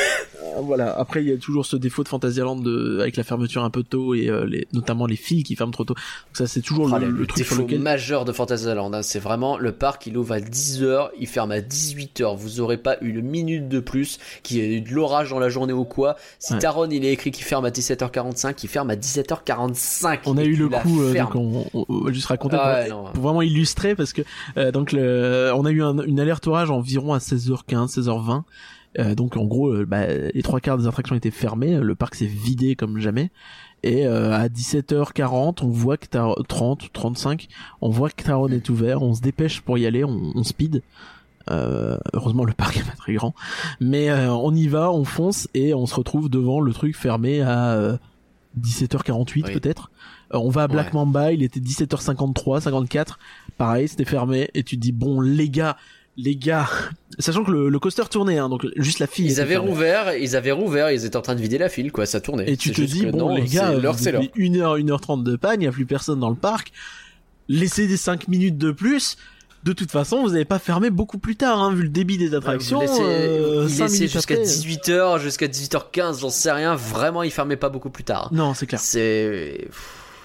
voilà. 0.63 0.93
Après, 0.99 1.23
il 1.23 1.29
y 1.29 1.33
a 1.33 1.37
toujours 1.37 1.65
ce 1.67 1.77
défaut 1.77 2.03
de 2.03 2.09
Fantasyland 2.09 2.57
de, 2.57 2.99
avec 3.01 3.17
la 3.17 3.23
fermeture 3.25 3.63
un 3.65 3.71
peu 3.71 3.83
tôt 3.83 4.15
et 4.15 4.29
euh, 4.29 4.45
les, 4.45 4.67
notamment 4.73 5.07
les 5.07 5.17
fils 5.17 5.45
qui 5.45 5.55
ferment 5.57 5.73
trop 5.73 5.85
tôt. 5.85 5.95
Donc 5.95 6.03
ça, 6.37 6.47
c'est 6.47 6.61
toujours 6.61 6.93
Ah, 6.95 6.99
le, 6.99 7.07
le, 7.07 7.13
le 7.13 7.27
truc 7.27 7.45
sur 7.47 7.57
défaut 7.57 7.63
lequel. 7.67 7.81
majeur 7.81 8.25
de 8.25 8.33
Fantasyland, 8.33 8.93
hein, 8.93 9.03
c'est 9.03 9.19
vraiment 9.21 9.57
le 9.59 9.73
parc, 9.73 10.07
il 10.07 10.17
ouvre 10.19 10.33
à 10.35 10.41
10h, 10.41 11.11
il 11.19 11.27
ferme 11.27 11.53
à 11.53 11.61
18h. 11.61 12.37
Vous 12.37 12.61
aurez 12.61 12.77
pas 12.77 12.97
une 13.01 13.21
minute 13.21 13.69
de 13.69 13.81
plus, 13.81 14.19
qu'il 14.43 14.57
y 14.59 14.61
ait 14.61 14.75
eu 14.77 14.81
de 14.81 14.91
l'orage 14.93 15.31
dans 15.31 15.39
la 15.39 15.49
journée 15.49 15.73
ou 15.73 15.85
quoi. 15.85 16.17
Si 16.39 16.53
Ouais. 16.55 16.59
Taron 16.59 16.89
il 16.91 17.05
est 17.05 17.13
écrit 17.13 17.31
qu'il 17.31 17.45
ferme 17.45 17.65
à 17.65 17.71
17h45, 17.71 18.57
il 18.63 18.69
ferme 18.69 18.91
à 18.91 18.97
17h45. 18.97 20.21
On 20.27 20.37
a 20.37 20.45
eu 20.45 20.57
le 20.57 20.69
coup, 20.69 21.03
euh, 21.03 21.15
donc 21.15 21.35
on, 21.35 21.67
on- 21.75 21.85
on 21.89 22.01
va 22.05 22.13
juste 22.13 22.27
raconter 22.27 22.57
Ah 22.59 22.85
pour, 22.89 23.05
ouais, 23.05 23.11
pour 23.13 23.23
vraiment 23.23 23.43
illustrer 23.43 23.95
parce 23.95 24.13
que 24.13 24.23
euh, 24.57 24.71
donc 24.73 24.93
le, 24.93 25.53
on 25.55 25.65
a 25.65 25.71
eu 25.71 25.83
un- 25.83 25.99
une 26.05 26.21
alerte 26.21 26.47
orage 26.47 26.71
environ 26.71 27.13
à 27.15 27.19
16h15, 27.19 27.99
16h20. 27.99 28.43
Euh, 28.99 29.15
donc 29.15 29.37
en 29.37 29.45
gros, 29.45 29.69
euh, 29.69 29.87
bah, 29.87 30.07
les 30.07 30.43
trois 30.43 30.61
quarts 30.61 30.79
des 30.79 30.87
attractions 30.87 31.15
étaient 31.15 31.31
fermées, 31.31 31.79
le 31.79 31.95
parc 31.95 32.15
s'est 32.17 32.27
vidé 32.27 32.75
comme 32.77 32.99
jamais. 32.99 33.31
Et 33.85 34.07
euh, 34.07 34.33
à 34.33 34.49
17h40, 34.49 35.63
on 35.63 35.69
voit 35.69 35.97
que 35.97 36.07
Tar 36.07 36.35
30, 36.49 36.93
35, 36.93 37.49
on 37.81 37.91
voit 37.91 38.11
que 38.11 38.25
Taron 38.25 38.49
est 38.49 38.69
ouvert, 38.71 39.03
on 39.03 39.15
se 39.15 39.21
dépêche 39.21 39.61
pour 39.61 39.79
y 39.79 39.87
aller, 39.87 40.05
on, 40.05 40.33
on 40.35 40.43
speed. 40.43 40.83
Euh, 41.51 41.97
heureusement 42.13 42.45
le 42.45 42.53
parc 42.53 42.77
est 42.79 42.83
pas 42.83 42.97
très 42.97 43.15
grand, 43.15 43.35
mais 43.81 44.11
euh, 44.11 44.33
on 44.33 44.55
y 44.55 44.67
va, 44.69 44.91
on 44.93 45.05
fonce 45.05 45.49
et 45.55 45.75
on 45.75 45.87
se 45.87 45.95
retrouve 45.95 46.29
devant 46.29 46.61
le 46.61 46.73
truc 46.73 46.97
fermé 46.97 47.41
à 47.41 47.71
euh, 47.73 47.97
17h48 48.61 49.45
Oui. 49.47 49.53
peut-être. 49.55 49.91
Euh, 50.35 50.39
on 50.39 50.51
va 50.51 50.65
à 50.65 50.69
Black 50.69 50.89
Ouais. 50.89 50.95
Mamba, 50.95 51.33
il 51.33 51.43
était 51.43 51.61
17h53, 51.61 52.63
54, 52.63 53.19
pareil, 53.57 53.89
c'était 53.89 54.05
fermé 54.05 54.51
et 54.55 54.63
tu 54.63 54.77
te 54.77 54.81
dis 54.83 54.93
bon 54.93 55.21
les 55.21 55.49
gars, 55.49 55.77
les 56.19 56.35
gars, 56.37 56.69
sachant 57.21 57.45
que 57.45 57.53
le, 57.53 57.69
le 57.69 57.79
coaster 57.79 58.03
tournait, 58.11 58.39
hein, 58.39 58.49
donc 58.49 58.67
juste 58.77 58.99
la 58.99 59.07
fille. 59.07 59.25
Ils 59.25 59.41
avaient 59.41 59.55
fermée. 59.55 59.69
rouvert, 59.71 60.17
ils 60.17 60.35
avaient 60.35 60.51
rouvert, 60.51 60.91
ils 60.91 61.05
étaient 61.05 61.17
en 61.17 61.23
train 61.23 61.37
de 61.37 61.41
vider 61.41 61.59
la 61.59 61.69
file, 61.69 61.93
quoi, 61.93 62.07
ça 62.07 62.21
tournait. 62.21 62.51
Et 62.51 62.57
tu 62.57 62.73
te 62.73 62.83
dis, 62.83 63.07
bon, 63.07 63.17
non, 63.17 63.37
les 63.37 63.45
gars, 63.45 63.73
c'est 63.73 63.81
l'heure, 63.81 63.93
vous 63.95 64.03
c'est 64.03 64.13
l'heure. 64.13 64.23
avez 64.23 64.31
1h, 64.49 64.85
1h30 64.85 65.23
de 65.23 65.37
panne, 65.37 65.61
il 65.61 65.61
n'y 65.61 65.67
a 65.69 65.73
plus 65.73 65.87
personne 65.87 66.19
dans 66.19 66.29
le 66.29 66.37
parc. 66.37 66.73
Laissez 67.49 67.87
des 67.87 67.97
5 67.97 68.29
minutes 68.29 68.59
de 68.59 68.73
plus. 68.73 69.17
De 69.65 69.73
toute 69.73 69.91
façon, 69.91 70.23
vous 70.23 70.31
n'avez 70.31 70.45
pas 70.45 70.59
fermé 70.59 70.91
beaucoup 70.91 71.19
plus 71.19 71.37
tard, 71.37 71.61
hein, 71.61 71.73
vu 71.73 71.85
le 71.85 71.89
débit 71.89 72.19
des 72.19 72.35
attractions. 72.35 72.81
Laissez, 72.81 73.01
euh, 73.01 73.67
jusqu'à 73.69 74.35
après. 74.35 74.45
18h, 74.45 75.21
jusqu'à 75.21 75.47
18h15, 75.47 76.21
j'en 76.21 76.31
sais 76.31 76.53
rien. 76.53 76.75
Vraiment, 76.75 77.23
il 77.23 77.31
fermait 77.31 77.57
pas 77.57 77.69
beaucoup 77.69 77.91
plus 77.91 78.05
tard. 78.05 78.29
Non, 78.33 78.55
c'est 78.55 78.67
clair. 78.67 78.81
C'est. 78.81 79.69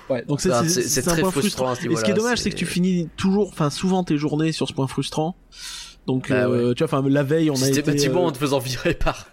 Ouais, 0.10 0.24
donc 0.26 0.42
c'est, 0.42 0.52
Ah, 0.52 0.64
très 0.64 1.22
point 1.22 1.32
frustrant 1.32 1.70
à 1.70 1.76
ce 1.76 1.88
Et 1.88 1.96
ce 1.96 2.04
qui 2.04 2.12
est 2.12 2.16
dommage, 2.16 2.40
c'est 2.40 2.50
que 2.50 2.56
tu 2.56 2.66
finis 2.66 3.10
toujours, 3.16 3.50
enfin, 3.50 3.70
souvent 3.70 4.04
tes 4.04 4.18
journées 4.18 4.52
sur 4.52 4.68
ce 4.68 4.74
point 4.74 4.88
frustrant. 4.88 5.36
Donc, 6.06 6.30
Bah 6.30 6.48
euh, 6.48 6.74
tu 6.74 6.84
vois, 6.84 6.94
enfin, 7.00 7.08
la 7.10 7.24
veille, 7.24 7.50
on 7.50 7.54
a 7.56 7.58
été. 7.60 7.76
Systématiquement 7.76 8.24
euh, 8.26 8.28
en 8.28 8.32
te 8.32 8.38
faisant 8.38 8.60
virer 8.60 8.94
par. 8.94 9.28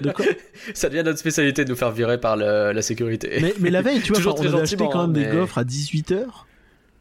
de 0.00 0.12
quoi 0.12 0.24
Ça 0.74 0.88
devient 0.88 1.02
notre 1.04 1.18
spécialité 1.18 1.64
de 1.64 1.70
nous 1.70 1.76
faire 1.76 1.90
virer 1.90 2.18
par 2.20 2.36
le- 2.36 2.72
la 2.72 2.82
sécurité. 2.82 3.38
mais, 3.40 3.54
mais 3.58 3.70
la 3.70 3.82
veille, 3.82 4.00
tu 4.00 4.08
vois, 4.12 4.16
Toujours 4.18 4.38
on 4.38 4.46
avait 4.46 4.60
acheté 4.62 4.84
quand 4.90 5.08
même 5.08 5.12
des 5.12 5.26
gaufres 5.26 5.58
à 5.58 5.64
18h. 5.64 6.24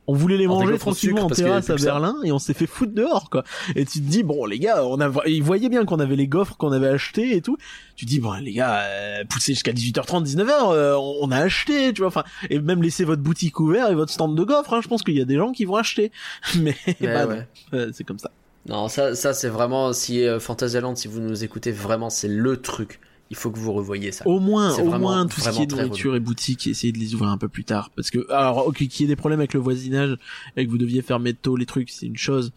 On 0.08 0.16
voulait 0.16 0.38
les 0.38 0.48
manger 0.48 0.78
tranquillement 0.80 1.26
en 1.26 1.30
terrasse 1.30 1.70
à. 1.70 1.76
Berlin 1.76 2.16
et 2.24 2.32
on 2.32 2.40
s'est 2.40 2.56
fait 2.56 2.66
foutre 2.66 2.92
dehors 2.94 3.30
quoi. 3.30 3.44
Et 3.76 3.86
tu 3.86 4.00
te 4.02 4.04
dis 4.10 4.24
bon 4.24 4.46
les 4.48 4.58
gars, 4.58 4.84
on 4.86 5.00
a 5.00 5.10
ils 5.28 5.44
voyaient 5.44 5.70
bien 5.70 5.86
qu'on 5.86 6.00
avait 6.00 6.16
les 6.16 6.28
gaufres 6.28 6.58
qu'on 6.58 6.72
avait 6.72 6.88
achetées 6.88 7.36
et 7.36 7.42
tout. 7.42 7.56
Tu 7.96 8.06
te 8.06 8.10
dis 8.10 8.20
bon 8.20 8.34
les 8.34 8.52
gars, 8.52 8.80
euh, 8.82 9.24
poussez 9.30 9.54
jusqu'à 9.54 9.72
18h30, 9.72 10.26
19h, 10.26 10.74
euh, 10.74 10.96
on, 10.98 11.30
a 11.32 11.38
acheté, 11.38 11.94
tu 11.94 12.00
vois 12.02 12.08
enfin 12.08 12.24
et 12.50 12.60
même 12.60 12.82
laissez 12.82 13.06
votre 13.06 13.22
boutique 13.22 13.60
ouverte 13.60 13.92
et 13.92 13.96
votre 13.96 14.12
stand 14.12 14.36
de 14.36 14.44
gaufres, 14.44 14.74
hein, 14.74 14.80
je 14.84 14.88
pense 14.88 15.04
qu'il 15.04 15.16
y 15.16 15.22
a 15.22 15.26
des 15.26 15.38
gens 15.38 15.52
qui 15.52 15.66
vont 15.66 15.76
acheter. 15.76 16.12
Mais 16.58 16.76
Ouais, 16.88 16.96
bah, 17.02 17.28
ouais. 17.72 17.88
c'est 17.94 18.04
comme 18.04 18.20
ça. 18.20 18.32
Non, 18.68 18.88
ça, 18.88 19.16
ça 19.16 19.34
c'est 19.34 19.50
vraiment. 19.50 19.92
Si 19.94 20.24
euh, 20.24 20.40
Fantasyland, 20.40 20.96
si 20.96 21.08
vous 21.08 21.20
nous 21.20 21.44
écoutez, 21.44 21.72
vraiment, 21.72 22.10
c'est 22.10 22.28
le 22.28 22.58
truc. 22.62 23.00
Il 23.30 23.38
faut 23.38 23.50
que 23.50 23.58
vous 23.58 23.72
revoyiez 23.72 24.12
ça. 24.12 24.28
Au 24.28 24.40
moins, 24.42 24.74
au 24.74 24.86
vraiment- 24.86 25.00
moins 25.00 25.26
tout 25.28 25.40
ce 25.40 25.50
qui 25.50 25.62
est 25.64 25.72
nourriture 25.72 26.16
et 26.18 26.20
boutique, 26.20 26.68
essayez 26.68 26.92
de 26.92 26.98
les 27.00 27.16
ouvrir 27.16 27.30
un 27.32 27.38
peu 27.38 27.48
plus 27.48 27.64
tard. 27.64 27.90
Parce 27.96 28.10
que, 28.12 28.30
alors, 28.30 28.68
ok, 28.68 28.76
qu'il 28.76 29.02
y 29.02 29.04
ait 29.06 29.08
des 29.08 29.16
problèmes 29.16 29.40
avec 29.40 29.54
le 29.54 29.62
voisinage 29.62 30.18
et 30.58 30.66
que 30.66 30.70
vous 30.70 30.78
deviez 30.78 31.02
fermer 31.02 31.34
tôt 31.34 31.56
les 31.56 31.66
trucs, 31.66 31.90
c'est 31.90 32.08
une 32.08 32.18
chose. 32.18 32.52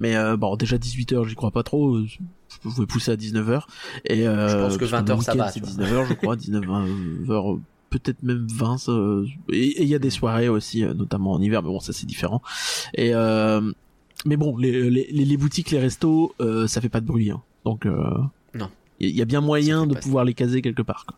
Mais 0.00 0.16
euh, 0.16 0.36
bon, 0.36 0.56
déjà 0.56 0.76
18h, 0.78 1.26
j'y 1.28 1.36
crois 1.36 1.52
pas 1.52 1.62
trop. 1.62 1.94
euh, 1.94 2.06
Vous 2.62 2.72
pouvez 2.72 2.86
pousser 2.86 3.12
à 3.12 3.16
19h. 3.16 3.62
Et, 4.04 4.26
euh, 4.26 4.48
Je 4.48 4.56
pense 4.56 4.74
que 4.74 4.78
parce 4.80 4.90
20 4.90 5.10
heures, 5.10 5.16
le 5.18 5.22
ça 5.22 5.32
week-end, 5.32 5.44
va, 5.44 5.50
C'est 5.52 5.60
tu 5.60 5.66
vois. 5.66 5.84
19h, 5.86 6.08
je 6.08 6.14
crois, 6.14 6.36
19h, 6.36 7.60
peut-être 7.90 8.22
même 8.24 8.46
20. 8.50 8.78
ça, 8.78 8.90
euh, 8.92 9.26
et 9.52 9.82
il 9.84 9.88
y 9.88 9.94
a 9.94 9.98
des 10.00 10.10
soirées 10.10 10.48
aussi, 10.48 10.84
euh, 10.84 10.92
notamment 10.92 11.32
en 11.32 11.40
hiver, 11.40 11.62
mais 11.62 11.68
bon, 11.68 11.78
ça 11.80 11.92
c'est 11.92 12.04
différent. 12.06 12.42
Et 12.94 13.14
euh, 13.14 13.60
mais 14.26 14.36
bon, 14.36 14.56
les, 14.56 14.90
les, 14.90 15.36
boutiques, 15.36 15.70
les 15.70 15.78
restos, 15.78 16.34
euh, 16.40 16.66
ça 16.66 16.80
fait 16.80 16.88
pas 16.88 17.00
de 17.00 17.06
bruit. 17.06 17.30
Hein. 17.30 17.42
Donc, 17.64 17.86
euh, 17.86 18.10
Non. 18.54 18.68
Il 19.00 19.10
y, 19.10 19.14
y 19.14 19.22
a 19.22 19.24
bien 19.24 19.40
moyen 19.40 19.86
de 19.86 19.94
pouvoir 19.94 20.24
les 20.24 20.34
caser 20.34 20.62
quelque 20.62 20.82
part. 20.82 21.04
Quoi. 21.06 21.16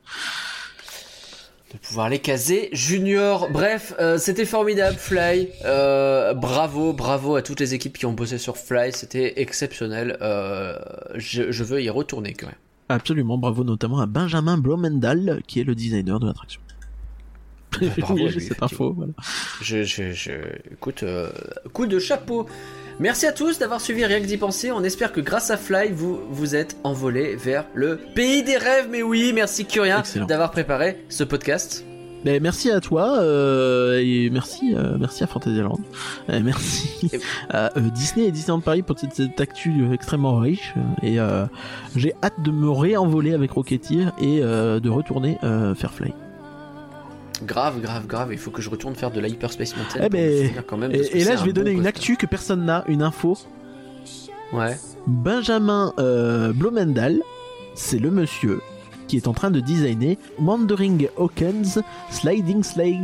de 1.72 1.78
pouvoir 1.78 2.08
les 2.08 2.18
caser. 2.18 2.68
Junior, 2.72 3.48
bref, 3.50 3.94
euh, 4.00 4.18
c'était 4.18 4.44
formidable, 4.46 4.96
Fly. 4.96 5.48
Euh, 5.64 6.34
bravo, 6.34 6.92
bravo 6.92 7.36
à 7.36 7.42
toutes 7.42 7.60
les 7.60 7.74
équipes 7.74 7.98
qui 7.98 8.06
ont 8.06 8.12
bossé 8.12 8.38
sur 8.38 8.56
Fly, 8.56 8.92
c'était 8.92 9.40
exceptionnel. 9.40 10.16
Euh, 10.22 10.76
je, 11.14 11.50
je 11.50 11.64
veux 11.64 11.82
y 11.82 11.90
retourner 11.90 12.32
quand 12.34 12.46
même. 12.46 12.56
Absolument, 12.90 13.36
bravo 13.36 13.64
notamment 13.64 14.00
à 14.00 14.06
Benjamin 14.06 14.56
Blomendal, 14.56 15.42
qui 15.46 15.60
est 15.60 15.64
le 15.64 15.74
designer 15.74 16.18
de 16.18 16.26
l'attraction. 16.26 16.62
bravo 17.98 18.14
Oui, 18.14 18.30
j'ai 18.30 18.40
cette 18.40 18.62
info, 18.62 18.94
voilà. 18.94 19.12
Je, 19.60 19.82
je, 19.82 20.12
je, 20.12 20.32
écoute, 20.72 21.02
euh, 21.02 21.28
coup 21.74 21.86
de 21.86 21.98
chapeau. 21.98 22.46
Merci 23.00 23.26
à 23.26 23.32
tous 23.32 23.60
d'avoir 23.60 23.80
suivi 23.80 24.04
Rien 24.04 24.20
que 24.20 24.26
d'y 24.26 24.36
penser. 24.36 24.72
On 24.72 24.82
espère 24.82 25.12
que 25.12 25.20
grâce 25.20 25.50
à 25.50 25.56
Fly, 25.56 25.92
vous 25.92 26.18
vous 26.30 26.56
êtes 26.56 26.76
envolés 26.82 27.36
vers 27.36 27.64
le 27.74 28.00
pays 28.16 28.42
des 28.42 28.56
rêves. 28.56 28.88
Mais 28.90 29.02
oui, 29.02 29.32
merci 29.32 29.66
Curien 29.66 30.02
d'avoir 30.26 30.50
préparé 30.50 31.04
ce 31.08 31.22
podcast. 31.22 31.84
Ben, 32.24 32.42
merci 32.42 32.72
à 32.72 32.80
toi, 32.80 33.20
euh, 33.20 34.02
et 34.02 34.28
merci, 34.30 34.74
euh, 34.74 34.96
merci 34.98 35.22
à 35.22 35.28
Fantasyland. 35.28 35.78
Euh, 36.28 36.40
merci 36.42 37.08
à 37.50 37.78
euh, 37.78 37.90
Disney 37.94 38.26
et 38.26 38.32
Disneyland 38.32 38.58
Paris 38.60 38.82
pour 38.82 38.98
cette, 38.98 39.14
cette 39.14 39.40
actu 39.40 39.92
extrêmement 39.92 40.38
riche. 40.38 40.74
Et 41.04 41.20
euh, 41.20 41.46
j'ai 41.94 42.14
hâte 42.24 42.42
de 42.42 42.50
me 42.50 42.68
réenvoler 42.68 43.32
avec 43.32 43.52
Rocketeer 43.52 44.12
et 44.20 44.40
euh, 44.42 44.80
de 44.80 44.90
retourner 44.90 45.38
euh, 45.44 45.76
faire 45.76 45.92
Fly. 45.92 46.12
Grave, 47.44 47.80
grave, 47.80 48.06
grave. 48.06 48.28
Il 48.32 48.38
faut 48.38 48.50
que 48.50 48.62
je 48.62 48.70
retourne 48.70 48.94
faire 48.94 49.10
de 49.10 49.20
la 49.20 49.28
Hyperspace 49.28 49.76
Mountain. 49.76 50.00
Eh 50.04 50.08
ben, 50.08 50.50
quand 50.66 50.76
même 50.76 50.92
Et, 50.92 50.98
et 51.18 51.24
là, 51.24 51.36
je 51.36 51.44
vais 51.44 51.52
bon 51.52 51.60
donner 51.60 51.70
une 51.70 51.76
coaster. 51.82 51.88
actu 51.88 52.16
que 52.16 52.26
personne 52.26 52.64
n'a, 52.64 52.84
une 52.88 53.02
info. 53.02 53.36
Ouais. 54.52 54.76
Benjamin 55.06 55.92
euh, 55.98 56.52
Blomendal, 56.52 57.20
c'est 57.74 57.98
le 57.98 58.10
monsieur 58.10 58.60
qui 59.06 59.16
est 59.16 59.26
en 59.28 59.32
train 59.32 59.50
de 59.50 59.60
designer 59.60 60.16
Wandering 60.38 61.08
Hawkins 61.16 61.80
Sliding 62.10 62.62
Sleigh. 62.62 63.00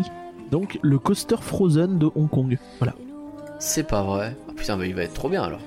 Donc 0.50 0.78
le 0.82 0.98
coaster 0.98 1.36
Frozen 1.40 1.98
de 1.98 2.10
Hong 2.14 2.28
Kong. 2.28 2.58
Voilà. 2.78 2.94
C'est 3.58 3.84
pas 3.86 4.02
vrai. 4.02 4.36
Ah, 4.48 4.52
putain, 4.54 4.76
bah, 4.76 4.86
il 4.86 4.94
va 4.94 5.02
être 5.02 5.14
trop 5.14 5.28
bien 5.28 5.42
alors. 5.42 5.60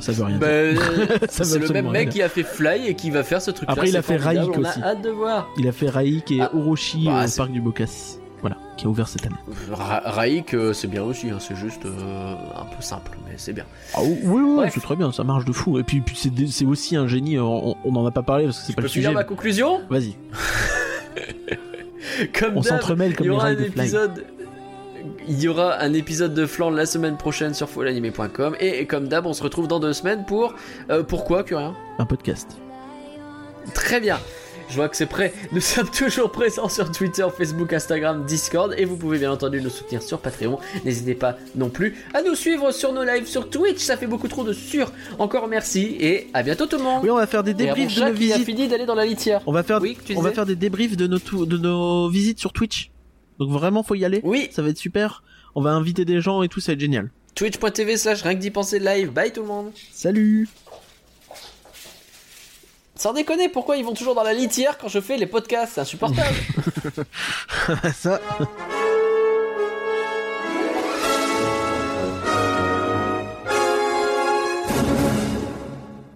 Ça 0.00 0.12
veut 0.12 0.24
rien 0.24 0.38
dire. 0.38 0.46
Bah, 0.46 0.52
euh, 0.52 0.74
Ça 1.28 1.44
veut 1.44 1.50
c'est 1.50 1.58
le 1.58 1.68
même 1.68 1.86
mec 1.90 1.94
rien 2.02 2.06
qui 2.10 2.22
a 2.22 2.28
fait 2.28 2.42
Fly 2.42 2.86
et 2.88 2.94
qui 2.94 3.10
va 3.10 3.22
faire 3.22 3.40
ce 3.42 3.50
truc-là. 3.50 3.72
Après, 3.72 3.88
il 3.88 3.96
a 3.96 4.02
fait 4.02 4.16
Raik 4.16 4.50
On 4.56 4.60
aussi. 4.60 4.80
a 4.80 4.84
hâte 4.88 5.02
de 5.02 5.10
voir. 5.10 5.48
Il 5.58 5.66
a 5.68 5.72
fait 5.72 5.88
Raik 5.88 6.30
et 6.30 6.40
Ah. 6.42 6.50
Orochi 6.54 7.04
Bah, 7.06 7.24
au 7.26 7.36
parc 7.36 7.50
du 7.52 7.60
Bocas. 7.60 8.16
Voilà, 8.40 8.56
qui 8.76 8.86
a 8.86 8.88
ouvert 8.88 9.08
cette 9.08 9.26
année. 9.26 9.34
Ra- 9.72 10.02
Raik, 10.04 10.54
euh, 10.54 10.72
c'est 10.72 10.86
bien 10.86 11.02
aussi. 11.02 11.28
hein, 11.28 11.38
C'est 11.40 11.56
juste 11.56 11.84
euh, 11.86 12.34
un 12.56 12.64
peu 12.66 12.80
simple, 12.80 13.18
mais 13.26 13.34
c'est 13.36 13.52
bien. 13.52 13.64
Ah, 13.94 13.98
oui, 14.04 14.16
oui, 14.40 14.66
c'est 14.72 14.80
très 14.80 14.94
bien, 14.94 15.10
ça 15.10 15.24
marche 15.24 15.44
de 15.44 15.50
fou. 15.52 15.76
Et 15.80 15.82
puis, 15.82 16.00
puis 16.00 16.16
c'est, 16.16 16.64
aussi 16.64 16.94
un 16.94 17.08
génie, 17.08 17.36
on, 17.40 17.76
on 17.84 17.96
en 17.96 18.06
a 18.06 18.12
pas 18.12 18.22
parlé 18.22 18.44
parce 18.44 18.60
que 18.60 18.66
c'est 18.66 18.72
pas 18.74 18.82
peux 18.82 18.82
le 18.82 18.88
sujet. 18.88 19.06
finir 19.08 19.18
ma 19.18 19.24
conclusion? 19.24 19.80
Vas-y, 19.90 20.14
Comme 22.38 22.56
on 22.56 22.62
s'entremêle 22.62 23.10
il 23.10 23.16
comme 23.16 23.26
y 23.26 23.28
les 23.30 23.34
aura 23.34 23.44
rails 23.44 23.56
un 23.56 23.60
de 23.64 23.70
Fly. 23.70 23.90
Il 25.30 25.40
y 25.42 25.48
aura 25.48 25.80
un 25.82 25.92
épisode 25.92 26.32
de 26.32 26.46
flan 26.46 26.70
la 26.70 26.86
semaine 26.86 27.18
prochaine 27.18 27.52
sur 27.52 27.68
folanimé.com 27.68 28.56
et, 28.60 28.80
et 28.80 28.86
comme 28.86 29.08
d'hab, 29.08 29.26
on 29.26 29.34
se 29.34 29.42
retrouve 29.42 29.68
dans 29.68 29.78
deux 29.78 29.92
semaines 29.92 30.24
pour 30.24 30.54
euh, 30.90 31.02
pourquoi 31.02 31.42
que 31.42 31.54
rien. 31.54 31.74
Un 31.98 32.06
podcast. 32.06 32.56
Très 33.74 34.00
bien. 34.00 34.18
Je 34.70 34.74
vois 34.76 34.88
que 34.88 34.96
c'est 34.96 35.06
prêt. 35.06 35.34
Nous 35.52 35.60
sommes 35.62 35.90
toujours 35.90 36.32
présents 36.32 36.70
sur 36.70 36.90
Twitter, 36.90 37.26
Facebook, 37.36 37.74
Instagram, 37.74 38.24
Discord 38.24 38.74
et 38.78 38.86
vous 38.86 38.96
pouvez 38.96 39.18
bien 39.18 39.30
entendu 39.30 39.60
nous 39.60 39.68
soutenir 39.68 40.02
sur 40.02 40.18
Patreon. 40.18 40.58
N'hésitez 40.86 41.14
pas 41.14 41.36
non 41.56 41.68
plus 41.68 41.96
à 42.14 42.22
nous 42.22 42.34
suivre 42.34 42.70
sur 42.70 42.94
nos 42.94 43.04
lives 43.04 43.26
sur 43.26 43.50
Twitch. 43.50 43.80
Ça 43.80 43.98
fait 43.98 44.06
beaucoup 44.06 44.28
trop 44.28 44.44
de 44.44 44.54
sur. 44.54 44.92
Encore 45.18 45.46
merci 45.46 45.94
et 46.00 46.28
à 46.32 46.42
bientôt 46.42 46.64
tout 46.64 46.78
le 46.78 46.84
monde. 46.84 47.00
Oui, 47.02 47.10
on 47.10 47.16
va 47.16 47.26
faire 47.26 47.44
des 47.44 47.52
débriefs 47.52 47.94
de 47.94 48.00
nos 48.02 48.12
visites. 48.12 48.44
fini 48.46 48.66
d'aller 48.66 48.86
dans 48.86 48.94
la 48.94 49.04
litière. 49.04 49.42
On 49.46 49.52
va 49.52 49.62
faire, 49.62 49.82
Oui, 49.82 49.98
on 50.16 50.22
va 50.22 50.32
faire 50.32 50.46
des 50.46 50.56
débriefs 50.56 50.96
de 50.96 51.06
nos, 51.06 51.18
de 51.44 51.58
nos 51.58 52.08
visites 52.08 52.40
sur 52.40 52.54
Twitch. 52.54 52.90
Donc 53.38 53.50
vraiment, 53.50 53.82
faut 53.82 53.94
y 53.94 54.04
aller. 54.04 54.20
Oui, 54.24 54.48
Ça 54.52 54.62
va 54.62 54.68
être 54.68 54.78
super. 54.78 55.22
On 55.54 55.62
va 55.62 55.70
inviter 55.70 56.04
des 56.04 56.20
gens 56.20 56.42
et 56.42 56.48
tout, 56.48 56.60
ça 56.60 56.72
va 56.72 56.74
être 56.74 56.80
génial. 56.80 57.10
twitch.tv 57.34 57.96
slash 57.96 58.22
rien 58.22 58.34
que 58.34 58.40
d'y 58.40 58.50
penser 58.50 58.78
live. 58.78 59.10
Bye 59.10 59.32
tout 59.32 59.42
le 59.42 59.46
monde. 59.48 59.70
Salut 59.92 60.48
Sans 62.94 63.12
déconner, 63.12 63.48
pourquoi 63.48 63.76
ils 63.76 63.84
vont 63.84 63.94
toujours 63.94 64.14
dans 64.14 64.24
la 64.24 64.32
litière 64.34 64.76
quand 64.78 64.88
je 64.88 65.00
fais 65.00 65.16
les 65.16 65.26
podcasts? 65.26 65.74
C'est 65.74 65.80
insupportable. 65.82 66.34
Ça... 67.94 68.20